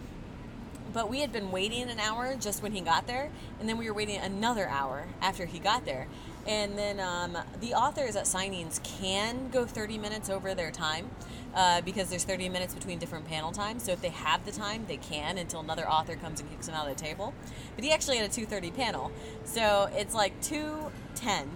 But 0.91 1.09
we 1.09 1.21
had 1.21 1.31
been 1.31 1.51
waiting 1.51 1.89
an 1.89 1.99
hour 1.99 2.35
just 2.35 2.61
when 2.61 2.73
he 2.73 2.81
got 2.81 3.07
there, 3.07 3.29
and 3.59 3.69
then 3.69 3.77
we 3.77 3.87
were 3.87 3.93
waiting 3.93 4.19
another 4.19 4.67
hour 4.67 5.07
after 5.21 5.45
he 5.45 5.57
got 5.57 5.85
there. 5.85 6.07
And 6.49 6.75
then 6.75 6.99
um, 6.99 7.37
the 7.61 7.75
authors 7.75 8.15
at 8.15 8.25
signings 8.25 8.81
can 8.99 9.49
go 9.51 9.67
30 9.67 9.99
minutes 9.99 10.31
over 10.31 10.55
their 10.55 10.71
time 10.71 11.11
uh, 11.53 11.81
because 11.81 12.09
there's 12.09 12.23
30 12.23 12.49
minutes 12.49 12.73
between 12.73 12.97
different 12.97 13.27
panel 13.27 13.51
times. 13.51 13.83
So 13.83 13.91
if 13.91 14.01
they 14.01 14.09
have 14.09 14.43
the 14.45 14.51
time, 14.51 14.85
they 14.87 14.97
can 14.97 15.37
until 15.37 15.59
another 15.59 15.87
author 15.87 16.15
comes 16.15 16.39
and 16.39 16.49
kicks 16.49 16.65
them 16.65 16.73
out 16.73 16.89
of 16.89 16.97
the 16.97 17.01
table. 17.01 17.35
But 17.75 17.83
he 17.83 17.91
actually 17.91 18.17
had 18.17 18.25
a 18.25 18.33
2:30 18.33 18.75
panel, 18.75 19.11
so 19.43 19.91
it's 19.93 20.15
like 20.15 20.41
2:10. 20.41 21.49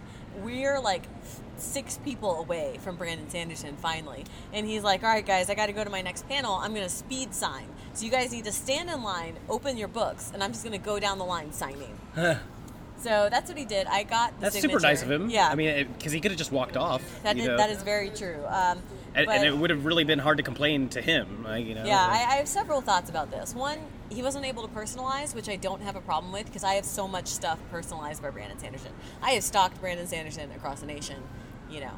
We're 0.44 0.80
like 0.80 1.08
six 1.58 1.98
people 1.98 2.40
away 2.40 2.78
from 2.82 2.96
Brandon 2.96 3.28
Sanderson 3.30 3.76
finally. 3.78 4.26
And 4.52 4.68
he's 4.68 4.84
like, 4.84 5.02
all 5.02 5.10
right, 5.10 5.26
guys, 5.26 5.50
I 5.50 5.56
got 5.56 5.68
to 5.68 5.74
go 5.74 5.84
to 5.84 5.90
my 5.90 6.02
next 6.02 6.28
panel. 6.28 6.54
I'm 6.54 6.74
going 6.74 6.86
to 6.86 6.94
speed 6.94 7.34
sign. 7.34 7.68
So 7.94 8.06
you 8.06 8.12
guys 8.12 8.32
need 8.32 8.46
to 8.46 8.52
stand 8.52 8.90
in 8.90 9.02
line, 9.02 9.38
open 9.50 9.78
your 9.78 9.88
books, 9.88 10.32
and 10.34 10.44
I'm 10.44 10.52
just 10.52 10.64
going 10.64 10.78
to 10.78 10.84
go 10.84 11.00
down 11.00 11.18
the 11.18 11.26
line 11.26 11.52
signing. 11.52 11.98
So 13.04 13.28
that's 13.30 13.50
what 13.50 13.58
he 13.58 13.66
did. 13.66 13.86
I 13.88 14.04
got 14.04 14.34
the 14.40 14.46
That's 14.46 14.60
super 14.60 14.80
nice 14.80 15.04
of 15.04 15.12
him. 15.12 15.30
Yeah. 15.30 15.50
I 15.50 15.56
mean, 15.56 15.88
because 15.98 16.12
he 16.14 16.20
could 16.22 16.32
have 16.32 16.38
just 16.38 16.52
walked 16.52 16.78
off. 16.78 17.02
that, 17.24 17.38
is, 17.38 17.46
that 17.46 17.70
is 17.70 17.84
very 17.84 18.10
true. 18.10 18.44
Um, 18.48 18.82
and, 19.14 19.26
but- 19.26 19.36
and 19.36 19.46
it 19.46 19.58
would 19.58 19.70
have 19.70 19.86
really 19.86 20.06
been 20.06 20.20
hard 20.20 20.38
to 20.38 20.44
complain 20.44 20.90
to 20.90 21.02
him. 21.02 21.44
Like, 21.44 21.66
you 21.66 21.76
know. 21.76 21.84
Yeah, 21.86 22.08
like- 22.08 22.28
I, 22.28 22.32
I 22.32 22.36
have 22.38 22.48
several 22.48 22.82
thoughts 22.82 23.10
about 23.10 23.30
this. 23.30 23.54
One, 23.54 23.78
he 24.10 24.24
wasn't 24.24 24.46
able 24.46 24.66
to 24.68 24.74
personalize, 24.74 25.36
which 25.36 25.50
I 25.50 25.58
don't 25.58 25.82
have 25.82 25.96
a 25.96 26.02
problem 26.02 26.32
with 26.32 26.46
because 26.46 26.64
I 26.64 26.76
have 26.76 26.86
so 26.86 27.08
much 27.08 27.28
stuff 27.28 27.60
personalized 27.70 28.22
by 28.22 28.30
Brandon 28.30 28.58
Sanderson. 28.58 28.92
I 29.22 29.32
have 29.32 29.44
stalked 29.44 29.80
Brandon 29.82 30.08
Sanderson 30.08 30.50
across 30.52 30.80
the 30.80 30.86
nation. 30.86 31.22
You 31.70 31.82
know, 31.82 31.94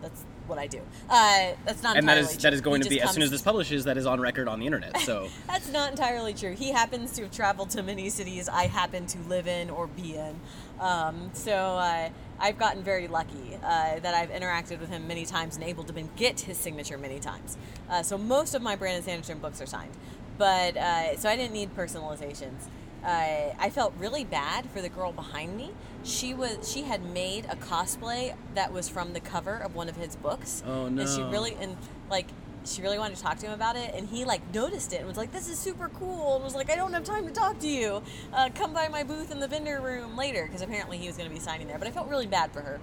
that's 0.00 0.24
what 0.48 0.58
I 0.58 0.66
do. 0.66 0.80
Uh, 1.08 1.52
that's 1.64 1.82
not 1.82 1.96
and 1.96 2.08
that 2.08 2.18
is 2.18 2.32
true. 2.32 2.40
that 2.42 2.54
is 2.54 2.60
going 2.60 2.82
He 2.82 2.88
to 2.88 2.94
be 2.94 3.00
as 3.00 3.12
soon 3.12 3.22
as 3.22 3.30
this 3.30 3.42
publishes, 3.42 3.84
that 3.84 3.96
is 3.96 4.06
on 4.06 4.20
record 4.20 4.48
on 4.48 4.60
the 4.60 4.66
internet. 4.66 4.98
So 5.00 5.28
That's 5.46 5.70
not 5.70 5.90
entirely 5.90 6.34
true. 6.34 6.54
He 6.54 6.72
happens 6.72 7.12
to 7.12 7.22
have 7.22 7.32
traveled 7.32 7.70
to 7.70 7.82
many 7.82 8.10
cities 8.10 8.48
I 8.48 8.66
happen 8.66 9.06
to 9.06 9.18
live 9.20 9.46
in 9.46 9.70
or 9.70 9.86
be 9.86 10.16
in. 10.16 10.40
Um, 10.80 11.30
so 11.32 11.52
uh, 11.52 12.10
I've 12.38 12.58
gotten 12.58 12.82
very 12.82 13.08
lucky 13.08 13.58
uh, 13.62 14.00
that 14.00 14.14
I've 14.14 14.30
interacted 14.30 14.80
with 14.80 14.90
him 14.90 15.08
many 15.08 15.24
times 15.24 15.56
and 15.56 15.64
able 15.64 15.84
to 15.84 15.92
been, 15.92 16.10
get 16.16 16.40
his 16.40 16.58
signature 16.58 16.98
many 16.98 17.18
times. 17.18 17.56
Uh, 17.88 18.02
so 18.02 18.18
most 18.18 18.54
of 18.54 18.62
my 18.62 18.76
Brandon 18.76 19.02
Sanderson 19.02 19.38
books 19.38 19.60
are 19.62 19.66
signed. 19.66 19.92
But 20.38 20.76
uh, 20.76 21.16
so 21.16 21.28
I 21.28 21.36
didn't 21.36 21.54
need 21.54 21.74
personalizations. 21.74 22.68
Uh, 23.02 23.54
I 23.58 23.70
felt 23.70 23.94
really 23.98 24.24
bad 24.24 24.68
for 24.70 24.82
the 24.82 24.88
girl 24.88 25.12
behind 25.12 25.56
me. 25.56 25.70
She 26.06 26.34
was 26.34 26.70
she 26.72 26.82
had 26.82 27.04
made 27.12 27.46
a 27.46 27.56
cosplay 27.56 28.34
that 28.54 28.72
was 28.72 28.88
from 28.88 29.12
the 29.12 29.18
cover 29.18 29.56
of 29.56 29.74
one 29.74 29.88
of 29.88 29.96
his 29.96 30.14
books. 30.14 30.62
Oh, 30.64 30.86
And 30.86 31.00
she 31.08 31.20
really 31.22 31.56
and 31.60 31.76
like 32.08 32.28
she 32.64 32.80
really 32.80 32.98
wanted 32.98 33.16
to 33.16 33.22
talk 33.22 33.38
to 33.38 33.46
him 33.46 33.52
about 33.52 33.74
it. 33.74 33.92
And 33.92 34.08
he 34.08 34.24
like 34.24 34.54
noticed 34.54 34.92
it 34.92 34.98
and 34.98 35.08
was 35.08 35.16
like 35.16 35.32
this 35.32 35.48
is 35.48 35.58
super 35.58 35.88
cool. 35.88 36.36
And 36.36 36.44
was 36.44 36.54
like 36.54 36.70
i 36.70 36.76
don't 36.76 36.92
have 36.92 37.02
time 37.02 37.26
to 37.26 37.32
talk 37.32 37.58
to 37.58 37.68
you. 37.68 38.02
Uh, 38.32 38.50
come 38.54 38.72
by 38.72 38.86
my 38.86 39.02
booth 39.02 39.32
in 39.32 39.40
the 39.40 39.48
vendor 39.48 39.80
room 39.80 40.16
later. 40.16 40.44
Because 40.46 40.62
apparently 40.62 40.96
he 40.96 41.08
was 41.08 41.16
going 41.16 41.28
to 41.28 41.34
be 41.34 41.40
signing 41.40 41.66
there. 41.66 41.78
But 41.78 41.88
i 41.88 41.90
felt 41.90 42.08
really 42.08 42.28
bad 42.28 42.52
for 42.52 42.60
her. 42.60 42.80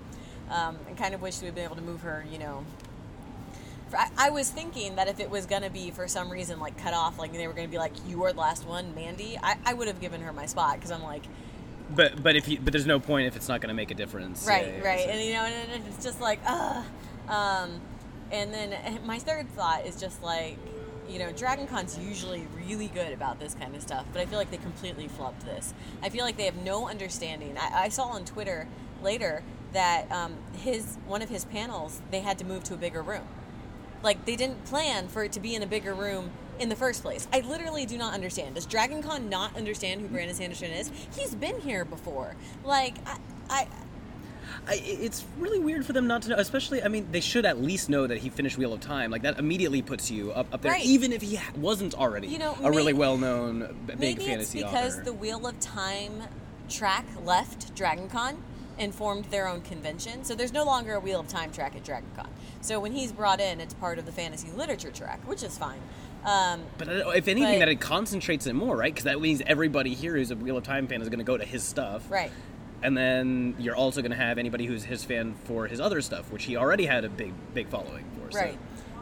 Um, 0.50 0.78
and 0.90 0.98
kind 0.98 1.16
of 1.16 1.22
wished 1.22 1.42
we'd 1.42 1.56
been 1.56 1.64
able 1.64 1.78
to 1.78 1.82
move 1.82 2.02
her 2.02 2.26
you 2.30 2.40
know. 2.40 2.66
I, 4.18 4.32
was 4.32 4.50
thinking 4.50 4.96
that 4.96 5.08
if 5.08 5.20
it 5.20 5.30
was 5.30 5.46
going 5.46 5.62
to 5.62 5.70
be 5.70 5.92
for 5.92 6.08
some 6.08 6.32
reason 6.32 6.60
like 6.60 6.78
cut 6.80 6.96
off 6.96 7.20
like 7.20 7.32
they 7.32 7.46
were 7.48 7.54
going 7.54 7.68
to 7.68 7.72
be 7.72 7.78
like 7.78 7.94
you 8.08 8.24
are 8.24 8.34
the 8.34 8.40
last 8.40 8.66
one 8.66 8.96
mandy 8.96 9.38
i, 9.42 9.56
I 9.66 9.76
would 9.76 9.88
have 9.88 10.02
given 10.02 10.22
her 10.22 10.34
my 10.34 10.48
spot. 10.48 10.76
Because 10.76 10.92
i'm 10.92 11.04
like 11.04 11.24
but 11.96 12.22
but 12.22 12.36
if 12.36 12.48
you 12.48 12.60
but 12.60 12.74
there's 12.74 12.86
no 12.86 13.00
point 13.00 13.28
if 13.28 13.36
it's 13.36 13.48
not 13.48 13.62
going 13.62 13.70
to 13.70 13.76
make 13.76 13.92
a 13.92 13.96
difference. 13.96 14.46
right 14.48 14.68
Yeah, 14.68 14.88
right 14.88 15.08
and 15.10 15.22
you 15.22 15.34
know 15.34 15.44
and, 15.44 15.72
and 15.72 15.88
it's 15.88 16.04
just 16.04 16.20
like 16.22 16.40
ugh 16.46 16.86
um, 17.28 17.80
and 18.32 18.54
then 18.54 18.74
and 18.74 19.06
my 19.06 19.20
third 19.20 19.50
thought 19.52 19.86
is 19.86 20.00
just 20.00 20.22
like 20.24 20.58
you 21.10 21.20
know 21.20 21.32
dragon 21.32 21.68
con's 21.68 21.98
usually 21.98 22.48
really 22.66 22.88
good 22.88 23.12
about 23.12 23.40
this 23.40 23.54
kind 23.54 23.76
of 23.76 23.82
stuff 23.82 24.06
but 24.14 24.22
i 24.22 24.26
feel 24.26 24.40
like 24.40 24.50
they 24.52 24.58
completely 24.58 25.08
flubbed 25.08 25.44
this. 25.44 25.74
I 26.02 26.10
feel 26.10 26.24
like 26.24 26.38
they 26.38 26.46
have 26.46 26.64
no 26.64 26.88
understanding. 26.88 27.58
I, 27.58 27.86
I 27.86 27.90
saw 27.90 28.06
on 28.06 28.26
twitter 28.26 28.68
later 29.02 29.44
that 29.74 30.12
um, 30.12 30.36
his 30.56 30.98
one 31.08 31.22
of 31.22 31.30
his 31.30 31.46
panels 31.46 32.02
they 32.12 32.22
had 32.22 32.38
to 32.40 32.46
move 32.46 32.64
to 32.66 32.74
a 32.74 32.78
bigger 32.78 33.02
room. 33.02 33.28
Like 34.02 34.26
they 34.26 34.36
didn't 34.36 34.66
plan 34.66 35.08
for 35.08 35.24
it 35.24 35.32
to 35.34 35.40
be 35.40 35.56
in 35.56 35.64
a 35.64 35.68
bigger 35.68 35.94
room 35.94 36.32
in 36.64 36.70
the 36.70 36.76
first 36.76 37.04
place. 37.04 37.28
I 37.32 37.42
literally 37.42 37.86
do 37.86 37.98
not 37.98 38.14
understand. 38.14 38.56
Does 38.56 38.66
Dragon 38.66 39.04
Con 39.04 39.30
not 39.30 39.56
understand 39.56 40.02
who 40.02 40.08
Brandon 40.08 40.36
Sanderson 40.36 40.72
is? 40.72 40.90
He's 41.16 41.36
been 41.36 41.60
here 41.60 41.84
before. 41.86 42.36
Like 42.64 42.96
I, 43.06 43.18
I 43.50 43.68
I, 44.66 44.76
it's 44.82 45.26
really 45.40 45.60
weird 45.60 45.86
for 45.86 45.92
them 45.92 46.08
not 46.08 46.22
to 46.22 46.30
know. 46.30 46.36
Especially, 46.38 46.82
I 46.82 46.88
mean, 46.88 47.10
they 47.12 47.20
should 47.20 47.46
at 47.46 47.62
least 47.62 47.90
know 47.90 48.08
that 48.08 48.20
he 48.20 48.30
finished 48.30 48.58
Wheel 48.58 48.72
of 48.72 48.80
Time. 48.80 49.12
Like 49.12 49.24
that 49.24 49.38
immediately 49.38 49.82
puts 49.82 50.10
you 50.10 50.32
up, 50.32 50.54
up 50.54 50.62
there, 50.62 50.72
Right. 50.72 50.86
even 50.86 51.12
if 51.12 51.22
he 51.22 51.38
wasn't 51.58 51.94
already 51.96 52.28
You 52.30 52.40
know, 52.40 52.58
a 52.64 52.72
really 52.72 52.94
well-known 52.94 53.60
b- 53.86 53.96
big 53.96 54.00
maybe 54.20 54.24
it's 54.32 54.54
because 54.54 54.96
author. 54.96 55.04
the 55.04 55.14
Wheel 55.14 55.46
of 55.46 55.60
Time 55.60 56.24
track 56.70 57.06
left 57.26 57.76
Dragon 57.76 58.08
Con 58.08 58.42
and 58.80 58.96
formed 58.96 59.26
their 59.26 59.50
own 59.50 59.62
convention. 59.62 60.24
So 60.24 60.34
there's 60.34 60.54
no 60.54 60.64
longer 60.64 60.94
a 60.94 61.00
Wheel 61.00 61.20
of 61.20 61.28
Time 61.28 61.52
track 61.52 61.76
at 61.76 61.84
Dragon 61.84 62.10
Con. 62.16 62.30
So 62.62 62.80
when 62.80 62.94
he's 62.94 63.12
brought 63.12 63.42
in, 63.42 63.60
it's 63.60 63.74
part 63.74 64.00
of 64.00 64.06
the 64.06 64.14
fantasy 64.14 64.50
literature 64.52 64.92
track, 64.92 65.20
which 65.28 65.44
is 65.44 65.58
fine. 65.58 65.82
Um, 66.26 66.62
But 66.78 66.90
I 66.90 66.94
don't- 67.00 67.16
if 67.18 67.28
anything, 67.28 67.54
But- 67.56 67.60
that 67.60 67.70
it 67.70 67.82
concentrates 67.82 68.48
it 68.48 68.54
more, 68.54 68.76
right? 68.78 68.94
Because 68.94 69.04
that 69.06 69.20
means 69.20 69.42
everybody 69.46 69.94
here 69.94 70.16
who's 70.16 70.32
a 70.32 70.36
Wheel 70.36 70.58
of 70.58 70.64
Time 70.64 70.88
fan 70.88 71.02
is 71.02 71.10
going 71.10 71.20
to 71.20 71.26
go 71.26 71.38
to 71.38 71.46
his 71.46 71.64
stuff, 71.64 72.04
right. 72.10 72.32
And 72.82 72.98
then 72.98 73.56
you're 73.60 73.76
also 73.78 74.02
going 74.02 74.12
to 74.12 74.18
have 74.18 74.38
anybody 74.38 74.66
who's 74.66 74.84
his 74.84 75.06
fan 75.06 75.36
for 75.46 75.68
his 75.68 75.80
other 75.80 76.02
stuff, 76.02 76.30
which 76.32 76.44
he 76.46 76.58
already 76.58 76.86
had 76.86 77.06
a 77.06 77.10
big, 77.10 77.34
big 77.54 77.68
following 77.70 78.04
for. 78.20 78.32
so- 78.32 78.40
Right. 78.40 78.58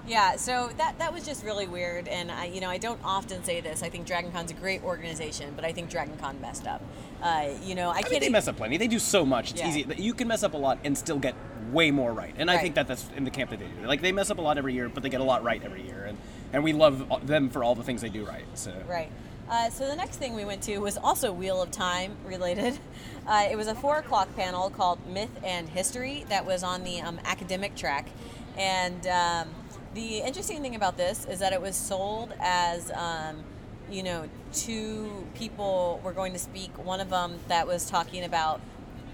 Yeah, 0.07 0.35
so 0.35 0.71
that 0.77 0.97
that 0.97 1.13
was 1.13 1.23
just 1.25 1.45
really 1.45 1.67
weird, 1.67 2.07
and 2.07 2.31
I, 2.31 2.45
you 2.45 2.59
know, 2.59 2.69
I 2.69 2.79
don't 2.79 2.99
often 3.03 3.43
say 3.43 3.61
this. 3.61 3.83
I 3.83 3.89
think 3.89 4.07
Dragon 4.07 4.31
Con's 4.31 4.49
a 4.49 4.55
great 4.55 4.83
organization, 4.83 5.53
but 5.55 5.63
I 5.63 5.71
think 5.73 5.91
Dragon 5.91 6.17
Con 6.17 6.41
messed 6.41 6.65
up. 6.65 6.81
Uh, 7.21 7.49
you 7.63 7.75
know, 7.75 7.89
I, 7.89 7.97
I 7.97 8.01
can't. 8.01 8.11
mean, 8.13 8.19
they 8.21 8.29
mess 8.29 8.47
up 8.47 8.57
plenty. 8.57 8.77
They 8.77 8.87
do 8.87 8.97
so 8.97 9.23
much. 9.27 9.51
It's 9.51 9.61
Yeah. 9.61 9.69
easy. 9.69 9.85
You 9.97 10.15
can 10.15 10.27
mess 10.27 10.41
up 10.41 10.55
a 10.55 10.57
lot 10.57 10.79
and 10.83 10.97
still 10.97 11.19
get 11.19 11.35
way 11.71 11.91
more 11.91 12.11
right. 12.13 12.33
And 12.35 12.49
I 12.49 12.57
think 12.57 12.73
that 12.75 12.87
that's 12.87 13.05
in 13.15 13.25
the 13.25 13.29
camp 13.29 13.51
that 13.51 13.59
they 13.59 13.67
do. 13.67 13.87
Like 13.87 14.01
they 14.01 14.11
mess 14.11 14.31
up 14.31 14.39
a 14.39 14.41
lot 14.41 14.57
every 14.57 14.73
year, 14.73 14.89
but 14.89 15.03
they 15.03 15.09
get 15.09 15.21
a 15.21 15.23
lot 15.23 15.43
right 15.43 15.61
every 15.63 15.83
year, 15.83 16.03
and 16.09 16.17
and 16.53 16.63
we 16.63 16.73
love 16.73 17.27
them 17.27 17.49
for 17.49 17.63
all 17.63 17.75
the 17.75 17.83
things 17.83 18.01
they 18.01 18.09
do 18.09 18.25
right. 18.25 18.45
So 18.53 18.73
Right. 18.87 19.11
Uh, 19.49 19.69
so 19.69 19.85
the 19.85 19.95
next 19.95 20.15
thing 20.15 20.33
we 20.33 20.45
went 20.45 20.63
to 20.63 20.77
was 20.77 20.97
also 20.97 21.33
Wheel 21.33 21.61
of 21.61 21.71
Time 21.71 22.15
related. 22.25 22.79
Uh, 23.27 23.47
it 23.51 23.55
was 23.55 23.67
a 23.67 23.75
four 23.75 23.99
o'clock 23.99 24.35
panel 24.35 24.71
called 24.71 24.97
Myth 25.07 25.29
and 25.43 25.69
History 25.69 26.25
that 26.29 26.43
was 26.43 26.63
on 26.63 26.83
the 26.83 26.99
um, 27.01 27.19
academic 27.23 27.75
track, 27.75 28.09
and 28.57 29.05
um, 29.05 29.47
the 29.93 30.17
interesting 30.17 30.63
thing 30.63 30.73
about 30.73 30.97
this 30.97 31.25
is 31.25 31.37
that 31.37 31.53
it 31.53 31.61
was 31.61 31.75
sold 31.75 32.33
as. 32.39 32.89
Um, 32.91 33.43
you 33.91 34.03
know, 34.03 34.27
two 34.53 35.27
people 35.35 35.99
were 36.03 36.13
going 36.13 36.33
to 36.33 36.39
speak. 36.39 36.71
One 36.83 36.99
of 36.99 37.09
them 37.09 37.37
that 37.49 37.67
was 37.67 37.89
talking 37.89 38.23
about 38.23 38.61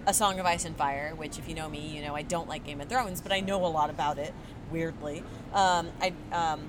a 0.05 0.13
Song 0.13 0.39
of 0.39 0.45
Ice 0.45 0.65
and 0.65 0.75
Fire, 0.77 1.13
which, 1.15 1.37
if 1.39 1.49
you 1.49 1.55
know 1.55 1.67
me, 1.67 1.79
you 1.79 2.01
know 2.01 2.15
I 2.15 2.21
don't 2.21 2.47
like 2.47 2.63
Game 2.63 2.79
of 2.79 2.87
Thrones, 2.87 3.19
but 3.19 3.31
I 3.31 3.39
know 3.39 3.65
a 3.65 3.67
lot 3.67 3.89
about 3.89 4.17
it. 4.17 4.33
Weirdly, 4.71 5.23
um, 5.53 5.89
I 6.01 6.13
um, 6.31 6.67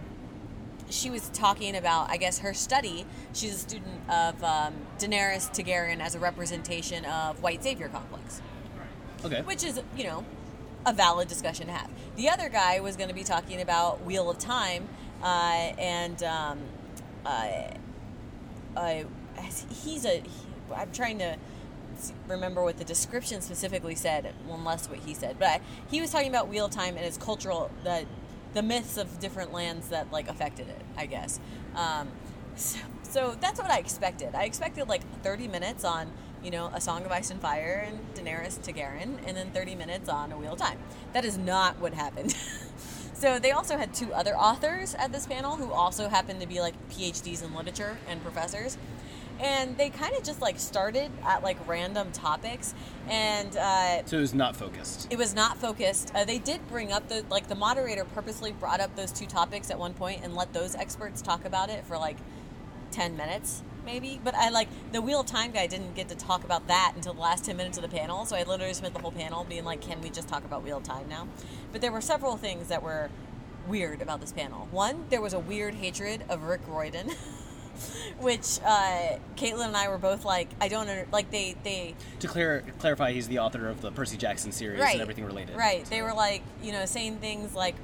she 0.90 1.10
was 1.10 1.28
talking 1.31 1.77
about, 1.77 2.10
I 2.10 2.16
guess, 2.16 2.39
her 2.40 2.55
study. 2.55 3.06
She's 3.32 3.55
a 3.55 3.59
student 3.59 4.10
of 4.10 4.43
um, 4.43 4.74
Daenerys 4.98 5.51
Targaryen 5.51 6.01
as 6.01 6.15
a 6.15 6.19
representation 6.19 7.05
of 7.05 7.43
white 7.43 7.62
savior 7.62 7.89
complex, 7.89 8.40
okay. 9.24 9.43
which 9.43 9.65
is, 9.65 9.81
you 9.97 10.05
know, 10.05 10.24
a 10.86 10.93
valid 10.93 11.28
discussion 11.28 11.66
to 11.66 11.73
have. 11.73 11.90
The 12.16 12.28
other 12.28 12.48
guy 12.48 12.81
was 12.81 12.97
going 12.97 13.09
to 13.09 13.15
be 13.15 13.24
talking 13.24 13.60
about 13.60 14.05
Wheel 14.05 14.31
of 14.31 14.39
Time, 14.39 14.89
uh, 15.23 15.73
and 15.78 16.23
um, 16.23 16.60
uh, 17.24 17.51
uh, 18.77 19.02
he's 19.82 20.05
a. 20.05 20.20
He, 20.20 20.31
I'm 20.74 20.93
trying 20.93 21.19
to 21.19 21.36
remember 22.28 22.62
what 22.62 22.78
the 22.78 22.85
description 22.85 23.40
specifically 23.40 23.94
said, 23.94 24.32
unless 24.51 24.89
what 24.89 24.98
he 25.01 25.15
said. 25.15 25.36
But 25.39 25.48
I, 25.48 25.60
he 25.90 26.01
was 26.01 26.10
talking 26.10 26.28
about 26.28 26.48
Wheel 26.48 26.66
of 26.66 26.70
Time 26.70 26.97
and 26.97 27.05
its 27.05 27.16
cultural 27.16 27.70
the 27.85 28.06
the 28.54 28.62
myths 28.62 28.96
of 28.96 29.18
different 29.18 29.52
lands 29.52 29.88
that 29.88 30.12
like 30.12 30.28
affected 30.28 30.68
it. 30.68 30.82
I 30.96 31.06
guess. 31.06 31.40
Um, 31.74 32.08
so, 32.56 32.78
so 33.02 33.36
that's 33.40 33.60
what 33.60 33.70
I 33.70 33.78
expected. 33.78 34.34
I 34.34 34.44
expected 34.44 34.88
like 34.88 35.02
30 35.22 35.48
minutes 35.48 35.84
on 35.84 36.10
you 36.42 36.50
know 36.50 36.70
a 36.74 36.80
Song 36.80 37.04
of 37.04 37.12
Ice 37.12 37.30
and 37.30 37.40
Fire 37.40 37.86
and 37.86 37.98
Daenerys 38.14 38.58
Targaryen, 38.60 39.18
and 39.26 39.36
then 39.36 39.50
30 39.50 39.74
minutes 39.74 40.08
on 40.08 40.32
a 40.32 40.36
Wheel 40.36 40.52
of 40.52 40.58
Time. 40.58 40.78
That 41.12 41.24
is 41.24 41.38
not 41.38 41.78
what 41.78 41.94
happened. 41.94 42.34
So 43.18 43.40
they 43.40 43.50
also 43.50 43.76
had 43.76 43.92
two 43.92 44.14
other 44.14 44.36
authors 44.36 44.94
at 44.94 45.10
this 45.10 45.26
panel 45.26 45.56
who 45.56 45.72
also 45.72 46.08
happened 46.08 46.40
to 46.40 46.46
be 46.46 46.60
like 46.60 46.74
PhDs 46.88 47.42
in 47.42 47.52
literature 47.52 47.98
and 48.06 48.22
professors. 48.22 48.78
And 49.40 49.77
they 49.77 49.90
kind 49.90 50.15
of 50.16 50.24
just 50.24 50.40
like 50.40 50.59
started 50.59 51.10
at 51.24 51.43
like 51.43 51.56
random 51.69 52.10
topics, 52.12 52.74
and 53.09 53.56
uh, 53.56 54.05
So 54.05 54.19
it 54.19 54.20
was 54.20 54.35
not 54.35 54.56
focused. 54.56 55.06
it 55.10 55.19
was 55.19 55.35
not 55.35 55.59
focused. 55.59 56.10
Uh, 56.15 56.24
they 56.24 56.39
did 56.39 56.66
bring 56.69 56.93
up 56.93 57.09
the 57.09 57.24
like 57.31 57.47
the 57.48 57.55
moderator 57.55 58.05
purposely 58.05 58.52
brought 58.52 58.81
up 58.81 58.97
those 58.97 59.12
two 59.12 59.27
topics 59.27 59.70
at 59.70 59.78
one 59.78 59.94
point 59.94 60.20
and 60.24 60.35
let 60.35 60.52
those 60.52 60.74
experts 60.74 61.23
talk 61.23 61.44
about 61.44 61.70
it 61.70 61.85
for 61.86 61.97
like 61.97 62.16
ten 62.90 63.16
minutes 63.16 63.62
maybe. 63.85 64.20
But 64.23 64.35
I 64.35 64.51
like 64.51 64.69
the 64.93 65.01
Wheel 65.01 65.20
of 65.20 65.27
Time 65.27 65.51
guy 65.52 65.66
didn't 65.66 65.94
get 65.94 66.09
to 66.09 66.15
talk 66.15 66.44
about 66.44 66.66
that 66.66 66.93
until 66.97 67.15
the 67.15 67.20
last 67.20 67.44
ten 67.44 67.56
minutes 67.56 67.78
of 67.78 67.82
the 67.82 67.89
panel. 67.97 68.27
So 68.27 68.36
I 68.36 68.43
literally 68.43 68.74
spent 68.74 68.93
the 68.93 69.01
whole 69.01 69.12
panel 69.12 69.44
being 69.44 69.65
like, 69.65 69.81
"Can 69.81 70.01
we 70.01 70.10
just 70.10 70.28
talk 70.28 70.44
about 70.44 70.62
Wheel 70.65 70.78
of 70.78 70.82
Time 70.82 71.09
now?" 71.09 71.28
But 71.73 71.81
there 71.81 71.93
were 71.93 72.01
several 72.01 72.36
things 72.36 72.69
that 72.69 72.82
were 72.82 73.09
weird 73.69 74.02
about 74.02 74.20
this 74.20 74.32
panel. 74.32 74.66
One, 74.70 75.05
there 75.10 75.20
was 75.20 75.32
a 75.32 75.39
weird 75.39 75.74
hatred 75.74 76.24
of 76.28 76.43
Rick 76.43 76.62
Riordan. 76.66 77.12
Which 78.20 78.59
uh, 78.64 79.18
Caitlin 79.36 79.66
and 79.66 79.76
I 79.76 79.88
were 79.88 79.98
both 79.98 80.24
like, 80.24 80.48
I 80.60 80.68
don't 80.68 80.88
under, 80.88 81.06
like 81.12 81.30
they 81.30 81.56
they 81.62 81.94
To 82.20 82.28
clear, 82.28 82.64
clarify, 82.78 83.12
he's 83.12 83.28
the 83.28 83.38
author 83.38 83.68
of 83.68 83.80
the 83.80 83.92
Percy 83.92 84.16
Jackson 84.16 84.52
series 84.52 84.80
and 84.80 85.00
everything 85.00 85.24
related. 85.24 85.56
Right. 85.56 85.84
They 85.84 86.02
were 86.02 86.14
like, 86.14 86.42
you 86.62 86.72
know, 86.72 86.84
saying 86.84 87.18
things 87.18 87.55
like 87.55 87.76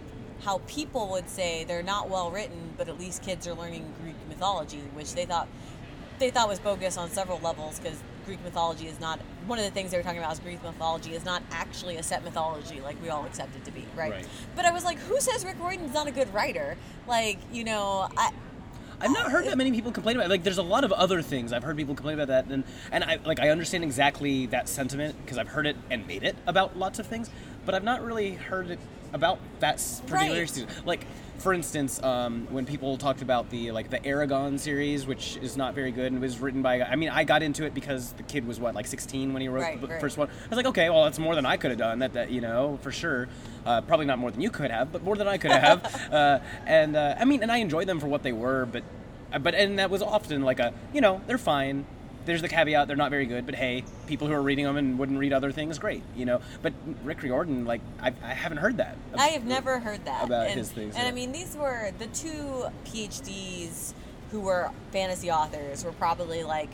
how 0.42 0.60
people 0.66 1.08
would 1.08 1.28
say 1.28 1.64
they're 1.64 1.82
not 1.82 2.08
well 2.08 2.30
written, 2.30 2.74
but 2.76 2.88
at 2.88 2.98
least 2.98 3.22
kids 3.22 3.46
are 3.46 3.54
learning 3.54 3.92
Greek 4.02 4.16
mythology, 4.28 4.82
which 4.94 5.14
they 5.14 5.24
thought 5.24 5.48
they 6.18 6.30
thought 6.30 6.48
was 6.48 6.60
bogus 6.60 6.96
on 6.96 7.10
several 7.10 7.40
levels 7.40 7.78
because 7.78 7.98
Greek 8.24 8.42
mythology 8.42 8.86
is 8.86 9.00
not 9.00 9.18
one 9.46 9.58
of 9.58 9.64
the 9.64 9.70
things 9.70 9.90
they 9.90 9.96
were 9.96 10.02
talking 10.02 10.18
about 10.18 10.32
is 10.32 10.38
Greek 10.38 10.62
mythology 10.62 11.14
is 11.14 11.24
not 11.24 11.42
actually 11.50 11.96
a 11.96 12.02
set 12.02 12.24
mythology 12.24 12.80
like 12.80 13.00
we 13.02 13.08
all 13.08 13.24
accept 13.26 13.54
it 13.56 13.64
to 13.64 13.70
be, 13.70 13.84
right? 13.96 14.12
Right. 14.12 14.28
But 14.56 14.64
I 14.64 14.72
was 14.72 14.84
like, 14.84 14.98
who 14.98 15.20
says 15.20 15.44
Rick 15.44 15.58
Riordan's 15.58 15.94
not 15.94 16.06
a 16.06 16.12
good 16.12 16.32
writer? 16.32 16.76
Like, 17.06 17.38
you 17.52 17.64
know, 17.64 18.08
I 18.16 18.32
I've 19.05 19.12
not 19.12 19.31
heard 19.31 19.44
that 19.47 19.59
many 19.59 19.70
people 19.70 19.93
complain 19.93 20.16
about. 20.16 20.26
It. 20.26 20.31
Like, 20.31 20.43
there's 20.43 20.59
a 20.59 20.62
lot 20.62 20.82
of 20.85 20.93
other 20.93 21.20
things 21.20 21.52
I've 21.52 21.62
heard 21.62 21.76
people 21.76 21.94
complain 21.94 22.18
about 22.18 22.28
that, 22.28 22.47
and 22.52 22.64
and 22.90 23.05
I 23.05 23.18
like 23.24 23.39
I 23.39 23.51
understand 23.51 23.85
exactly 23.85 24.47
that 24.47 24.68
sentiment 24.68 25.14
because 25.24 25.36
I've 25.36 25.48
heard 25.48 25.66
it 25.66 25.76
and 25.90 26.06
made 26.06 26.22
it 26.22 26.36
about 26.47 26.78
lots 26.78 26.98
of 26.98 27.06
things, 27.06 27.28
but 27.66 27.74
I've 27.74 27.85
not 27.85 28.02
really 28.02 28.32
heard 28.32 28.70
it 28.70 28.78
about 29.12 29.39
that 29.60 29.76
particular 30.06 30.40
Right. 30.40 30.48
season. 30.48 30.68
Like, 30.85 31.06
for 31.39 31.52
instance, 31.55 32.02
um, 32.02 32.48
when 32.51 32.64
people 32.66 32.97
talked 32.97 33.22
about 33.22 33.51
the 33.51 33.70
like 33.72 33.90
the 33.90 34.01
Eragon 34.01 34.59
series, 34.59 35.06
which 35.06 35.36
is 35.43 35.56
not 35.56 35.74
very 35.74 35.93
good 35.93 36.10
and 36.10 36.20
was 36.20 36.39
written 36.40 36.62
by. 36.62 36.81
I 36.82 36.97
mean, 36.97 37.10
I 37.10 37.24
got 37.24 37.43
into 37.43 37.64
it 37.64 37.74
because 37.74 38.12
the 38.14 38.22
kid 38.22 38.47
was 38.47 38.59
what 38.59 38.74
like 38.74 38.86
16 38.86 39.32
when 39.35 39.43
he 39.43 39.48
wrote 39.48 39.62
Right, 39.62 39.81
the 39.81 39.86
right. 39.86 40.01
first 40.01 40.16
one. 40.16 40.28
I 40.28 40.48
was 40.48 40.56
like, 40.56 40.66
okay, 40.66 40.89
well, 40.90 41.05
that's 41.05 41.18
more 41.18 41.35
than 41.35 41.44
I 41.47 41.56
could 41.59 41.70
have 41.70 41.78
done. 41.78 41.98
That 41.98 42.14
that 42.14 42.31
you 42.31 42.40
know 42.40 42.78
for 42.82 42.90
sure. 42.90 43.28
Uh, 43.64 43.80
probably 43.80 44.06
not 44.06 44.18
more 44.18 44.30
than 44.30 44.40
you 44.40 44.50
could 44.50 44.70
have, 44.70 44.92
but 44.92 45.02
more 45.02 45.16
than 45.16 45.26
I 45.26 45.38
could 45.38 45.50
have. 45.50 45.84
uh, 46.12 46.40
and 46.66 46.96
uh, 46.96 47.14
I 47.18 47.24
mean, 47.24 47.42
and 47.42 47.50
I 47.50 47.58
enjoyed 47.58 47.86
them 47.86 47.98
for 47.98 48.06
what 48.06 48.22
they 48.22 48.32
were, 48.32 48.66
but 48.66 48.82
uh, 49.32 49.38
but 49.38 49.54
and 49.54 49.78
that 49.78 49.90
was 49.90 50.02
often 50.02 50.42
like 50.42 50.60
a 50.60 50.72
you 50.92 51.00
know 51.00 51.20
they're 51.26 51.38
fine. 51.38 51.86
There's 52.26 52.40
the 52.40 52.48
caveat 52.48 52.88
they're 52.88 52.96
not 52.96 53.10
very 53.10 53.26
good, 53.26 53.44
but 53.44 53.54
hey, 53.54 53.84
people 54.06 54.28
who 54.28 54.32
are 54.32 54.42
reading 54.42 54.64
them 54.64 54.76
and 54.76 54.98
wouldn't 54.98 55.18
read 55.18 55.32
other 55.32 55.52
things, 55.52 55.78
great, 55.78 56.02
you 56.16 56.24
know. 56.24 56.40
But 56.62 56.72
Rick 57.02 57.22
Riordan, 57.22 57.64
like 57.66 57.82
I, 58.00 58.14
I 58.22 58.32
haven't 58.34 58.58
heard 58.58 58.78
that. 58.78 58.96
I 59.14 59.28
have 59.28 59.44
never 59.44 59.78
heard 59.78 60.04
that 60.06 60.24
About 60.24 60.46
and, 60.46 60.58
his 60.58 60.70
things, 60.70 60.94
And 60.96 61.06
I 61.06 61.10
mean, 61.10 61.32
these 61.32 61.54
were 61.56 61.90
the 61.98 62.06
two 62.08 62.66
PhDs 62.86 63.92
who 64.30 64.40
were 64.40 64.70
fantasy 64.90 65.30
authors 65.30 65.84
were 65.84 65.92
probably 65.92 66.44
like 66.44 66.70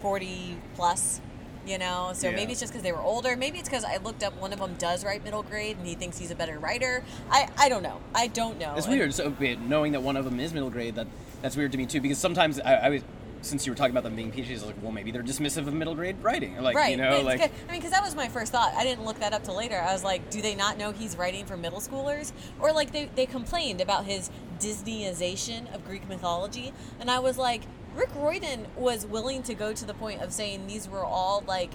forty 0.00 0.56
plus. 0.74 1.20
You 1.66 1.78
know, 1.78 2.12
so 2.14 2.30
Yeah. 2.30 2.36
maybe 2.36 2.52
it's 2.52 2.60
just 2.60 2.72
because 2.72 2.82
they 2.82 2.92
were 2.92 3.00
older. 3.02 3.36
Maybe 3.36 3.58
it's 3.58 3.68
because 3.68 3.84
I 3.84 3.98
looked 3.98 4.22
up 4.22 4.34
one 4.40 4.52
of 4.52 4.58
them 4.58 4.74
does 4.78 5.04
write 5.04 5.22
middle 5.24 5.42
grade 5.42 5.76
and 5.76 5.86
he 5.86 5.94
thinks 5.94 6.18
he's 6.18 6.30
a 6.30 6.34
better 6.34 6.58
writer. 6.58 7.04
I, 7.30 7.48
I 7.58 7.68
don't 7.68 7.82
know. 7.82 8.00
I 8.14 8.28
don't 8.28 8.58
know. 8.58 8.74
It's 8.76 8.86
And- 8.86 8.96
weird. 8.96 9.14
So 9.14 9.34
knowing 9.68 9.92
that 9.92 10.02
one 10.02 10.16
of 10.16 10.24
them 10.24 10.40
is 10.40 10.54
middle 10.54 10.70
grade, 10.70 10.94
that 10.94 11.06
that's 11.42 11.56
weird 11.56 11.72
to 11.72 11.78
me 11.78 11.86
too. 11.86 12.00
Because 12.00 12.18
sometimes 12.18 12.60
I, 12.60 12.74
I 12.74 12.88
was, 12.88 13.02
since 13.42 13.66
you 13.66 13.72
were 13.72 13.76
talking 13.76 13.92
about 13.92 14.04
them 14.04 14.16
being 14.16 14.32
PhDs, 14.32 14.50
I 14.50 14.52
was 14.52 14.64
like, 14.64 14.82
well, 14.82 14.92
maybe 14.92 15.10
they're 15.10 15.22
dismissive 15.22 15.66
of 15.66 15.72
middle 15.72 15.94
grade 15.94 16.16
writing, 16.22 16.60
like 16.60 16.76
right. 16.76 16.90
you 16.90 16.96
know, 16.96 17.14
it's 17.16 17.24
like 17.24 17.40
good. 17.40 17.50
I 17.68 17.72
mean, 17.72 17.80
because 17.80 17.92
that 17.92 18.02
was 18.02 18.14
my 18.14 18.28
first 18.28 18.52
thought. 18.52 18.74
I 18.74 18.84
didn't 18.84 19.04
look 19.04 19.18
that 19.20 19.32
up 19.32 19.44
till 19.44 19.56
later. 19.56 19.78
I 19.80 19.92
was 19.92 20.04
like, 20.04 20.28
do 20.30 20.42
they 20.42 20.54
not 20.54 20.76
know 20.76 20.92
he's 20.92 21.16
writing 21.16 21.46
for 21.46 21.56
middle 21.56 21.80
schoolers? 21.80 22.32
Or 22.58 22.72
like 22.72 22.92
they, 22.92 23.08
they 23.14 23.26
complained 23.26 23.80
about 23.80 24.04
his 24.04 24.30
Disneyization 24.58 25.72
of 25.74 25.86
Greek 25.86 26.06
mythology, 26.08 26.72
and 26.98 27.10
I 27.10 27.18
was 27.18 27.38
like, 27.38 27.62
Rick 27.94 28.10
Riordan 28.14 28.66
was 28.76 29.04
willing 29.06 29.42
to 29.44 29.54
go 29.54 29.72
to 29.72 29.84
the 29.84 29.94
point 29.94 30.22
of 30.22 30.32
saying 30.32 30.66
these 30.66 30.88
were 30.88 31.04
all 31.04 31.42
like. 31.46 31.70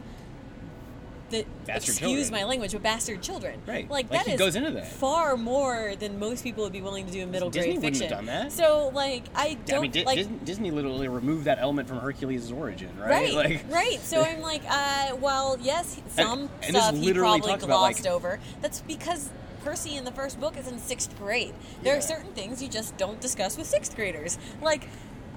The, 1.31 1.43
Bastard 1.65 1.89
excuse 1.95 1.99
children. 2.27 2.31
my 2.31 2.43
language, 2.43 2.71
but 2.73 2.83
bastard 2.83 3.19
children. 3.23 3.59
Right. 3.65 3.89
Like, 3.89 4.11
Like, 4.11 4.11
that 4.11 4.27
he 4.27 4.33
is 4.33 4.39
goes 4.39 4.55
into 4.55 4.69
that. 4.71 4.87
far 4.87 5.35
more 5.35 5.95
than 5.99 6.19
most 6.19 6.43
people 6.43 6.63
would 6.63 6.71
be 6.71 6.81
willing 6.83 7.07
to 7.07 7.11
do 7.11 7.21
in 7.21 7.31
middle 7.31 7.49
Disney 7.49 7.73
grade 7.79 7.83
wouldn't 7.83 7.95
have 7.95 8.09
fiction. 8.11 8.17
done 8.17 8.43
that. 8.43 8.51
So 8.51 8.91
like 8.93 9.23
I 9.33 9.55
don't 9.65 9.79
I 9.79 9.81
mean, 9.87 10.05
like 10.05 10.17
Disney, 10.17 10.37
Disney 10.45 10.71
literally 10.71 11.07
removed 11.07 11.45
that 11.45 11.57
element 11.57 11.87
from 11.87 11.97
Hercules' 11.97 12.51
origin, 12.51 12.91
right? 12.99 13.09
Right, 13.09 13.33
Like, 13.33 13.65
right. 13.71 13.99
So 14.01 14.21
I'm 14.21 14.39
like, 14.41 14.61
uh, 14.69 15.15
well, 15.19 15.57
yes, 15.59 15.99
some 16.09 16.41
And- 16.41 16.49
and 16.61 16.75
stuff 16.75 16.95
he 16.95 17.11
probably 17.11 17.41
talks 17.41 17.63
about, 17.63 17.81
like- 17.81 17.95
glossed 17.95 18.07
over. 18.07 18.39
That's 18.61 18.81
because 18.81 19.31
Percy 19.63 19.95
in 19.97 20.05
the 20.05 20.11
first 20.11 20.39
book 20.39 20.55
is 20.57 20.67
in 20.67 20.77
sixth 20.77 21.17
grade. 21.17 21.55
There 21.81 21.93
Yeah. 21.93 21.97
are 21.97 22.01
certain 22.03 22.33
things 22.33 22.61
you 22.61 22.69
just 22.69 22.97
don't 22.97 23.19
discuss 23.19 23.57
with 23.57 23.65
sixth 23.65 23.95
graders. 23.95 24.37
Like, 24.61 24.87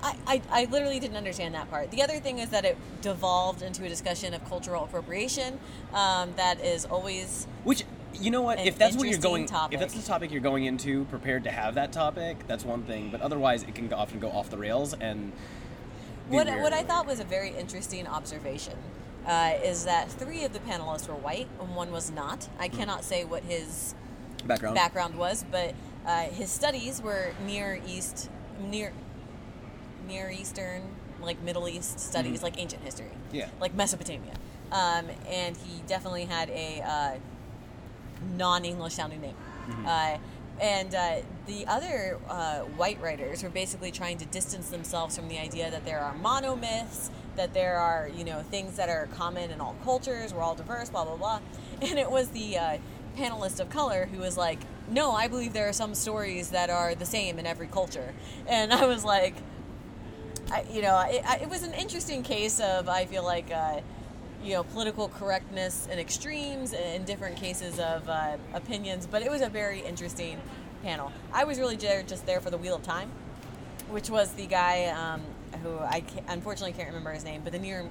I, 0.03 0.17
I, 0.27 0.43
I 0.51 0.65
literally 0.67 1.01
didn't 1.01 1.17
understand 1.17 1.55
that 1.55 1.71
part. 1.71 1.91
The 1.91 2.03
other 2.03 2.21
thing 2.21 2.39
is 2.39 2.51
that 2.51 2.65
it 2.65 2.77
devolved 3.03 3.63
into 3.63 3.85
a 3.85 3.89
discussion 3.89 4.35
of 4.35 4.45
cultural 4.49 4.85
appropriation. 4.85 5.59
Um, 5.93 6.33
that 6.37 6.65
is 6.65 6.85
always 6.85 7.47
Which 7.65 7.85
you 8.15 8.31
know 8.31 8.43
what? 8.43 8.59
If 8.59 8.79
that's 8.79 8.97
what 8.97 9.09
you're 9.09 9.19
going, 9.19 9.47
topic. 9.47 9.75
if 9.75 9.81
that's 9.81 9.95
the 9.95 10.03
topic 10.03 10.33
you're 10.33 10.41
going 10.41 10.65
into, 10.65 11.05
prepared 11.07 11.45
to 11.45 11.51
have 11.51 11.75
that 11.75 11.93
topic, 11.93 12.47
that's 12.47 12.65
one 12.65 12.83
thing. 12.83 13.11
But 13.11 13.21
otherwise, 13.21 13.63
it 13.63 13.75
can 13.75 13.93
often 13.93 14.19
go 14.19 14.31
off 14.31 14.51
the 14.51 14.59
rails 14.59 14.95
and. 14.95 15.33
what, 16.29 16.47
weird, 16.47 16.63
what 16.63 16.73
I 16.73 16.83
thought 16.83 17.07
was 17.07 17.21
a 17.21 17.25
very 17.25 17.51
interesting 17.51 18.07
observation 18.07 18.75
uh, 19.27 19.55
is 19.63 19.85
that 19.85 20.11
three 20.11 20.45
of 20.45 20.53
the 20.53 20.59
panelists 20.61 21.09
were 21.09 21.15
white 21.15 21.49
and 21.61 21.77
one 21.77 21.93
was 21.93 22.11
not. 22.11 22.45
Hmm. 22.45 22.63
I 22.63 22.69
cannot 22.69 23.05
say 23.05 23.25
what 23.25 23.43
his 23.45 23.95
background. 24.47 24.75
background 24.75 25.17
was, 25.17 25.45
but 25.51 25.75
uh, 26.07 26.23
his 26.25 26.51
studies 26.51 27.03
were 27.03 27.33
Near 27.47 27.81
East, 27.87 28.31
near 28.61 28.93
Near 30.09 30.31
Eastern, 30.31 30.83
like 31.23 31.41
Middle 31.43 31.69
East 31.69 32.01
studies, 32.01 32.41
Mhm. 32.41 32.43
like 32.45 32.59
ancient 32.59 32.83
history, 32.83 33.11
Yeah. 33.31 33.49
like 33.61 33.75
Mesopotamia. 33.75 34.33
Um, 34.73 35.07
and 35.29 35.57
he 35.57 35.83
definitely 35.87 36.25
had 36.25 36.51
a 36.51 36.83
uh, 36.83 37.17
non-English 38.37 38.95
sounding 38.95 39.21
name. 39.21 39.35
Mm-hmm. 39.69 39.87
Uh, 39.87 40.19
and 40.61 40.95
uh, 40.95 41.17
the 41.47 41.67
other 41.67 42.19
uh, 42.29 42.61
white 42.77 43.01
writers 43.01 43.43
were 43.43 43.49
basically 43.49 43.93
trying 43.93 44.19
to 44.19 44.25
distance 44.27 44.71
themselves 44.71 45.17
from 45.17 45.29
the 45.29 45.39
idea 45.39 45.71
that 45.71 45.85
there 45.85 46.01
are 46.01 46.15
monomyths, 46.15 47.11
that 47.37 47.55
there 47.55 47.77
are 47.79 48.09
you 48.13 48.25
know 48.25 48.43
things 48.51 48.77
that 48.77 48.89
are 48.89 49.07
common 49.15 49.51
in 49.51 49.61
all 49.61 49.77
cultures, 49.85 50.35
we're 50.35 50.43
all 50.43 50.57
diverse, 50.57 50.89
blah 50.91 51.05
blah 51.05 51.17
blah. 51.17 51.41
And 51.81 51.97
it 51.99 52.11
was 52.11 52.31
the 52.31 52.59
uh, 52.59 52.79
panelist 53.17 53.61
of 53.61 53.71
color 53.71 54.07
who 54.13 54.19
was 54.19 54.37
like, 54.37 54.59
"No, 54.91 55.13
I 55.13 55.29
believe 55.29 55.53
there 55.53 55.69
are 55.69 55.73
some 55.73 55.95
stories 55.95 56.51
that 56.51 56.71
are 56.71 56.97
the 56.97 57.07
same 57.07 57.39
in 57.39 57.47
every 57.47 57.69
culture." 57.69 58.13
And 58.49 58.73
I 58.73 58.85
was 58.87 59.05
like, 59.05 59.37
I, 60.51 60.65
you 60.73 60.83
know, 60.83 60.99
it, 61.01 61.23
I, 61.27 61.37
it 61.37 61.49
was 61.49 61.63
an 61.63 61.75
interesting 61.75 62.23
case 62.23 62.61
of 62.61 62.89
I 62.89 63.05
feel 63.05 63.25
like 63.25 63.51
uh, 63.53 63.81
you 64.43 64.55
know 64.55 64.63
political 64.63 65.09
correctness 65.09 65.89
and 65.91 66.01
extremes 66.01 66.73
in 66.73 67.05
different 67.05 67.37
cases 67.37 67.79
of 67.79 68.09
uh, 68.09 68.37
opinions, 68.55 69.07
but 69.07 69.23
it 69.23 69.31
was 69.31 69.43
a 69.43 69.49
very 69.49 69.81
interesting 69.81 70.41
panel. 70.83 71.13
I 71.33 71.45
was 71.45 71.59
really 71.59 71.77
just 71.77 72.25
there 72.25 72.41
for 72.41 72.51
the 72.51 72.59
Wheel 72.59 72.77
of 72.77 72.83
Time, 72.83 73.11
which 73.91 74.09
was 74.09 74.33
the 74.33 74.47
guy 74.47 74.87
um, 74.87 75.23
who 75.63 75.79
I 75.79 76.01
ca 76.01 76.23
unfortunately 76.29 76.73
can't 76.73 76.89
remember 76.89 77.13
his 77.13 77.25
name, 77.25 77.43
but 77.43 77.53
the 77.53 77.59
Near 77.59 77.89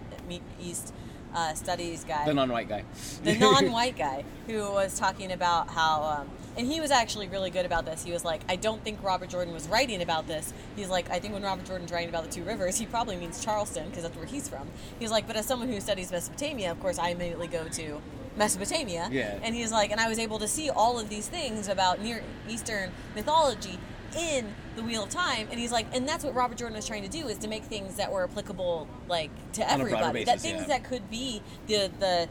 East 0.60 0.94
uh, 1.34 1.54
Studies 1.54 2.04
guy. 2.04 2.26
The 2.26 2.34
non-white 2.34 2.70
guy. 2.70 2.84
the 3.24 3.36
non-white 3.38 3.98
guy 4.08 4.24
who 4.48 4.60
was 4.72 4.98
talking 5.00 5.32
about 5.32 5.70
how 5.70 6.02
um, 6.04 6.30
and 6.58 6.66
he 6.66 6.82
was 6.82 6.90
actually 6.90 7.28
really 7.28 7.50
good 7.52 7.66
about 7.66 7.86
this. 7.86 8.04
He 8.04 8.12
was 8.12 8.26
like 8.26 8.42
i 8.50 8.56
don't 8.56 8.84
think 8.84 9.04
robert 9.04 9.30
jordan 9.30 9.54
was 9.54 9.68
writing 9.68 10.02
about 10.02 10.28
this. 10.28 10.54
He's 10.76 10.90
like 10.90 11.10
i 11.12 11.20
think 11.20 11.34
when 11.34 11.44
robert 11.44 11.66
jordan's 11.66 11.92
writing 11.92 12.10
about 12.10 12.24
the 12.24 12.32
two 12.32 12.44
rivers 12.44 12.78
he 12.78 12.86
probably 12.86 13.16
means 13.18 13.44
charleston 13.44 13.88
because 13.90 14.04
that's 14.04 14.16
where 14.16 14.26
he's 14.26 14.48
from. 14.50 14.68
He's 15.00 15.12
like 15.12 15.28
but 15.28 15.36
as 15.36 15.46
someone 15.46 15.68
who 15.70 15.80
studies 15.82 16.12
mesopotamia 16.12 16.72
of 16.72 16.80
course 16.80 16.98
i 16.98 17.10
immediately 17.10 17.48
go 17.48 17.68
to 17.68 18.02
mesopotamia. 18.36 19.10
Yeah. 19.12 19.40
and 19.42 19.56
he's 19.56 19.72
like 19.72 19.92
and 19.92 20.00
i 20.00 20.08
was 20.08 20.20
able 20.20 20.40
to 20.40 20.48
see 20.48 20.70
all 20.70 21.00
of 21.00 21.10
these 21.10 21.28
things 21.28 21.68
about 21.68 22.02
near 22.02 22.24
eastern 22.48 22.92
mythology 23.16 23.80
in 24.16 24.54
the 24.76 24.84
wheel 24.84 25.04
of 25.04 25.10
time 25.10 25.48
and 25.52 25.60
he's 25.60 25.72
like 25.72 25.86
and 25.94 26.08
that's 26.08 26.24
what 26.24 26.34
robert 26.34 26.58
jordan 26.58 26.76
was 26.76 26.88
trying 26.88 27.04
to 27.04 27.10
do 27.10 27.28
is 27.28 27.38
to 27.38 27.48
make 27.48 27.64
things 27.64 27.96
that 27.96 28.12
were 28.12 28.24
applicable 28.24 28.88
like 29.08 29.32
to 29.54 29.62
On 29.62 29.82
a 29.82 29.84
broader 29.84 29.96
everybody 29.96 30.24
that 30.24 30.40
things 30.40 30.62
yeah. 30.62 30.68
that 30.68 30.84
could 30.84 31.10
be 31.10 31.42
the 31.68 31.92
the 32.00 32.30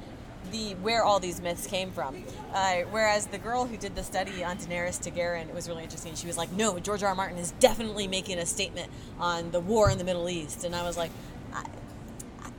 the 0.51 0.75
where 0.75 1.05
all 1.05 1.21
these 1.21 1.41
myths 1.41 1.67
came 1.67 1.91
from. 1.91 2.25
Uh, 2.53 2.83
whereas 2.91 3.27
the 3.27 3.39
girl 3.39 3.67
who 3.67 3.77
did 3.77 3.95
the 3.95 4.03
study 4.03 4.45
on 4.45 4.57
Daenerys 4.57 5.01
Targaryen, 5.01 5.49
it 5.49 5.55
was 5.55 5.69
really 5.69 5.83
interesting. 5.83 6.15
She 6.15 6.27
was 6.27 6.37
like, 6.37 6.53
"No, 6.53 6.79
George 6.79 7.03
R. 7.03 7.11
R. 7.11 7.15
Martin 7.15 7.39
is 7.39 7.53
definitely 7.53 8.07
making 8.07 8.39
a 8.39 8.47
statement 8.47 8.91
on 9.19 9.51
the 9.51 9.61
war 9.61 9.91
in 9.91 9.99
the 9.99 10.05
Middle 10.05 10.29
East," 10.29 10.65
and 10.65 10.75
I 10.75 10.83
was 10.83 10.97
like, 10.97 11.11
I, 11.53 11.65
I, 12.41 12.51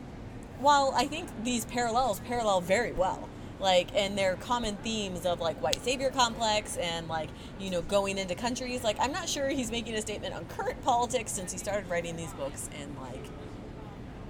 "While 0.60 0.94
I 0.96 1.08
think 1.08 1.30
these 1.44 1.66
parallels 1.66 2.20
parallel 2.22 2.62
very 2.62 2.92
well." 2.92 3.30
Like 3.60 3.96
and 3.96 4.18
they're 4.18 4.36
common 4.36 4.76
themes 4.78 5.26
of 5.26 5.40
like 5.40 5.62
white 5.62 5.82
savior 5.84 6.12
complex 6.12 6.78
and 6.78 7.08
like 7.08 7.30
you 7.60 7.70
know 7.70 7.82
going 7.82 8.18
into 8.18 8.36
countries. 8.36 8.84
Like 8.84 8.98
I'm 9.00 9.12
not 9.12 9.28
sure 9.28 9.50
he's 9.50 9.72
making 9.72 9.96
a 9.96 10.02
statement 10.02 10.36
on 10.36 10.46
current 10.46 10.82
politics 10.84 11.32
since 11.32 11.52
he 11.52 11.58
started 11.58 11.90
writing 11.90 12.16
these 12.16 12.32
books 12.34 12.70
in 12.82 12.96
like 13.02 13.24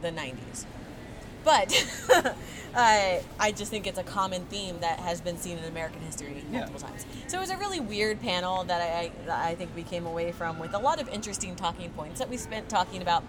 the 0.01 0.09
90s. 0.11 0.65
But 1.43 1.71
I, 2.09 2.33
uh, 3.19 3.23
I 3.39 3.51
just 3.53 3.71
think 3.71 3.87
it's 3.87 3.97
a 3.97 4.03
common 4.03 4.45
theme 4.45 4.79
that 4.81 4.99
has 4.99 5.21
been 5.21 5.37
seen 5.37 5.57
in 5.57 5.63
American 5.65 6.01
history 6.01 6.43
Yeah. 6.51 6.59
multiple 6.59 6.81
times. 6.81 7.05
So 7.27 7.37
it 7.37 7.41
was 7.41 7.49
a 7.51 7.57
really 7.57 7.79
weird 7.79 8.19
panel 8.21 8.63
that 8.65 8.81
I, 8.81 9.11
I, 9.31 9.49
I 9.51 9.55
think 9.55 9.71
we 9.75 9.83
came 9.83 10.05
away 10.05 10.31
from 10.33 10.59
with 10.59 10.73
a 10.73 10.79
lot 10.79 10.99
of 11.01 11.07
interesting 11.09 11.55
talking 11.55 11.89
points 11.91 12.19
that 12.19 12.29
we 12.29 12.35
spent 12.37 12.67
talking 12.69 13.01
about 13.01 13.23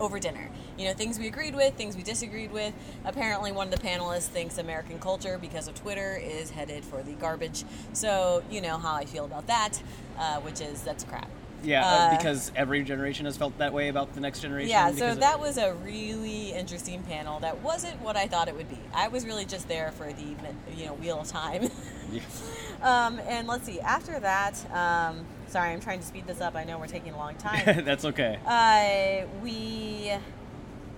over 0.00 0.18
dinner. 0.18 0.50
You 0.78 0.86
know, 0.86 0.94
things 0.94 1.18
we 1.18 1.26
agreed 1.26 1.54
with, 1.54 1.74
things 1.74 1.96
we 1.96 2.02
disagreed 2.02 2.52
with. 2.52 2.74
Apparently, 3.04 3.52
one 3.52 3.72
of 3.72 3.74
the 3.78 3.86
panelists 3.86 4.26
thinks 4.26 4.58
American 4.58 4.98
culture, 4.98 5.38
because 5.38 5.68
of 5.68 5.74
Twitter, 5.74 6.16
is 6.16 6.50
headed 6.50 6.84
for 6.84 7.02
the 7.02 7.12
garbage. 7.12 7.64
So, 7.92 8.42
you 8.50 8.60
know 8.60 8.76
how 8.78 8.94
I 8.94 9.04
feel 9.04 9.24
about 9.24 9.46
that, 9.46 9.80
uh, 10.18 10.40
which 10.40 10.60
is 10.60 10.82
that's 10.82 11.04
crap. 11.04 11.28
Yeah, 11.62 11.84
uh, 11.84 11.88
Uh, 11.88 12.16
because 12.16 12.52
every 12.54 12.82
generation 12.82 13.26
has 13.26 13.36
felt 13.36 13.56
that 13.58 13.72
way 13.72 13.88
about 13.88 14.14
the 14.14 14.20
next 14.20 14.40
generation. 14.40 14.70
Yeah, 14.70 14.92
so 14.92 15.14
that 15.14 15.40
was 15.40 15.58
a 15.58 15.74
really 15.74 16.52
interesting 16.52 17.02
panel. 17.02 17.40
That 17.40 17.62
wasn't 17.62 18.00
what 18.02 18.16
I 18.16 18.26
thought 18.26 18.48
it 18.48 18.56
would 18.56 18.68
be. 18.68 18.78
I 18.94 19.08
was 19.08 19.24
really 19.24 19.44
just 19.44 19.68
there 19.68 19.92
for 19.92 20.12
the 20.12 20.36
you 20.76 20.86
know 20.86 20.94
wheel 20.94 21.20
of 21.20 21.28
time. 21.28 21.70
Yeah. 22.12 22.20
um, 22.82 23.18
and 23.26 23.48
let's 23.48 23.64
see. 23.64 23.80
After 23.80 24.20
that, 24.20 24.54
um, 24.72 25.24
sorry, 25.48 25.72
I'm 25.72 25.80
trying 25.80 26.00
to 26.00 26.06
speed 26.06 26.26
this 26.26 26.40
up. 26.40 26.54
I 26.54 26.64
know 26.64 26.78
we're 26.78 26.86
taking 26.86 27.12
a 27.12 27.16
long 27.16 27.34
time. 27.36 27.64
That's 27.84 28.04
okay. 28.04 28.38
uh, 28.46 29.26
we, 29.42 30.12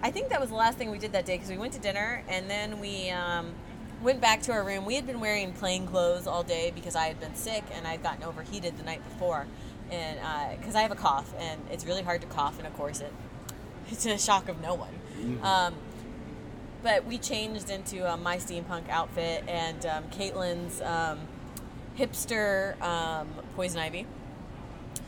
I 0.02 0.10
think 0.10 0.28
that 0.30 0.40
was 0.40 0.50
the 0.50 0.56
last 0.56 0.78
thing 0.78 0.90
we 0.90 0.98
did 0.98 1.12
that 1.12 1.26
day 1.26 1.36
because 1.36 1.50
we 1.50 1.58
went 1.58 1.72
to 1.74 1.80
dinner 1.80 2.22
and 2.28 2.48
then 2.48 2.80
we 2.80 3.10
um, 3.10 3.54
went 4.02 4.20
back 4.20 4.42
to 4.42 4.52
our 4.52 4.64
room. 4.64 4.84
We 4.84 4.94
had 4.94 5.06
been 5.06 5.20
wearing 5.20 5.52
plain 5.52 5.86
clothes 5.86 6.26
all 6.26 6.42
day 6.42 6.72
because 6.74 6.96
I 6.96 7.06
had 7.06 7.20
been 7.20 7.34
sick 7.34 7.64
and 7.72 7.86
I'd 7.86 8.02
gotten 8.02 8.24
overheated 8.24 8.76
the 8.78 8.84
night 8.84 9.02
before, 9.04 9.46
and 9.90 10.18
because 10.58 10.74
I 10.74 10.82
have 10.82 10.92
a 10.92 10.96
cough 10.96 11.32
and 11.38 11.60
it's 11.70 11.84
really 11.84 12.02
hard 12.02 12.20
to 12.20 12.26
cough 12.26 12.60
in 12.60 12.66
a 12.66 12.70
corset. 12.70 13.12
It's 13.90 14.04
a 14.04 14.18
shock 14.18 14.48
of 14.48 14.60
no 14.60 14.74
one. 14.74 14.92
Um, 15.42 15.74
but 16.82 17.04
we 17.06 17.18
changed 17.18 17.70
into 17.70 18.10
um, 18.10 18.22
my 18.22 18.36
steampunk 18.36 18.88
outfit 18.88 19.44
and 19.48 19.84
um, 19.86 20.04
Caitlin's 20.10 20.80
um, 20.80 21.18
hipster 21.98 22.80
um, 22.80 23.28
poison 23.56 23.80
ivy 23.80 24.06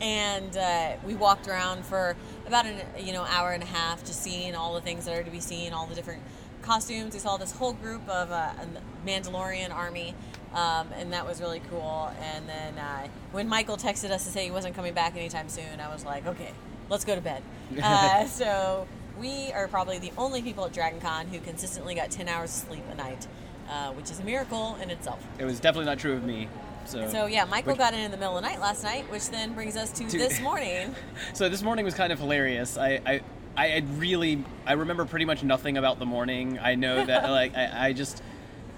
and 0.01 0.57
uh, 0.57 0.93
we 1.05 1.13
walked 1.15 1.47
around 1.47 1.85
for 1.85 2.15
about 2.47 2.65
an 2.65 2.81
you 2.99 3.13
know 3.13 3.23
hour 3.23 3.51
and 3.51 3.63
a 3.63 3.67
half 3.67 4.03
just 4.03 4.21
seeing 4.21 4.55
all 4.55 4.73
the 4.73 4.81
things 4.81 5.05
that 5.05 5.17
are 5.17 5.23
to 5.23 5.31
be 5.31 5.39
seen 5.39 5.71
all 5.73 5.85
the 5.85 5.95
different 5.95 6.21
costumes 6.61 7.13
we 7.13 7.19
saw 7.19 7.37
this 7.37 7.51
whole 7.53 7.73
group 7.73 8.01
of 8.09 8.31
uh, 8.31 8.51
a 8.61 9.07
mandalorian 9.07 9.71
army 9.73 10.13
Um, 10.53 10.89
and 10.97 11.13
that 11.13 11.25
was 11.25 11.39
really 11.39 11.61
cool. 11.69 12.11
And 12.21 12.47
then 12.47 12.77
uh, 12.77 13.07
when 13.31 13.47
Michael 13.47 13.77
texted 13.77 14.11
us 14.11 14.25
to 14.25 14.31
say 14.31 14.43
he 14.43 14.51
wasn't 14.51 14.75
coming 14.75 14.93
back 14.93 15.15
anytime 15.15 15.47
soon, 15.47 15.79
I 15.79 15.87
was 15.93 16.03
like, 16.03 16.25
okay, 16.27 16.51
let's 16.89 17.05
go 17.05 17.15
to 17.15 17.21
bed. 17.21 17.41
Uh, 17.81 18.25
so 18.25 18.85
we 19.17 19.49
are 19.53 19.65
probably 19.69 19.97
the 19.97 20.11
only 20.17 20.41
people 20.41 20.65
at 20.65 20.73
Dragon 20.73 20.99
Con 20.99 21.27
who 21.27 21.39
consistently 21.39 21.95
got 21.95 22.11
10 22.11 22.27
hours 22.27 22.49
of 22.49 22.67
sleep 22.67 22.83
a 22.91 22.95
night, 22.95 23.27
uh, 23.69 23.93
which 23.93 24.11
is 24.11 24.19
a 24.19 24.23
miracle 24.23 24.77
in 24.81 24.89
itself. 24.89 25.25
It 25.39 25.45
was 25.45 25.61
definitely 25.61 25.85
not 25.85 25.99
true 25.99 26.11
of 26.11 26.25
me. 26.25 26.49
So, 26.85 27.07
So 27.07 27.25
yeah, 27.25 27.45
Michael 27.45 27.73
Which- 27.73 27.79
got 27.79 27.93
in 27.93 27.99
in 28.01 28.11
the 28.11 28.17
middle 28.17 28.37
of 28.37 28.43
the 28.43 28.49
night 28.49 28.59
last 28.59 28.83
night, 28.83 29.09
which 29.11 29.29
then 29.29 29.53
brings 29.53 29.75
us 29.75 29.91
to 29.93 30.07
To- 30.07 30.17
this 30.17 30.39
morning. 30.41 30.95
So 31.33 31.49
this 31.49 31.61
morning 31.61 31.85
was 31.85 31.93
kind 31.93 32.11
of 32.11 32.19
hilarious. 32.19 32.77
I, 32.77 32.99
I, 33.05 33.21
I 33.55 33.67
had 33.67 33.97
really, 33.99 34.43
I 34.65 34.73
remember 34.73 35.05
pretty 35.05 35.25
much 35.25 35.43
nothing 35.43 35.77
about 35.77 35.99
the 35.99 36.05
morning. 36.05 36.59
I 36.59 36.75
know 36.75 37.05
that, 37.05 37.29
like, 37.29 37.55
I, 37.55 37.87
I 37.87 37.93
just, 37.93 38.21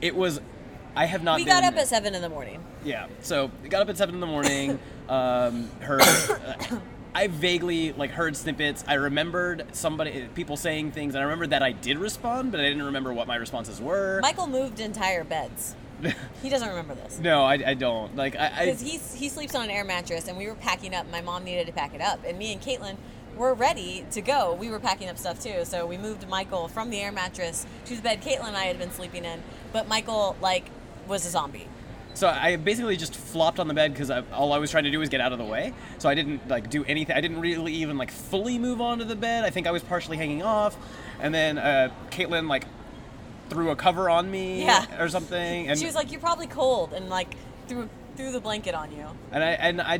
it 0.01 0.15
was, 0.15 0.39
I 0.95 1.05
have 1.05 1.23
not. 1.23 1.37
We 1.37 1.45
been, 1.45 1.53
got 1.53 1.63
up 1.63 1.75
at 1.79 1.87
seven 1.87 2.13
in 2.15 2.21
the 2.21 2.29
morning. 2.29 2.63
Yeah. 2.83 3.07
So 3.21 3.49
we 3.63 3.69
got 3.69 3.81
up 3.81 3.89
at 3.89 3.97
seven 3.97 4.15
in 4.15 4.21
the 4.21 4.27
morning. 4.27 4.79
um, 5.09 5.69
heard. 5.79 6.01
Uh, 6.01 6.55
I 7.15 7.27
vaguely 7.27 7.93
like 7.93 8.09
heard 8.09 8.35
snippets. 8.35 8.83
I 8.87 8.95
remembered 8.95 9.67
somebody, 9.71 10.27
people 10.33 10.57
saying 10.57 10.91
things, 10.93 11.13
and 11.13 11.21
I 11.21 11.25
remembered 11.25 11.51
that 11.51 11.61
I 11.61 11.71
did 11.71 11.99
respond, 11.99 12.51
but 12.51 12.59
I 12.59 12.63
didn't 12.63 12.83
remember 12.83 13.13
what 13.13 13.27
my 13.27 13.35
responses 13.35 13.79
were. 13.79 14.19
Michael 14.23 14.47
moved 14.47 14.79
entire 14.79 15.23
beds. 15.23 15.75
He 16.41 16.49
doesn't 16.49 16.67
remember 16.67 16.95
this. 16.95 17.19
no, 17.19 17.43
I, 17.43 17.53
I 17.53 17.73
don't. 17.73 18.15
Like 18.15 18.35
I, 18.35 18.51
I 18.53 18.65
because 18.65 18.81
he 18.81 18.99
he 19.17 19.29
sleeps 19.29 19.55
on 19.55 19.63
an 19.63 19.69
air 19.69 19.85
mattress, 19.85 20.27
and 20.27 20.37
we 20.37 20.47
were 20.47 20.55
packing 20.55 20.93
up. 20.93 21.09
My 21.09 21.21
mom 21.21 21.45
needed 21.45 21.67
to 21.67 21.73
pack 21.73 21.93
it 21.93 22.01
up, 22.01 22.19
and 22.27 22.37
me 22.37 22.51
and 22.51 22.61
Caitlin 22.61 22.97
were 23.37 23.53
ready 23.53 24.05
to 24.11 24.21
go. 24.21 24.53
We 24.53 24.69
were 24.69 24.79
packing 24.79 25.09
up 25.09 25.17
stuff 25.17 25.39
too, 25.39 25.65
so 25.65 25.85
we 25.85 25.97
moved 25.97 26.27
Michael 26.27 26.67
from 26.67 26.89
the 26.89 26.99
air 26.99 27.11
mattress 27.11 27.65
to 27.85 27.95
the 27.95 28.01
bed 28.01 28.21
Caitlin 28.21 28.49
and 28.49 28.57
I 28.57 28.65
had 28.65 28.77
been 28.77 28.91
sleeping 28.91 29.25
in. 29.25 29.41
But 29.71 29.87
Michael 29.87 30.35
like 30.41 30.65
was 31.07 31.25
a 31.25 31.29
zombie. 31.29 31.67
So 32.15 32.27
I 32.27 32.57
basically 32.57 32.95
just 32.95 33.15
flopped 33.15 33.59
on 33.59 33.67
the 33.67 33.73
bed 33.73 33.91
because 33.91 34.11
all 34.11 34.53
I 34.53 34.59
was 34.59 34.69
trying 34.69 34.83
to 34.83 34.91
do 34.91 34.99
was 34.99 35.09
get 35.09 35.19
out 35.19 35.31
of 35.31 35.39
the 35.39 35.45
way. 35.45 35.73
So 35.97 36.07
I 36.09 36.13
didn't 36.13 36.47
like 36.47 36.69
do 36.69 36.83
anything. 36.85 37.15
I 37.15 37.21
didn't 37.21 37.39
really 37.39 37.73
even 37.73 37.97
like 37.97 38.11
fully 38.11 38.59
move 38.59 38.81
onto 38.81 39.03
the 39.03 39.15
bed. 39.15 39.43
I 39.43 39.49
think 39.49 39.65
I 39.65 39.71
was 39.71 39.81
partially 39.81 40.17
hanging 40.17 40.43
off, 40.43 40.77
and 41.19 41.33
then 41.33 41.57
uh, 41.57 41.89
Caitlin 42.11 42.47
like 42.47 42.65
threw 43.49 43.69
a 43.71 43.75
cover 43.75 44.09
on 44.09 44.29
me 44.29 44.63
Yeah. 44.65 45.01
or 45.01 45.09
something, 45.09 45.67
and 45.69 45.77
she 45.79 45.85
was 45.85 45.95
like, 45.95 46.11
"You're 46.11 46.21
probably 46.21 46.47
cold," 46.47 46.93
and 46.93 47.09
like 47.09 47.35
threw 47.67 47.89
threw 48.15 48.31
the 48.31 48.39
blanket 48.41 48.75
on 48.75 48.91
you. 48.91 49.07
and 49.31 49.43
I 49.43 49.49
and 49.51 49.81
I 49.81 49.99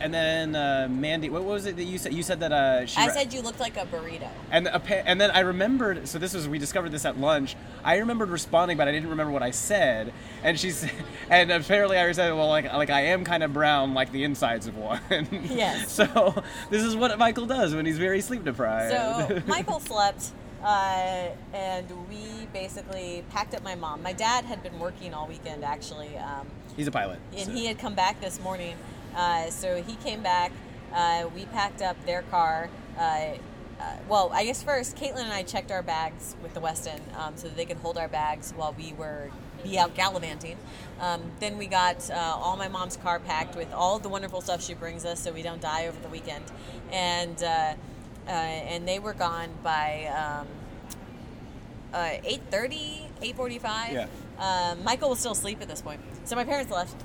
and 0.00 0.12
then 0.12 0.56
uh, 0.56 0.88
Mandy, 0.90 1.30
what 1.30 1.44
was 1.44 1.66
it 1.66 1.76
that 1.76 1.84
you 1.84 1.98
said? 1.98 2.12
You 2.12 2.22
said 2.22 2.40
that 2.40 2.52
uh, 2.52 2.84
she. 2.84 3.00
I 3.00 3.08
said 3.08 3.32
you 3.32 3.40
looked 3.40 3.60
like 3.60 3.76
a 3.76 3.86
burrito. 3.86 4.28
And 4.50 4.66
appa- 4.68 5.08
and 5.08 5.20
then 5.20 5.30
I 5.30 5.40
remembered. 5.40 6.08
So 6.08 6.18
this 6.18 6.34
was 6.34 6.48
we 6.48 6.58
discovered 6.58 6.90
this 6.90 7.04
at 7.04 7.18
lunch. 7.18 7.54
I 7.84 7.98
remembered 7.98 8.28
responding, 8.28 8.76
but 8.76 8.88
I 8.88 8.92
didn't 8.92 9.08
remember 9.08 9.32
what 9.32 9.42
I 9.42 9.50
said. 9.52 10.12
And 10.42 10.58
she's 10.58 10.84
and 11.30 11.50
apparently 11.50 11.96
I 11.96 12.10
said, 12.12 12.32
well, 12.34 12.48
like 12.48 12.70
like 12.72 12.90
I 12.90 13.02
am 13.06 13.24
kind 13.24 13.42
of 13.44 13.52
brown, 13.52 13.94
like 13.94 14.10
the 14.12 14.24
insides 14.24 14.66
of 14.66 14.76
one. 14.76 15.00
Yes. 15.48 15.90
so 15.98 16.42
this 16.70 16.82
is 16.82 16.96
what 16.96 17.16
Michael 17.18 17.46
does 17.46 17.74
when 17.74 17.86
he's 17.86 17.98
very 17.98 18.20
sleep 18.20 18.44
deprived. 18.44 18.92
So 18.92 19.42
Michael 19.46 19.80
slept, 19.90 20.32
uh, 20.64 21.28
and 21.52 22.08
we 22.08 22.46
basically 22.52 23.24
packed 23.30 23.54
up 23.54 23.62
my 23.62 23.74
mom. 23.74 24.02
My 24.02 24.12
dad 24.12 24.44
had 24.44 24.62
been 24.62 24.78
working 24.78 25.14
all 25.14 25.26
weekend 25.28 25.64
actually, 25.64 26.16
um, 26.18 26.46
he's 26.76 26.86
a 26.86 26.92
pilot. 26.92 27.20
and 27.32 27.46
so- 27.46 27.52
he 27.52 27.66
had 27.66 27.78
come 27.78 27.94
back 27.94 28.20
this 28.20 28.40
morning. 28.40 28.76
Uh, 29.14 29.48
so 29.50 29.82
he 29.82 29.94
came 29.96 30.22
back. 30.22 30.50
Uh, 30.92 31.28
we 31.34 31.44
packed 31.46 31.82
up 31.82 32.02
their 32.04 32.22
car. 32.22 32.68
Uh, 32.98 33.00
uh, 33.80 33.96
well, 34.08 34.30
I 34.32 34.44
guess 34.44 34.62
first, 34.62 34.96
Caitlin 34.96 35.24
and 35.24 35.32
I 35.32 35.42
checked 35.42 35.70
our 35.70 35.82
bags 35.82 36.36
with 36.42 36.54
the 36.54 36.60
Westin 36.60 37.00
um, 37.18 37.36
so 37.36 37.48
that 37.48 37.56
they 37.56 37.64
could 37.64 37.76
hold 37.78 37.98
our 37.98 38.08
bags 38.08 38.52
while 38.56 38.72
we 38.76 38.92
were 38.94 39.30
be 39.62 39.78
out 39.78 39.94
gallivanting. 39.94 40.56
Um, 41.00 41.22
then 41.40 41.56
we 41.58 41.66
got 41.66 42.08
uh, 42.10 42.14
all 42.14 42.56
my 42.56 42.68
mom's 42.68 42.96
car 42.96 43.18
packed 43.18 43.56
with 43.56 43.72
all 43.72 43.98
the 43.98 44.08
wonderful 44.08 44.40
stuff 44.40 44.62
she 44.62 44.74
brings 44.74 45.04
us, 45.04 45.20
so 45.20 45.32
we 45.32 45.42
don't 45.42 45.60
die 45.60 45.86
over 45.88 45.98
the 46.00 46.08
weekend. 46.08 46.44
And 46.92 47.42
uh, 47.42 47.74
uh, 48.26 48.30
and 48.30 48.86
they 48.86 48.98
were 48.98 49.12
gone 49.12 49.50
by 49.62 50.06
um, 50.06 50.46
uh, 51.92 52.18
8.30, 52.24 53.02
8.45. 53.20 53.92
Yeah. 53.92 54.06
Um, 54.38 54.82
Michael 54.84 55.10
was 55.10 55.20
still 55.20 55.32
asleep 55.32 55.60
at 55.60 55.68
this 55.68 55.80
point. 55.80 56.00
So 56.24 56.36
my 56.36 56.44
parents 56.44 56.72
left. 56.72 56.96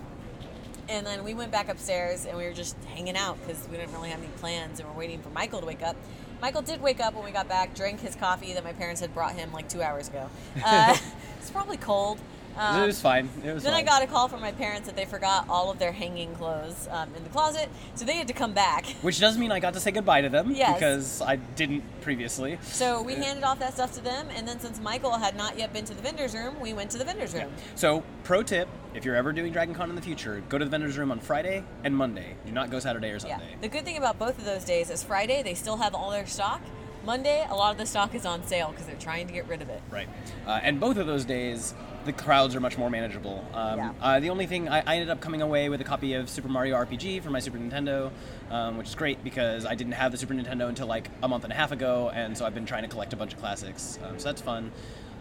And 0.87 1.05
then 1.05 1.23
we 1.23 1.35
went 1.35 1.51
back 1.51 1.69
upstairs 1.69 2.25
and 2.25 2.35
we 2.35 2.45
were 2.45 2.53
just 2.53 2.75
hanging 2.85 3.15
out 3.15 3.39
because 3.39 3.67
we 3.69 3.77
didn't 3.77 3.93
really 3.93 4.09
have 4.09 4.19
any 4.19 4.31
plans 4.37 4.79
and 4.79 4.89
we're 4.89 4.95
waiting 4.95 5.21
for 5.21 5.29
Michael 5.29 5.59
to 5.59 5.65
wake 5.65 5.83
up. 5.83 5.95
Michael 6.41 6.63
did 6.63 6.81
wake 6.81 6.99
up 6.99 7.13
when 7.13 7.25
we 7.25 7.31
got 7.31 7.47
back, 7.47 7.75
drank 7.75 7.99
his 7.99 8.15
coffee 8.15 8.53
that 8.53 8.63
my 8.63 8.73
parents 8.73 9.01
had 9.01 9.13
brought 9.13 9.33
him 9.33 9.51
like 9.53 9.69
two 9.69 9.83
hours 9.83 10.07
ago. 10.07 10.29
Uh, 10.65 10.97
it's 11.39 11.51
probably 11.51 11.77
cold. 11.77 12.19
Um, 12.57 12.81
it 12.83 12.85
was 12.87 12.99
fine. 13.01 13.29
It 13.45 13.53
was 13.53 13.63
then 13.63 13.73
I 13.73 13.81
got 13.83 14.03
a 14.03 14.07
call 14.07 14.27
from 14.27 14.41
my 14.41 14.51
parents 14.51 14.87
that 14.87 14.95
they 14.95 15.05
forgot 15.05 15.45
all 15.47 15.71
of 15.71 15.79
their 15.79 15.91
hanging 15.91 16.33
clothes 16.35 16.87
um, 16.91 17.09
in 17.15 17.23
the 17.23 17.29
closet, 17.29 17.69
so 17.95 18.03
they 18.05 18.15
had 18.15 18.27
to 18.27 18.33
come 18.33 18.53
back. 18.53 18.85
Which 19.01 19.19
does 19.19 19.37
mean 19.37 19.51
I 19.51 19.59
got 19.59 19.73
to 19.75 19.79
say 19.79 19.91
goodbye 19.91 20.21
to 20.21 20.29
them 20.29 20.51
Yes. 20.51 20.73
because 20.73 21.21
I 21.21 21.37
didn't 21.37 21.83
previously. 22.01 22.59
So 22.63 23.01
we 23.01 23.15
handed 23.15 23.43
off 23.43 23.59
that 23.59 23.73
stuff 23.73 23.93
to 23.93 24.01
them, 24.01 24.27
and 24.35 24.47
then 24.47 24.59
since 24.59 24.79
Michael 24.81 25.17
had 25.17 25.35
not 25.37 25.57
yet 25.57 25.71
been 25.71 25.85
to 25.85 25.93
the 25.93 26.01
vendor's 26.01 26.33
room, 26.33 26.59
we 26.59 26.73
went 26.73 26.91
to 26.91 26.97
the 26.97 27.05
vendor's 27.05 27.33
room. 27.33 27.51
So, 27.75 28.03
pro 28.23 28.43
tip: 28.43 28.67
if 28.93 29.05
you're 29.05 29.15
ever 29.15 29.31
doing 29.31 29.53
Dragon 29.53 29.73
Con 29.73 29.89
in 29.89 29.95
the 29.95 30.01
future, 30.01 30.43
go 30.49 30.57
to 30.57 30.65
the 30.65 30.71
vendor's 30.71 30.97
room 30.97 31.11
on 31.11 31.19
Friday 31.19 31.63
and 31.83 31.95
Monday. 31.95 32.35
Do 32.45 32.51
not 32.51 32.69
go 32.71 32.79
Saturday 32.79 33.09
or 33.09 33.13
Yeah. 33.13 33.37
Sunday. 33.37 33.55
The 33.61 33.69
good 33.69 33.85
thing 33.85 33.97
about 33.97 34.19
both 34.19 34.37
of 34.37 34.45
those 34.45 34.65
days 34.65 34.89
is 34.89 35.01
Friday 35.03 35.43
they 35.43 35.53
still 35.53 35.77
have 35.77 35.95
all 35.95 36.11
their 36.11 36.25
stock. 36.27 36.61
Monday, 37.05 37.45
a 37.49 37.55
lot 37.55 37.71
of 37.71 37.77
the 37.77 37.85
stock 37.85 38.13
is 38.13 38.25
on 38.25 38.43
sale 38.45 38.71
because 38.71 38.85
they're 38.85 38.95
trying 38.97 39.25
to 39.27 39.33
get 39.33 39.47
rid 39.47 39.61
of 39.61 39.69
it. 39.69 39.81
Right. 39.89 40.09
Uh, 40.45 40.59
and 40.61 40.81
both 40.81 40.97
of 40.97 41.07
those 41.07 41.23
days, 41.23 41.73
the 42.09 42.23
crowds 42.23 42.55
are 42.55 42.59
much 42.59 42.75
more 42.77 42.89
manageable. 42.89 43.45
Um, 43.53 43.77
Yeah. 43.77 43.91
uh, 44.01 44.19
the 44.19 44.31
only 44.31 44.47
thing, 44.47 44.67
I, 44.67 44.79
I 44.85 44.95
ended 44.95 45.09
up 45.11 45.21
coming 45.21 45.41
away 45.43 45.69
with 45.69 45.79
a 45.79 45.83
copy 45.83 46.13
of 46.15 46.27
Super 46.27 46.47
Mario 46.49 46.75
RPG 46.75 47.21
for 47.21 47.29
my 47.29 47.39
Super 47.39 47.57
Nintendo, 47.59 48.09
um, 48.49 48.77
which 48.77 48.87
is 48.87 48.95
great 48.95 49.23
because 49.23 49.63
I 49.65 49.75
didn't 49.75 49.93
have 49.93 50.11
the 50.11 50.17
Super 50.17 50.33
Nintendo 50.33 50.67
until 50.67 50.87
like 50.87 51.09
a 51.21 51.27
month 51.27 51.43
and 51.43 51.53
a 51.53 51.55
half 51.55 51.71
ago, 51.71 52.09
and 52.13 52.35
so 52.35 52.45
I've 52.45 52.55
been 52.55 52.65
trying 52.65 52.81
to 52.81 52.89
collect 52.89 53.13
a 53.13 53.15
bunch 53.15 53.33
of 53.33 53.39
classics. 53.39 53.99
Um, 54.03 54.17
so 54.17 54.25
that's 54.25 54.41
fun. 54.41 54.71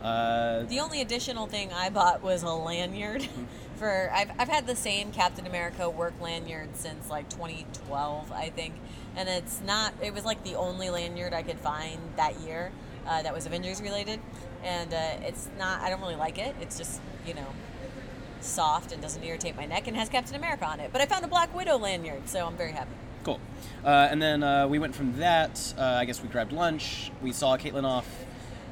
Uh, 0.02 0.62
The 0.62 0.80
only 0.80 1.02
additional 1.02 1.46
thing 1.46 1.72
I 1.72 1.90
bought 1.90 2.22
was 2.22 2.42
a 2.42 2.52
lanyard. 2.52 3.28
For 3.76 4.10
I've, 4.12 4.30
I've 4.38 4.48
had 4.48 4.66
the 4.66 4.74
same 4.74 5.12
Captain 5.12 5.46
America 5.46 5.88
work 5.90 6.14
lanyard 6.20 6.74
since 6.74 7.10
like 7.10 7.28
2012, 7.28 8.32
I 8.32 8.48
think, 8.50 8.74
and 9.14 9.28
it's 9.28 9.60
not. 9.60 9.92
It 10.02 10.14
was 10.14 10.24
like 10.24 10.42
the 10.42 10.54
only 10.54 10.88
lanyard 10.90 11.32
I 11.34 11.42
could 11.42 11.58
find 11.60 11.98
that 12.16 12.40
year 12.40 12.72
uh, 13.06 13.22
that 13.22 13.32
was 13.34 13.46
Avengers 13.46 13.80
related, 13.80 14.18
and 14.64 14.92
uh, 14.92 14.98
it's 15.22 15.48
not. 15.58 15.80
I 15.80 15.90
don't 15.90 16.00
really 16.00 16.16
like 16.16 16.38
it. 16.38 16.54
It's 16.60 16.76
just 16.78 17.00
you 17.26 17.34
know 17.34 17.46
soft 18.40 18.92
and 18.92 19.02
doesn't 19.02 19.22
irritate 19.22 19.56
my 19.56 19.66
neck 19.66 19.86
and 19.88 19.96
has 19.96 20.08
Captain 20.08 20.36
America 20.36 20.64
on 20.64 20.80
it. 20.80 20.90
But 20.92 21.00
I 21.00 21.06
found 21.06 21.24
a 21.24 21.28
Black 21.28 21.54
Widow 21.54 21.76
lanyard, 21.78 22.28
so 22.28 22.46
I'm 22.46 22.56
very 22.56 22.72
happy. 22.72 22.90
Cool. 23.24 23.40
Uh, 23.84 23.88
and 24.10 24.22
then 24.22 24.42
uh, 24.42 24.66
we 24.68 24.78
went 24.78 24.94
from 24.94 25.16
that. 25.18 25.74
Uh, 25.76 25.82
I 25.82 26.04
guess 26.04 26.22
we 26.22 26.28
grabbed 26.28 26.52
lunch. 26.52 27.10
We 27.20 27.32
saw 27.32 27.56
Caitlin 27.56 27.84
off, 27.84 28.06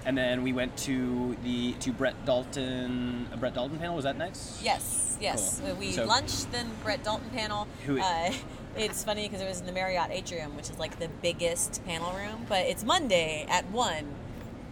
and 0.04 0.16
then 0.16 0.42
we 0.42 0.52
went 0.52 0.76
to 0.78 1.36
the 1.42 1.72
to 1.74 1.92
Brett 1.92 2.24
Dalton. 2.24 3.28
A 3.32 3.36
Brett 3.36 3.54
Dalton 3.54 3.78
panel 3.78 3.96
was 3.96 4.04
that 4.04 4.16
next? 4.16 4.62
Yes, 4.62 5.16
yes. 5.20 5.60
Cool. 5.60 5.72
Uh, 5.72 5.74
We 5.74 5.92
So- 5.92 6.04
lunched, 6.06 6.50
then 6.52 6.70
Brett 6.82 7.02
Dalton 7.02 7.30
panel. 7.30 7.66
Who- 7.86 8.00
uh, 8.00 8.32
it's 8.76 9.02
funny 9.04 9.26
because 9.26 9.40
it 9.40 9.48
was 9.48 9.60
in 9.60 9.66
the 9.66 9.72
Marriott 9.72 10.10
Atrium, 10.10 10.54
which 10.56 10.70
is 10.70 10.78
like 10.78 10.98
the 11.00 11.08
biggest 11.22 11.84
panel 11.86 12.12
room, 12.12 12.46
but 12.48 12.66
it's 12.66 12.84
Monday 12.84 13.46
at 13.48 13.64
1 13.70 14.06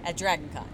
at 0.05 0.17
Dragon 0.17 0.49
Con. 0.55 0.69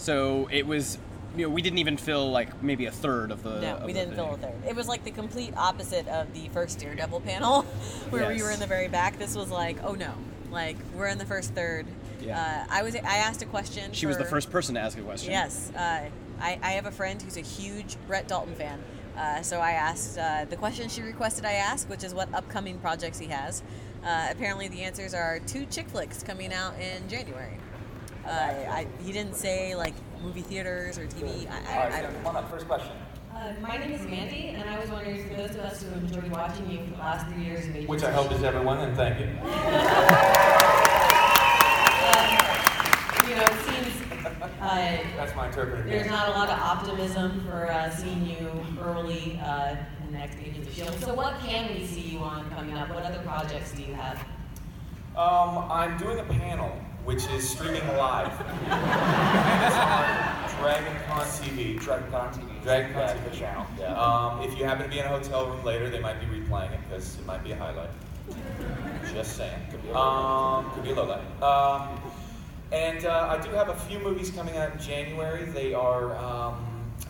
So 0.00 0.48
it 0.50 0.66
was. 0.66 0.98
You 1.36 1.46
know, 1.46 1.54
we 1.54 1.62
didn't 1.62 1.78
even 1.78 1.96
fill 1.96 2.32
like 2.32 2.60
maybe 2.60 2.86
a 2.86 2.90
third 2.90 3.30
of 3.30 3.44
the. 3.44 3.60
No, 3.60 3.82
we 3.86 3.92
didn't 3.92 4.16
fill 4.16 4.34
a 4.34 4.36
third. 4.36 4.54
It 4.66 4.74
was 4.74 4.88
like 4.88 5.04
the 5.04 5.12
complete 5.12 5.54
opposite 5.56 6.08
of 6.08 6.32
the 6.34 6.48
first 6.48 6.80
Daredevil 6.80 7.20
panel, 7.20 7.62
where 8.10 8.28
we 8.28 8.42
were 8.42 8.50
in 8.50 8.58
the 8.58 8.66
very 8.66 8.88
back. 8.88 9.16
This 9.16 9.36
was 9.36 9.48
like, 9.48 9.76
oh 9.84 9.94
no, 9.94 10.12
like 10.50 10.76
we're 10.94 11.06
in 11.06 11.18
the 11.18 11.26
first 11.26 11.54
third. 11.54 11.86
Yeah. 12.20 12.66
Uh, 12.68 12.74
I 12.74 12.82
was. 12.82 12.96
I 12.96 13.18
asked 13.18 13.42
a 13.42 13.46
question. 13.46 13.92
She 13.92 14.06
was 14.06 14.18
the 14.18 14.24
first 14.24 14.50
person 14.50 14.74
to 14.74 14.80
ask 14.80 14.98
a 14.98 15.02
question. 15.02 15.30
Yes, 15.30 15.70
uh, 15.76 16.08
I, 16.40 16.58
I 16.62 16.70
have 16.72 16.86
a 16.86 16.90
friend 16.90 17.22
who's 17.22 17.36
a 17.36 17.42
huge 17.42 17.96
Brett 18.08 18.26
Dalton 18.26 18.56
fan. 18.56 18.82
Uh, 19.16 19.42
so 19.42 19.60
I 19.60 19.72
asked 19.72 20.18
uh, 20.18 20.46
the 20.48 20.56
question 20.56 20.88
she 20.88 21.02
requested 21.02 21.44
I 21.44 21.52
ask, 21.52 21.88
which 21.88 22.02
is 22.02 22.14
what 22.14 22.32
upcoming 22.34 22.78
projects 22.78 23.18
he 23.18 23.26
has. 23.26 23.62
Uh, 24.02 24.28
apparently, 24.30 24.66
the 24.66 24.82
answers 24.82 25.14
are 25.14 25.38
two 25.40 25.66
chick 25.66 25.88
flicks 25.88 26.22
coming 26.22 26.52
out 26.52 26.74
in 26.80 27.06
January. 27.08 27.58
Uh, 28.30 28.70
I, 28.70 28.86
he 29.04 29.10
didn't 29.10 29.34
say 29.34 29.74
like 29.74 29.94
movie 30.22 30.42
theaters 30.42 30.98
or 30.98 31.06
TV. 31.06 31.50
I, 31.50 31.56
I, 31.56 31.78
right, 31.78 31.92
I 31.94 32.02
don't 32.02 32.12
come 32.14 32.22
know. 32.22 32.28
on 32.28 32.36
up. 32.36 32.48
First 32.48 32.68
question. 32.68 32.92
Uh, 33.34 33.54
my 33.60 33.76
name 33.76 33.90
is 33.90 34.02
Mandy, 34.02 34.50
and 34.50 34.70
I 34.70 34.78
was 34.78 34.88
wondering 34.88 35.28
for 35.28 35.34
those 35.34 35.50
of 35.50 35.60
us 35.60 35.82
who 35.82 35.90
have 35.90 36.04
enjoyed 36.04 36.30
watching 36.30 36.70
you 36.70 36.78
for 36.84 36.90
the 36.92 36.98
last 36.98 37.26
three 37.26 37.42
years 37.42 37.66
of 37.66 37.88
Which 37.88 38.04
I 38.04 38.12
hope 38.12 38.30
is 38.30 38.44
everyone, 38.44 38.78
and 38.78 38.96
thank 38.96 39.18
you. 39.18 39.26
you 43.28 43.36
know, 43.36 43.42
it 43.42 43.58
seems 43.66 43.88
uh, 44.60 44.98
That's 45.16 45.34
my 45.34 45.48
interpreter. 45.48 45.82
there's 45.82 46.06
not 46.06 46.28
a 46.28 46.32
lot 46.32 46.50
of 46.50 46.58
optimism 46.60 47.44
for 47.46 47.68
uh, 47.68 47.90
seeing 47.90 48.26
you 48.26 48.64
early 48.80 49.40
uh, 49.42 49.74
in 50.04 50.12
the 50.12 50.18
next 50.18 50.36
stages 50.36 50.68
of 50.68 50.72
Shield. 50.72 51.00
So, 51.00 51.14
what 51.14 51.40
can 51.40 51.74
we 51.74 51.84
see 51.84 52.02
you 52.02 52.20
on 52.20 52.48
coming 52.50 52.76
up? 52.76 52.90
What 52.90 53.02
other 53.02 53.22
projects 53.24 53.72
do 53.72 53.82
you 53.82 53.94
have? 53.94 54.18
Um, 55.16 55.68
I'm 55.68 55.98
doing 55.98 56.20
a 56.20 56.24
panel 56.24 56.80
which 57.04 57.26
is 57.28 57.48
streaming 57.48 57.86
live. 57.96 58.32
It's 58.66 59.76
on 59.76 60.60
Dragon 60.60 60.96
Con 61.06 61.26
TV. 61.26 61.78
DragonCon 61.80 62.34
TV. 62.34 62.62
Dragon 62.62 62.92
Con 62.92 63.02
Yeah, 63.02 63.14
TV 63.14 63.38
channel. 63.38 63.66
Yeah. 63.78 63.94
Um, 63.94 64.42
if 64.42 64.58
you 64.58 64.64
happen 64.64 64.84
to 64.84 64.90
be 64.90 64.98
in 64.98 65.06
a 65.06 65.08
hotel 65.08 65.46
room 65.48 65.64
later, 65.64 65.88
they 65.88 66.00
might 66.00 66.20
be 66.20 66.26
replaying 66.26 66.72
it 66.72 66.80
because 66.88 67.18
it 67.18 67.26
might 67.26 67.42
be 67.42 67.52
a 67.52 67.56
highlight. 67.56 67.90
Just 69.12 69.36
saying. 69.36 69.58
Could 69.70 69.82
be 69.82 69.88
a 69.88 69.96
Um, 69.96 70.70
could 70.72 70.84
be 70.84 70.90
a 70.90 70.94
low 70.94 71.06
light. 71.06 71.42
Um, 71.42 72.00
and 72.72 73.04
uh, 73.04 73.36
I 73.36 73.42
do 73.42 73.50
have 73.50 73.68
a 73.70 73.74
few 73.74 73.98
movies 73.98 74.30
coming 74.30 74.56
out 74.56 74.72
in 74.72 74.78
January. 74.78 75.44
They 75.44 75.74
are 75.74 76.16
um, 76.16 76.66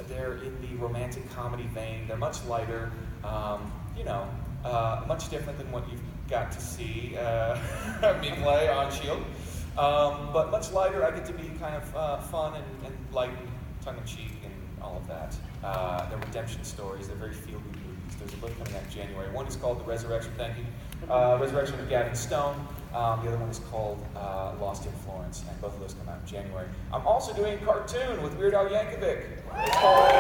they're 0.08 0.38
in 0.38 0.58
the 0.62 0.76
romantic 0.82 1.28
comedy 1.30 1.68
vein. 1.74 2.06
They're 2.08 2.16
much 2.16 2.42
lighter. 2.46 2.90
Um, 3.24 3.70
you 3.96 4.04
know, 4.04 4.26
uh, 4.64 5.04
much 5.06 5.28
different 5.28 5.58
than 5.58 5.70
what 5.72 5.88
you've 5.90 6.00
got 6.30 6.52
to 6.52 6.60
see 6.60 7.16
uh, 7.20 7.58
me 8.22 8.30
play 8.42 8.68
on 8.68 8.90
Shield. 8.90 9.22
Um, 9.80 10.28
but 10.30 10.50
much 10.50 10.72
lighter. 10.72 11.06
I 11.06 11.10
get 11.10 11.24
to 11.24 11.32
be 11.32 11.48
kind 11.58 11.74
of 11.74 11.96
uh, 11.96 12.18
fun 12.18 12.52
and, 12.54 12.64
and 12.84 13.14
light 13.14 13.30
and 13.30 13.48
tongue 13.82 13.96
in 13.96 14.04
cheek 14.04 14.32
and 14.44 14.52
all 14.82 14.98
of 14.98 15.06
that. 15.08 15.34
Uh, 15.64 16.06
they're 16.10 16.18
redemption 16.18 16.62
stories. 16.64 17.08
They're 17.08 17.16
very 17.16 17.32
feel 17.32 17.58
good 17.58 17.76
movies. 17.76 18.16
There's 18.18 18.34
a 18.34 18.36
book 18.36 18.52
coming 18.58 18.74
out 18.74 18.82
in 18.82 18.90
January. 18.90 19.32
One 19.32 19.46
is 19.46 19.56
called 19.56 19.80
The 19.80 19.84
Resurrection. 19.84 20.32
Thank 20.36 20.58
you. 20.58 21.10
Uh, 21.10 21.38
Resurrection 21.40 21.80
of 21.80 21.88
Gavin 21.88 22.14
Stone. 22.14 22.56
Um, 22.92 23.22
the 23.22 23.28
other 23.28 23.38
one 23.38 23.48
is 23.48 23.60
called 23.70 24.04
uh, 24.16 24.52
Lost 24.60 24.84
in 24.84 24.92
Florence, 24.92 25.44
and 25.48 25.58
both 25.62 25.72
of 25.72 25.80
those 25.80 25.94
come 25.94 26.10
out 26.10 26.18
in 26.20 26.26
January. 26.26 26.66
I'm 26.92 27.06
also 27.06 27.32
doing 27.32 27.54
a 27.54 27.64
cartoon 27.64 28.22
with 28.22 28.34
Weird 28.36 28.52
Al 28.52 28.66
Yankovic. 28.66 29.24
It's 29.56 29.76
called, 29.76 30.10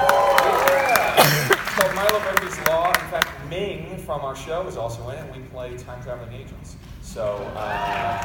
yeah. 0.70 1.14
it's 1.18 1.74
called 1.74 1.94
Milo 1.94 2.18
Murphy's 2.20 2.66
Law. 2.68 2.88
In 2.88 3.08
fact, 3.10 3.28
Ming 3.50 3.98
from 3.98 4.22
our 4.22 4.36
show 4.36 4.66
is 4.66 4.78
also 4.78 5.06
in 5.10 5.16
it. 5.16 5.36
We 5.36 5.42
play 5.48 5.76
time 5.76 6.02
traveling 6.02 6.32
agents. 6.32 6.76
So, 7.12 7.24
uh, 7.56 8.22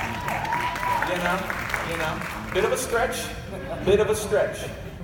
you 1.10 1.18
know, 1.18 1.40
you 1.90 1.98
know, 1.98 2.54
bit 2.54 2.66
of 2.66 2.72
a 2.72 2.78
stretch, 2.78 3.18
bit 3.84 4.00
of 4.00 4.12
a 4.12 4.16
stretch, 4.16 4.60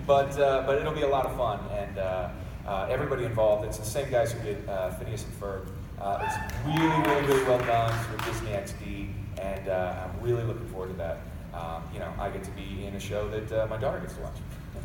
but 0.05 0.37
uh, 0.37 0.61
but 0.67 0.77
it'll 0.77 0.93
be 0.93 1.01
a 1.01 1.07
lot 1.07 1.25
of 1.25 1.35
fun, 1.35 1.59
and 1.71 1.97
uh, 1.97 2.29
uh, 2.67 2.87
everybody 2.91 3.25
involved. 3.25 3.65
It's 3.65 3.79
the 3.79 3.85
same 3.85 4.11
guys 4.11 4.33
who 4.33 4.43
did 4.43 4.69
uh, 4.69 4.91
Phineas 4.91 5.23
and 5.23 5.33
Ferb. 5.33 5.67
Uh, 5.99 6.19
it's 6.21 6.35
really, 6.67 7.01
really, 7.09 7.25
really 7.25 7.43
well 7.45 7.57
done 7.57 7.91
with 8.11 8.23
Disney 8.23 8.51
XD, 8.51 9.13
and 9.41 9.67
I'm 9.67 10.11
really 10.21 10.43
looking 10.43 10.67
forward 10.67 10.89
to 10.89 10.97
that. 10.97 11.17
Um, 11.51 11.81
you 11.91 11.97
know, 11.97 12.13
I 12.19 12.29
get 12.29 12.43
to 12.43 12.51
be 12.51 12.85
in 12.85 12.93
a 12.93 12.99
show 12.99 13.27
that 13.29 13.67
my 13.67 13.77
daughter 13.77 13.99
gets 13.99 14.13
to 14.13 14.21
watch. 14.21 14.37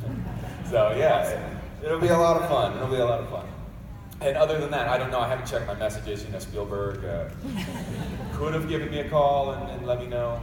so 0.71 0.95
yeah, 0.97 1.29
it, 1.29 1.85
it'll 1.85 2.01
be 2.01 2.09
a 2.09 2.17
lot 2.17 2.41
of 2.41 2.49
fun. 2.49 2.75
It'll 2.79 2.89
be 2.89 2.97
a 2.97 3.05
lot 3.05 3.21
of 3.21 3.29
fun. 3.29 3.47
And 4.21 4.37
other 4.37 4.59
than 4.59 4.71
that, 4.71 4.89
I 4.89 4.97
don't 4.97 5.11
know. 5.11 5.21
I 5.21 5.29
haven't 5.29 5.47
checked 5.47 5.67
my 5.67 5.75
messages. 5.75 6.25
You 6.25 6.31
know, 6.31 6.39
Spielberg 6.39 7.05
uh, 7.05 7.29
could 8.35 8.55
have 8.55 8.69
given 8.69 8.91
me 8.91 9.01
a 9.01 9.09
call 9.09 9.53
and, 9.53 9.71
and 9.71 9.87
let 9.87 10.01
me 10.01 10.07
know 10.07 10.41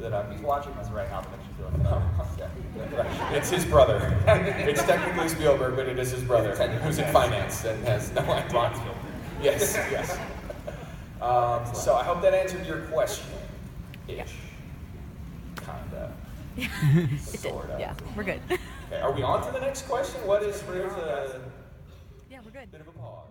that 0.00 0.12
I'm 0.12 0.30
He's 0.32 0.40
watching 0.40 0.72
us 0.74 0.90
right 0.90 1.08
now. 1.10 1.20
That 1.20 1.30
makes 1.30 1.44
you 1.48 1.54
feel 1.64 1.86
Oh, 1.86 2.36
yeah. 2.38 3.30
It's 3.32 3.50
his 3.50 3.64
brother. 3.64 4.16
it's 4.26 4.82
technically 4.82 5.28
Spielberg, 5.28 5.76
but 5.76 5.88
it 5.88 5.98
is 5.98 6.10
his 6.10 6.22
brother 6.22 6.54
who's 6.80 6.98
in 6.98 7.12
finance 7.12 7.64
and 7.64 7.84
has 7.86 8.12
no 8.12 8.22
idea. 8.22 8.94
Yes, 9.42 9.74
yes. 9.90 10.18
Um, 11.20 11.64
so 11.74 11.94
I 11.94 12.04
hope 12.04 12.22
that 12.22 12.34
answered 12.34 12.66
your 12.66 12.82
question. 12.82 13.26
Ish. 14.06 14.34
Kinda. 15.56 16.12
Sort 17.18 17.70
of. 17.70 17.80
Yeah, 17.80 17.94
we're 18.16 18.24
good. 18.24 18.40
Okay, 18.50 19.00
are 19.00 19.12
we 19.12 19.22
on 19.22 19.44
to 19.46 19.52
the 19.52 19.60
next 19.60 19.82
question? 19.82 20.24
What 20.26 20.42
is 20.42 20.62
there's 20.62 20.92
a 20.92 21.40
yeah, 21.40 21.44
we're 21.44 21.57
good. 22.58 22.70
bit 22.72 22.80
of 22.80 22.88
a 22.88 22.92
pause. 22.92 23.28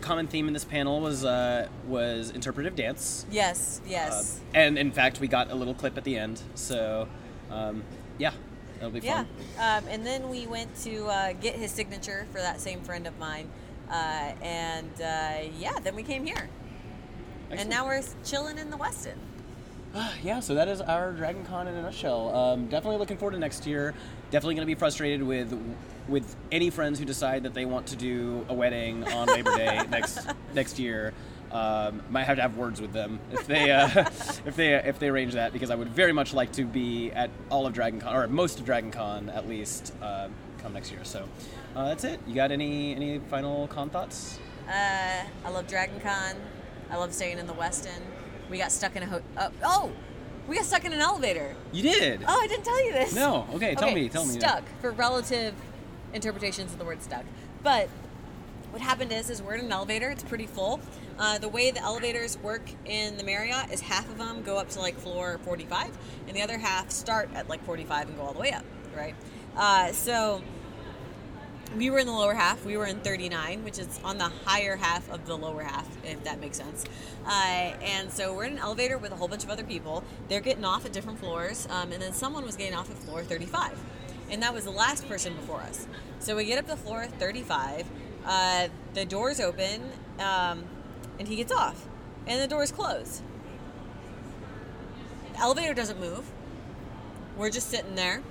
Common 0.00 0.26
theme 0.28 0.46
in 0.48 0.54
this 0.54 0.64
panel 0.64 1.00
was 1.00 1.24
uh, 1.24 1.68
was 1.86 2.30
interpretive 2.30 2.74
dance, 2.74 3.26
Yes, 3.30 3.80
Uh, 3.84 3.88
yes. 3.90 4.40
and 4.54 4.78
in 4.78 4.92
fact, 4.92 5.20
we 5.20 5.28
got 5.28 5.50
a 5.50 5.54
little 5.54 5.74
clip 5.74 5.98
at 5.98 6.04
the 6.04 6.16
end. 6.16 6.40
So, 6.54 7.06
um, 7.50 7.84
yeah, 8.18 8.32
that'll 8.76 8.90
be 8.92 9.00
Yeah, 9.00 9.24
fun. 9.58 9.84
um, 9.84 9.88
and 9.90 10.06
then 10.06 10.30
we 10.30 10.46
went 10.46 10.74
to 10.84 11.04
uh, 11.06 11.32
get 11.34 11.54
his 11.56 11.70
signature 11.70 12.26
for 12.32 12.38
that 12.38 12.60
same 12.60 12.80
friend 12.80 13.06
of 13.06 13.18
mine, 13.18 13.50
uh, 13.90 14.32
and 14.40 14.90
uh, 15.02 15.50
yeah, 15.58 15.78
then 15.82 15.94
we 15.94 16.02
came 16.02 16.24
here, 16.24 16.48
and 17.50 17.68
now 17.68 17.84
we're 17.84 18.02
chilling 18.24 18.56
in 18.56 18.70
the 18.70 18.78
Westin. 18.78 19.16
yeah, 20.22 20.40
so 20.40 20.54
that 20.54 20.68
is 20.68 20.80
our 20.80 21.12
Dragon 21.12 21.44
Con 21.44 21.66
in 21.66 21.74
a 21.74 21.82
nutshell. 21.82 22.34
Um, 22.34 22.66
definitely 22.66 22.98
looking 22.98 23.16
forward 23.16 23.32
to 23.32 23.38
next 23.38 23.66
year. 23.66 23.94
Definitely 24.30 24.54
going 24.54 24.66
to 24.66 24.74
be 24.74 24.78
frustrated 24.78 25.22
with 25.22 25.58
with 26.08 26.36
any 26.50 26.70
friends 26.70 26.98
who 26.98 27.04
decide 27.04 27.44
that 27.44 27.54
they 27.54 27.64
want 27.64 27.86
to 27.88 27.96
do 27.96 28.44
a 28.48 28.54
wedding 28.54 29.04
on 29.12 29.28
Labor 29.28 29.54
Day 29.56 29.80
next 29.90 30.28
next 30.54 30.78
year. 30.78 31.12
Um, 31.50 32.02
might 32.10 32.24
have 32.24 32.36
to 32.36 32.42
have 32.42 32.56
words 32.56 32.80
with 32.80 32.92
them 32.92 33.18
if 33.32 33.48
they 33.48 33.72
uh, 33.72 33.88
if 34.46 34.54
they 34.54 34.74
if 34.74 35.00
they 35.00 35.08
arrange 35.08 35.32
that 35.32 35.52
because 35.52 35.70
I 35.70 35.74
would 35.74 35.88
very 35.88 36.12
much 36.12 36.32
like 36.32 36.52
to 36.52 36.64
be 36.64 37.10
at 37.10 37.30
all 37.50 37.66
of 37.66 37.72
Dragon 37.72 38.00
Con 38.00 38.14
or 38.14 38.26
most 38.28 38.60
of 38.60 38.64
Dragon 38.64 38.92
Con 38.92 39.28
at 39.30 39.48
least 39.48 39.92
uh, 40.00 40.28
come 40.58 40.72
next 40.72 40.92
year. 40.92 41.00
So 41.02 41.28
uh, 41.74 41.88
that's 41.88 42.04
it. 42.04 42.20
You 42.28 42.36
got 42.36 42.52
any 42.52 42.94
any 42.94 43.18
final 43.18 43.66
con 43.66 43.90
thoughts? 43.90 44.38
Uh, 44.68 45.24
I 45.44 45.50
love 45.50 45.66
Dragon 45.66 45.98
Con. 45.98 46.36
I 46.88 46.96
love 46.96 47.12
staying 47.12 47.38
in 47.38 47.48
the 47.48 47.54
Westin. 47.54 48.00
We 48.50 48.58
got 48.58 48.72
stuck 48.72 48.96
in 48.96 49.02
a 49.04 49.06
ho- 49.06 49.22
uh, 49.36 49.50
oh, 49.64 49.92
we 50.48 50.56
got 50.56 50.64
stuck 50.64 50.84
in 50.84 50.92
an 50.92 51.00
elevator. 51.00 51.54
You 51.72 51.82
did. 51.82 52.22
Oh, 52.26 52.40
I 52.42 52.46
didn't 52.48 52.64
tell 52.64 52.84
you 52.84 52.92
this. 52.92 53.14
No. 53.14 53.46
Okay. 53.54 53.74
Tell 53.74 53.84
Okay, 53.84 53.94
me. 53.94 54.08
Tell 54.08 54.24
me. 54.24 54.38
Stuck 54.38 54.64
for 54.80 54.90
relative 54.90 55.54
interpretations 56.12 56.72
of 56.72 56.78
the 56.78 56.84
word 56.84 57.02
stuck. 57.02 57.24
But 57.62 57.88
what 58.70 58.82
happened 58.82 59.12
is, 59.12 59.30
is 59.30 59.40
we're 59.42 59.54
in 59.54 59.66
an 59.66 59.72
elevator. 59.72 60.10
It's 60.10 60.24
pretty 60.24 60.46
full. 60.46 60.80
Uh, 61.18 61.38
the 61.38 61.48
way 61.48 61.70
the 61.70 61.80
elevators 61.80 62.38
work 62.38 62.62
in 62.86 63.16
the 63.16 63.22
Marriott 63.24 63.70
is 63.70 63.80
half 63.80 64.08
of 64.10 64.18
them 64.18 64.42
go 64.42 64.56
up 64.56 64.68
to 64.70 64.80
like 64.80 64.96
floor 64.96 65.38
45, 65.44 65.96
and 66.26 66.36
the 66.36 66.42
other 66.42 66.56
half 66.58 66.90
start 66.90 67.28
at 67.34 67.48
like 67.48 67.62
45 67.64 68.08
and 68.08 68.16
go 68.16 68.22
all 68.24 68.32
the 68.32 68.38
way 68.40 68.52
up, 68.52 68.64
right? 68.96 69.14
Uh, 69.56 69.92
so 69.92 70.42
we 71.76 71.90
were 71.90 71.98
in 71.98 72.06
the 72.06 72.12
lower 72.12 72.34
half. 72.34 72.64
We 72.64 72.76
were 72.76 72.86
in 72.86 72.98
39, 73.00 73.64
which 73.64 73.78
is 73.78 74.00
on 74.02 74.18
the 74.18 74.28
higher 74.44 74.76
half 74.76 75.08
of 75.10 75.26
the 75.26 75.36
lower 75.36 75.62
half, 75.62 75.86
if 76.04 76.22
that 76.24 76.40
makes 76.40 76.56
sense. 76.56 76.84
Uh, 77.24 77.30
and 77.30 78.10
so 78.10 78.34
we're 78.34 78.44
in 78.44 78.54
an 78.54 78.58
elevator 78.58 78.98
with 78.98 79.12
a 79.12 79.16
whole 79.16 79.28
bunch 79.28 79.44
of 79.44 79.50
other 79.50 79.62
people. 79.62 80.02
They're 80.28 80.40
getting 80.40 80.64
off 80.64 80.84
at 80.84 80.92
different 80.92 81.20
floors, 81.20 81.68
um, 81.70 81.92
and 81.92 82.02
then 82.02 82.12
someone 82.12 82.44
was 82.44 82.56
getting 82.56 82.74
off 82.74 82.90
at 82.90 82.98
floor 82.98 83.22
35. 83.22 83.78
And 84.30 84.42
that 84.42 84.52
was 84.52 84.64
the 84.64 84.70
last 84.70 85.08
person 85.08 85.34
before 85.34 85.60
us. 85.60 85.86
So 86.18 86.36
we 86.36 86.44
get 86.44 86.58
up 86.58 86.66
to 86.66 86.76
floor 86.76 87.06
35. 87.06 87.86
Uh, 88.24 88.68
the 88.94 89.04
doors 89.04 89.40
open, 89.40 89.82
um, 90.18 90.64
and 91.18 91.28
he 91.28 91.36
gets 91.36 91.52
off, 91.52 91.86
and 92.26 92.40
the 92.40 92.48
doors 92.48 92.72
close. 92.72 93.22
The 95.32 95.38
elevator 95.40 95.74
doesn't 95.74 96.00
move. 96.00 96.30
We're 97.36 97.50
just 97.50 97.70
sitting 97.70 97.94
there. 97.94 98.22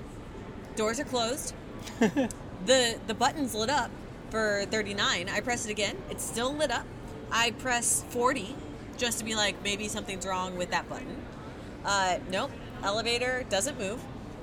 Doors 0.75 0.99
are 0.99 1.05
closed 1.05 1.53
the 2.65 2.99
the 3.07 3.13
button's 3.13 3.55
lit 3.55 3.69
up 3.69 3.91
for 4.29 4.65
39 4.69 5.27
i 5.27 5.39
press 5.39 5.65
it 5.65 5.71
again. 5.71 5.97
It's 6.09 6.23
still 6.23 6.53
lit 6.53 6.71
up. 6.71 6.85
I 7.31 7.51
press 7.51 8.03
40 8.09 8.55
just 8.97 9.19
to 9.19 9.25
be 9.25 9.35
like 9.35 9.63
maybe 9.63 9.87
something's 9.87 10.25
wrong 10.25 10.57
with 10.57 10.71
that 10.71 10.87
button. 10.89 11.17
Uh, 11.85 12.19
nope. 12.29 12.51
Elevator 12.83 13.45
doesn't 13.49 13.77
move. 13.79 14.01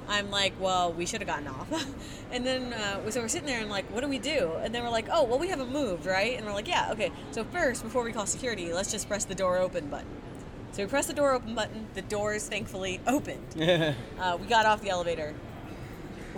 I'm 0.09 0.31
like 0.31 0.55
well 0.61 0.93
we 0.93 1.07
should 1.07 1.21
have 1.21 1.29
gotten 1.29 1.49
off. 1.49 1.69
And 2.33 2.45
then 2.45 2.73
uh, 2.73 3.09
so 3.11 3.21
we're 3.21 3.29
sitting 3.29 3.47
there 3.47 3.61
and 3.61 3.71
like 3.71 3.89
what 3.93 4.01
do 4.03 4.09
we 4.09 4.19
do? 4.19 4.53
And 4.61 4.75
then 4.75 4.83
we're 4.83 4.91
like 4.91 5.07
oh 5.13 5.25
well 5.25 5.39
we 5.39 5.49
haven't 5.49 5.71
moved 5.71 6.07
right? 6.07 6.37
And 6.37 6.45
we're 6.45 6.53
like 6.53 6.69
yeah 6.69 6.91
okay. 6.93 7.13
So 7.31 7.45
first 7.45 7.85
before 7.85 8.03
we 8.03 8.13
call 8.13 8.27
security 8.27 8.73
let's 8.73 8.91
just 8.91 9.07
press 9.09 9.25
the 9.25 9.35
door 9.35 9.59
open 9.59 9.89
button. 9.89 10.09
So 10.73 10.83
we 10.83 10.89
press 10.89 11.07
the 11.07 11.15
door 11.15 11.33
open 11.33 11.55
button. 11.55 11.87
The 11.95 12.03
doors 12.03 12.49
thankfully 12.49 13.01
opened. 13.07 13.47
Uh, 14.21 14.37
we 14.41 14.47
got 14.47 14.67
off 14.67 14.83
the 14.83 14.91
elevator 14.91 15.35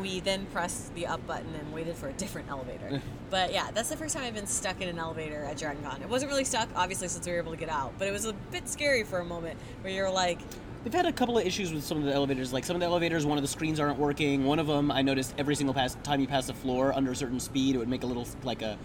we 0.01 0.21
then 0.21 0.47
pressed 0.47 0.95
the 0.95 1.07
up 1.07 1.27
button 1.27 1.55
and 1.55 1.73
waited 1.73 1.97
for 1.97 2.09
a 2.09 2.13
different 2.13 2.49
elevator. 2.49 3.03
but 3.31 3.53
yeah, 3.53 3.71
that's 3.73 3.89
the 3.89 3.97
first 3.97 4.15
time 4.15 4.25
I've 4.25 4.35
been 4.35 4.47
stuck 4.47 4.81
in 4.81 4.89
an 4.89 4.99
elevator 4.99 5.45
at 5.45 5.57
Dragon 5.57 5.83
Con. 5.83 6.03
It 6.03 6.09
wasn't 6.09 6.31
really 6.31 6.45
stuck, 6.45 6.69
obviously, 6.75 7.09
since 7.09 7.27
we 7.27 7.33
were 7.33 7.39
able 7.39 7.53
to 7.53 7.59
get 7.59 7.69
out, 7.69 7.93
but 7.99 8.09
it 8.09 8.13
was 8.13 8.25
a 8.25 8.33
bit 8.51 8.69
scary 8.69 9.05
for 9.05 9.19
a 9.19 9.25
moment 9.25 9.59
where 9.83 9.93
you're 9.93 10.11
like, 10.11 10.41
They've 10.85 10.95
had 10.95 11.07
a 11.07 11.13
couple 11.13 11.37
of 11.37 11.45
issues 11.45 11.73
with 11.73 11.85
some 11.85 11.99
of 11.99 12.05
the 12.05 12.15
elevators. 12.15 12.53
Like 12.53 12.65
some 12.65 12.77
of 12.77 12.81
the 12.81 12.87
elevators, 12.87 13.27
one 13.27 13.37
of 13.37 13.43
the 13.43 13.49
screens 13.49 13.81
aren't 13.81 13.99
working. 13.99 14.45
One 14.45 14.61
of 14.61 14.69
them, 14.69 14.93
I 14.93 15.03
noticed 15.03 15.35
every 15.37 15.57
single 15.57 15.75
pass, 15.75 15.97
time 16.05 16.21
you 16.21 16.29
pass 16.29 16.47
the 16.47 16.55
floor 16.55 16.93
under 16.93 17.11
a 17.11 17.17
certain 17.17 17.41
speed, 17.41 17.75
it 17.75 17.79
would 17.79 17.89
make 17.89 18.05
a 18.05 18.07
little 18.07 18.27
like 18.45 18.63
a 18.63 18.79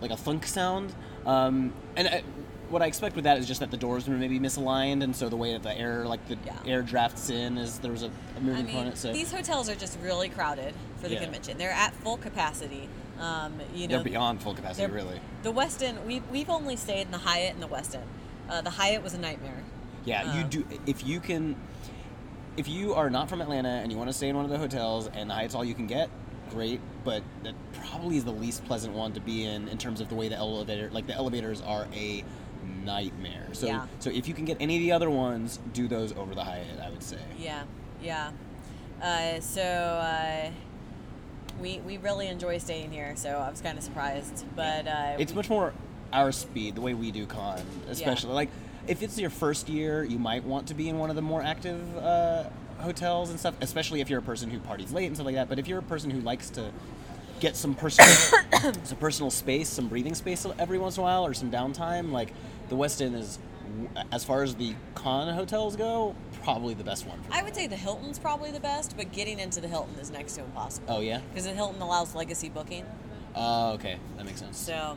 like 0.00 0.10
a 0.10 0.16
thunk 0.16 0.46
sound. 0.46 0.94
Um, 1.26 1.74
and 1.94 2.08
I, 2.08 2.22
what 2.70 2.82
I 2.82 2.86
expect 2.86 3.16
with 3.16 3.24
that 3.24 3.38
is 3.38 3.46
just 3.46 3.60
that 3.60 3.70
the 3.70 3.76
doors 3.76 4.08
were 4.08 4.16
maybe 4.16 4.38
misaligned, 4.38 5.02
and 5.02 5.14
so 5.14 5.28
the 5.28 5.36
way 5.36 5.52
that 5.52 5.62
the 5.62 5.76
air 5.76 6.06
like 6.06 6.26
the 6.28 6.38
Yeah. 6.46 6.54
air 6.66 6.82
drafts 6.82 7.28
in 7.30 7.58
is 7.58 7.78
there 7.80 7.90
was 7.92 8.02
a, 8.02 8.06
a 8.06 8.10
I 8.36 8.40
moving 8.40 8.54
mean, 8.54 8.66
component. 8.66 8.98
So 8.98 9.12
these 9.12 9.32
hotels 9.32 9.68
are 9.68 9.74
just 9.74 9.98
really 10.00 10.28
crowded 10.28 10.74
for 11.00 11.08
the 11.08 11.14
Yeah. 11.14 11.24
convention. 11.24 11.58
They're 11.58 11.70
at 11.72 11.94
full 11.96 12.16
capacity. 12.16 12.88
Um, 13.18 13.60
you 13.74 13.86
know, 13.86 13.96
they're 13.96 14.04
beyond 14.04 14.40
full 14.40 14.54
capacity, 14.54 14.90
really. 14.90 15.20
The 15.42 15.52
Westin, 15.52 16.06
we, 16.06 16.20
we've 16.32 16.48
only 16.48 16.76
stayed 16.76 17.02
in 17.02 17.10
the 17.10 17.18
Hyatt 17.18 17.52
and 17.52 17.62
the 17.62 17.68
Westin. 17.68 18.02
Uh, 18.48 18.62
the 18.62 18.70
Hyatt 18.70 19.02
was 19.02 19.12
a 19.12 19.18
nightmare. 19.18 19.62
Yeah, 20.06 20.34
you 20.36 20.44
Um, 20.44 20.48
do. 20.48 20.64
If 20.86 21.06
you 21.06 21.20
can, 21.20 21.56
if 22.56 22.66
you 22.66 22.94
are 22.94 23.10
not 23.10 23.28
from 23.28 23.42
Atlanta 23.42 23.68
and 23.68 23.92
you 23.92 23.98
want 23.98 24.08
to 24.08 24.14
stay 24.14 24.28
in 24.30 24.36
one 24.36 24.46
of 24.46 24.50
the 24.50 24.56
hotels 24.58 25.08
and 25.12 25.28
the 25.28 25.34
Hyatt's 25.34 25.54
all 25.54 25.64
you 25.64 25.74
can 25.74 25.86
get, 25.86 26.08
great. 26.50 26.80
But 27.04 27.22
that 27.42 27.54
probably 27.74 28.16
is 28.16 28.24
the 28.24 28.32
least 28.32 28.64
pleasant 28.64 28.94
one 28.94 29.12
to 29.12 29.20
be 29.20 29.44
in 29.44 29.68
in 29.68 29.76
terms 29.76 30.00
of 30.00 30.08
the 30.08 30.14
way 30.14 30.28
the 30.28 30.36
elevator, 30.36 30.88
like 30.90 31.06
the 31.06 31.14
elevators, 31.14 31.60
are 31.60 31.86
a 31.94 32.24
nightmare. 32.84 33.48
So, 33.52 33.66
Yeah. 33.66 33.86
so 33.98 34.10
if 34.10 34.26
you 34.28 34.34
can 34.34 34.44
get 34.44 34.56
any 34.60 34.76
of 34.76 34.80
the 34.82 34.92
other 34.92 35.10
ones, 35.10 35.58
do 35.72 35.88
those 35.88 36.12
over 36.16 36.34
the 36.34 36.44
Hyatt. 36.44 36.80
I 36.82 36.90
would 36.90 37.02
say. 37.02 37.18
Yeah, 37.38 37.62
yeah. 38.02 38.30
Uh, 39.02 39.40
so, 39.40 39.62
uh, 39.62 40.50
we 41.60 41.80
we 41.86 41.96
really 41.98 42.26
enjoy 42.28 42.58
staying 42.58 42.90
here, 42.92 43.14
so 43.16 43.30
I 43.38 43.50
was 43.50 43.60
kind 43.60 43.76
of 43.76 43.84
surprised. 43.84 44.44
But 44.56 44.86
uh, 44.86 45.16
It's 45.18 45.32
we- 45.32 45.36
much 45.36 45.50
more 45.50 45.72
our 46.12 46.32
speed, 46.32 46.74
the 46.74 46.80
way 46.80 46.94
we 46.94 47.10
do 47.10 47.26
con, 47.26 47.60
especially 47.88 48.32
like 48.32 48.48
if 48.88 49.02
it's 49.02 49.18
your 49.18 49.30
first 49.30 49.68
year, 49.68 50.02
you 50.02 50.18
might 50.18 50.42
want 50.44 50.66
to 50.68 50.74
be 50.74 50.88
in 50.88 50.98
one 50.98 51.10
of 51.10 51.16
the 51.16 51.22
more 51.22 51.42
active 51.42 51.80
uh, 51.98 52.44
hotels 52.78 53.30
and 53.30 53.38
stuff, 53.38 53.54
especially 53.60 54.00
if 54.00 54.08
you're 54.10 54.18
a 54.18 54.22
person 54.22 54.50
who 54.50 54.58
parties 54.58 54.92
late 54.92 55.06
and 55.06 55.16
stuff 55.16 55.26
like 55.26 55.34
that. 55.36 55.48
But 55.48 55.58
if 55.58 55.68
you're 55.68 55.78
a 55.78 55.82
person 55.82 56.10
who 56.10 56.20
likes 56.22 56.50
to 56.50 56.70
get 57.38 57.56
some 57.56 57.74
personal, 57.74 58.10
some 58.82 58.98
personal 58.98 59.30
space, 59.30 59.68
some 59.68 59.86
breathing 59.88 60.14
space 60.14 60.44
every 60.58 60.78
once 60.78 60.96
in 60.96 61.02
a 61.02 61.04
while, 61.04 61.24
or 61.26 61.32
some 61.34 61.50
downtime, 61.50 62.10
like 62.10 62.32
the 62.70 62.76
Westin 62.76 63.14
is, 63.14 63.38
as 64.10 64.24
far 64.24 64.42
as 64.42 64.54
the 64.54 64.74
con 64.94 65.32
hotels 65.34 65.76
go, 65.76 66.14
probably 66.42 66.72
the 66.72 66.84
best 66.84 67.06
one. 67.06 67.20
For 67.22 67.34
I 67.34 67.42
would 67.42 67.54
say 67.54 67.66
the 67.66 67.76
Hilton's 67.76 68.18
probably 68.18 68.50
the 68.50 68.60
best, 68.60 68.96
but 68.96 69.12
getting 69.12 69.38
into 69.38 69.60
the 69.60 69.68
Hilton 69.68 69.96
is 70.00 70.10
next 70.10 70.34
to 70.36 70.40
impossible. 70.44 70.86
Oh 70.88 71.00
yeah. 71.00 71.20
Because 71.28 71.44
the 71.44 71.52
Hilton 71.52 71.82
allows 71.82 72.14
legacy 72.14 72.48
booking. 72.48 72.86
Oh 73.34 73.72
okay, 73.72 73.98
that 74.16 74.24
makes 74.24 74.40
sense. 74.40 74.56
So 74.58 74.96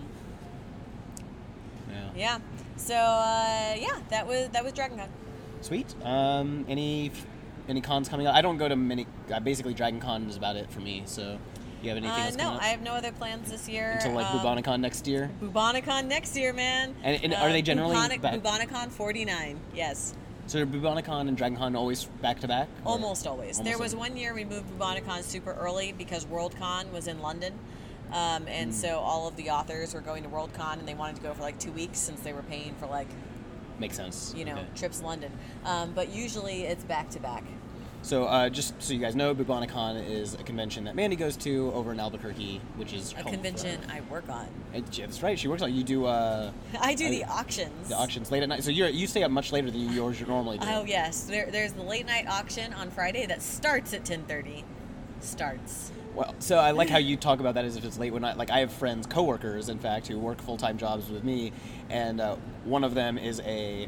Yeah. 1.89 2.09
yeah. 2.15 2.39
So 2.77 2.95
uh, 2.95 3.75
yeah, 3.77 3.99
that 4.09 4.25
was 4.27 4.49
that 4.49 4.63
was 4.63 4.73
Dragon 4.73 4.97
Con. 4.97 5.09
Sweet. 5.61 5.93
Um, 6.03 6.65
any 6.67 7.11
any 7.67 7.81
cons 7.81 8.09
coming 8.09 8.27
up? 8.27 8.35
I 8.35 8.41
don't 8.41 8.57
go 8.57 8.67
to 8.67 8.75
many. 8.75 9.07
Uh, 9.31 9.39
basically, 9.39 9.73
Dragon 9.73 9.99
Con 9.99 10.27
is 10.27 10.35
about 10.37 10.55
it 10.55 10.69
for 10.71 10.79
me. 10.79 11.03
So, 11.05 11.37
you 11.83 11.89
have 11.89 11.97
anything 11.97 12.21
Uh, 12.21 12.25
else 12.25 12.35
no, 12.37 12.57
I 12.59 12.67
have 12.67 12.81
no 12.81 12.91
other 12.93 13.11
plans 13.11 13.51
this 13.51 13.67
year. 13.67 13.93
until 13.93 14.13
like 14.13 14.25
Um, 14.33 14.39
Bubonicon 14.39 14.79
next 14.79 15.07
year? 15.07 15.29
Bubonicon 15.41 16.05
next 16.07 16.35
year, 16.35 16.53
man. 16.53 16.95
And- 17.03 17.23
and 17.23 17.33
are 17.33 17.51
they 17.51 17.61
generally 17.61 17.95
Bubonic, 17.95 18.21
back- 18.21 18.35
Bubonicon 18.41 18.89
49? 18.91 19.59
Yes, 19.75 20.13
So 20.47 20.59
are 20.61 20.65
Bubonicon 20.65 21.27
and 21.29 21.37
DragonCon 21.37 21.75
always 21.77 22.05
back 22.21 22.39
to 22.41 22.47
back? 22.47 22.67
almost 22.85 23.25
always. 23.27 23.57
there 23.59 23.77
was 23.77 23.93
always. 23.93 24.09
one 24.11 24.17
year 24.17 24.33
we 24.33 24.43
moved 24.45 24.65
Bubonicon 24.77 25.23
super 25.23 25.53
early 25.53 25.93
because 25.93 26.25
Worldcon 26.25 26.91
was 26.91 27.07
in 27.07 27.21
London. 27.21 27.53
Um, 28.11 28.45
and 28.47 28.69
Hmm. 28.71 28.75
so 28.77 28.99
all 28.99 29.27
of 29.27 29.35
the 29.37 29.49
authors 29.49 29.93
were 29.93 30.01
going 30.01 30.21
to 30.23 30.29
Worldcon 30.29 30.73
and 30.79 30.87
they 30.87 30.93
wanted 30.93 31.15
to 31.15 31.21
go 31.23 31.33
for 31.33 31.41
like 31.41 31.57
two 31.59 31.71
weeks 31.71 31.97
since 31.99 32.19
they 32.21 32.31
were 32.33 32.43
paying 32.43 32.75
for 32.79 32.85
like, 32.87 33.07
Makes 33.79 33.95
sense. 33.97 34.33
you 34.37 34.45
know, 34.45 34.53
Okay. 34.53 34.65
trips 34.75 34.99
to 34.99 35.05
London. 35.05 35.31
Um, 35.65 35.93
but 35.95 36.09
usually 36.09 36.63
it's 36.63 36.83
back 36.83 37.09
to 37.11 37.19
back. 37.19 37.43
So 38.03 38.25
uh, 38.25 38.49
just 38.49 38.79
so 38.83 38.93
you 38.93 38.99
guys 38.99 39.15
know, 39.15 39.33
Bubonicon 39.33 40.07
is 40.09 40.33
a 40.33 40.43
convention 40.43 40.83
that 40.83 40.95
Mandy 40.95 41.15
goes 41.15 41.37
to 41.37 41.71
over 41.73 41.93
in 41.93 42.01
Albuquerque, 42.01 42.59
which 42.75 42.91
is 42.91 43.15
A 43.17 43.23
convention. 43.23 43.79
I 43.89 44.01
work 44.01 44.27
on. 44.27 44.47
And, 44.73 44.85
yeah, 44.95 45.05
that's 45.05 45.23
right. 45.23 45.39
She 45.39 45.47
works 45.47 45.61
on. 45.61 45.73
You 45.73 45.85
do 45.85 46.05
uh, 46.05 46.51
I 46.81 46.95
do 46.95 47.07
I- 47.07 47.11
the 47.11 47.23
auctions. 47.23 47.87
the 47.87 47.95
auctions 47.95 48.29
late 48.29 48.43
at 48.43 48.49
night. 48.49 48.63
So 48.63 48.71
you 48.71 48.85
you 48.87 49.07
stay 49.07 49.23
up 49.23 49.31
much 49.31 49.53
later 49.53 49.71
than 49.71 49.79
yours 49.79 50.19
you 50.19 50.25
yours 50.27 50.27
normally 50.27 50.57
do. 50.57 50.65
Oh 50.69 50.83
yes, 50.83 51.23
there, 51.23 51.49
there's 51.49 51.71
the 51.73 51.81
late 51.83 52.05
night 52.05 52.27
auction 52.27 52.73
on 52.73 52.91
Friday 52.91 53.25
that 53.25 53.41
starts 53.41 53.93
at 53.93 54.03
10:30. 54.03 54.63
Starts. 55.21 55.91
Well, 56.13 56.35
so 56.39 56.57
I 56.57 56.71
like 56.71 56.89
how 56.89 56.97
you 56.99 57.15
talk 57.15 57.39
about 57.39 57.55
that 57.55 57.63
as 57.65 57.77
if 57.77 57.85
it's 57.85 57.97
late 57.97 58.11
when 58.11 58.25
I 58.25 58.33
like 58.33 58.51
I 58.51 58.59
have 58.59 58.73
friends, 58.73 59.07
coworkers, 59.07 59.69
in 59.69 59.79
fact, 59.79 60.07
who 60.07 60.19
work 60.19 60.41
full 60.41 60.57
time 60.57 60.77
jobs 60.77 61.09
with 61.09 61.23
me, 61.23 61.53
and 61.89 62.19
uh, 62.19 62.35
one 62.65 62.83
of 62.83 62.93
them 62.95 63.17
is 63.17 63.39
a 63.45 63.87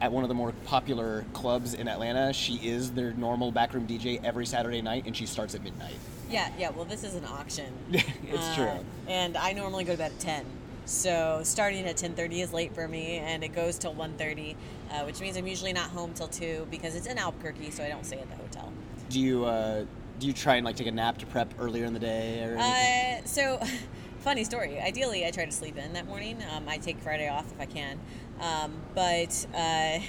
at 0.00 0.12
one 0.12 0.24
of 0.24 0.28
the 0.28 0.34
more 0.34 0.52
popular 0.64 1.24
clubs 1.32 1.74
in 1.74 1.88
Atlanta. 1.88 2.32
She 2.32 2.56
is 2.56 2.92
their 2.92 3.12
normal 3.12 3.50
backroom 3.50 3.86
DJ 3.86 4.22
every 4.22 4.46
Saturday 4.46 4.82
night, 4.82 5.04
and 5.06 5.16
she 5.16 5.26
starts 5.26 5.54
at 5.54 5.62
midnight. 5.62 5.96
Yeah, 6.30 6.50
yeah. 6.58 6.70
Well, 6.70 6.84
this 6.84 7.04
is 7.04 7.14
an 7.14 7.24
auction. 7.24 7.72
it's 7.92 8.46
Uh, 8.48 8.54
true. 8.56 8.84
And 9.08 9.36
I 9.36 9.52
normally 9.52 9.84
go 9.84 9.92
to 9.92 9.98
bed 9.98 10.12
at 10.12 10.20
10. 10.20 10.44
So 10.84 11.40
starting 11.42 11.84
at 11.86 11.96
10:30 11.96 12.42
is 12.42 12.52
late 12.52 12.72
for 12.74 12.86
me, 12.86 13.16
and 13.18 13.42
it 13.42 13.48
goes 13.54 13.76
till 13.76 13.92
1:30, 13.94 14.54
uh, 14.90 15.04
which 15.04 15.20
means 15.20 15.36
I'm 15.36 15.46
usually 15.46 15.72
not 15.72 15.90
home 15.90 16.12
till 16.14 16.28
two 16.28 16.66
because 16.70 16.94
it's 16.94 17.06
in 17.08 17.18
Albuquerque, 17.18 17.72
so 17.72 17.82
I 17.82 17.88
don't 17.88 18.06
stay 18.06 18.18
at 18.20 18.28
the 18.30 18.36
hotel. 18.36 18.72
Do 19.08 19.18
you 19.18 19.44
uh, 19.44 19.84
do 20.20 20.26
you 20.28 20.32
try 20.32 20.56
and 20.56 20.64
like 20.64 20.76
take 20.76 20.86
a 20.86 20.92
nap 20.92 21.18
to 21.18 21.26
prep 21.26 21.52
earlier 21.58 21.86
in 21.86 21.92
the 21.92 21.98
day 21.98 22.40
or 22.44 22.56
anything? 22.56 23.24
Uh, 23.24 23.26
so, 23.26 23.60
funny 24.26 24.42
story. 24.42 24.80
Ideally, 24.80 25.24
I 25.24 25.30
try 25.30 25.44
to 25.44 25.52
sleep 25.52 25.76
in 25.76 25.92
that 25.92 26.04
morning. 26.04 26.42
Um, 26.50 26.68
I 26.68 26.78
take 26.78 26.98
Friday 26.98 27.28
off 27.28 27.46
if 27.52 27.60
I 27.60 27.66
can. 27.66 28.00
Um, 28.40 28.72
but 28.92 29.46
uh, 29.54 30.00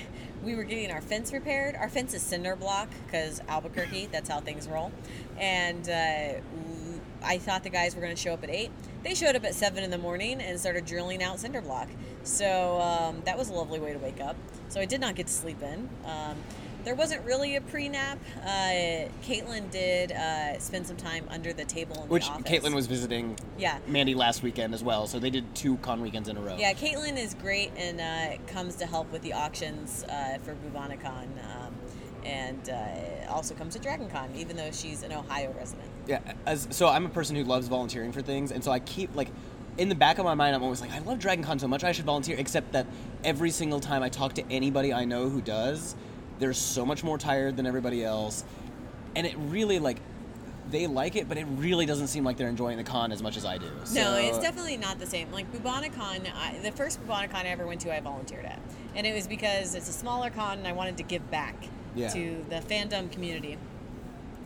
we 0.43 0.55
were 0.55 0.63
getting 0.63 0.89
our 0.89 1.01
fence 1.01 1.31
repaired. 1.31 1.75
Our 1.75 1.87
fence 1.87 2.15
is 2.15 2.23
cinder 2.23 2.55
block 2.55 2.89
because 3.05 3.41
Albuquerque, 3.47 4.07
that's 4.11 4.27
how 4.27 4.39
things 4.39 4.67
roll. 4.67 4.91
And 5.37 5.87
uh, 5.87 6.39
I 7.23 7.37
thought 7.37 7.61
the 7.61 7.69
guys 7.69 7.93
were 7.93 8.01
going 8.01 8.15
to 8.15 8.19
show 8.19 8.33
up 8.33 8.43
at 8.43 8.49
8. 8.49 8.71
They 9.03 9.13
showed 9.13 9.35
up 9.35 9.43
at 9.43 9.53
7 9.53 9.83
in 9.83 9.91
the 9.91 9.99
morning 9.99 10.41
and 10.41 10.59
started 10.59 10.85
drilling 10.85 11.21
out 11.21 11.39
cinder 11.39 11.61
block. 11.61 11.87
So 12.23 12.81
um, 12.81 13.21
that 13.25 13.37
was 13.37 13.49
a 13.49 13.53
lovely 13.53 13.79
way 13.79 13.93
to 13.93 13.99
wake 13.99 14.19
up. 14.19 14.35
So 14.69 14.81
I 14.81 14.85
did 14.85 14.99
not 14.99 15.13
get 15.13 15.27
to 15.27 15.33
sleep 15.33 15.61
in. 15.61 15.87
Um, 16.05 16.37
there 16.87 16.95
wasn't 16.95 17.21
really 17.25 17.57
a 17.57 17.61
pre-nap. 17.61 18.17
Uh, 18.41 19.09
Caitlin 19.21 19.69
did 19.71 20.13
uh, 20.13 20.57
spend 20.57 20.87
some 20.87 20.95
time 20.95 21.25
under 21.29 21.51
the 21.51 21.65
table 21.65 22.01
in 22.01 22.07
Which 22.07 22.27
the 22.27 22.31
office. 22.31 22.49
Caitlin 22.49 22.73
was 22.73 22.87
visiting 22.87 23.37
Yeah. 23.57 23.79
Mandy 23.87 24.15
last 24.15 24.41
weekend 24.41 24.73
as 24.73 24.85
well, 24.85 25.05
so 25.05 25.19
they 25.19 25.29
did 25.29 25.53
two 25.53 25.75
con 25.79 25.99
weekends 25.99 26.29
in 26.29 26.37
a 26.37 26.39
row. 26.39 26.55
Yeah, 26.57 26.71
Caitlin 26.71 27.17
is 27.17 27.33
great 27.33 27.73
and 27.75 27.99
uh, 27.99 28.41
comes 28.47 28.77
to 28.77 28.85
help 28.85 29.11
with 29.11 29.21
the 29.21 29.33
auctions 29.33 30.05
uh, 30.05 30.37
for 30.41 30.55
Bubonicon, 30.55 31.27
um, 31.57 31.75
and 32.23 32.69
uh, 32.69 33.33
also 33.33 33.53
comes 33.53 33.75
to 33.75 33.79
DragonCon, 33.79 34.33
even 34.37 34.55
though 34.55 34.71
she's 34.71 35.03
an 35.03 35.11
Ohio 35.11 35.53
resident. 35.57 35.89
Yeah, 36.07 36.21
as 36.45 36.69
so 36.71 36.87
I'm 36.87 37.05
a 37.05 37.09
person 37.09 37.35
who 37.35 37.43
loves 37.43 37.67
volunteering 37.67 38.13
for 38.13 38.21
things, 38.21 38.53
and 38.53 38.63
so 38.63 38.71
I 38.71 38.79
keep 38.79 39.13
like 39.13 39.27
in 39.77 39.89
the 39.89 39.95
back 39.95 40.19
of 40.19 40.25
my 40.25 40.35
mind, 40.35 40.55
I'm 40.55 40.63
always 40.63 40.79
like, 40.79 40.91
I 40.91 40.99
love 40.99 41.19
DragonCon 41.19 41.59
so 41.59 41.67
much, 41.67 41.83
I 41.83 41.91
should 41.91 42.05
volunteer. 42.05 42.37
Except 42.39 42.71
that 42.71 42.87
every 43.25 43.51
single 43.51 43.81
time 43.81 44.03
I 44.03 44.09
talk 44.09 44.33
to 44.35 44.49
anybody 44.49 44.93
I 44.93 45.03
know 45.03 45.27
who 45.27 45.41
does, 45.41 45.95
they're 46.39 46.53
so 46.53 46.85
much 46.85 47.03
more 47.03 47.17
tired 47.17 47.57
than 47.57 47.65
everybody 47.65 48.03
else, 48.03 48.43
and 49.15 49.25
it 49.27 49.35
really 49.37 49.79
like 49.79 49.97
they 50.69 50.85
like 50.85 51.15
it, 51.15 51.29
but 51.29 51.37
it 51.37 51.45
really 51.55 51.85
doesn't 51.85 52.07
seem 52.07 52.25
like 52.25 52.35
they're 52.35 52.49
enjoying 52.49 52.75
the 52.75 52.83
con 52.83 53.13
as 53.13 53.23
much 53.23 53.37
as 53.37 53.45
I 53.45 53.57
do. 53.57 53.69
no, 53.69 53.85
So- 53.85 54.15
it's 54.17 54.37
definitely 54.39 54.75
not 54.75 54.99
the 54.99 55.05
same. 55.05 55.31
Like 55.31 55.49
Bubonicon, 55.53 56.29
I, 56.35 56.57
the 56.61 56.73
first 56.73 56.99
Bubonicon 57.07 57.35
I 57.35 57.47
ever 57.47 57.65
went 57.65 57.79
to, 57.81 57.95
I 57.95 58.01
volunteered 58.01 58.43
at, 58.45 58.59
and 58.93 59.07
it 59.07 59.15
was 59.15 59.27
because 59.27 59.75
it's 59.75 59.87
a 59.87 59.93
smaller 59.93 60.29
con 60.29 60.57
and 60.57 60.67
I 60.67 60.73
wanted 60.73 60.97
to 60.97 61.03
give 61.03 61.31
back 61.31 61.55
Yeah. 61.95 62.09
to 62.09 62.45
the 62.49 62.57
fandom 62.57 63.09
community. 63.09 63.57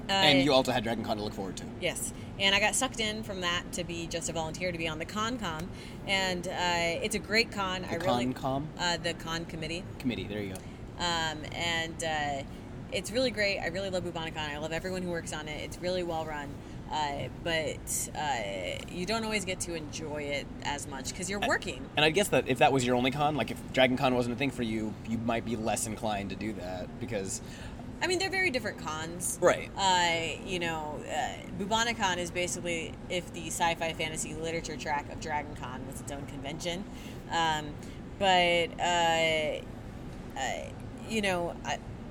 Uh, 0.10 0.14
And 0.14 0.44
you 0.46 0.54
also 0.54 0.72
had 0.72 0.84
Dragon 0.84 1.04
Con 1.04 1.18
to 1.18 1.24
look 1.24 1.34
forward 1.34 1.56
to. 1.58 1.64
Yes, 1.80 2.14
and 2.40 2.54
I 2.54 2.60
got 2.60 2.76
sucked 2.76 3.00
in 3.00 3.24
from 3.24 3.42
that 3.42 3.72
to 3.74 3.84
be 3.84 4.06
just 4.08 4.30
a 4.30 4.34
volunteer 4.34 4.72
to 4.72 4.78
be 4.78 4.88
on 4.88 5.00
the 5.00 5.06
con 5.06 5.40
com, 5.40 5.70
and 6.08 6.48
uh, 6.48 6.52
it's 7.04 7.16
a 7.16 7.20
great 7.20 7.52
con. 7.52 7.84
I 7.86 7.98
The 7.98 8.06
really 8.06 8.26
Con-Com? 8.34 8.68
uh, 8.80 8.98
the 8.98 9.14
con 9.16 9.46
committee, 9.46 9.84
Committee, 10.00 10.26
there 10.26 10.42
you 10.44 10.54
go. 10.54 10.60
Um, 11.02 11.40
and 11.54 12.04
uh, 12.04 12.44
it's 12.92 13.12
really 13.12 13.32
great. 13.32 13.60
I 13.60 13.68
really 13.68 13.90
love 13.90 14.04
Bubonicon. 14.04 14.38
I 14.38 14.58
love 14.60 14.72
everyone 14.72 15.02
who 15.02 15.10
works 15.10 15.34
on 15.34 15.48
it. 15.48 15.62
It's 15.64 15.78
really 15.80 16.04
well 16.04 16.26
run, 16.26 16.50
uh, 16.92 17.28
but 17.44 18.10
uh, 18.16 18.84
you 18.90 19.06
don't 19.06 19.24
always 19.24 19.44
get 19.44 19.60
to 19.62 19.76
enjoy 19.76 20.24
it 20.24 20.48
as 20.64 20.88
much 20.88 21.10
because 21.10 21.30
you're 21.30 21.40
working. 21.40 21.86
And 21.98 22.06
I 22.06 22.12
guess 22.12 22.28
that 22.30 22.48
if 22.48 22.60
that 22.60 22.72
was 22.72 22.86
your 22.86 22.96
only 22.96 23.12
con, 23.12 23.36
like 23.36 23.52
if 23.52 23.74
Dragon 23.74 23.98
Con 23.98 24.16
wasn't 24.16 24.36
a 24.36 24.38
thing 24.38 24.52
for 24.52 24.64
you, 24.64 24.94
you 25.10 25.18
might 25.18 25.44
be 25.44 25.56
less 25.56 25.88
inclined 25.88 26.30
to 26.30 26.36
do 26.36 26.54
that 26.54 27.00
because 27.00 27.42
I 28.02 28.08
mean, 28.08 28.18
they're 28.18 28.32
very 28.32 28.50
different 28.50 28.80
cons. 28.80 29.38
Right. 29.42 29.70
Uh, 29.78 30.42
you 30.46 30.60
know, 30.60 31.00
uh, 31.08 31.34
Bubonicon 31.60 32.18
is 32.18 32.32
basically 32.32 32.94
if 33.10 33.32
the 33.34 33.48
sci-fi 33.48 33.94
fantasy 33.94 34.34
literature 34.34 34.76
track 34.76 35.12
of 35.12 35.20
Dragon 35.20 35.56
Con 35.56 35.86
was 35.86 36.02
its 36.02 36.12
own 36.12 36.26
convention. 36.26 36.84
Um, 37.32 37.68
but, 38.18 38.80
uh, 38.80 39.62
uh, 40.36 40.70
you 41.12 41.22
know, 41.22 41.54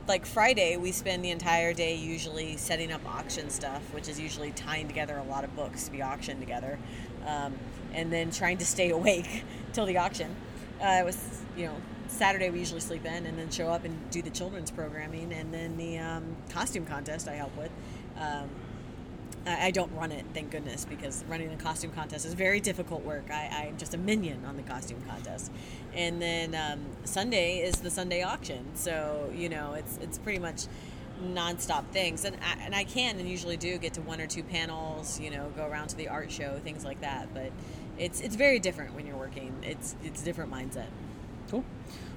like 0.07 0.27
Friday, 0.27 0.77
we 0.77 0.93
spend 0.93 1.25
the 1.25 1.31
entire 1.31 1.73
day 1.73 1.95
usually 1.95 2.57
setting 2.59 2.93
up 2.93 3.01
auction 3.07 3.49
stuff, 3.49 3.83
which 3.95 4.09
is 4.09 4.21
usually 4.21 4.51
tying 4.53 4.87
together 4.87 5.17
a 5.17 5.23
lot 5.25 5.43
of 5.43 5.57
books 5.57 5.85
to 5.85 5.91
be 5.91 6.03
auctioned 6.03 6.41
together, 6.41 6.79
um, 7.27 7.55
and 7.95 8.13
then 8.13 8.31
trying 8.31 8.59
to 8.59 8.67
stay 8.67 8.91
awake 8.99 9.45
till 9.73 9.87
the 9.87 9.97
auction. 9.97 10.37
Uh, 10.83 10.99
it 11.01 11.05
was, 11.05 11.41
you 11.57 11.67
know, 11.67 11.77
Saturday 12.09 12.51
we 12.51 12.59
usually 12.59 12.81
sleep 12.81 13.05
in 13.07 13.25
and 13.25 13.39
then 13.39 13.51
show 13.51 13.69
up 13.69 13.85
and 13.85 14.11
do 14.11 14.21
the 14.21 14.31
children's 14.31 14.71
programming, 14.71 15.33
and 15.33 15.53
then 15.55 15.77
the 15.79 15.99
um, 15.99 16.37
costume 16.51 16.85
contest 16.85 17.27
I 17.27 17.35
help 17.35 17.57
with. 17.57 17.71
Um, 18.19 18.51
I 19.47 19.71
don't 19.71 19.93
run 19.95 20.12
it, 20.12 20.25
thank 20.35 20.51
goodness, 20.51 20.85
because 20.85 21.25
running 21.29 21.51
a 21.53 21.57
costume 21.57 21.93
contest 21.93 22.27
is 22.27 22.35
very 22.35 22.61
difficult 22.61 23.03
work. 23.05 23.31
I, 23.31 23.69
I'm 23.69 23.79
just 23.79 23.95
a 23.95 23.99
minion 23.99 24.45
on 24.45 24.57
the 24.57 24.62
costume 24.62 25.01
contest. 25.09 25.51
And 25.95 26.21
then 26.21 26.55
um, 26.55 26.81
Sunday 27.05 27.59
is 27.59 27.77
the 27.77 27.91
Sunday 27.91 28.23
auction, 28.23 28.65
so 28.75 29.33
you 29.35 29.49
know 29.49 29.73
it's 29.75 29.99
it's 30.03 30.19
pretty 30.19 30.39
much 30.39 30.67
nonstop 31.23 31.87
things. 31.87 32.25
And 32.25 32.37
I, 32.37 32.65
and 32.65 32.75
I 32.75 32.85
can 32.85 33.19
and 33.19 33.29
usually 33.29 33.57
do 33.57 33.79
get 33.79 33.95
to 33.95 34.03
one 34.03 34.21
or 34.21 34.27
two 34.27 34.43
panels, 34.43 35.21
you 35.21 35.31
know, 35.31 35.51
go 35.57 35.67
around 35.67 35.89
to 35.89 35.97
the 35.97 36.09
art 36.09 36.31
show, 36.31 36.59
things 36.62 36.85
like 36.85 37.01
that. 37.01 37.33
But 37.35 37.51
it's 37.99 38.21
it's 38.21 38.37
very 38.37 38.59
different 38.59 38.95
when 38.95 39.07
you're 39.07 39.17
working. 39.17 39.55
It's 39.62 39.97
it's 40.05 40.23
a 40.23 40.25
different 40.25 40.53
mindset. 40.53 40.89
Cool. 41.51 41.65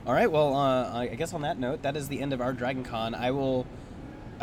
All 0.06 0.14
right. 0.14 0.32
Well, 0.32 0.56
uh, 0.56 1.00
I 1.00 1.08
guess 1.08 1.34
on 1.34 1.41
that 1.41 1.58
note, 1.58 1.82
that 1.84 1.95
is 1.95 2.08
the 2.10 2.20
end 2.20 2.34
of 2.34 2.41
our 2.41 2.54
Dragon 2.54 2.84
Con. 2.84 3.16
I 3.16 3.32
will. 3.32 3.66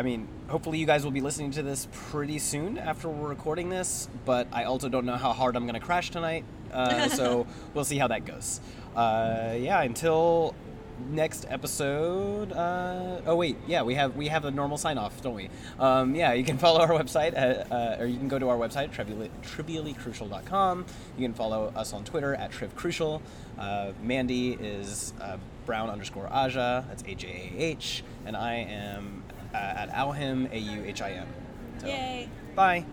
I 0.00 0.02
mean, 0.02 0.26
hopefully 0.48 0.78
you 0.78 0.86
guys 0.86 1.04
will 1.04 1.10
be 1.10 1.20
listening 1.20 1.50
to 1.50 1.62
this 1.62 1.86
pretty 1.92 2.38
soon 2.38 2.78
after 2.78 3.06
we're 3.10 3.28
recording 3.28 3.68
this. 3.68 4.08
But 4.24 4.48
I 4.50 4.64
also 4.64 4.88
don't 4.88 5.04
know 5.04 5.18
how 5.18 5.34
hard 5.34 5.56
I'm 5.56 5.64
going 5.64 5.78
to 5.78 5.86
crash 5.86 6.08
tonight, 6.08 6.46
uh, 6.72 7.08
so 7.10 7.46
we'll 7.74 7.84
see 7.84 7.98
how 7.98 8.08
that 8.08 8.24
goes. 8.24 8.62
Uh, 8.96 9.56
yeah. 9.58 9.82
Until 9.82 10.54
next 11.10 11.44
episode. 11.50 12.50
Uh, 12.52 13.20
oh 13.26 13.36
wait, 13.36 13.58
yeah, 13.66 13.82
we 13.82 13.94
have 13.94 14.16
we 14.16 14.28
have 14.28 14.46
a 14.46 14.50
normal 14.50 14.78
sign 14.78 14.96
off, 14.96 15.20
don't 15.20 15.34
we? 15.34 15.50
Um, 15.78 16.14
yeah, 16.14 16.32
you 16.32 16.44
can 16.44 16.56
follow 16.56 16.80
our 16.80 16.88
website, 16.88 17.36
at, 17.36 17.70
uh, 17.70 17.96
or 17.98 18.06
you 18.06 18.16
can 18.16 18.28
go 18.28 18.38
to 18.38 18.48
our 18.48 18.56
website 18.56 18.92
trivially, 18.92 19.30
triviallycrucial.com. 19.42 20.86
You 21.18 21.24
can 21.26 21.34
follow 21.34 21.72
us 21.76 21.92
on 21.92 22.04
Twitter 22.04 22.34
at 22.34 22.52
trivcrucial. 22.52 23.20
Uh, 23.58 23.92
Mandy 24.02 24.52
is 24.52 25.12
uh, 25.20 25.36
brown 25.66 25.90
underscore 25.90 26.26
Ajah. 26.28 26.86
That's 26.88 27.02
A 27.02 27.14
J 27.14 27.52
A 27.54 27.62
H, 27.62 28.02
and 28.24 28.34
I 28.34 28.54
am 28.54 29.19
uh, 29.54 29.56
at 29.56 29.90
Auhim 29.92 30.52
A 30.52 30.58
U 30.58 30.84
H 30.84 31.02
I 31.02 31.12
M. 31.12 31.26
So, 31.80 31.86
Yay. 31.86 32.28
Bye. 32.54 32.84